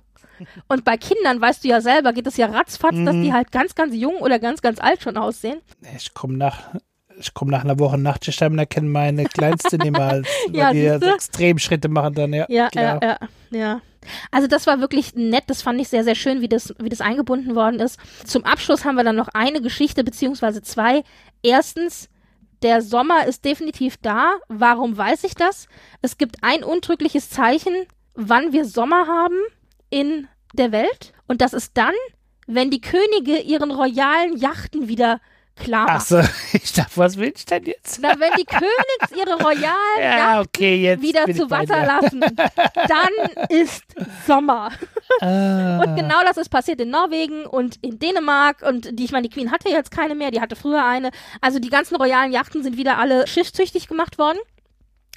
Und 0.67 0.85
bei 0.85 0.97
Kindern, 0.97 1.39
weißt 1.41 1.63
du 1.63 1.67
ja 1.67 1.81
selber, 1.81 2.13
geht 2.13 2.27
es 2.27 2.37
ja 2.37 2.47
ratzfatz, 2.47 2.95
dass 3.03 3.15
Mhm. 3.15 3.23
die 3.23 3.33
halt 3.33 3.51
ganz, 3.51 3.75
ganz 3.75 3.95
jung 3.95 4.15
oder 4.17 4.39
ganz, 4.39 4.61
ganz 4.61 4.79
alt 4.79 5.01
schon 5.01 5.17
aussehen. 5.17 5.59
Ich 5.95 6.13
komme 6.13 6.37
nach, 6.37 6.75
ich 7.19 7.33
komme 7.33 7.51
nach 7.51 7.63
einer 7.63 7.79
Woche 7.79 7.97
Nachtschicht 7.97 8.41
und 8.43 8.59
erkenne 8.59 8.87
meine 8.89 9.25
Kleinste 9.25 9.77
nicht 9.77 9.91
mehr 9.91 10.07
als, 10.07 10.27
weil 10.49 10.55
Ja, 10.55 10.71
die 10.71 10.81
ja 10.83 10.95
Extremschritte 10.97 11.89
machen 11.89 12.13
dann, 12.13 12.33
ja. 12.33 12.45
Ja, 12.49 12.69
klar. 12.69 12.99
ja, 13.01 13.17
ja, 13.51 13.57
ja. 13.59 13.81
Also 14.31 14.47
das 14.47 14.67
war 14.67 14.79
wirklich 14.79 15.15
nett, 15.15 15.43
das 15.47 15.61
fand 15.61 15.81
ich 15.81 15.89
sehr, 15.89 16.03
sehr 16.05 16.15
schön, 16.15 16.39
wie 16.41 16.47
das, 16.47 16.73
wie 16.79 16.87
das 16.89 17.01
eingebunden 17.01 17.55
worden 17.55 17.79
ist. 17.81 17.99
Zum 18.25 18.45
Abschluss 18.45 18.85
haben 18.85 18.95
wir 18.95 19.03
dann 19.03 19.17
noch 19.17 19.27
eine 19.33 19.61
Geschichte, 19.61 20.03
beziehungsweise 20.03 20.61
zwei. 20.61 21.03
Erstens, 21.43 22.07
der 22.61 22.81
Sommer 22.81 23.25
ist 23.27 23.43
definitiv 23.43 23.97
da. 24.01 24.35
Warum 24.47 24.97
weiß 24.97 25.25
ich 25.25 25.35
das? 25.35 25.67
Es 26.01 26.17
gibt 26.17 26.37
ein 26.41 26.63
untrügliches 26.63 27.29
Zeichen, 27.29 27.73
wann 28.15 28.53
wir 28.53 28.65
Sommer 28.65 29.07
haben 29.07 29.35
in 29.89 30.27
der 30.53 30.71
Welt. 30.71 31.13
Und 31.27 31.41
das 31.41 31.53
ist 31.53 31.71
dann, 31.75 31.93
wenn 32.47 32.71
die 32.71 32.81
Könige 32.81 33.39
ihren 33.39 33.71
royalen 33.71 34.37
Yachten 34.37 34.87
wieder 34.87 35.19
klar 35.57 35.87
Ach 35.89 35.93
machen. 35.95 36.05
so, 36.23 36.29
ich 36.53 36.71
dachte, 36.73 36.91
was 36.95 37.17
will 37.17 37.33
ich 37.35 37.45
denn 37.45 37.63
jetzt? 37.65 37.99
Na, 38.01 38.09
wenn 38.19 38.31
die 38.37 38.45
Königs 38.45 39.11
ihre 39.17 39.41
royalen 39.41 39.73
Ja, 39.99 40.35
Yachten 40.35 40.47
okay, 40.47 40.97
wieder 41.01 41.25
zu 41.33 41.49
Wasser 41.49 41.85
lassen, 41.85 42.19
dann 42.75 43.47
ist 43.49 43.83
Sommer. 44.27 44.71
Ah, 45.19 45.79
Und 45.79 45.95
genau 45.95 46.21
das 46.23 46.37
ist 46.37 46.49
passiert 46.49 46.79
in 46.79 46.91
Norwegen 46.91 47.45
und 47.45 47.77
in 47.81 47.97
Dänemark 47.99 48.61
und 48.61 48.97
die, 48.99 49.05
ich 49.05 49.11
meine, 49.11 49.27
die 49.27 49.33
Queen 49.33 49.51
hatte 49.51 49.69
jetzt 49.69 49.89
keine 49.91 50.15
mehr, 50.15 50.31
die 50.31 50.41
hatte 50.41 50.55
früher 50.55 50.85
eine. 50.85 51.09
Also 51.41 51.59
die 51.59 51.69
ganzen 51.69 51.95
royalen 51.95 52.31
Yachten 52.31 52.61
sind 52.63 52.77
wieder 52.77 52.97
alle 52.99 53.25
schiffstüchtig 53.27 53.87
gemacht 53.87 54.17
worden. 54.19 54.37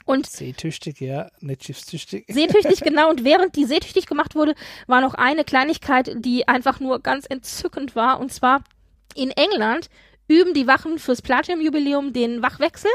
Und 0.05 0.27
Seetüchtig, 0.27 1.01
ja, 1.01 1.29
nicht 1.41 1.65
schiffstüchtig. 1.65 2.25
seetüchtig, 2.29 2.81
genau. 2.85 3.11
Und 3.11 3.25
während 3.25 3.57
die 3.57 3.65
seetüchtig 3.65 4.07
gemacht 4.07 4.35
wurde, 4.35 4.55
war 4.87 5.01
noch 5.01 5.15
eine 5.15 5.45
Kleinigkeit, 5.45 6.13
die 6.17 6.49
einfach 6.49 6.81
nur 6.81 7.01
ganz 7.01 7.27
entzückend 7.27 7.95
war. 7.95 8.19
Und 8.21 8.33
zwar 8.33 8.63
in 9.15 9.31
England 9.31 9.89
üben 10.29 10.55
die 10.55 10.67
Wachen 10.67 10.99
fürs 10.99 11.23
Platinum-Jubiläum 11.23 12.13
den 12.13 12.43
Wachwechsel. 12.43 12.91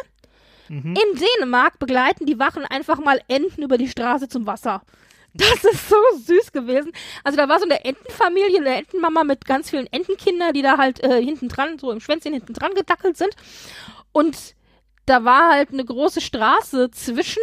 Mhm. 0.70 0.96
In 0.96 1.20
Dänemark 1.20 1.80
begleiten 1.80 2.26
die 2.26 2.40
Wachen 2.40 2.66
einfach 2.66 3.00
mal 3.00 3.22
Enten 3.28 3.62
über 3.62 3.78
die 3.78 3.90
Straße 3.90 4.28
zum 4.28 4.46
Wasser. 4.48 4.82
Das 5.34 5.66
ist 5.66 5.90
so 5.90 5.98
süß 6.18 6.54
gewesen. 6.54 6.94
Also 7.24 7.38
da 7.38 7.50
war 7.50 7.60
so 7.60 7.66
eine 7.66 7.84
Entenfamilie, 7.84 8.60
eine 8.60 8.76
Entenmama 8.76 9.26
mit 9.26 9.46
ganz 9.46 9.70
vielen 9.70 9.88
Entenkindern, 9.92 10.54
die 10.54 10.62
da 10.62 10.78
halt 10.78 11.04
äh, 11.04 11.22
hinten 11.22 11.50
dran, 11.50 11.78
so 11.78 11.92
im 11.92 12.00
Schwänzchen 12.00 12.34
hinten 12.34 12.54
dran 12.54 12.74
gedackelt 12.74 13.18
sind. 13.18 13.36
Und 14.14 14.56
da 15.06 15.24
war 15.24 15.52
halt 15.54 15.72
eine 15.72 15.86
große 15.86 16.22
Straße 16.22 16.90
zwischen 16.92 17.42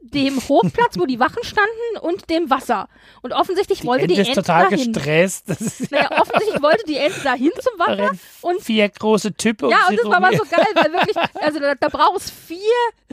dem 0.00 0.36
Hofplatz, 0.48 0.98
wo 0.98 1.06
die 1.06 1.18
Wachen 1.18 1.42
standen, 1.42 1.98
und 2.00 2.30
dem 2.30 2.48
Wasser. 2.48 2.88
Und 3.22 3.32
offensichtlich 3.32 3.80
Die 3.80 3.86
wollte 3.86 4.04
Ente 4.04 4.14
die 4.14 4.20
ist 4.20 4.28
Ente 4.28 4.42
total 4.42 4.70
dahin. 4.70 4.92
gestresst. 4.92 5.48
Das 5.50 5.60
ist 5.60 5.90
Naja, 5.90 6.10
offensichtlich 6.20 6.62
wollte 6.62 6.84
die 6.86 6.96
Ente 6.96 7.20
dahin 7.22 7.50
zum 7.60 7.78
Wasser. 7.78 8.10
Und 8.42 8.60
vier 8.62 8.88
große 8.88 9.34
Typen 9.34 9.70
ja, 9.70 9.78
und 9.88 9.98
das 9.98 10.06
war 10.06 10.24
rum. 10.24 10.36
so 10.38 10.44
geil, 10.48 10.66
weil 10.74 10.92
wirklich, 10.92 11.16
also 11.42 11.58
da, 11.58 11.74
da 11.74 11.88
braucht 11.88 12.18
es 12.18 12.30
vier 12.30 12.58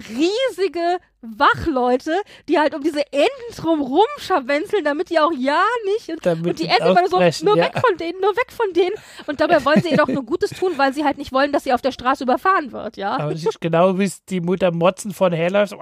riesige 0.09 0.97
Wachleute, 1.23 2.11
die 2.49 2.59
halt 2.59 2.75
um 2.75 2.81
diese 2.83 3.01
Enten 3.11 3.55
drum 3.55 3.81
rumscharwenzeln, 3.81 4.83
damit 4.83 5.09
die 5.09 5.19
auch 5.19 5.31
ja 5.37 5.61
nicht. 5.85 6.09
Und, 6.09 6.25
Damit 6.25 6.47
und 6.47 6.59
die 6.59 6.67
Enten 6.67 6.87
immer 6.87 7.07
so, 7.07 7.45
nur 7.45 7.57
ja. 7.57 7.65
weg 7.65 7.73
von 7.85 7.97
denen, 7.97 8.19
nur 8.21 8.31
weg 8.35 8.51
von 8.51 8.73
denen. 8.73 8.95
Und 9.27 9.39
dabei 9.39 9.63
wollen 9.65 9.81
sie 9.81 9.89
ihr 9.89 9.97
doch 9.97 10.07
nur 10.07 10.23
Gutes 10.23 10.51
tun, 10.51 10.73
weil 10.77 10.93
sie 10.93 11.03
halt 11.03 11.17
nicht 11.17 11.31
wollen, 11.31 11.51
dass 11.51 11.63
sie 11.63 11.73
auf 11.73 11.81
der 11.81 11.91
Straße 11.91 12.23
überfahren 12.23 12.71
wird, 12.71 12.97
ja. 12.97 13.17
Aber 13.17 13.33
das 13.33 13.45
ist 13.45 13.61
genau 13.61 13.97
wie 13.99 14.05
es 14.05 14.23
die 14.25 14.41
Mutter 14.41 14.71
Motzen 14.71 15.13
von 15.13 15.31
herläuft, 15.33 15.71
so, 15.71 15.77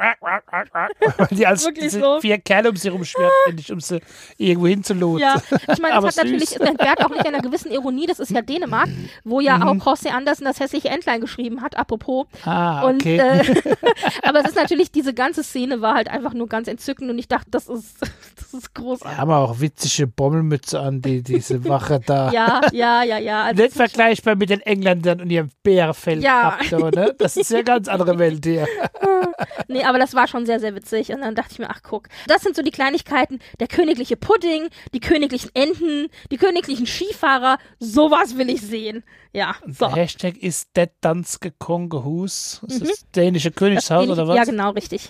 die 1.32 1.48
als 1.48 1.64
so. 1.64 2.20
vier 2.20 2.38
Kerle 2.40 2.70
um 2.70 2.76
sie 2.76 2.90
rumschwirrt, 2.90 3.32
endlich, 3.48 3.72
um 3.72 3.80
sie 3.80 4.02
irgendwo 4.38 4.68
hinzulotsen. 4.68 5.20
Ja, 5.22 5.42
ich 5.72 5.80
meine, 5.80 5.96
das 6.02 6.18
hat 6.18 6.26
natürlich, 6.26 6.50
süß. 6.50 6.58
es 6.62 6.68
entbehrt 6.70 7.04
auch 7.04 7.10
nicht 7.10 7.26
einer 7.26 7.42
gewissen 7.42 7.72
Ironie, 7.72 8.06
das 8.06 8.20
ist 8.20 8.32
ja 8.32 8.42
Dänemark, 8.42 8.90
wo 9.24 9.40
ja 9.40 9.58
Mhm. 9.58 9.82
auch 9.82 9.86
José 9.94 10.10
Andersen 10.10 10.46
das 10.46 10.60
hässliche 10.60 10.90
Entlein 10.90 11.22
geschrieben 11.22 11.62
hat, 11.62 11.78
apropos. 11.78 12.26
Ah, 12.46 12.82
Und, 12.84 13.02
okay. 13.02 13.18
äh, 13.18 13.44
aber 14.24 14.40
es 14.40 14.48
ist 14.50 14.56
natürlich, 14.56 14.92
diese 14.92 15.14
ganze 15.14 15.31
Szene 15.34 15.82
war 15.82 15.96
halt 15.96 16.10
einfach 16.10 16.34
nur 16.34 16.48
ganz 16.48 16.68
entzückend 16.68 17.10
und 17.10 17.18
ich 17.18 17.28
dachte, 17.28 17.50
das 17.52 17.68
ist, 17.68 17.96
das 18.36 18.54
ist 18.54 18.74
großartig. 18.76 19.18
haben 19.18 19.32
auch 19.32 19.60
witzige 19.60 20.08
Bommelmütze 20.08 20.80
an, 20.80 21.02
die, 21.02 21.24
diese 21.24 21.64
Wache 21.70 22.00
da. 22.06 22.32
Ja, 22.32 22.62
ja, 22.72 23.04
ja, 23.04 23.18
ja. 23.18 23.44
Also, 23.44 23.64
Nicht 23.64 23.76
vergleichbar 23.76 24.36
mit 24.36 24.50
den 24.50 24.62
Engländern 24.62 25.22
und 25.22 25.30
ihrem 25.30 25.50
Bärfell 25.64 26.22
Ja. 26.22 26.50
ab, 26.50 26.60
so, 26.70 26.90
ne? 26.90 27.16
Das 27.18 27.38
ist 27.38 27.50
ja 27.50 27.58
eine 27.58 27.64
ganz 27.72 27.88
andere 27.88 28.20
Welt 28.20 28.46
hier. 28.46 28.68
nee, 29.68 29.84
aber 29.84 30.00
das 30.00 30.14
war 30.14 30.28
schon 30.28 30.46
sehr, 30.46 30.60
sehr 30.60 30.76
witzig. 30.76 31.12
Und 31.12 31.22
dann 31.22 31.36
dachte 31.36 31.52
ich 31.54 31.60
mir, 31.60 31.70
ach 31.70 31.82
guck, 31.84 32.08
das 32.28 32.42
sind 32.42 32.56
so 32.56 32.62
die 32.62 32.72
Kleinigkeiten. 32.72 33.40
Der 33.60 33.68
königliche 33.68 34.18
Pudding, 34.18 34.68
die 34.94 35.00
königlichen 35.00 35.52
Enten, 35.54 36.08
die 36.32 36.38
königlichen 36.38 36.86
Skifahrer. 36.86 37.58
Sowas 37.80 38.38
will 38.38 38.50
ich 38.50 38.62
sehen. 38.62 39.04
Ja, 39.34 39.56
so. 39.66 39.86
Der 39.86 39.96
Hashtag 39.96 40.36
ist 40.38 40.70
det 40.76 40.92
danske 41.00 41.52
Kongehus. 41.52 42.60
Ist 42.68 42.82
das 42.82 43.06
dänische 43.16 43.52
Königshaus 43.52 44.10
oder 44.10 44.28
was? 44.28 44.34
Mhm. 44.34 44.38
Ja, 44.38 44.44
genau, 44.44 44.70
richtig. 44.72 45.10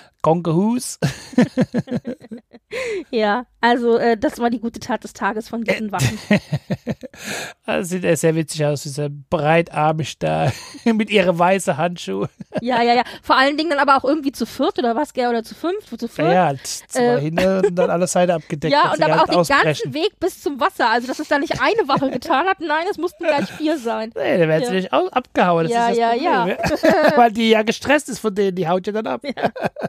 Kongehus. 0.21 0.99
Ja, 3.09 3.45
also 3.59 3.97
äh, 3.97 4.15
das 4.17 4.39
war 4.39 4.49
die 4.49 4.61
gute 4.61 4.79
Tat 4.79 5.03
des 5.03 5.11
Tages 5.11 5.49
von 5.49 5.61
Äh, 5.65 5.73
diesen 5.73 5.91
Waffen. 5.91 6.17
Das 7.65 7.89
sieht 7.89 8.05
ja 8.05 8.15
sehr 8.15 8.33
witzig 8.33 8.63
aus, 8.65 8.83
dieser 8.83 9.09
breitarmig 9.09 10.17
da 10.19 10.53
mit 10.85 11.09
ihren 11.09 11.37
weißen 11.37 11.75
Handschuhen. 11.75 12.29
Ja, 12.61 12.81
ja, 12.83 12.93
ja. 12.93 13.03
Vor 13.23 13.37
allen 13.37 13.57
Dingen 13.57 13.69
dann 13.71 13.79
aber 13.79 13.95
auch 13.97 14.03
irgendwie 14.03 14.31
zu 14.33 14.45
viert 14.45 14.77
oder 14.77 14.93
was, 14.95 15.13
gell, 15.13 15.27
oder 15.29 15.41
zu 15.43 15.55
fünf, 15.55 15.85
zu 15.97 16.07
viert. 16.07 16.27
Ja, 16.27 16.33
ja, 16.33 16.45
halt 16.47 16.67
zwei 16.67 16.99
Äh, 17.01 17.21
hinten 17.21 17.65
und 17.65 17.75
dann 17.75 17.89
alle 17.89 18.07
Seiten 18.07 18.31
abgedeckt. 18.33 18.71
Ja, 18.73 18.91
und 18.91 18.97
sie 18.97 19.03
aber 19.03 19.13
halt 19.13 19.21
auch 19.23 19.27
den 19.27 19.35
ausbrechen. 19.39 19.63
ganzen 19.65 19.93
Weg 19.93 20.19
bis 20.19 20.41
zum 20.41 20.59
Wasser. 20.59 20.89
Also, 20.89 21.07
dass 21.07 21.19
es 21.19 21.27
da 21.29 21.39
nicht 21.39 21.59
eine 21.61 21.87
Wache 21.87 22.09
getan 22.11 22.45
hat. 22.45 22.59
Nein, 22.59 22.85
es 22.91 22.97
mussten 22.97 23.23
gleich 23.23 23.49
vier 23.53 23.77
sein. 23.77 24.11
Nee, 24.15 24.37
dann 24.37 24.49
werden 24.49 24.65
sie 24.65 24.73
Ja. 24.73 24.79
nicht 24.81 24.93
au- 24.93 25.07
abgehauen. 25.07 25.63
Das 25.63 25.71
Ja, 25.73 25.89
ist 25.89 25.99
das 25.99 26.21
ja, 26.21 26.41
Problem. 26.45 26.57
Weil 27.17 27.31
die 27.31 27.49
ja 27.49 27.63
gestresst 27.63 28.09
ist 28.09 28.19
von 28.19 28.35
denen, 28.35 28.55
die 28.55 28.67
haut 28.67 28.85
ja 28.85 28.93
dann 28.93 29.07
ab. 29.07 29.21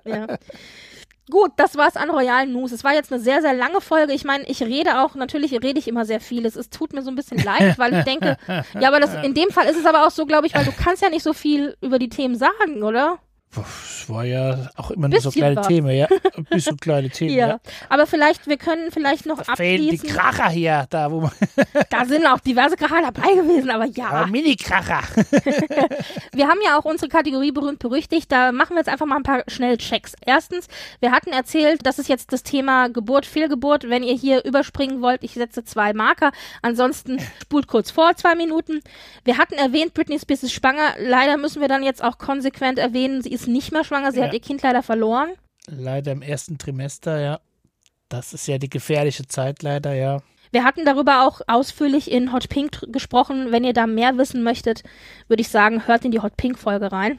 Ja. 0.04 0.21
Gut, 1.30 1.52
das 1.56 1.76
war's 1.76 1.96
an 1.96 2.10
royalen 2.10 2.52
News. 2.52 2.72
Es 2.72 2.82
war 2.82 2.94
jetzt 2.94 3.12
eine 3.12 3.20
sehr, 3.22 3.40
sehr 3.40 3.54
lange 3.54 3.80
Folge. 3.80 4.12
Ich 4.12 4.24
meine, 4.24 4.44
ich 4.48 4.60
rede 4.60 5.00
auch, 5.00 5.14
natürlich 5.14 5.52
rede 5.52 5.78
ich 5.78 5.86
immer 5.86 6.04
sehr 6.04 6.20
viel. 6.20 6.44
Es, 6.44 6.56
es 6.56 6.68
tut 6.68 6.92
mir 6.92 7.02
so 7.02 7.10
ein 7.10 7.14
bisschen 7.14 7.38
leid, 7.38 7.74
weil 7.78 7.94
ich 7.94 8.04
denke, 8.04 8.36
ja, 8.78 8.88
aber 8.88 8.98
das, 8.98 9.14
in 9.24 9.32
dem 9.32 9.50
Fall 9.50 9.66
ist 9.66 9.78
es 9.78 9.86
aber 9.86 10.04
auch 10.06 10.10
so, 10.10 10.26
glaube 10.26 10.48
ich, 10.48 10.54
weil 10.54 10.64
du 10.64 10.72
kannst 10.72 11.00
ja 11.00 11.08
nicht 11.08 11.22
so 11.22 11.32
viel 11.32 11.76
über 11.80 11.98
die 12.00 12.08
Themen 12.08 12.34
sagen, 12.34 12.82
oder? 12.82 13.20
Das 13.54 14.08
war 14.08 14.24
ja 14.24 14.70
auch 14.76 14.90
immer 14.90 15.08
nur 15.08 15.20
so 15.20 15.30
kleine 15.30 15.56
was. 15.56 15.68
Themen, 15.68 15.90
ja. 15.94 16.06
Ein 16.36 16.44
bisschen 16.44 16.76
kleine 16.78 17.10
Themen, 17.10 17.34
Ja. 17.34 17.48
ja. 17.48 17.60
Aber 17.88 18.06
vielleicht, 18.06 18.46
wir 18.46 18.56
können 18.56 18.90
vielleicht 18.90 19.26
noch 19.26 19.42
Da 19.42 19.56
fehlen 19.56 19.82
die 19.82 19.90
abschließen. 19.90 20.08
Kracher 20.16 20.48
hier, 20.48 20.86
da 20.90 21.10
wo 21.10 21.20
man. 21.20 21.30
Da 21.90 22.04
sind 22.06 22.26
auch 22.26 22.40
diverse 22.40 22.76
Kracher 22.76 23.02
dabei 23.02 23.34
gewesen, 23.34 23.70
aber 23.70 23.84
ja. 23.86 24.08
Ah, 24.10 24.26
Mini-Kracher. 24.26 25.02
Wir 26.32 26.48
haben 26.48 26.60
ja 26.64 26.78
auch 26.78 26.84
unsere 26.84 27.08
Kategorie 27.08 27.52
berühmt 27.52 27.78
berüchtigt. 27.78 28.32
Da 28.32 28.52
machen 28.52 28.74
wir 28.74 28.78
jetzt 28.78 28.88
einfach 28.88 29.06
mal 29.06 29.16
ein 29.16 29.22
paar 29.22 29.44
schnelle 29.48 29.76
Checks. 29.78 30.14
Erstens, 30.24 30.68
wir 31.00 31.12
hatten 31.12 31.30
erzählt, 31.30 31.80
das 31.84 31.98
ist 31.98 32.08
jetzt 32.08 32.32
das 32.32 32.42
Thema 32.42 32.88
Geburt, 32.88 33.26
Fehlgeburt. 33.26 33.88
Wenn 33.88 34.02
ihr 34.02 34.14
hier 34.14 34.44
überspringen 34.44 35.02
wollt, 35.02 35.22
ich 35.22 35.34
setze 35.34 35.64
zwei 35.64 35.92
Marker. 35.92 36.32
Ansonsten 36.62 37.18
spult 37.42 37.66
kurz 37.66 37.90
vor, 37.90 38.16
zwei 38.16 38.34
Minuten. 38.34 38.80
Wir 39.24 39.38
hatten 39.38 39.54
erwähnt, 39.54 39.94
Britney 39.94 40.18
Spears 40.18 40.42
ist 40.42 40.52
schwanger. 40.52 40.94
Leider 40.98 41.36
müssen 41.36 41.60
wir 41.60 41.68
dann 41.68 41.82
jetzt 41.82 42.02
auch 42.02 42.18
konsequent 42.18 42.78
erwähnen, 42.78 43.22
sie 43.22 43.30
ist 43.32 43.41
nicht 43.46 43.72
mehr 43.72 43.84
schwanger. 43.84 44.12
Sie 44.12 44.18
Ja. 44.20 44.26
hat 44.26 44.34
ihr 44.34 44.40
Kind 44.40 44.62
leider 44.62 44.82
verloren. 44.82 45.30
Leider 45.66 46.12
im 46.12 46.22
ersten 46.22 46.58
Trimester, 46.58 47.20
ja. 47.20 47.40
Das 48.08 48.32
ist 48.34 48.46
ja 48.46 48.58
die 48.58 48.68
gefährliche 48.68 49.26
Zeit, 49.26 49.62
leider, 49.62 49.94
ja. 49.94 50.20
Wir 50.50 50.64
hatten 50.64 50.84
darüber 50.84 51.26
auch 51.26 51.40
ausführlich 51.46 52.10
in 52.10 52.32
Hot 52.32 52.48
Pink 52.50 52.80
gesprochen. 52.92 53.52
Wenn 53.52 53.64
ihr 53.64 53.72
da 53.72 53.86
mehr 53.86 54.18
wissen 54.18 54.42
möchtet, 54.42 54.82
würde 55.28 55.40
ich 55.40 55.48
sagen, 55.48 55.86
hört 55.86 56.04
in 56.04 56.10
die 56.10 56.20
Hot 56.20 56.36
Pink 56.36 56.58
Folge 56.58 56.92
rein. 56.92 57.18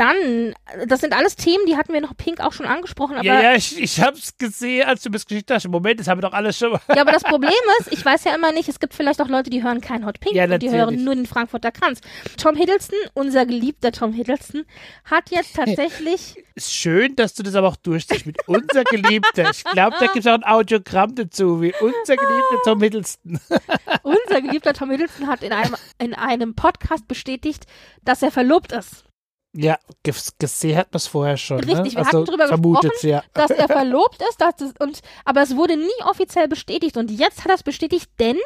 Dann, 0.00 0.54
das 0.86 1.02
sind 1.02 1.12
alles 1.12 1.36
Themen, 1.36 1.66
die 1.66 1.76
hatten 1.76 1.92
wir 1.92 2.00
noch 2.00 2.16
Pink 2.16 2.40
auch 2.40 2.54
schon 2.54 2.64
angesprochen, 2.64 3.16
aber 3.16 3.24
ja, 3.26 3.42
ja, 3.42 3.54
ich, 3.54 3.78
ich 3.78 4.00
hab's 4.00 4.38
gesehen, 4.38 4.88
als 4.88 5.02
du 5.02 5.10
mir 5.10 5.16
das 5.16 5.26
geschickt 5.26 5.50
hast. 5.50 5.68
Moment, 5.68 6.00
das 6.00 6.08
haben 6.08 6.16
wir 6.16 6.26
doch 6.26 6.32
alles 6.32 6.56
schon 6.56 6.72
mal. 6.72 6.80
Ja, 6.88 7.02
aber 7.02 7.12
das 7.12 7.22
Problem 7.22 7.52
ist, 7.80 7.92
ich 7.92 8.02
weiß 8.02 8.24
ja 8.24 8.34
immer 8.34 8.50
nicht, 8.50 8.70
es 8.70 8.80
gibt 8.80 8.94
vielleicht 8.94 9.20
auch 9.20 9.28
Leute, 9.28 9.50
die 9.50 9.62
hören 9.62 9.82
kein 9.82 10.06
Hot 10.06 10.18
Pink 10.18 10.34
Ja, 10.34 10.44
und 10.46 10.62
die 10.62 10.70
hören 10.70 11.04
nur 11.04 11.14
den 11.14 11.26
Frankfurter 11.26 11.70
Kranz. 11.70 12.00
Tom 12.38 12.56
Hiddleston, 12.56 12.96
unser 13.12 13.44
geliebter 13.44 13.92
Tom 13.92 14.14
Hiddleston, 14.14 14.64
hat 15.04 15.30
jetzt 15.30 15.54
tatsächlich, 15.56 16.42
Ist 16.54 16.72
schön, 16.72 17.14
dass 17.14 17.34
du 17.34 17.42
das 17.42 17.54
aber 17.54 17.68
auch 17.68 17.76
durchziehst 17.76 18.24
mit 18.24 18.38
unser 18.48 18.84
Geliebter. 18.84 19.50
Ich 19.50 19.64
glaube, 19.64 19.96
da 20.00 20.06
gibt's 20.06 20.26
auch 20.26 20.32
ein 20.32 20.44
Audiogramm 20.44 21.14
dazu, 21.14 21.60
wie 21.60 21.74
unser 21.78 22.16
geliebter 22.16 22.62
Tom 22.64 22.80
Hiddleston. 22.80 23.38
unser 24.02 24.40
geliebter 24.40 24.72
Tom 24.72 24.90
Hiddleston 24.92 25.26
hat 25.26 25.42
in 25.42 25.52
einem, 25.52 25.76
in 25.98 26.14
einem 26.14 26.54
Podcast 26.54 27.06
bestätigt, 27.06 27.66
dass 28.02 28.22
er 28.22 28.30
verlobt 28.30 28.72
ist. 28.72 29.04
Ja, 29.52 29.78
ges- 30.06 30.32
gesehen 30.38 30.76
hat 30.76 30.92
man 30.92 30.98
es 30.98 31.08
vorher 31.08 31.36
schon. 31.36 31.58
Richtig, 31.58 31.76
ne? 31.76 31.84
wir 31.92 31.98
also, 31.98 32.18
hatten 32.18 32.24
drüber 32.24 32.46
vermutet, 32.46 32.92
gesprochen, 32.92 33.10
ja. 33.10 33.22
Dass 33.34 33.50
er 33.50 33.66
verlobt 33.66 34.22
ist, 34.28 34.40
dass 34.40 34.54
das, 34.56 34.72
und, 34.78 35.00
aber 35.24 35.42
es 35.42 35.56
wurde 35.56 35.76
nie 35.76 36.04
offiziell 36.04 36.46
bestätigt. 36.46 36.96
Und 36.96 37.10
jetzt 37.10 37.40
hat 37.40 37.48
er 37.48 37.56
es 37.56 37.64
bestätigt, 37.64 38.08
denn 38.20 38.36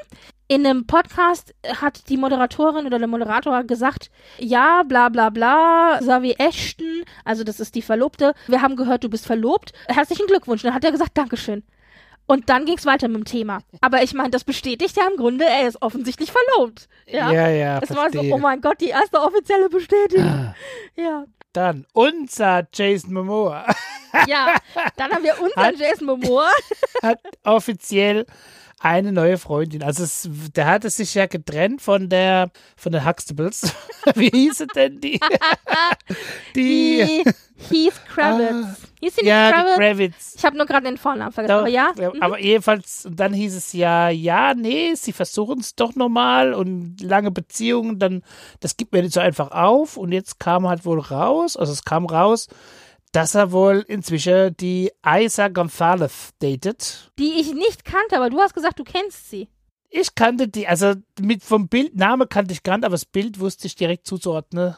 in 0.49 0.67
einem 0.67 0.87
Podcast 0.87 1.55
hat 1.81 2.09
die 2.09 2.17
Moderatorin 2.17 2.87
oder 2.87 2.99
der 2.99 3.09
Moderator 3.09 3.65
gesagt, 3.65 4.11
ja, 4.39 4.83
bla 4.83 5.11
bla 5.11 5.29
bla, 5.29 5.99
Xavier 6.01 6.37
Ashton, 6.39 7.05
also 7.25 7.45
das 7.45 7.61
ist 7.61 7.75
die 7.75 7.83
Verlobte, 7.83 8.35
wir 8.47 8.63
haben 8.63 8.77
gehört, 8.77 9.05
du 9.05 9.11
bist 9.11 9.27
verlobt. 9.27 9.73
Herzlichen 9.89 10.27
Glückwunsch. 10.27 10.63
Dann 10.63 10.75
hat 10.75 10.85
er 10.85 10.93
gesagt, 10.93 11.13
Dankeschön. 11.15 11.65
Und 12.27 12.49
dann 12.49 12.65
ging 12.65 12.79
es 12.79 12.87
weiter 12.87 13.07
mit 13.09 13.17
dem 13.19 13.25
Thema. 13.25 13.59
Aber 13.83 14.03
ich 14.03 14.15
meine, 14.15 14.31
das 14.31 14.45
bestätigt 14.45 14.97
ja 14.97 15.07
im 15.11 15.17
Grunde, 15.19 15.45
er 15.45 15.69
ist 15.69 15.83
offensichtlich 15.83 16.33
verlobt. 16.33 16.89
Ja. 17.07 17.31
Ja, 17.31 17.49
ja, 17.49 17.79
es 17.83 17.91
war 17.91 18.07
so, 18.07 18.13
verstehe. 18.13 18.33
oh 18.35 18.39
mein 18.39 18.61
Gott, 18.63 18.81
die 18.81 18.89
erste 18.89 19.21
offizielle 19.21 19.69
Bestätigung. 19.69 20.25
Ah. 20.27 20.55
Ja. 20.97 21.25
Dann 21.53 21.87
unser 21.93 22.67
Jason 22.73 23.13
Momoa 23.13 23.65
Ja. 24.27 24.55
Dann 24.97 25.13
haben 25.13 25.23
wir 25.23 25.39
unseren 25.41 25.65
Hat- 25.67 25.77
Jason 25.79 26.07
Momoa. 26.07 26.49
hat 27.03 27.21
offiziell 27.45 28.25
eine 28.85 29.13
neue 29.13 29.39
Freundin. 29.39 29.83
Also 29.83 30.05
es, 30.05 30.29
der 30.55 30.67
hatte 30.67 30.91
sich 30.91 31.15
ja 31.15 31.25
getrennt 31.25 31.81
von 31.81 32.11
der 32.11 32.51
von 32.77 32.93
den 32.93 33.07
Huxtables. 33.07 33.75
Wie 34.15 34.29
hieße 34.29 34.67
denn 34.75 35.01
die? 35.01 35.19
Die 36.55 37.25
Heath 37.71 38.07
Kravitz. 38.07 38.67
Hieß 39.01 39.15
sie 39.17 39.23
nicht 39.23 39.29
ja, 39.31 39.49
die 39.49 39.55
Kravitz? 39.55 39.77
Kravitz. 39.77 40.35
Ich 40.37 40.45
habe 40.45 40.59
nur 40.59 40.67
gerade 40.67 40.85
den 40.85 40.99
Vornamen 40.99 41.33
vergessen. 41.33 41.55
Doch, 41.55 41.61
Aber 41.61 41.69
ja, 41.69 41.93
mhm. 41.97 42.21
Aber 42.21 42.39
jedenfalls, 42.39 43.07
und 43.07 43.19
dann 43.19 43.33
hieß 43.33 43.57
es 43.57 43.73
ja, 43.73 44.11
ja, 44.11 44.53
nee, 44.53 44.95
sie 44.95 45.13
versuchen 45.13 45.61
es 45.61 45.75
doch 45.75 45.95
nochmal 45.95 46.53
und 46.53 47.01
lange 47.01 47.31
Beziehungen, 47.31 47.99
dann, 47.99 48.23
das 48.61 48.77
gibt 48.77 48.93
mir 48.93 49.03
nicht 49.03 49.15
so 49.15 49.21
einfach 49.21 49.51
auf. 49.53 49.97
Und 49.97 50.13
jetzt 50.13 50.39
kam 50.39 50.69
halt 50.69 50.85
wohl 50.85 51.01
raus, 51.01 51.57
also 51.57 51.73
es 51.73 51.85
kam 51.85 52.05
raus, 52.05 52.49
dass 53.15 53.37
er 53.37 53.53
wohl 53.53 53.85
inzwischen 53.87 54.57
die 54.57 54.91
Isa 55.07 55.47
Gonzalez 55.49 56.33
datet. 56.41 57.13
die 57.19 57.41
ich 57.41 57.55
nicht 57.55 57.85
kannte, 57.85 58.17
aber 58.17 58.29
du 58.29 58.41
hast 58.41 58.55
gesagt, 58.55 58.79
du 58.81 58.85
kennst 58.85 59.31
sie. 59.31 59.49
Ich 59.89 60.17
kannte 60.17 60.49
die, 60.49 60.67
also 60.67 60.95
mit 61.21 61.45
vom 61.45 61.69
Bild, 61.69 61.95
Name 61.95 62.27
kannte 62.27 62.53
ich 62.53 62.65
gar 62.65 62.77
nicht, 62.77 62.85
aber 62.85 62.95
das 62.95 63.05
Bild 63.05 63.39
wusste 63.39 63.69
ich 63.69 63.77
direkt 63.77 64.09
zuzuordnen 64.09 64.75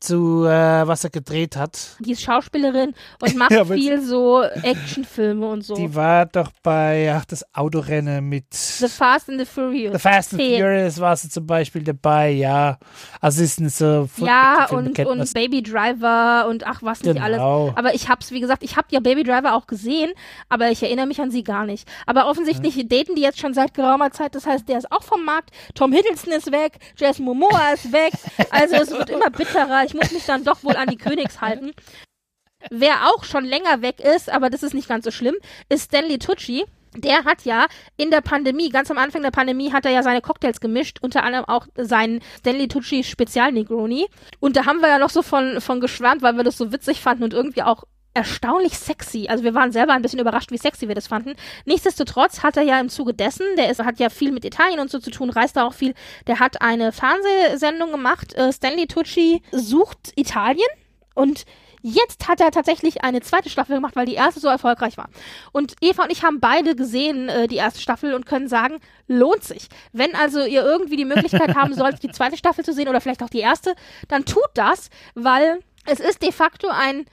zu, 0.00 0.44
äh, 0.44 0.86
was 0.86 1.04
er 1.04 1.10
gedreht 1.10 1.56
hat. 1.56 1.96
Die 2.00 2.12
ist 2.12 2.22
Schauspielerin 2.22 2.94
und 3.20 3.34
macht 3.36 3.50
Ja, 3.50 3.64
viel 3.64 4.00
so 4.00 4.42
Actionfilme 4.42 5.46
und 5.46 5.62
so. 5.62 5.74
Die 5.74 5.94
war 5.94 6.26
doch 6.26 6.50
bei, 6.62 7.12
ach, 7.14 7.24
das 7.24 7.44
Autorennen 7.54 8.28
mit 8.28 8.52
The 8.54 8.88
Fast 8.88 9.28
and 9.28 9.40
the 9.40 9.44
Furious. 9.46 9.92
The 9.94 9.98
Fast 9.98 10.32
and 10.32 10.42
Zehn. 10.42 10.60
Furious 10.60 11.00
war 11.00 11.16
sie 11.16 11.28
zum 11.28 11.46
Beispiel 11.46 11.82
dabei, 11.82 12.30
ja. 12.30 12.78
Also 13.20 13.42
ist 13.42 13.58
eine 13.58 13.70
so 13.70 14.08
Ja, 14.18 14.66
und, 14.70 14.98
und. 14.98 15.34
Baby 15.34 15.62
Driver 15.62 16.46
und 16.48 16.66
ach, 16.66 16.82
was 16.82 17.02
nicht 17.02 17.20
alles. 17.20 17.38
Genau. 17.38 17.72
Aber 17.76 17.94
ich 17.94 18.08
hab's, 18.08 18.30
wie 18.30 18.40
gesagt, 18.40 18.62
ich 18.62 18.76
hab 18.76 18.90
ja 18.92 19.00
Baby 19.00 19.24
Driver 19.24 19.54
auch 19.54 19.66
gesehen, 19.66 20.10
aber 20.48 20.70
ich 20.70 20.82
erinnere 20.82 21.06
mich 21.06 21.20
an 21.20 21.30
sie 21.30 21.42
gar 21.42 21.64
nicht. 21.66 21.88
Aber 22.06 22.28
offensichtlich 22.28 22.74
daten 22.88 23.14
die 23.14 23.22
jetzt 23.22 23.38
schon 23.40 23.54
seit 23.54 23.74
geraumer 23.74 24.10
Zeit, 24.12 24.34
das 24.34 24.46
heißt, 24.46 24.68
der 24.68 24.78
ist 24.78 24.90
auch 24.92 25.02
vom 25.02 25.24
Markt. 25.24 25.50
Tom 25.74 25.92
Hiddleston 25.92 26.32
ist 26.32 26.52
weg, 26.52 26.78
Jason 26.96 27.24
Momoa 27.24 27.72
ist 27.74 27.92
weg. 27.92 28.12
Also 28.50 28.76
es 28.76 28.90
wird 28.90 29.10
immer 29.10 29.30
bitterer. 29.30 29.84
Ich 29.88 29.94
muss 29.94 30.10
mich 30.12 30.26
dann 30.26 30.44
doch 30.44 30.62
wohl 30.64 30.76
an 30.76 30.88
die 30.88 30.98
Königs 30.98 31.40
halten. 31.40 31.72
Wer 32.70 33.08
auch 33.08 33.24
schon 33.24 33.46
länger 33.46 33.80
weg 33.80 34.00
ist, 34.00 34.28
aber 34.28 34.50
das 34.50 34.62
ist 34.62 34.74
nicht 34.74 34.88
ganz 34.88 35.06
so 35.06 35.10
schlimm, 35.10 35.34
ist 35.70 35.84
Stanley 35.84 36.18
Tucci. 36.18 36.66
Der 36.94 37.24
hat 37.24 37.44
ja 37.44 37.66
in 37.96 38.10
der 38.10 38.20
Pandemie, 38.20 38.68
ganz 38.68 38.90
am 38.90 38.98
Anfang 38.98 39.22
der 39.22 39.30
Pandemie, 39.30 39.72
hat 39.72 39.86
er 39.86 39.92
ja 39.92 40.02
seine 40.02 40.20
Cocktails 40.20 40.60
gemischt, 40.60 40.98
unter 41.00 41.22
anderem 41.22 41.46
auch 41.46 41.66
seinen 41.76 42.20
Stanley 42.38 42.68
Tucci 42.68 43.02
Spezial 43.02 43.52
Negroni. 43.52 44.06
Und 44.40 44.56
da 44.56 44.66
haben 44.66 44.80
wir 44.80 44.88
ja 44.88 44.98
noch 44.98 45.10
so 45.10 45.22
von, 45.22 45.60
von 45.62 45.80
geschwärmt, 45.80 46.20
weil 46.20 46.36
wir 46.36 46.44
das 46.44 46.58
so 46.58 46.70
witzig 46.70 47.00
fanden 47.00 47.24
und 47.24 47.32
irgendwie 47.32 47.62
auch 47.62 47.84
erstaunlich 48.18 48.76
sexy. 48.76 49.28
Also 49.28 49.44
wir 49.44 49.54
waren 49.54 49.70
selber 49.70 49.92
ein 49.92 50.02
bisschen 50.02 50.18
überrascht, 50.18 50.50
wie 50.50 50.58
sexy 50.58 50.88
wir 50.88 50.96
das 50.96 51.06
fanden. 51.06 51.34
Nichtsdestotrotz 51.66 52.42
hat 52.42 52.56
er 52.56 52.64
ja 52.64 52.80
im 52.80 52.88
Zuge 52.88 53.14
dessen, 53.14 53.46
der 53.56 53.70
ist, 53.70 53.78
hat 53.78 54.00
ja 54.00 54.10
viel 54.10 54.32
mit 54.32 54.44
Italien 54.44 54.80
und 54.80 54.90
so 54.90 54.98
zu 54.98 55.12
tun, 55.12 55.30
reist 55.30 55.56
da 55.56 55.64
auch 55.64 55.72
viel, 55.72 55.94
der 56.26 56.40
hat 56.40 56.60
eine 56.60 56.90
Fernsehsendung 56.90 57.92
gemacht, 57.92 58.34
äh, 58.34 58.52
Stanley 58.52 58.88
Tucci 58.88 59.40
sucht 59.52 60.12
Italien 60.16 60.68
und 61.14 61.44
Jetzt 61.80 62.26
hat 62.26 62.40
er 62.40 62.50
tatsächlich 62.50 63.04
eine 63.04 63.20
zweite 63.20 63.50
Staffel 63.50 63.76
gemacht, 63.76 63.94
weil 63.94 64.04
die 64.04 64.14
erste 64.14 64.40
so 64.40 64.48
erfolgreich 64.48 64.96
war. 64.96 65.08
Und 65.52 65.76
Eva 65.80 66.02
und 66.02 66.10
ich 66.10 66.24
haben 66.24 66.40
beide 66.40 66.74
gesehen, 66.74 67.28
äh, 67.28 67.46
die 67.46 67.54
erste 67.54 67.80
Staffel, 67.80 68.14
und 68.14 68.26
können 68.26 68.48
sagen, 68.48 68.78
lohnt 69.06 69.44
sich. 69.44 69.68
Wenn 69.92 70.16
also 70.16 70.44
ihr 70.44 70.64
irgendwie 70.64 70.96
die 70.96 71.04
Möglichkeit 71.04 71.54
haben 71.54 71.74
sollt, 71.74 72.02
die 72.02 72.10
zweite 72.10 72.36
Staffel 72.36 72.64
zu 72.64 72.72
sehen 72.72 72.88
oder 72.88 73.00
vielleicht 73.00 73.22
auch 73.22 73.30
die 73.30 73.38
erste, 73.38 73.76
dann 74.08 74.24
tut 74.24 74.50
das, 74.54 74.90
weil 75.14 75.60
es 75.86 76.00
ist 76.00 76.22
de 76.22 76.32
facto 76.32 76.68
ein, 76.68 77.06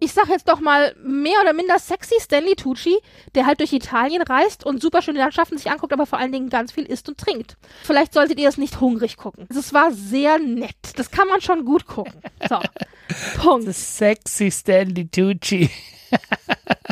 ich 0.00 0.12
sag 0.12 0.28
jetzt 0.28 0.48
doch 0.48 0.60
mal, 0.60 0.96
mehr 1.02 1.40
oder 1.42 1.52
minder 1.52 1.78
sexy 1.78 2.14
Stanley 2.18 2.56
Tucci, 2.56 2.98
der 3.34 3.46
halt 3.46 3.60
durch 3.60 3.72
Italien 3.72 4.22
reist 4.22 4.64
und 4.64 4.80
super 4.80 5.02
schöne 5.02 5.18
Landschaften 5.18 5.58
sich 5.58 5.70
anguckt, 5.70 5.92
aber 5.92 6.06
vor 6.06 6.18
allen 6.18 6.32
Dingen 6.32 6.48
ganz 6.48 6.72
viel 6.72 6.84
isst 6.84 7.08
und 7.08 7.18
trinkt. 7.18 7.56
Vielleicht 7.84 8.14
solltet 8.14 8.40
ihr 8.40 8.48
es 8.48 8.56
nicht 8.56 8.80
hungrig 8.80 9.18
gucken. 9.18 9.46
Es 9.50 9.74
war 9.74 9.92
sehr 9.92 10.38
nett. 10.38 10.74
Das 10.96 11.10
kann 11.10 11.28
man 11.28 11.42
schon 11.42 11.64
gut 11.64 11.86
gucken. 11.86 12.20
So. 12.48 12.58
Punkt. 13.42 13.68
Das 13.68 13.98
sexy 13.98 14.50
Stanley 14.50 15.06
Tucci. 15.08 15.70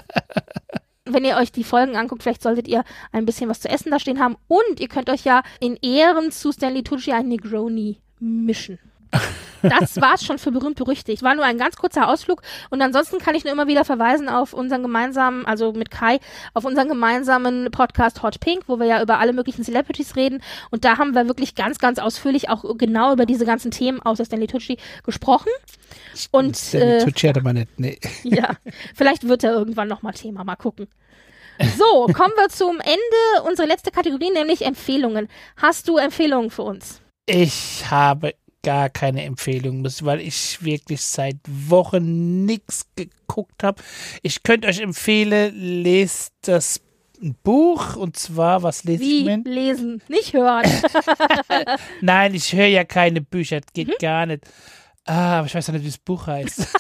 wenn 1.07 1.25
ihr 1.25 1.37
euch 1.37 1.51
die 1.51 1.65
Folgen 1.65 1.97
anguckt, 1.97 2.23
vielleicht 2.23 2.43
solltet 2.43 2.69
ihr 2.69 2.85
ein 3.13 3.25
bisschen 3.25 3.49
was 3.49 3.61
zu 3.61 3.69
essen 3.69 3.91
da 3.91 3.99
stehen 3.99 4.21
haben. 4.21 4.37
Und 4.47 4.81
ihr 4.81 4.89
könnt 4.89 5.11
euch 5.11 5.25
ja 5.25 5.43
in 5.61 5.77
Ehren 5.77 6.31
zu 6.31 6.53
Stanley 6.53 6.83
Tucci 6.83 7.13
ein 7.13 7.29
Negroni 7.29 8.01
mischen. 8.21 8.79
Das 9.63 10.01
war's 10.01 10.25
schon 10.25 10.39
für 10.39 10.53
berühmt 10.53 10.77
berüchtigt. 10.77 11.23
War 11.23 11.35
nur 11.35 11.45
ein 11.45 11.59
ganz 11.59 11.77
kurzer 11.77 12.09
Ausflug 12.09 12.43
und 12.71 12.81
ansonsten 12.81 13.19
kann 13.19 13.35
ich 13.35 13.45
nur 13.45 13.53
immer 13.53 13.67
wieder 13.67 13.85
verweisen 13.85 14.29
auf 14.29 14.53
unseren 14.53 14.83
gemeinsamen, 14.83 15.47
also 15.47 15.73
mit 15.73 15.91
Kai, 15.91 16.21
auf 16.55 16.65
unseren 16.65 16.89
gemeinsamen 16.89 17.71
Podcast 17.71 18.23
Hot 18.23 18.41
Pink, 18.41 18.65
wo 18.67 18.79
wir 18.79 18.87
ja 18.87 19.03
über 19.03 19.19
alle 19.19 19.33
möglichen 19.33 19.65
Celebrities 19.65 20.17
reden 20.17 20.43
und 20.71 20.85
da 20.85 20.99
haben 20.99 21.15
wir 21.15 21.27
wirklich 21.27 21.55
ganz, 21.55 21.79
ganz 21.79 21.99
ausführlich 21.99 22.49
auch 22.49 22.65
genau 22.77 23.13
über 23.13 23.27
diese 23.27 23.45
ganzen 23.45 23.71
Themen 23.71 24.01
außer 24.01 24.25
Stanley 24.25 24.47
Tucci 24.47 24.79
gesprochen. 25.05 25.51
Und 26.31 26.57
Stanley 26.57 26.99
äh, 26.99 27.05
Tucci 27.05 27.27
hatte 27.27 27.43
man 27.43 27.57
nicht, 27.57 27.79
nee. 27.79 27.99
ja, 28.23 28.51
vielleicht 28.95 29.27
wird 29.27 29.45
er 29.45 29.53
irgendwann 29.53 29.89
nochmal 29.89 30.13
Thema. 30.13 30.45
Mal 30.45 30.57
gucken. 30.57 30.89
So, 31.77 32.07
kommen 32.13 32.35
wir 32.37 32.49
zum 32.51 32.79
Ende 32.79 33.49
unserer 33.49 33.67
letzte 33.67 33.91
Kategorie, 33.91 34.31
nämlich 34.31 34.65
Empfehlungen. 34.65 35.29
Hast 35.57 35.89
du 35.89 35.97
Empfehlungen 35.97 36.51
für 36.51 36.63
uns? 36.63 37.01
Ich 37.27 37.85
habe 37.91 38.35
gar 38.63 38.89
keine 38.91 39.25
Empfehlung, 39.25 39.83
muss- 39.83 40.05
weil 40.05 40.21
ich 40.21 40.63
wirklich 40.63 41.01
seit 41.03 41.37
Wochen 41.47 42.45
nichts 42.45 42.87
geguckt 42.97 43.63
habe. 43.63 43.83
Ich 44.23 44.43
könnte 44.43 44.69
euch 44.69 44.81
empfehlen, 44.81 45.55
lest 45.83 46.33
das 46.43 46.81
Buch 47.43 47.97
und 47.97 48.17
zwar, 48.17 48.63
was 48.63 48.85
lese 48.85 49.03
ich 49.03 49.09
Wie 49.09 49.19
im 49.19 49.25
Moment? 49.25 49.49
lesen, 49.49 50.03
nicht 50.09 50.33
hören. 50.35 50.65
Nein, 52.01 52.35
ich 52.35 52.53
höre 52.53 52.67
ja 52.67 52.85
keine 52.85 53.21
Bücher, 53.21 53.61
das 53.61 53.73
geht 53.73 53.89
Mhm. 53.89 53.93
gar 54.01 54.27
nicht. 54.27 54.43
Ah, 55.09 55.39
aber 55.39 55.47
ich 55.47 55.55
weiß 55.55 55.67
ja 55.69 55.73
nicht, 55.73 55.85
wie 55.85 55.89
das 55.89 55.99
Buch 55.99 56.27
heißt. 56.27 56.67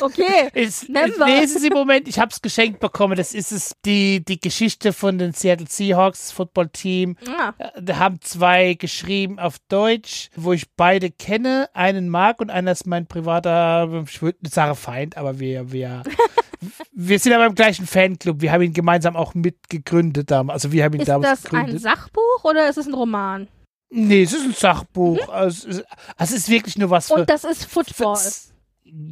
Okay. 0.00 0.48
Ich, 0.54 0.82
ich 0.82 0.88
lese 0.88 1.58
es 1.58 1.62
im 1.64 1.72
Moment, 1.72 2.08
ich 2.08 2.18
habe 2.18 2.30
es 2.32 2.40
geschenkt 2.42 2.80
bekommen. 2.80 3.16
Das 3.16 3.34
ist 3.34 3.52
es, 3.52 3.72
die, 3.84 4.24
die 4.24 4.40
Geschichte 4.40 4.92
von 4.92 5.18
den 5.18 5.32
Seattle 5.32 5.66
Seahawks 5.68 6.32
Footballteam. 6.32 7.16
Ah, 7.28 7.52
Da 7.80 7.98
haben 7.98 8.20
zwei 8.20 8.74
geschrieben 8.74 9.38
auf 9.38 9.58
Deutsch, 9.68 10.30
wo 10.36 10.52
ich 10.52 10.70
beide 10.76 11.10
kenne. 11.10 11.68
Einen 11.74 12.08
mag 12.08 12.40
und 12.40 12.50
einer 12.50 12.72
ist 12.72 12.86
mein 12.86 13.06
privater, 13.06 14.04
ich 14.06 14.20
würde 14.22 14.38
sagen 14.48 14.74
Feind, 14.74 15.16
aber 15.16 15.38
wir, 15.38 15.70
wir, 15.72 16.02
wir 16.92 17.18
sind 17.18 17.32
aber 17.32 17.46
im 17.46 17.54
gleichen 17.54 17.86
Fanclub. 17.86 18.40
Wir 18.40 18.52
haben 18.52 18.62
ihn 18.62 18.72
gemeinsam 18.72 19.16
auch 19.16 19.34
mitgegründet 19.34 20.30
damals. 20.30 20.64
Also 20.64 20.72
wir 20.72 20.84
haben 20.84 20.94
ihn 20.94 21.00
ist 21.02 21.08
damals 21.08 21.42
das 21.42 21.52
ein. 21.52 21.78
Sachbuch 21.78 22.44
oder 22.44 22.68
ist 22.68 22.78
es 22.78 22.86
ein 22.86 22.94
Roman? 22.94 23.48
Nee, 23.90 24.22
es 24.22 24.32
ist 24.32 24.44
ein 24.44 24.54
Sachbuch. 24.54 25.28
Also, 25.28 25.68
es 25.68 25.76
ist- 25.78 25.86
also 26.16 26.34
es 26.34 26.40
ist 26.42 26.48
wirklich 26.48 26.76
nur 26.78 26.90
was 26.90 27.08
für. 27.08 27.14
Und 27.14 27.30
das 27.30 27.44
ist 27.44 27.64
Football. 27.64 28.16
Fitz. 28.16 28.52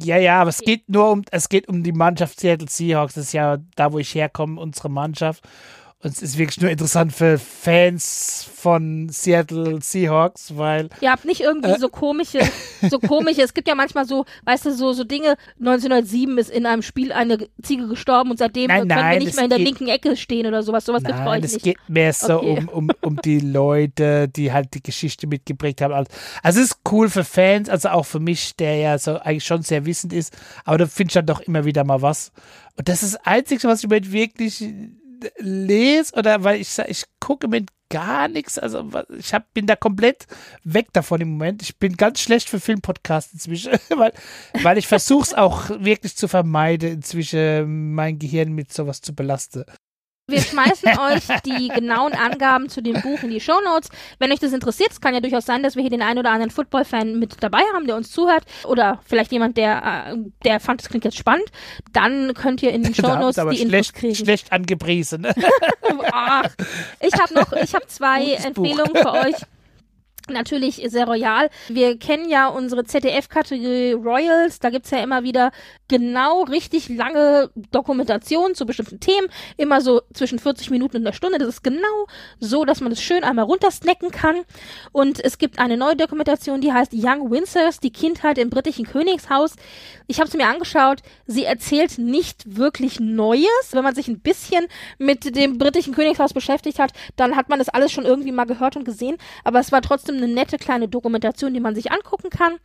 Ja, 0.01 0.17
ja, 0.17 0.41
aber 0.41 0.49
es 0.49 0.59
geht 0.59 0.89
nur 0.89 1.11
um, 1.11 1.23
es 1.29 1.49
geht 1.49 1.67
um 1.67 1.83
die 1.83 1.91
Mannschaft 1.91 2.39
Seattle 2.39 2.67
Seahawks. 2.67 3.13
Das 3.13 3.25
ist 3.25 3.33
ja 3.33 3.57
da, 3.75 3.93
wo 3.93 3.99
ich 3.99 4.13
herkomme, 4.15 4.59
unsere 4.59 4.89
Mannschaft. 4.89 5.43
Und 6.03 6.11
es 6.13 6.21
ist 6.21 6.37
wirklich 6.37 6.61
nur 6.61 6.69
interessant 6.69 7.11
für 7.11 7.39
Fans 7.39 8.47
von 8.55 9.09
Seattle 9.09 9.79
Seahawks, 9.81 10.55
weil 10.55 10.89
Ihr 11.01 11.09
habt 11.11 11.25
nicht 11.25 11.41
irgendwie 11.41 11.71
Äh. 11.71 11.79
so 11.79 11.89
komische, 11.89 12.39
so 12.87 12.99
komische, 12.99 13.41
es 13.41 13.55
gibt 13.55 13.67
ja 13.67 13.73
manchmal 13.73 14.05
so, 14.05 14.25
weißt 14.45 14.67
du, 14.67 14.75
so, 14.75 14.93
so 14.93 15.03
Dinge, 15.03 15.37
1907 15.59 16.37
ist 16.37 16.51
in 16.51 16.67
einem 16.67 16.83
Spiel 16.83 17.11
eine 17.11 17.47
Ziege 17.63 17.87
gestorben 17.87 18.29
und 18.29 18.37
seitdem 18.37 18.67
Nein, 18.67 18.79
können 18.81 18.89
wir 18.91 18.95
nein, 18.95 19.17
nicht 19.19 19.29
es 19.29 19.35
mehr 19.37 19.45
in 19.45 19.49
der 19.49 19.57
geht- 19.57 19.67
linken 19.67 19.87
Ecke 19.87 20.15
stehen 20.17 20.45
oder 20.45 20.61
sowas. 20.61 20.85
Sowas 20.85 21.01
gibt's 21.03 21.17
bei 21.17 21.25
nein, 21.25 21.39
euch 21.39 21.45
es 21.45 21.53
nicht. 21.53 21.63
geht 21.63 21.77
mehr 21.87 22.13
so 22.13 22.37
Okay. 22.41 22.59
um, 22.59 22.69
um, 22.69 22.89
um 23.01 23.15
die 23.23 23.39
Leute, 23.39 24.27
die 24.29 24.51
halt 24.53 24.75
die 24.75 24.83
Geschichte 24.83 25.25
mitgeprägt 25.25 25.81
haben. 25.81 25.93
Also 25.93 26.11
also 26.43 26.59
es 26.61 26.67
ist 26.67 26.77
cool 26.91 27.09
für 27.09 27.23
Fans, 27.23 27.69
also 27.69 27.89
auch 27.89 28.05
für 28.05 28.19
mich, 28.19 28.55
der 28.55 28.75
ja 28.77 28.99
so 28.99 29.17
eigentlich 29.17 29.45
schon 29.45 29.63
sehr 29.63 29.87
wissend 29.87 30.13
ist, 30.13 30.31
aber 30.63 30.77
da 30.77 30.85
finde 30.85 31.09
ich 31.09 31.13
dann 31.15 31.25
doch 31.25 31.39
immer 31.41 31.65
wieder 31.65 31.83
mal 31.83 32.03
was. 32.03 32.31
Und 32.77 32.87
das 32.87 33.01
ist 33.01 33.15
das 33.15 33.25
Einzige, 33.25 33.67
was 33.67 33.83
ich 33.83 33.89
mir 33.89 34.11
wirklich 34.11 34.63
lese, 35.37 36.13
oder 36.15 36.43
weil 36.43 36.61
ich 36.61 36.77
ich 36.87 37.05
gucke 37.19 37.47
mit 37.47 37.69
gar 37.89 38.27
nichts, 38.27 38.59
also 38.59 38.89
ich 39.17 39.33
hab, 39.33 39.53
bin 39.53 39.65
da 39.65 39.75
komplett 39.75 40.27
weg 40.63 40.87
davon 40.93 41.21
im 41.21 41.31
Moment. 41.31 41.61
Ich 41.61 41.77
bin 41.77 41.95
ganz 41.95 42.19
schlecht 42.19 42.49
für 42.49 42.59
Filmpodcasts 42.59 43.33
inzwischen, 43.33 43.73
weil, 43.95 44.13
weil 44.61 44.77
ich 44.77 44.87
versuche 44.87 45.23
es 45.23 45.33
auch 45.33 45.69
wirklich 45.69 46.15
zu 46.17 46.27
vermeiden, 46.27 46.91
inzwischen 46.91 47.93
mein 47.93 48.19
Gehirn 48.19 48.51
mit 48.53 48.73
sowas 48.73 49.01
zu 49.01 49.15
belasten. 49.15 49.63
Wir 50.29 50.41
schmeißen 50.41 50.89
euch 50.99 51.23
die 51.45 51.69
genauen 51.69 52.11
Angaben 52.11 52.67
zu 52.67 52.81
dem 52.81 53.01
Buch 53.01 53.23
in 53.23 53.29
die 53.29 53.39
Shownotes. 53.39 53.89
Wenn 54.19 54.29
euch 54.33 54.39
das 54.39 54.51
interessiert, 54.51 54.91
es 54.91 54.99
kann 54.99 55.13
ja 55.13 55.21
durchaus 55.21 55.45
sein, 55.45 55.63
dass 55.63 55.77
wir 55.77 55.83
hier 55.83 55.89
den 55.89 56.01
einen 56.01 56.19
oder 56.19 56.31
anderen 56.31 56.51
Football-Fan 56.51 57.17
mit 57.17 57.37
dabei 57.39 57.61
haben, 57.73 57.87
der 57.87 57.95
uns 57.95 58.11
zuhört. 58.11 58.43
Oder 58.65 58.99
vielleicht 59.05 59.31
jemand, 59.31 59.55
der, 59.55 60.11
äh, 60.11 60.17
der 60.43 60.59
fand, 60.59 60.81
das 60.81 60.89
klingt 60.89 61.05
jetzt 61.05 61.15
spannend. 61.17 61.45
Dann 61.93 62.33
könnt 62.33 62.61
ihr 62.61 62.73
in 62.73 62.83
den 62.83 62.93
haben's 63.03 63.39
aber 63.39 63.51
die 63.51 63.61
Infos 63.61 63.69
schlecht, 63.69 63.93
kriegen. 63.93 64.15
schlecht 64.15 64.51
angepriesen. 64.51 65.27
Ach, 66.11 66.49
ich 66.99 67.13
habe 67.13 67.33
noch, 67.33 67.53
ich 67.53 67.73
habe 67.73 67.87
zwei. 67.87 68.33
Empfehlungen 68.33 68.95
für 68.97 69.13
euch. 69.13 69.35
Natürlich 70.29 70.83
sehr 70.87 71.05
royal. 71.05 71.49
Wir 71.69 71.97
kennen 71.97 72.29
ja 72.29 72.47
unsere 72.49 72.83
ZDF-Kategorie 72.83 73.93
Royals. 73.93 74.59
Da 74.59 74.69
gibt's 74.69 74.91
ja 74.91 74.99
immer 74.99 75.23
wieder 75.23 75.51
genau 75.87 76.43
richtig 76.43 76.89
lange 76.89 77.49
Dokumentationen 77.71 78.53
zu 78.53 78.65
bestimmten 78.65 78.99
Themen. 78.99 79.27
Immer 79.55 79.79
so 79.79 80.01
zwischen 80.13 80.37
40 80.37 80.69
Minuten 80.69 80.97
und 80.97 81.07
einer 81.07 81.13
Stunde. 81.13 81.37
Das 81.37 81.47
ist 81.47 81.63
genau 81.63 82.07
so, 82.39 82.65
dass 82.65 82.81
man 82.81 82.89
das 82.89 83.01
schön 83.01 83.23
einmal 83.23 83.45
runtersnacken 83.45 84.11
kann. 84.11 84.43
Und 84.91 85.23
es 85.23 85.37
gibt 85.37 85.59
eine 85.59 85.77
neue 85.77 85.95
Dokumentation, 85.95 86.59
die 86.59 86.73
heißt 86.73 86.91
Young 86.93 87.31
Windsors, 87.31 87.79
die 87.79 87.91
Kindheit 87.91 88.37
im 88.37 88.49
britischen 88.49 88.85
Königshaus. 88.85 89.55
Ich 90.07 90.19
habe 90.19 90.29
sie 90.29 90.37
mir 90.37 90.47
angeschaut. 90.47 90.99
Sie 91.25 91.45
erzählt 91.45 91.97
nicht 91.97 92.57
wirklich 92.57 92.99
Neues. 92.99 93.47
Wenn 93.71 93.83
man 93.83 93.95
sich 93.95 94.07
ein 94.07 94.19
bisschen 94.19 94.67
mit 94.97 95.35
dem 95.35 95.57
britischen 95.57 95.93
Königshaus 95.93 96.33
beschäftigt 96.33 96.79
hat, 96.79 96.91
dann 97.15 97.35
hat 97.35 97.49
man 97.49 97.59
das 97.59 97.69
alles 97.69 97.91
schon 97.91 98.05
irgendwie 98.05 98.31
mal 98.31 98.45
gehört 98.45 98.75
und 98.75 98.83
gesehen. 98.83 99.17
Aber 99.43 99.59
es 99.59 99.71
war 99.71 99.81
trotzdem 99.81 100.16
eine 100.17 100.27
nette 100.27 100.57
kleine 100.57 100.87
Dokumentation, 100.87 101.53
die 101.53 101.59
man 101.59 101.75
sich 101.75 101.91
angucken 101.91 102.29
kann. 102.29 102.55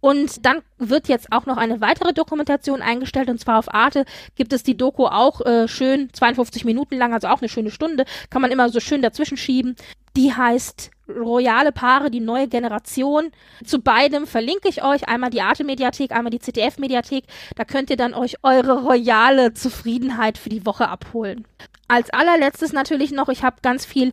Und 0.00 0.44
dann 0.44 0.62
wird 0.78 1.08
jetzt 1.08 1.32
auch 1.32 1.46
noch 1.46 1.56
eine 1.56 1.80
weitere 1.80 2.12
Dokumentation 2.12 2.82
eingestellt 2.82 3.28
und 3.28 3.40
zwar 3.40 3.58
auf 3.58 3.72
Arte 3.74 4.04
gibt 4.34 4.52
es 4.52 4.62
die 4.62 4.76
Doku 4.76 5.06
auch 5.06 5.40
äh, 5.44 5.66
schön 5.68 6.10
52 6.12 6.64
Minuten 6.64 6.96
lang, 6.96 7.12
also 7.12 7.28
auch 7.28 7.40
eine 7.40 7.48
schöne 7.48 7.70
Stunde, 7.70 8.04
kann 8.30 8.42
man 8.42 8.50
immer 8.50 8.68
so 8.68 8.78
schön 8.78 9.02
dazwischen 9.02 9.36
schieben. 9.36 9.74
Die 10.16 10.32
heißt 10.32 10.90
Royale 11.08 11.72
Paare, 11.72 12.10
die 12.10 12.20
neue 12.20 12.48
Generation. 12.48 13.30
Zu 13.64 13.80
beidem 13.80 14.26
verlinke 14.26 14.68
ich 14.68 14.82
euch 14.82 15.08
einmal 15.08 15.30
die 15.30 15.40
Arte 15.40 15.64
Mediathek, 15.64 16.12
einmal 16.12 16.30
die 16.30 16.40
ZDF 16.40 16.78
Mediathek. 16.78 17.24
Da 17.54 17.64
könnt 17.64 17.90
ihr 17.90 17.96
dann 17.96 18.14
euch 18.14 18.36
eure 18.42 18.82
royale 18.82 19.54
Zufriedenheit 19.54 20.38
für 20.38 20.48
die 20.48 20.66
Woche 20.66 20.88
abholen. 20.88 21.46
Als 21.88 22.10
allerletztes 22.10 22.72
natürlich 22.72 23.12
noch, 23.12 23.28
ich 23.28 23.44
habe 23.44 23.56
ganz 23.62 23.86
viel 23.86 24.12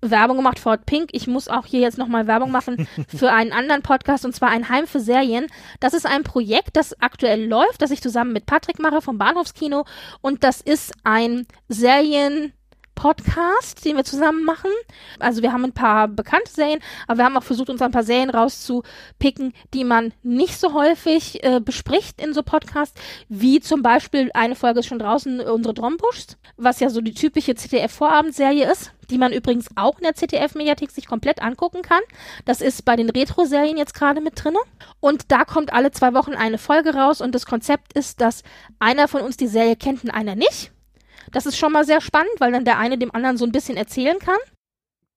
Werbung 0.00 0.36
gemacht 0.36 0.58
für 0.58 0.70
Hot 0.70 0.86
Pink. 0.86 1.10
Ich 1.12 1.26
muss 1.26 1.48
auch 1.48 1.66
hier 1.66 1.80
jetzt 1.80 1.98
nochmal 1.98 2.26
Werbung 2.26 2.50
machen 2.50 2.88
für 3.08 3.32
einen 3.32 3.52
anderen 3.52 3.82
Podcast 3.82 4.24
und 4.24 4.34
zwar 4.34 4.50
ein 4.50 4.68
Heim 4.68 4.86
für 4.86 5.00
Serien. 5.00 5.46
Das 5.80 5.94
ist 5.94 6.06
ein 6.06 6.22
Projekt, 6.22 6.76
das 6.76 7.00
aktuell 7.00 7.46
läuft, 7.46 7.82
das 7.82 7.90
ich 7.90 8.02
zusammen 8.02 8.32
mit 8.32 8.46
Patrick 8.46 8.78
mache 8.78 9.02
vom 9.02 9.18
Bahnhofskino 9.18 9.84
und 10.20 10.44
das 10.44 10.60
ist 10.60 10.92
ein 11.04 11.46
Serien 11.68 12.52
Podcast, 12.96 13.84
den 13.84 13.96
wir 13.96 14.02
zusammen 14.02 14.42
machen. 14.42 14.70
Also 15.20 15.42
wir 15.42 15.52
haben 15.52 15.64
ein 15.64 15.72
paar 15.72 16.08
bekannte 16.08 16.50
Serien, 16.50 16.80
aber 17.06 17.18
wir 17.18 17.24
haben 17.26 17.36
auch 17.36 17.44
versucht, 17.44 17.70
uns 17.70 17.80
ein 17.80 17.92
paar 17.92 18.02
Serien 18.02 18.30
rauszupicken, 18.30 19.52
die 19.72 19.84
man 19.84 20.12
nicht 20.24 20.58
so 20.58 20.72
häufig 20.72 21.44
äh, 21.44 21.60
bespricht 21.60 22.20
in 22.20 22.34
so 22.34 22.42
Podcasts, 22.42 23.00
wie 23.28 23.60
zum 23.60 23.82
Beispiel 23.82 24.30
eine 24.34 24.56
Folge 24.56 24.80
ist 24.80 24.86
schon 24.86 24.98
draußen, 24.98 25.40
unsere 25.40 25.74
Drombuschs, 25.74 26.36
was 26.56 26.80
ja 26.80 26.90
so 26.90 27.00
die 27.00 27.14
typische 27.14 27.54
ZDF-Vorabendserie 27.54 28.68
ist, 28.68 28.90
die 29.10 29.18
man 29.18 29.32
übrigens 29.32 29.68
auch 29.76 29.98
in 29.98 30.04
der 30.04 30.14
ZDF-Mediathek 30.14 30.90
sich 30.90 31.06
komplett 31.06 31.42
angucken 31.42 31.82
kann. 31.82 32.00
Das 32.44 32.60
ist 32.60 32.84
bei 32.84 32.96
den 32.96 33.10
Retro-Serien 33.10 33.76
jetzt 33.76 33.94
gerade 33.94 34.20
mit 34.20 34.42
drinne. 34.42 34.58
Und 35.00 35.30
da 35.30 35.44
kommt 35.44 35.72
alle 35.72 35.90
zwei 35.92 36.14
Wochen 36.14 36.34
eine 36.34 36.58
Folge 36.58 36.94
raus 36.94 37.20
und 37.20 37.34
das 37.34 37.46
Konzept 37.46 37.92
ist, 37.92 38.20
dass 38.20 38.42
einer 38.78 39.06
von 39.06 39.20
uns 39.20 39.36
die 39.36 39.46
Serie 39.46 39.76
kennt 39.76 40.02
und 40.02 40.10
einer 40.10 40.34
nicht. 40.34 40.72
Das 41.32 41.46
ist 41.46 41.56
schon 41.56 41.72
mal 41.72 41.84
sehr 41.84 42.00
spannend, 42.00 42.32
weil 42.38 42.52
dann 42.52 42.64
der 42.64 42.78
eine 42.78 42.98
dem 42.98 43.14
anderen 43.14 43.36
so 43.36 43.44
ein 43.44 43.52
bisschen 43.52 43.76
erzählen 43.76 44.18
kann. 44.18 44.38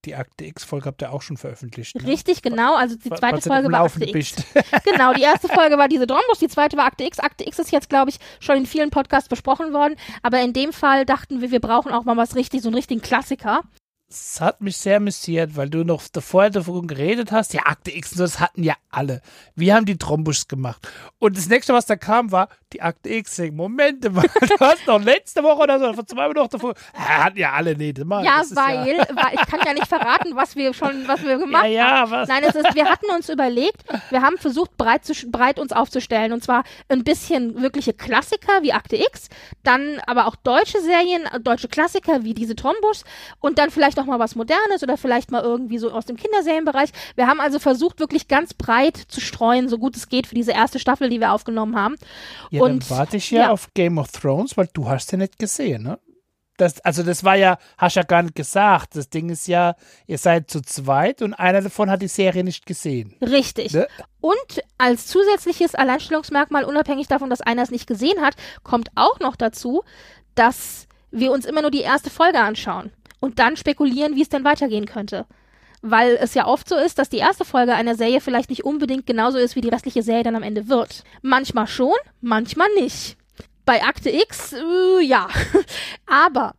Die 0.06 0.16
Akte 0.16 0.46
X-Folge 0.46 0.86
habt 0.86 1.02
ihr 1.02 1.12
auch 1.12 1.22
schon 1.22 1.36
veröffentlicht. 1.36 1.96
Ne? 1.96 2.08
Richtig, 2.08 2.42
genau. 2.42 2.76
Also 2.76 2.96
die 2.96 3.10
zweite 3.10 3.38
was 3.38 3.48
auf 3.48 3.54
Folge 3.54 3.72
war 3.72 3.84
Akte 3.84 4.06
X. 4.06 4.36
Genau, 4.86 5.14
die 5.14 5.22
erste 5.22 5.50
Folge 5.50 5.78
war 5.78 5.90
diese 5.90 6.08
Drombus, 6.08 6.40
die 6.40 6.48
zweite 6.48 6.78
war 6.78 6.86
Akte 6.86 7.04
X. 7.04 7.20
Akte 7.20 7.46
X 7.46 7.60
ist 7.60 7.72
jetzt, 7.72 7.90
glaube 7.90 8.10
ich, 8.10 8.20
schon 8.40 8.56
in 8.56 8.66
vielen 8.66 8.92
Podcasts 8.92 9.28
besprochen 9.28 9.74
worden. 9.74 9.98
Aber 10.24 10.40
in 10.40 10.54
dem 10.54 10.72
Fall 10.72 11.06
dachten 11.06 11.42
wir, 11.42 11.52
wir 11.52 11.60
brauchen 11.60 11.92
auch 11.92 12.06
mal 12.06 12.16
was 12.16 12.36
richtig, 12.36 12.62
so 12.62 12.70
einen 12.70 12.76
richtigen 12.76 13.02
Klassiker. 13.02 13.64
Es 14.12 14.40
hat 14.40 14.62
mich 14.62 14.78
sehr 14.78 14.98
amüsiert, 14.98 15.56
weil 15.56 15.70
du 15.70 15.84
noch 15.84 16.08
davor 16.08 16.50
davon 16.50 16.88
geredet 16.88 17.32
hast. 17.32 17.54
Ja, 17.54 17.64
Akte 17.66 17.96
X, 17.96 18.12
das 18.12 18.40
hatten 18.40 18.64
ja 18.64 18.76
alle. 18.90 19.22
Wir 19.54 19.76
haben 19.76 19.86
die 19.86 19.98
Trombuschs 19.98 20.48
gemacht. 20.48 20.88
Und 21.20 21.38
das 21.38 21.50
nächste, 21.50 21.74
was 21.74 21.86
da 21.86 21.98
kam, 21.98 22.32
war 22.32 22.48
die 22.74 22.82
Akte 22.82 23.10
X. 23.10 23.40
Ich, 23.40 23.52
Moment 23.52 24.12
mal, 24.14 24.26
du 24.42 24.60
hast 24.60 24.86
noch 24.88 25.02
letzte 25.04 25.44
Woche 25.44 25.62
oder 25.64 25.80
so, 25.80 25.94
vor 25.94 26.06
zwei 26.06 26.28
Wochen 26.28 26.36
noch 26.38 26.48
davor. 26.48 26.74
Ja, 26.94 27.24
hatten 27.26 27.38
ja 27.38 27.52
alle 27.54 27.76
nicht. 27.76 28.04
Mann, 28.06 28.24
Ja, 28.24 28.40
das 28.40 28.52
ist 28.52 28.56
weil, 28.58 28.98
weil 28.98 29.34
ich 29.34 29.46
kann 29.48 29.60
ja 29.66 29.74
nicht 29.74 29.88
verraten, 29.88 30.36
was 30.36 30.56
wir 30.56 30.74
schon, 30.74 31.08
was 31.08 31.24
wir 31.24 31.38
gemacht 31.38 31.66
Ja, 31.66 31.70
ja, 31.70 31.90
haben. 32.02 32.12
was? 32.12 32.30
Nein, 32.30 32.44
es 32.44 32.56
ist, 32.56 32.76
wir 32.76 32.86
hatten 32.86 33.08
uns 33.16 33.30
überlegt, 33.30 33.84
wir 34.10 34.22
haben 34.22 34.38
versucht, 34.38 34.78
breit, 34.78 35.06
zu, 35.06 35.14
breit 35.30 35.60
uns 35.60 35.72
aufzustellen. 35.72 36.32
Und 36.34 36.44
zwar 36.44 36.64
ein 36.90 37.04
bisschen 37.04 37.62
wirkliche 37.62 37.94
Klassiker 37.94 38.62
wie 38.62 38.74
Akte 38.74 38.96
X, 38.98 39.30
dann 39.64 40.00
aber 40.06 40.28
auch 40.28 40.36
deutsche 40.36 40.80
Serien, 40.82 41.26
äh, 41.26 41.40
deutsche 41.40 41.68
Klassiker 41.68 42.24
wie 42.24 42.34
diese 42.34 42.56
Trombuschs 42.56 43.04
und 43.40 43.58
dann 43.58 43.72
vielleicht 43.72 44.00
auch 44.00 44.06
mal 44.06 44.20
was 44.20 44.36
Modernes 44.36 44.84
oder 44.84 44.98
vielleicht 44.98 45.32
mal 45.32 45.42
irgendwie 45.44 45.78
so 45.78 45.92
aus 45.92 46.06
dem 46.06 46.18
Kinderserienbereich. 46.18 46.92
Wir 47.16 47.28
haben 47.28 47.40
also 47.40 47.60
versucht, 47.60 48.00
wirklich 48.00 48.28
ganz 48.28 48.54
breit 48.54 48.98
zu 48.98 49.22
streuen, 49.22 49.70
so 49.70 49.78
gut 49.78 49.96
es 49.96 50.10
geht 50.10 50.28
für 50.28 50.36
diese 50.36 50.52
erste 50.52 50.80
Staffel, 50.80 51.10
die 51.10 51.20
wir 51.20 51.32
aufgenommen 51.32 51.76
haben. 51.76 51.96
Ja, 52.52 52.59
und 52.62 52.90
dann 52.90 52.98
warte 52.98 53.18
ich 53.18 53.32
ja, 53.32 53.42
ja. 53.42 53.52
auf 53.52 53.74
Game 53.74 53.98
of 53.98 54.12
Thrones, 54.12 54.58
weil 54.58 54.70
du 54.74 54.88
hast 54.88 55.12
ja 55.12 55.18
nicht 55.18 55.40
gesehen, 55.40 55.84
ne? 55.84 56.00
Das, 56.60 56.82
also 56.82 57.04
das 57.04 57.24
war 57.24 57.36
ja, 57.36 57.58
hast 57.78 57.96
ja 57.96 58.04
gar 58.04 58.22
nicht 58.22 58.36
gesagt. 58.36 58.98
Das 58.98 59.10
Ding 59.10 59.30
ist 59.30 59.48
ja, 59.48 59.76
ihr 60.08 60.18
seid 60.18 60.52
zu 60.52 60.62
zweit 60.62 61.22
und 61.22 61.34
einer 61.34 61.62
davon 61.62 61.90
hat 61.90 62.02
die 62.02 62.10
Serie 62.10 62.44
nicht 62.44 62.66
gesehen. 62.66 63.16
Richtig. 63.22 63.72
Ne? 63.72 63.88
Und 64.20 64.62
als 64.78 65.08
zusätzliches 65.08 65.74
Alleinstellungsmerkmal, 65.74 66.66
unabhängig 66.66 67.08
davon, 67.08 67.30
dass 67.30 67.40
einer 67.40 67.64
es 67.64 67.72
nicht 67.72 67.88
gesehen 67.88 68.20
hat, 68.22 68.36
kommt 68.62 68.90
auch 68.96 69.22
noch 69.22 69.38
dazu, 69.38 69.84
dass 70.36 70.90
wir 71.12 71.32
uns 71.32 71.46
immer 71.46 71.62
nur 71.62 71.72
die 71.72 71.80
erste 71.80 72.10
Folge 72.10 72.42
anschauen 72.42 72.92
und 73.22 73.40
dann 73.40 73.56
spekulieren, 73.56 74.16
wie 74.16 74.22
es 74.22 74.30
denn 74.30 74.44
weitergehen 74.44 74.86
könnte. 74.86 75.28
Weil 75.82 76.18
es 76.20 76.34
ja 76.34 76.46
oft 76.46 76.68
so 76.68 76.76
ist, 76.76 77.00
dass 77.00 77.10
die 77.10 77.18
erste 77.18 77.46
Folge 77.46 77.74
einer 77.74 77.96
Serie 77.96 78.22
vielleicht 78.22 78.50
nicht 78.50 78.66
unbedingt 78.66 79.06
genauso 79.06 79.38
ist, 79.38 79.56
wie 79.56 79.62
die 79.62 79.70
restliche 79.70 80.04
Serie 80.04 80.24
dann 80.24 80.36
am 80.36 80.44
Ende 80.44 80.68
wird. 80.68 81.04
Manchmal 81.22 81.68
schon, 81.68 81.96
manchmal 82.22 82.68
nicht. 82.76 83.18
Bei 83.66 83.84
Akte 83.84 84.10
X, 84.10 84.54
äh, 84.54 85.02
ja. 85.02 85.28
Aber 86.06 86.54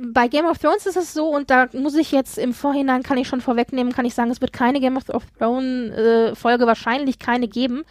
bei 0.00 0.28
Game 0.28 0.46
of 0.46 0.58
Thrones 0.58 0.86
ist 0.86 0.96
es 0.96 1.12
so, 1.12 1.28
und 1.28 1.50
da 1.50 1.68
muss 1.72 1.94
ich 1.94 2.12
jetzt 2.12 2.38
im 2.38 2.54
Vorhinein, 2.54 3.02
kann 3.02 3.18
ich 3.18 3.28
schon 3.28 3.40
vorwegnehmen, 3.40 3.92
kann 3.92 4.04
ich 4.04 4.14
sagen, 4.14 4.30
es 4.30 4.40
wird 4.40 4.52
keine 4.52 4.80
Game 4.80 4.96
of 4.96 5.04
Thrones 5.38 5.92
äh, 5.96 6.34
Folge 6.34 6.66
wahrscheinlich 6.66 7.18
keine 7.18 7.48
geben, 7.48 7.84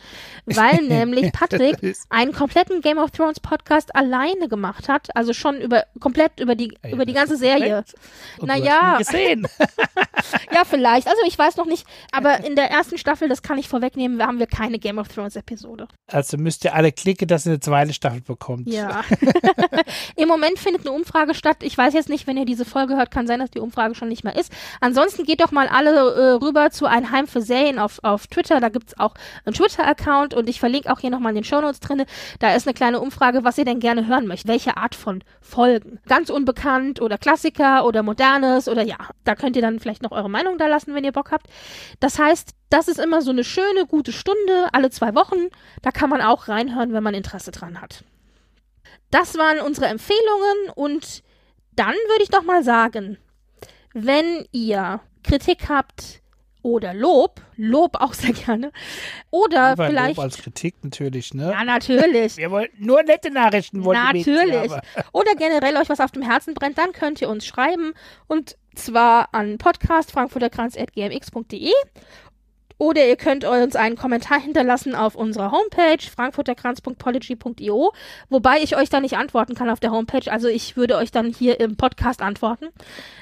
weil 0.45 0.77
nämlich 0.88 1.31
Patrick 1.31 1.77
einen 2.09 2.34
kompletten 2.34 2.81
Game 2.81 2.97
of 2.97 3.11
Thrones 3.11 3.39
Podcast 3.39 3.95
alleine 3.95 4.47
gemacht 4.47 4.89
hat, 4.89 5.15
also 5.15 5.34
schon 5.34 5.59
über 5.61 5.84
komplett 5.99 6.39
über 6.39 6.55
die 6.55 6.77
Ey, 6.81 6.93
über 6.93 7.05
die 7.05 7.13
ganze 7.13 7.38
Serie. 7.38 7.84
Naja. 8.41 8.97
Gesehen. 8.97 9.47
Ja, 10.51 10.63
vielleicht. 10.65 11.07
Also 11.07 11.19
ich 11.27 11.38
weiß 11.38 11.57
noch 11.57 11.65
nicht, 11.65 11.85
aber 12.11 12.43
in 12.45 12.55
der 12.55 12.69
ersten 12.69 12.97
Staffel, 12.97 13.27
das 13.27 13.41
kann 13.41 13.57
ich 13.57 13.67
vorwegnehmen, 13.67 14.21
haben 14.25 14.39
wir 14.39 14.47
keine 14.47 14.80
Game 14.80 14.97
of 14.97 15.07
Thrones 15.07 15.35
Episode. 15.35 15.88
Also 16.07 16.38
müsst 16.38 16.63
ihr 16.63 16.73
alle 16.73 16.91
klicken, 16.91 17.27
dass 17.27 17.45
ihr 17.45 17.53
eine 17.53 17.59
zweite 17.59 17.93
Staffel 17.93 18.21
bekommt. 18.21 18.67
Ja. 18.67 19.03
Im 20.15 20.27
Moment 20.27 20.59
findet 20.59 20.85
eine 20.85 20.95
Umfrage 20.95 21.34
statt. 21.34 21.57
Ich 21.61 21.77
weiß 21.77 21.93
jetzt 21.94 22.10
nicht, 22.10 22.28
wenn 22.28 22.38
ihr 22.38 22.45
diese 22.45 22.65
Folge 22.65 22.95
hört, 22.95 23.11
kann 23.11 23.28
sein, 23.28 23.40
dass 23.40 23.52
die 23.52 23.60
Umfrage 23.60 23.95
schon 23.95 24.10
nicht 24.10 24.24
mehr 24.24 24.36
ist. 24.36 24.52
Ansonsten 24.82 25.24
geht 25.24 25.41
doch 25.41 25.52
mal 25.52 25.68
alle 25.68 25.91
äh, 25.91 26.32
rüber 26.34 26.70
zu 26.72 26.86
Ein 26.86 27.11
Heim 27.11 27.28
für 27.28 27.41
Serien 27.41 27.80
auf, 27.80 27.99
auf 28.03 28.28
Twitter. 28.28 28.60
Da 28.60 28.70
gibt's 28.70 28.98
auch 28.99 29.14
einen 29.45 29.53
Twitter-Account 29.53 30.34
und 30.34 30.49
ich 30.49 30.60
verlinke 30.60 30.91
auch 30.91 30.99
hier 30.99 31.10
nochmal 31.10 31.32
in 31.32 31.36
den 31.36 31.44
Shownotes 31.44 31.80
drinne. 31.80 32.06
Da 32.40 32.56
ist 32.56 32.68
eine 32.68 32.74
kleine 32.74 32.99
Umfrage, 32.99 33.44
was 33.44 33.57
ihr 33.57 33.65
denn 33.65 33.80
gerne 33.80 34.07
hören 34.07 34.28
möchtet. 34.28 34.48
Welche 34.48 34.78
Art 34.78 34.95
von 34.95 35.24
Folgen? 35.41 35.99
Ganz 36.07 36.30
unbekannt 36.30 37.02
oder 37.02 37.18
Klassiker 37.18 37.86
oder 37.86 38.03
Modernes 38.03 38.68
oder 38.68 38.84
ja. 38.84 38.98
Da 39.24 39.36
könnt 39.36 39.56
ihr 39.56 39.61
dann 39.61 39.80
vielleicht 39.80 40.03
noch 40.03 40.11
eure 40.11 40.30
Meinung 40.30 40.57
da 40.57 40.68
lassen, 40.68 40.94
wenn 40.95 41.03
ihr 41.03 41.11
Bock 41.11 41.32
habt. 41.32 41.48
Das 41.99 42.20
heißt, 42.20 42.52
das 42.70 42.88
ist 42.88 42.99
immer 42.99 43.22
so 43.22 43.32
eine 43.32 43.44
schöne, 43.44 43.86
gute 43.88 44.11
Stunde, 44.11 44.70
alle 44.72 44.90
zwei 44.90 45.14
Wochen. 45.14 45.49
Da 45.82 45.91
kann 45.91 46.10
man 46.10 46.22
auch 46.22 46.48
reinhören, 46.48 46.91
wenn 46.94 47.03
man 47.03 47.14
Interesse 47.14 47.52
dran 47.52 47.80
hat. 47.80 48.03
Das 49.11 49.38
waren 49.38 49.60
unsere 49.60 49.86
Empfehlungen 49.86 50.72
und 50.74 51.22
dann 51.76 51.95
würde 52.10 52.24
ich 52.24 52.30
doch 52.30 52.44
mal 52.44 52.64
sagen, 52.64 53.18
wenn 53.94 54.45
ihr 54.52 55.00
Kritik 55.24 55.70
habt 55.70 56.22
oder 56.64 56.94
Lob, 56.94 57.41
Lob 57.58 57.98
auch 58.00 58.14
sehr 58.14 58.32
gerne, 58.34 58.72
oder 59.30 59.72
Einfach 59.72 59.88
vielleicht, 59.88 60.16
Lob 60.18 60.24
als 60.24 60.38
Kritik 60.38 60.76
natürlich, 60.82 61.34
ne? 61.34 61.52
ja 61.52 61.64
natürlich, 61.64 62.38
Wir 62.38 62.52
wollten 62.52 62.86
nur 62.86 63.02
nette 63.04 63.32
Nachrichten. 63.32 63.84
jetzt 63.84 63.94
Natürlich. 63.94 64.72
haben. 64.72 64.82
Oder 65.12 65.36
generell 65.36 65.76
euch 65.78 65.90
was 65.90 66.00
auf 66.00 66.12
dem 66.12 66.22
Herzen 66.24 66.54
brennt, 66.54 66.78
dann 66.78 66.94
könnt 66.94 67.22
ihr 67.22 67.30
uns 67.30 67.45
schreiben. 67.45 67.94
Und 68.28 68.58
zwar 68.76 69.34
an 69.34 69.58
podcastfrankfurterkranz.gmx.de. 69.58 71.72
Oder 72.78 73.08
ihr 73.08 73.16
könnt 73.16 73.45
uns 73.45 73.76
einen 73.76 73.95
Kommentar 73.95 74.40
hinterlassen 74.40 74.95
auf 74.95 75.16
unserer 75.16 75.52
Homepage 75.52 75.98
frankfurterkranz.pology.io, 76.16 77.94
wobei 78.30 78.60
ich 78.62 78.76
euch 78.76 78.90
da 78.90 79.00
nicht 79.00 79.18
antworten 79.18 79.56
kann 79.56 79.70
auf 79.70 79.80
der 79.80 79.91
Homepage. 79.91 80.32
Also 80.32 80.48
ich 80.48 80.76
würde 80.76 80.98
euch 80.98 81.12
dann 81.12 81.28
hier 81.28 81.60
im 81.60 81.78
Podcast 81.78 82.22
antworten. 82.22 82.68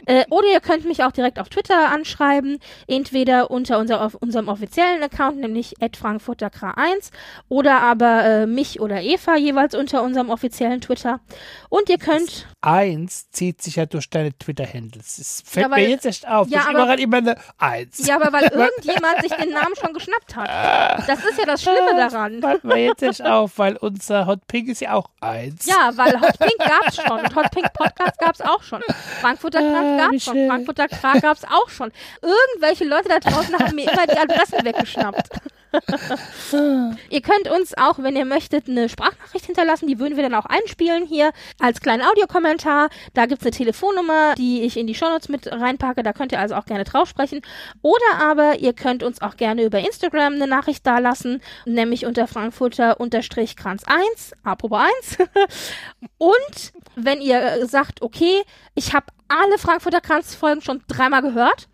Äh, 0.06 0.26
oder 0.30 0.48
ihr 0.52 0.60
könnt 0.62 0.86
mich 0.86 1.04
auch 1.04 1.12
direkt 1.12 1.40
auf 1.40 1.50
Twitter 1.50 1.90
anschreiben, 1.92 2.60
entweder 2.88 3.52
unter 3.52 3.80
unser, 3.80 4.02
auf 4.04 4.16
unserem 4.16 4.48
offiziellen 4.48 5.04
Account, 5.04 5.38
nämlich 5.38 5.76
frankfurterkra1, 5.80 7.12
oder 7.50 7.82
aber 7.82 8.24
äh, 8.26 8.46
mich 8.48 8.80
oder 8.80 9.02
Eva 9.02 9.36
jeweils 9.36 9.76
unter 9.76 10.04
unserem 10.04 10.30
offiziellen 10.30 10.82
Twitter. 10.82 11.20
Und 11.70 11.90
ihr 11.90 11.98
könnt 11.98 12.48
Eins 12.62 13.30
zieht 13.32 13.62
sich 13.62 13.78
ja 13.78 13.86
durch 13.86 14.10
deine 14.10 14.38
Twitter-Handles. 14.38 15.18
Es 15.18 15.44
fällt 15.46 15.66
Ja, 15.66 15.72
weil- 15.72 15.84
mir 15.84 15.90
jetzt 15.90 16.06
echt 16.06 16.28
auf. 16.28 16.48
Ja, 16.50 16.68
aber- 16.70 16.98
immer 17.00 17.18
eine 17.18 17.36
Eins. 17.58 18.06
Ja, 18.08 18.16
aber 18.22 18.32
weil 18.32 18.44
irgendjemand 18.54 19.22
sich 19.22 19.32
den 19.42 19.52
Namen 19.52 19.76
schon 19.76 19.94
geschnappt 19.94 20.36
hat. 20.36 20.50
Das 21.08 21.24
ist 21.26 21.38
ja 21.38 21.46
das 21.46 21.62
Schlimme 21.62 21.96
daran. 21.96 22.42
Fällt 22.42 22.64
mir 22.64 22.78
jetzt 22.86 23.04
echt 23.04 23.22
auf, 23.26 23.58
weil 23.58 23.76
unser 23.78 24.26
Hot 24.26 24.46
Pink 24.48 24.70
ist 24.70 24.82
ja 24.82 24.94
auch 24.94 25.10
eins. 25.20 25.66
Ja, 25.66 25.92
weil 25.96 26.20
Hot 26.22 26.38
Pink 26.40 26.58
gab's 26.60 26.96
schon 26.96 27.20
und 27.20 27.36
Hot 27.36 27.52
Pink 27.52 27.74
Podcast 27.74 28.18
gab's 28.20 28.42
auch 28.42 28.64
schon. 28.64 28.82
Frankfurter 29.22 29.60
Ah, 29.60 29.62
Kranz 29.72 29.92
wie 29.94 29.98
gab's 29.98 30.24
schon. 30.26 30.48
Frankfurter 30.48 30.88
Kra 30.88 31.14
gab's 31.20 31.44
auch 31.46 31.70
schon. 31.70 31.92
Irgendwelche 32.22 32.86
Leute 32.86 33.10
da 33.10 33.20
draußen 33.20 33.58
haben 33.58 33.76
mir 33.76 33.92
immer 33.92 34.08
die 34.08 34.18
Adressen 34.18 34.64
weggeschnappt. 34.66 35.30
ihr 37.10 37.22
könnt 37.22 37.50
uns 37.50 37.78
auch, 37.78 38.00
wenn 38.00 38.16
ihr 38.16 38.26
möchtet, 38.26 38.68
eine 38.68 38.90
Sprachnachricht 38.90 39.46
hinterlassen. 39.46 39.88
Die 39.88 40.00
würden 40.00 40.16
wir 40.16 40.24
dann 40.24 40.34
auch 40.34 40.46
einspielen 40.46 41.06
hier 41.06 41.32
als 41.60 41.82
kleinen 41.82 42.04
Audiokommentar. 42.04 42.90
Da 43.14 43.26
gibt's 43.26 43.46
eine 43.46 43.52
Telefonnummer, 43.52 44.36
die 44.36 44.64
ich 44.64 44.78
in 44.78 44.88
die 44.88 44.96
Shownotes 44.96 45.30
mit 45.30 45.52
reinpacke. 45.52 46.04
Da 46.04 46.14
könnt 46.14 46.32
ihr 46.32 46.40
also 46.40 46.56
auch 46.56 46.66
gerne 46.66 46.84
drauf 46.84 47.08
sprechen. 47.08 47.42
Oder 47.82 48.20
aber 48.20 48.60
ihr 48.60 48.74
könnt 48.74 49.04
uns 49.04 49.22
auch 49.22 49.38
gerne 49.38 49.64
über 49.64 49.80
Instagram 49.80 50.34
eine 50.34 50.48
Nachricht 50.48 50.86
dalassen, 50.86 51.42
nämlich 51.66 52.06
unter 52.06 52.28
Frankfurter-Kranz 52.28 53.84
1, 53.86 54.34
apropos 54.44 54.82
1. 55.18 55.18
Und 56.18 56.74
wenn 56.96 57.22
ihr 57.22 57.66
sagt, 57.68 58.02
okay, 58.02 58.44
ich 58.76 58.94
habe 58.94 59.06
alle 59.28 59.58
Frankfurter 59.58 60.02
Kranz-Folgen 60.02 60.62
schon 60.62 60.84
dreimal 60.88 61.22
gehört, 61.22 61.68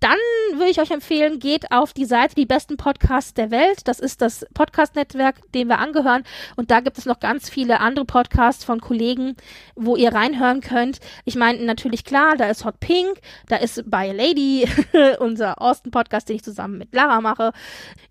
dann 0.00 0.18
würde 0.52 0.70
ich 0.70 0.80
euch 0.80 0.90
empfehlen, 0.90 1.38
geht 1.38 1.72
auf 1.72 1.92
die 1.92 2.04
Seite 2.04 2.34
Die 2.34 2.46
besten 2.46 2.76
Podcasts 2.76 3.32
der 3.34 3.50
Welt. 3.50 3.88
Das 3.88 3.98
ist 3.98 4.20
das 4.20 4.46
Podcast-Netzwerk, 4.52 5.36
dem 5.52 5.68
wir 5.68 5.78
angehören. 5.78 6.24
Und 6.56 6.70
da 6.70 6.80
gibt 6.80 6.98
es 6.98 7.06
noch 7.06 7.18
ganz 7.18 7.48
viele 7.48 7.80
andere 7.80 8.04
Podcasts 8.04 8.64
von 8.64 8.80
Kollegen, 8.80 9.36
wo 9.74 9.96
ihr 9.96 10.12
reinhören 10.12 10.60
könnt. 10.60 10.98
Ich 11.24 11.34
meine, 11.36 11.64
natürlich 11.64 12.04
klar, 12.04 12.36
da 12.36 12.46
ist 12.46 12.64
Hot 12.64 12.78
Pink, 12.80 13.20
da 13.48 13.56
ist 13.56 13.90
By 13.90 14.10
a 14.10 14.12
Lady, 14.12 14.68
unser 15.18 15.60
Austin-Podcast, 15.60 16.28
den 16.28 16.36
ich 16.36 16.44
zusammen 16.44 16.78
mit 16.78 16.94
Lara 16.94 17.20
mache. 17.20 17.52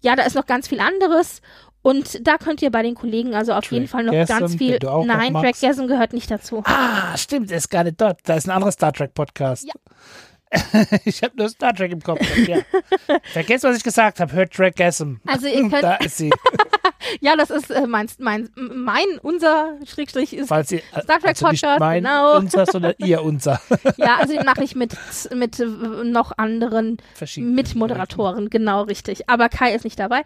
Ja, 0.02 0.16
da 0.16 0.24
ist 0.24 0.36
noch 0.36 0.48
ganz 0.48 0.68
viel 0.68 0.80
anderes. 0.80 1.42
Und 1.86 2.28
da 2.28 2.40
könnt 2.40 2.64
ihr 2.64 2.72
bei 2.72 2.82
den 2.82 2.96
Kollegen 2.96 3.36
also 3.36 3.54
auf 3.54 3.72
jeden 3.72 3.88
Fall 3.88 4.06
noch 4.06 4.12
ganz 4.26 4.56
viel. 4.56 4.80
Nein. 4.82 5.34
Trackgasm 5.36 5.86
gehört 5.86 6.14
nicht 6.14 6.32
dazu. 6.32 6.64
Ah, 6.66 7.16
stimmt, 7.16 7.52
er 7.52 7.58
ist 7.58 7.70
gar 7.70 7.84
nicht 7.84 8.02
dort. 8.02 8.22
Da 8.24 8.34
ist 8.34 8.48
ein 8.48 8.52
anderer 8.52 8.72
Star 8.72 8.92
Trek 8.92 9.14
Podcast. 9.14 9.68
Ja. 9.68 9.74
ich 11.06 11.22
habe 11.24 11.36
nur 11.38 11.50
Star 11.50 11.74
Trek 11.74 11.92
im 11.92 12.02
Kopf. 12.02 12.22
Ja. 12.48 12.60
Vergesst, 13.34 13.64
was 13.64 13.78
ich 13.78 13.84
gesagt 13.84 14.20
habe. 14.20 14.32
Hört 14.32 14.54
Trackgasm. 14.54 15.16
Also 15.26 15.48
ihr 15.48 15.62
könnt- 15.70 15.84
Da 15.84 15.96
ist 15.96 16.18
sie. 16.18 16.32
Ja, 17.22 17.36
das 17.36 17.50
ist 17.52 17.70
äh, 17.70 17.86
mein, 17.88 18.08
mein, 18.18 18.50
mein, 18.56 19.06
unser 19.22 19.76
Schrägstrich 19.86 20.34
ist 20.34 20.48
Falls 20.48 20.70
sie 20.70 20.82
Star 21.04 21.20
Trek 21.20 21.30
also 21.30 21.46
Podcast, 21.46 21.80
mein 21.80 22.04
genau. 22.04 22.38
unser, 22.38 22.66
sondern 22.66 22.94
ihr 22.98 23.22
unser. 23.24 23.62
Ja, 23.98 24.18
also 24.20 24.34
den 24.34 24.46
mache 24.46 24.64
ich 24.64 24.76
mit, 24.76 24.96
mit 25.34 25.60
äh, 25.60 25.66
noch 25.66 26.38
anderen 26.38 26.98
Mitmoderatoren, 27.38 28.50
genau 28.50 28.84
richtig. 28.84 29.30
Aber 29.30 29.50
Kai 29.50 29.74
ist 29.76 29.84
nicht 29.84 30.00
dabei. 30.00 30.24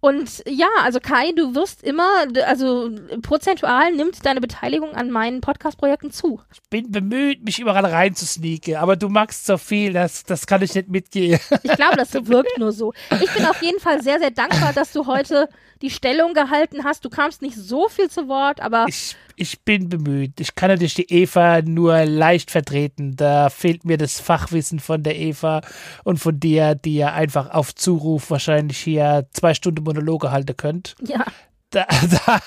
Und 0.00 0.42
ja, 0.46 0.68
also 0.82 1.00
Kai, 1.00 1.32
du 1.36 1.54
wirst 1.54 1.82
immer, 1.82 2.08
also 2.46 2.90
prozentual 3.22 3.92
nimmt 3.92 4.24
deine 4.24 4.40
Beteiligung 4.40 4.94
an 4.94 5.10
meinen 5.10 5.40
Podcast-Projekten 5.40 6.10
zu. 6.10 6.40
Ich 6.52 6.60
bin 6.70 6.90
bemüht, 6.90 7.44
mich 7.44 7.58
überall 7.58 7.84
reinzusneaken, 7.84 8.76
aber 8.76 8.96
du 8.96 9.08
magst 9.08 9.46
so 9.46 9.53
viel, 9.58 9.92
das, 9.92 10.24
das 10.24 10.46
kann 10.46 10.62
ich 10.62 10.74
nicht 10.74 10.88
mitgehen. 10.88 11.40
Ich 11.62 11.72
glaube, 11.72 11.96
das 11.96 12.12
wirkt 12.26 12.58
nur 12.58 12.72
so. 12.72 12.92
Ich 13.22 13.32
bin 13.32 13.44
auf 13.46 13.62
jeden 13.62 13.80
Fall 13.80 14.02
sehr, 14.02 14.18
sehr 14.18 14.30
dankbar, 14.30 14.72
dass 14.72 14.92
du 14.92 15.06
heute 15.06 15.48
die 15.82 15.90
Stellung 15.90 16.34
gehalten 16.34 16.84
hast. 16.84 17.04
Du 17.04 17.10
kamst 17.10 17.42
nicht 17.42 17.56
so 17.56 17.88
viel 17.88 18.08
zu 18.08 18.28
Wort, 18.28 18.60
aber 18.60 18.86
Ich, 18.88 19.16
ich 19.36 19.62
bin 19.62 19.88
bemüht. 19.88 20.40
Ich 20.40 20.54
kann 20.54 20.70
natürlich 20.70 20.94
die 20.94 21.12
Eva 21.12 21.60
nur 21.62 22.04
leicht 22.04 22.50
vertreten. 22.50 23.16
Da 23.16 23.50
fehlt 23.50 23.84
mir 23.84 23.98
das 23.98 24.20
Fachwissen 24.20 24.78
von 24.80 25.02
der 25.02 25.18
Eva 25.18 25.60
und 26.04 26.18
von 26.18 26.38
dir, 26.38 26.74
die 26.74 26.94
ihr 26.94 27.12
einfach 27.12 27.50
auf 27.50 27.74
Zuruf 27.74 28.30
wahrscheinlich 28.30 28.78
hier 28.78 29.26
zwei 29.32 29.54
Stunden 29.54 29.84
Monologe 29.84 30.30
halten 30.30 30.56
könnt. 30.56 30.94
ja. 31.00 31.24
Da, 31.70 31.86
da, 32.26 32.38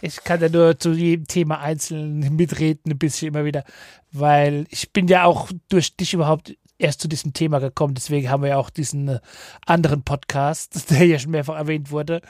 ich 0.00 0.22
kann 0.24 0.40
da 0.40 0.48
nur 0.48 0.78
zu 0.78 0.92
jedem 0.92 1.26
Thema 1.26 1.60
einzeln 1.60 2.36
mitreden, 2.36 2.92
ein 2.92 2.98
bisschen 2.98 3.28
immer 3.28 3.44
wieder, 3.44 3.64
weil 4.10 4.66
ich 4.70 4.92
bin 4.92 5.08
ja 5.08 5.24
auch 5.24 5.50
durch 5.68 5.96
dich 5.96 6.14
überhaupt 6.14 6.54
erst 6.78 7.00
zu 7.00 7.08
diesem 7.08 7.32
Thema 7.32 7.60
gekommen. 7.60 7.94
Deswegen 7.94 8.28
haben 8.28 8.42
wir 8.42 8.50
ja 8.50 8.56
auch 8.56 8.70
diesen 8.70 9.08
äh, 9.08 9.20
anderen 9.66 10.02
Podcast, 10.02 10.90
der 10.90 11.06
ja 11.06 11.18
schon 11.18 11.30
mehrfach 11.30 11.56
erwähnt 11.56 11.90
wurde, 11.90 12.20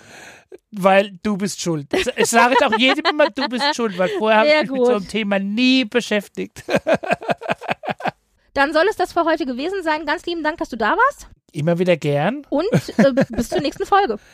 weil 0.70 1.18
du 1.22 1.36
bist 1.36 1.60
schuld. 1.60 1.92
Ich 2.16 2.28
sage 2.28 2.54
es 2.58 2.66
auch 2.66 2.78
jedem 2.78 3.04
immer, 3.10 3.30
du 3.30 3.48
bist 3.48 3.74
schuld, 3.74 3.98
weil 3.98 4.10
vorher 4.18 4.40
habe 4.40 4.48
ich 4.48 4.54
mich 4.62 4.70
mit 4.70 4.78
gut. 4.78 4.86
so 4.86 4.94
einem 4.94 5.08
Thema 5.08 5.38
nie 5.38 5.84
beschäftigt. 5.84 6.62
Dann 8.54 8.72
soll 8.74 8.84
es 8.90 8.96
das 8.96 9.14
für 9.14 9.24
heute 9.24 9.46
gewesen 9.46 9.82
sein. 9.82 10.04
Ganz 10.04 10.26
lieben 10.26 10.42
Dank, 10.42 10.58
dass 10.58 10.68
du 10.68 10.76
da 10.76 10.90
warst. 10.90 11.28
Immer 11.52 11.78
wieder 11.78 11.96
gern. 11.96 12.46
Und 12.50 12.66
äh, 12.98 13.12
bis 13.30 13.48
zur 13.48 13.60
nächsten 13.60 13.86
Folge. 13.86 14.18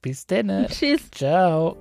Bis 0.00 0.26
dann. 0.26 0.68
Tschüss. 0.68 1.10
Ciao. 1.10 1.76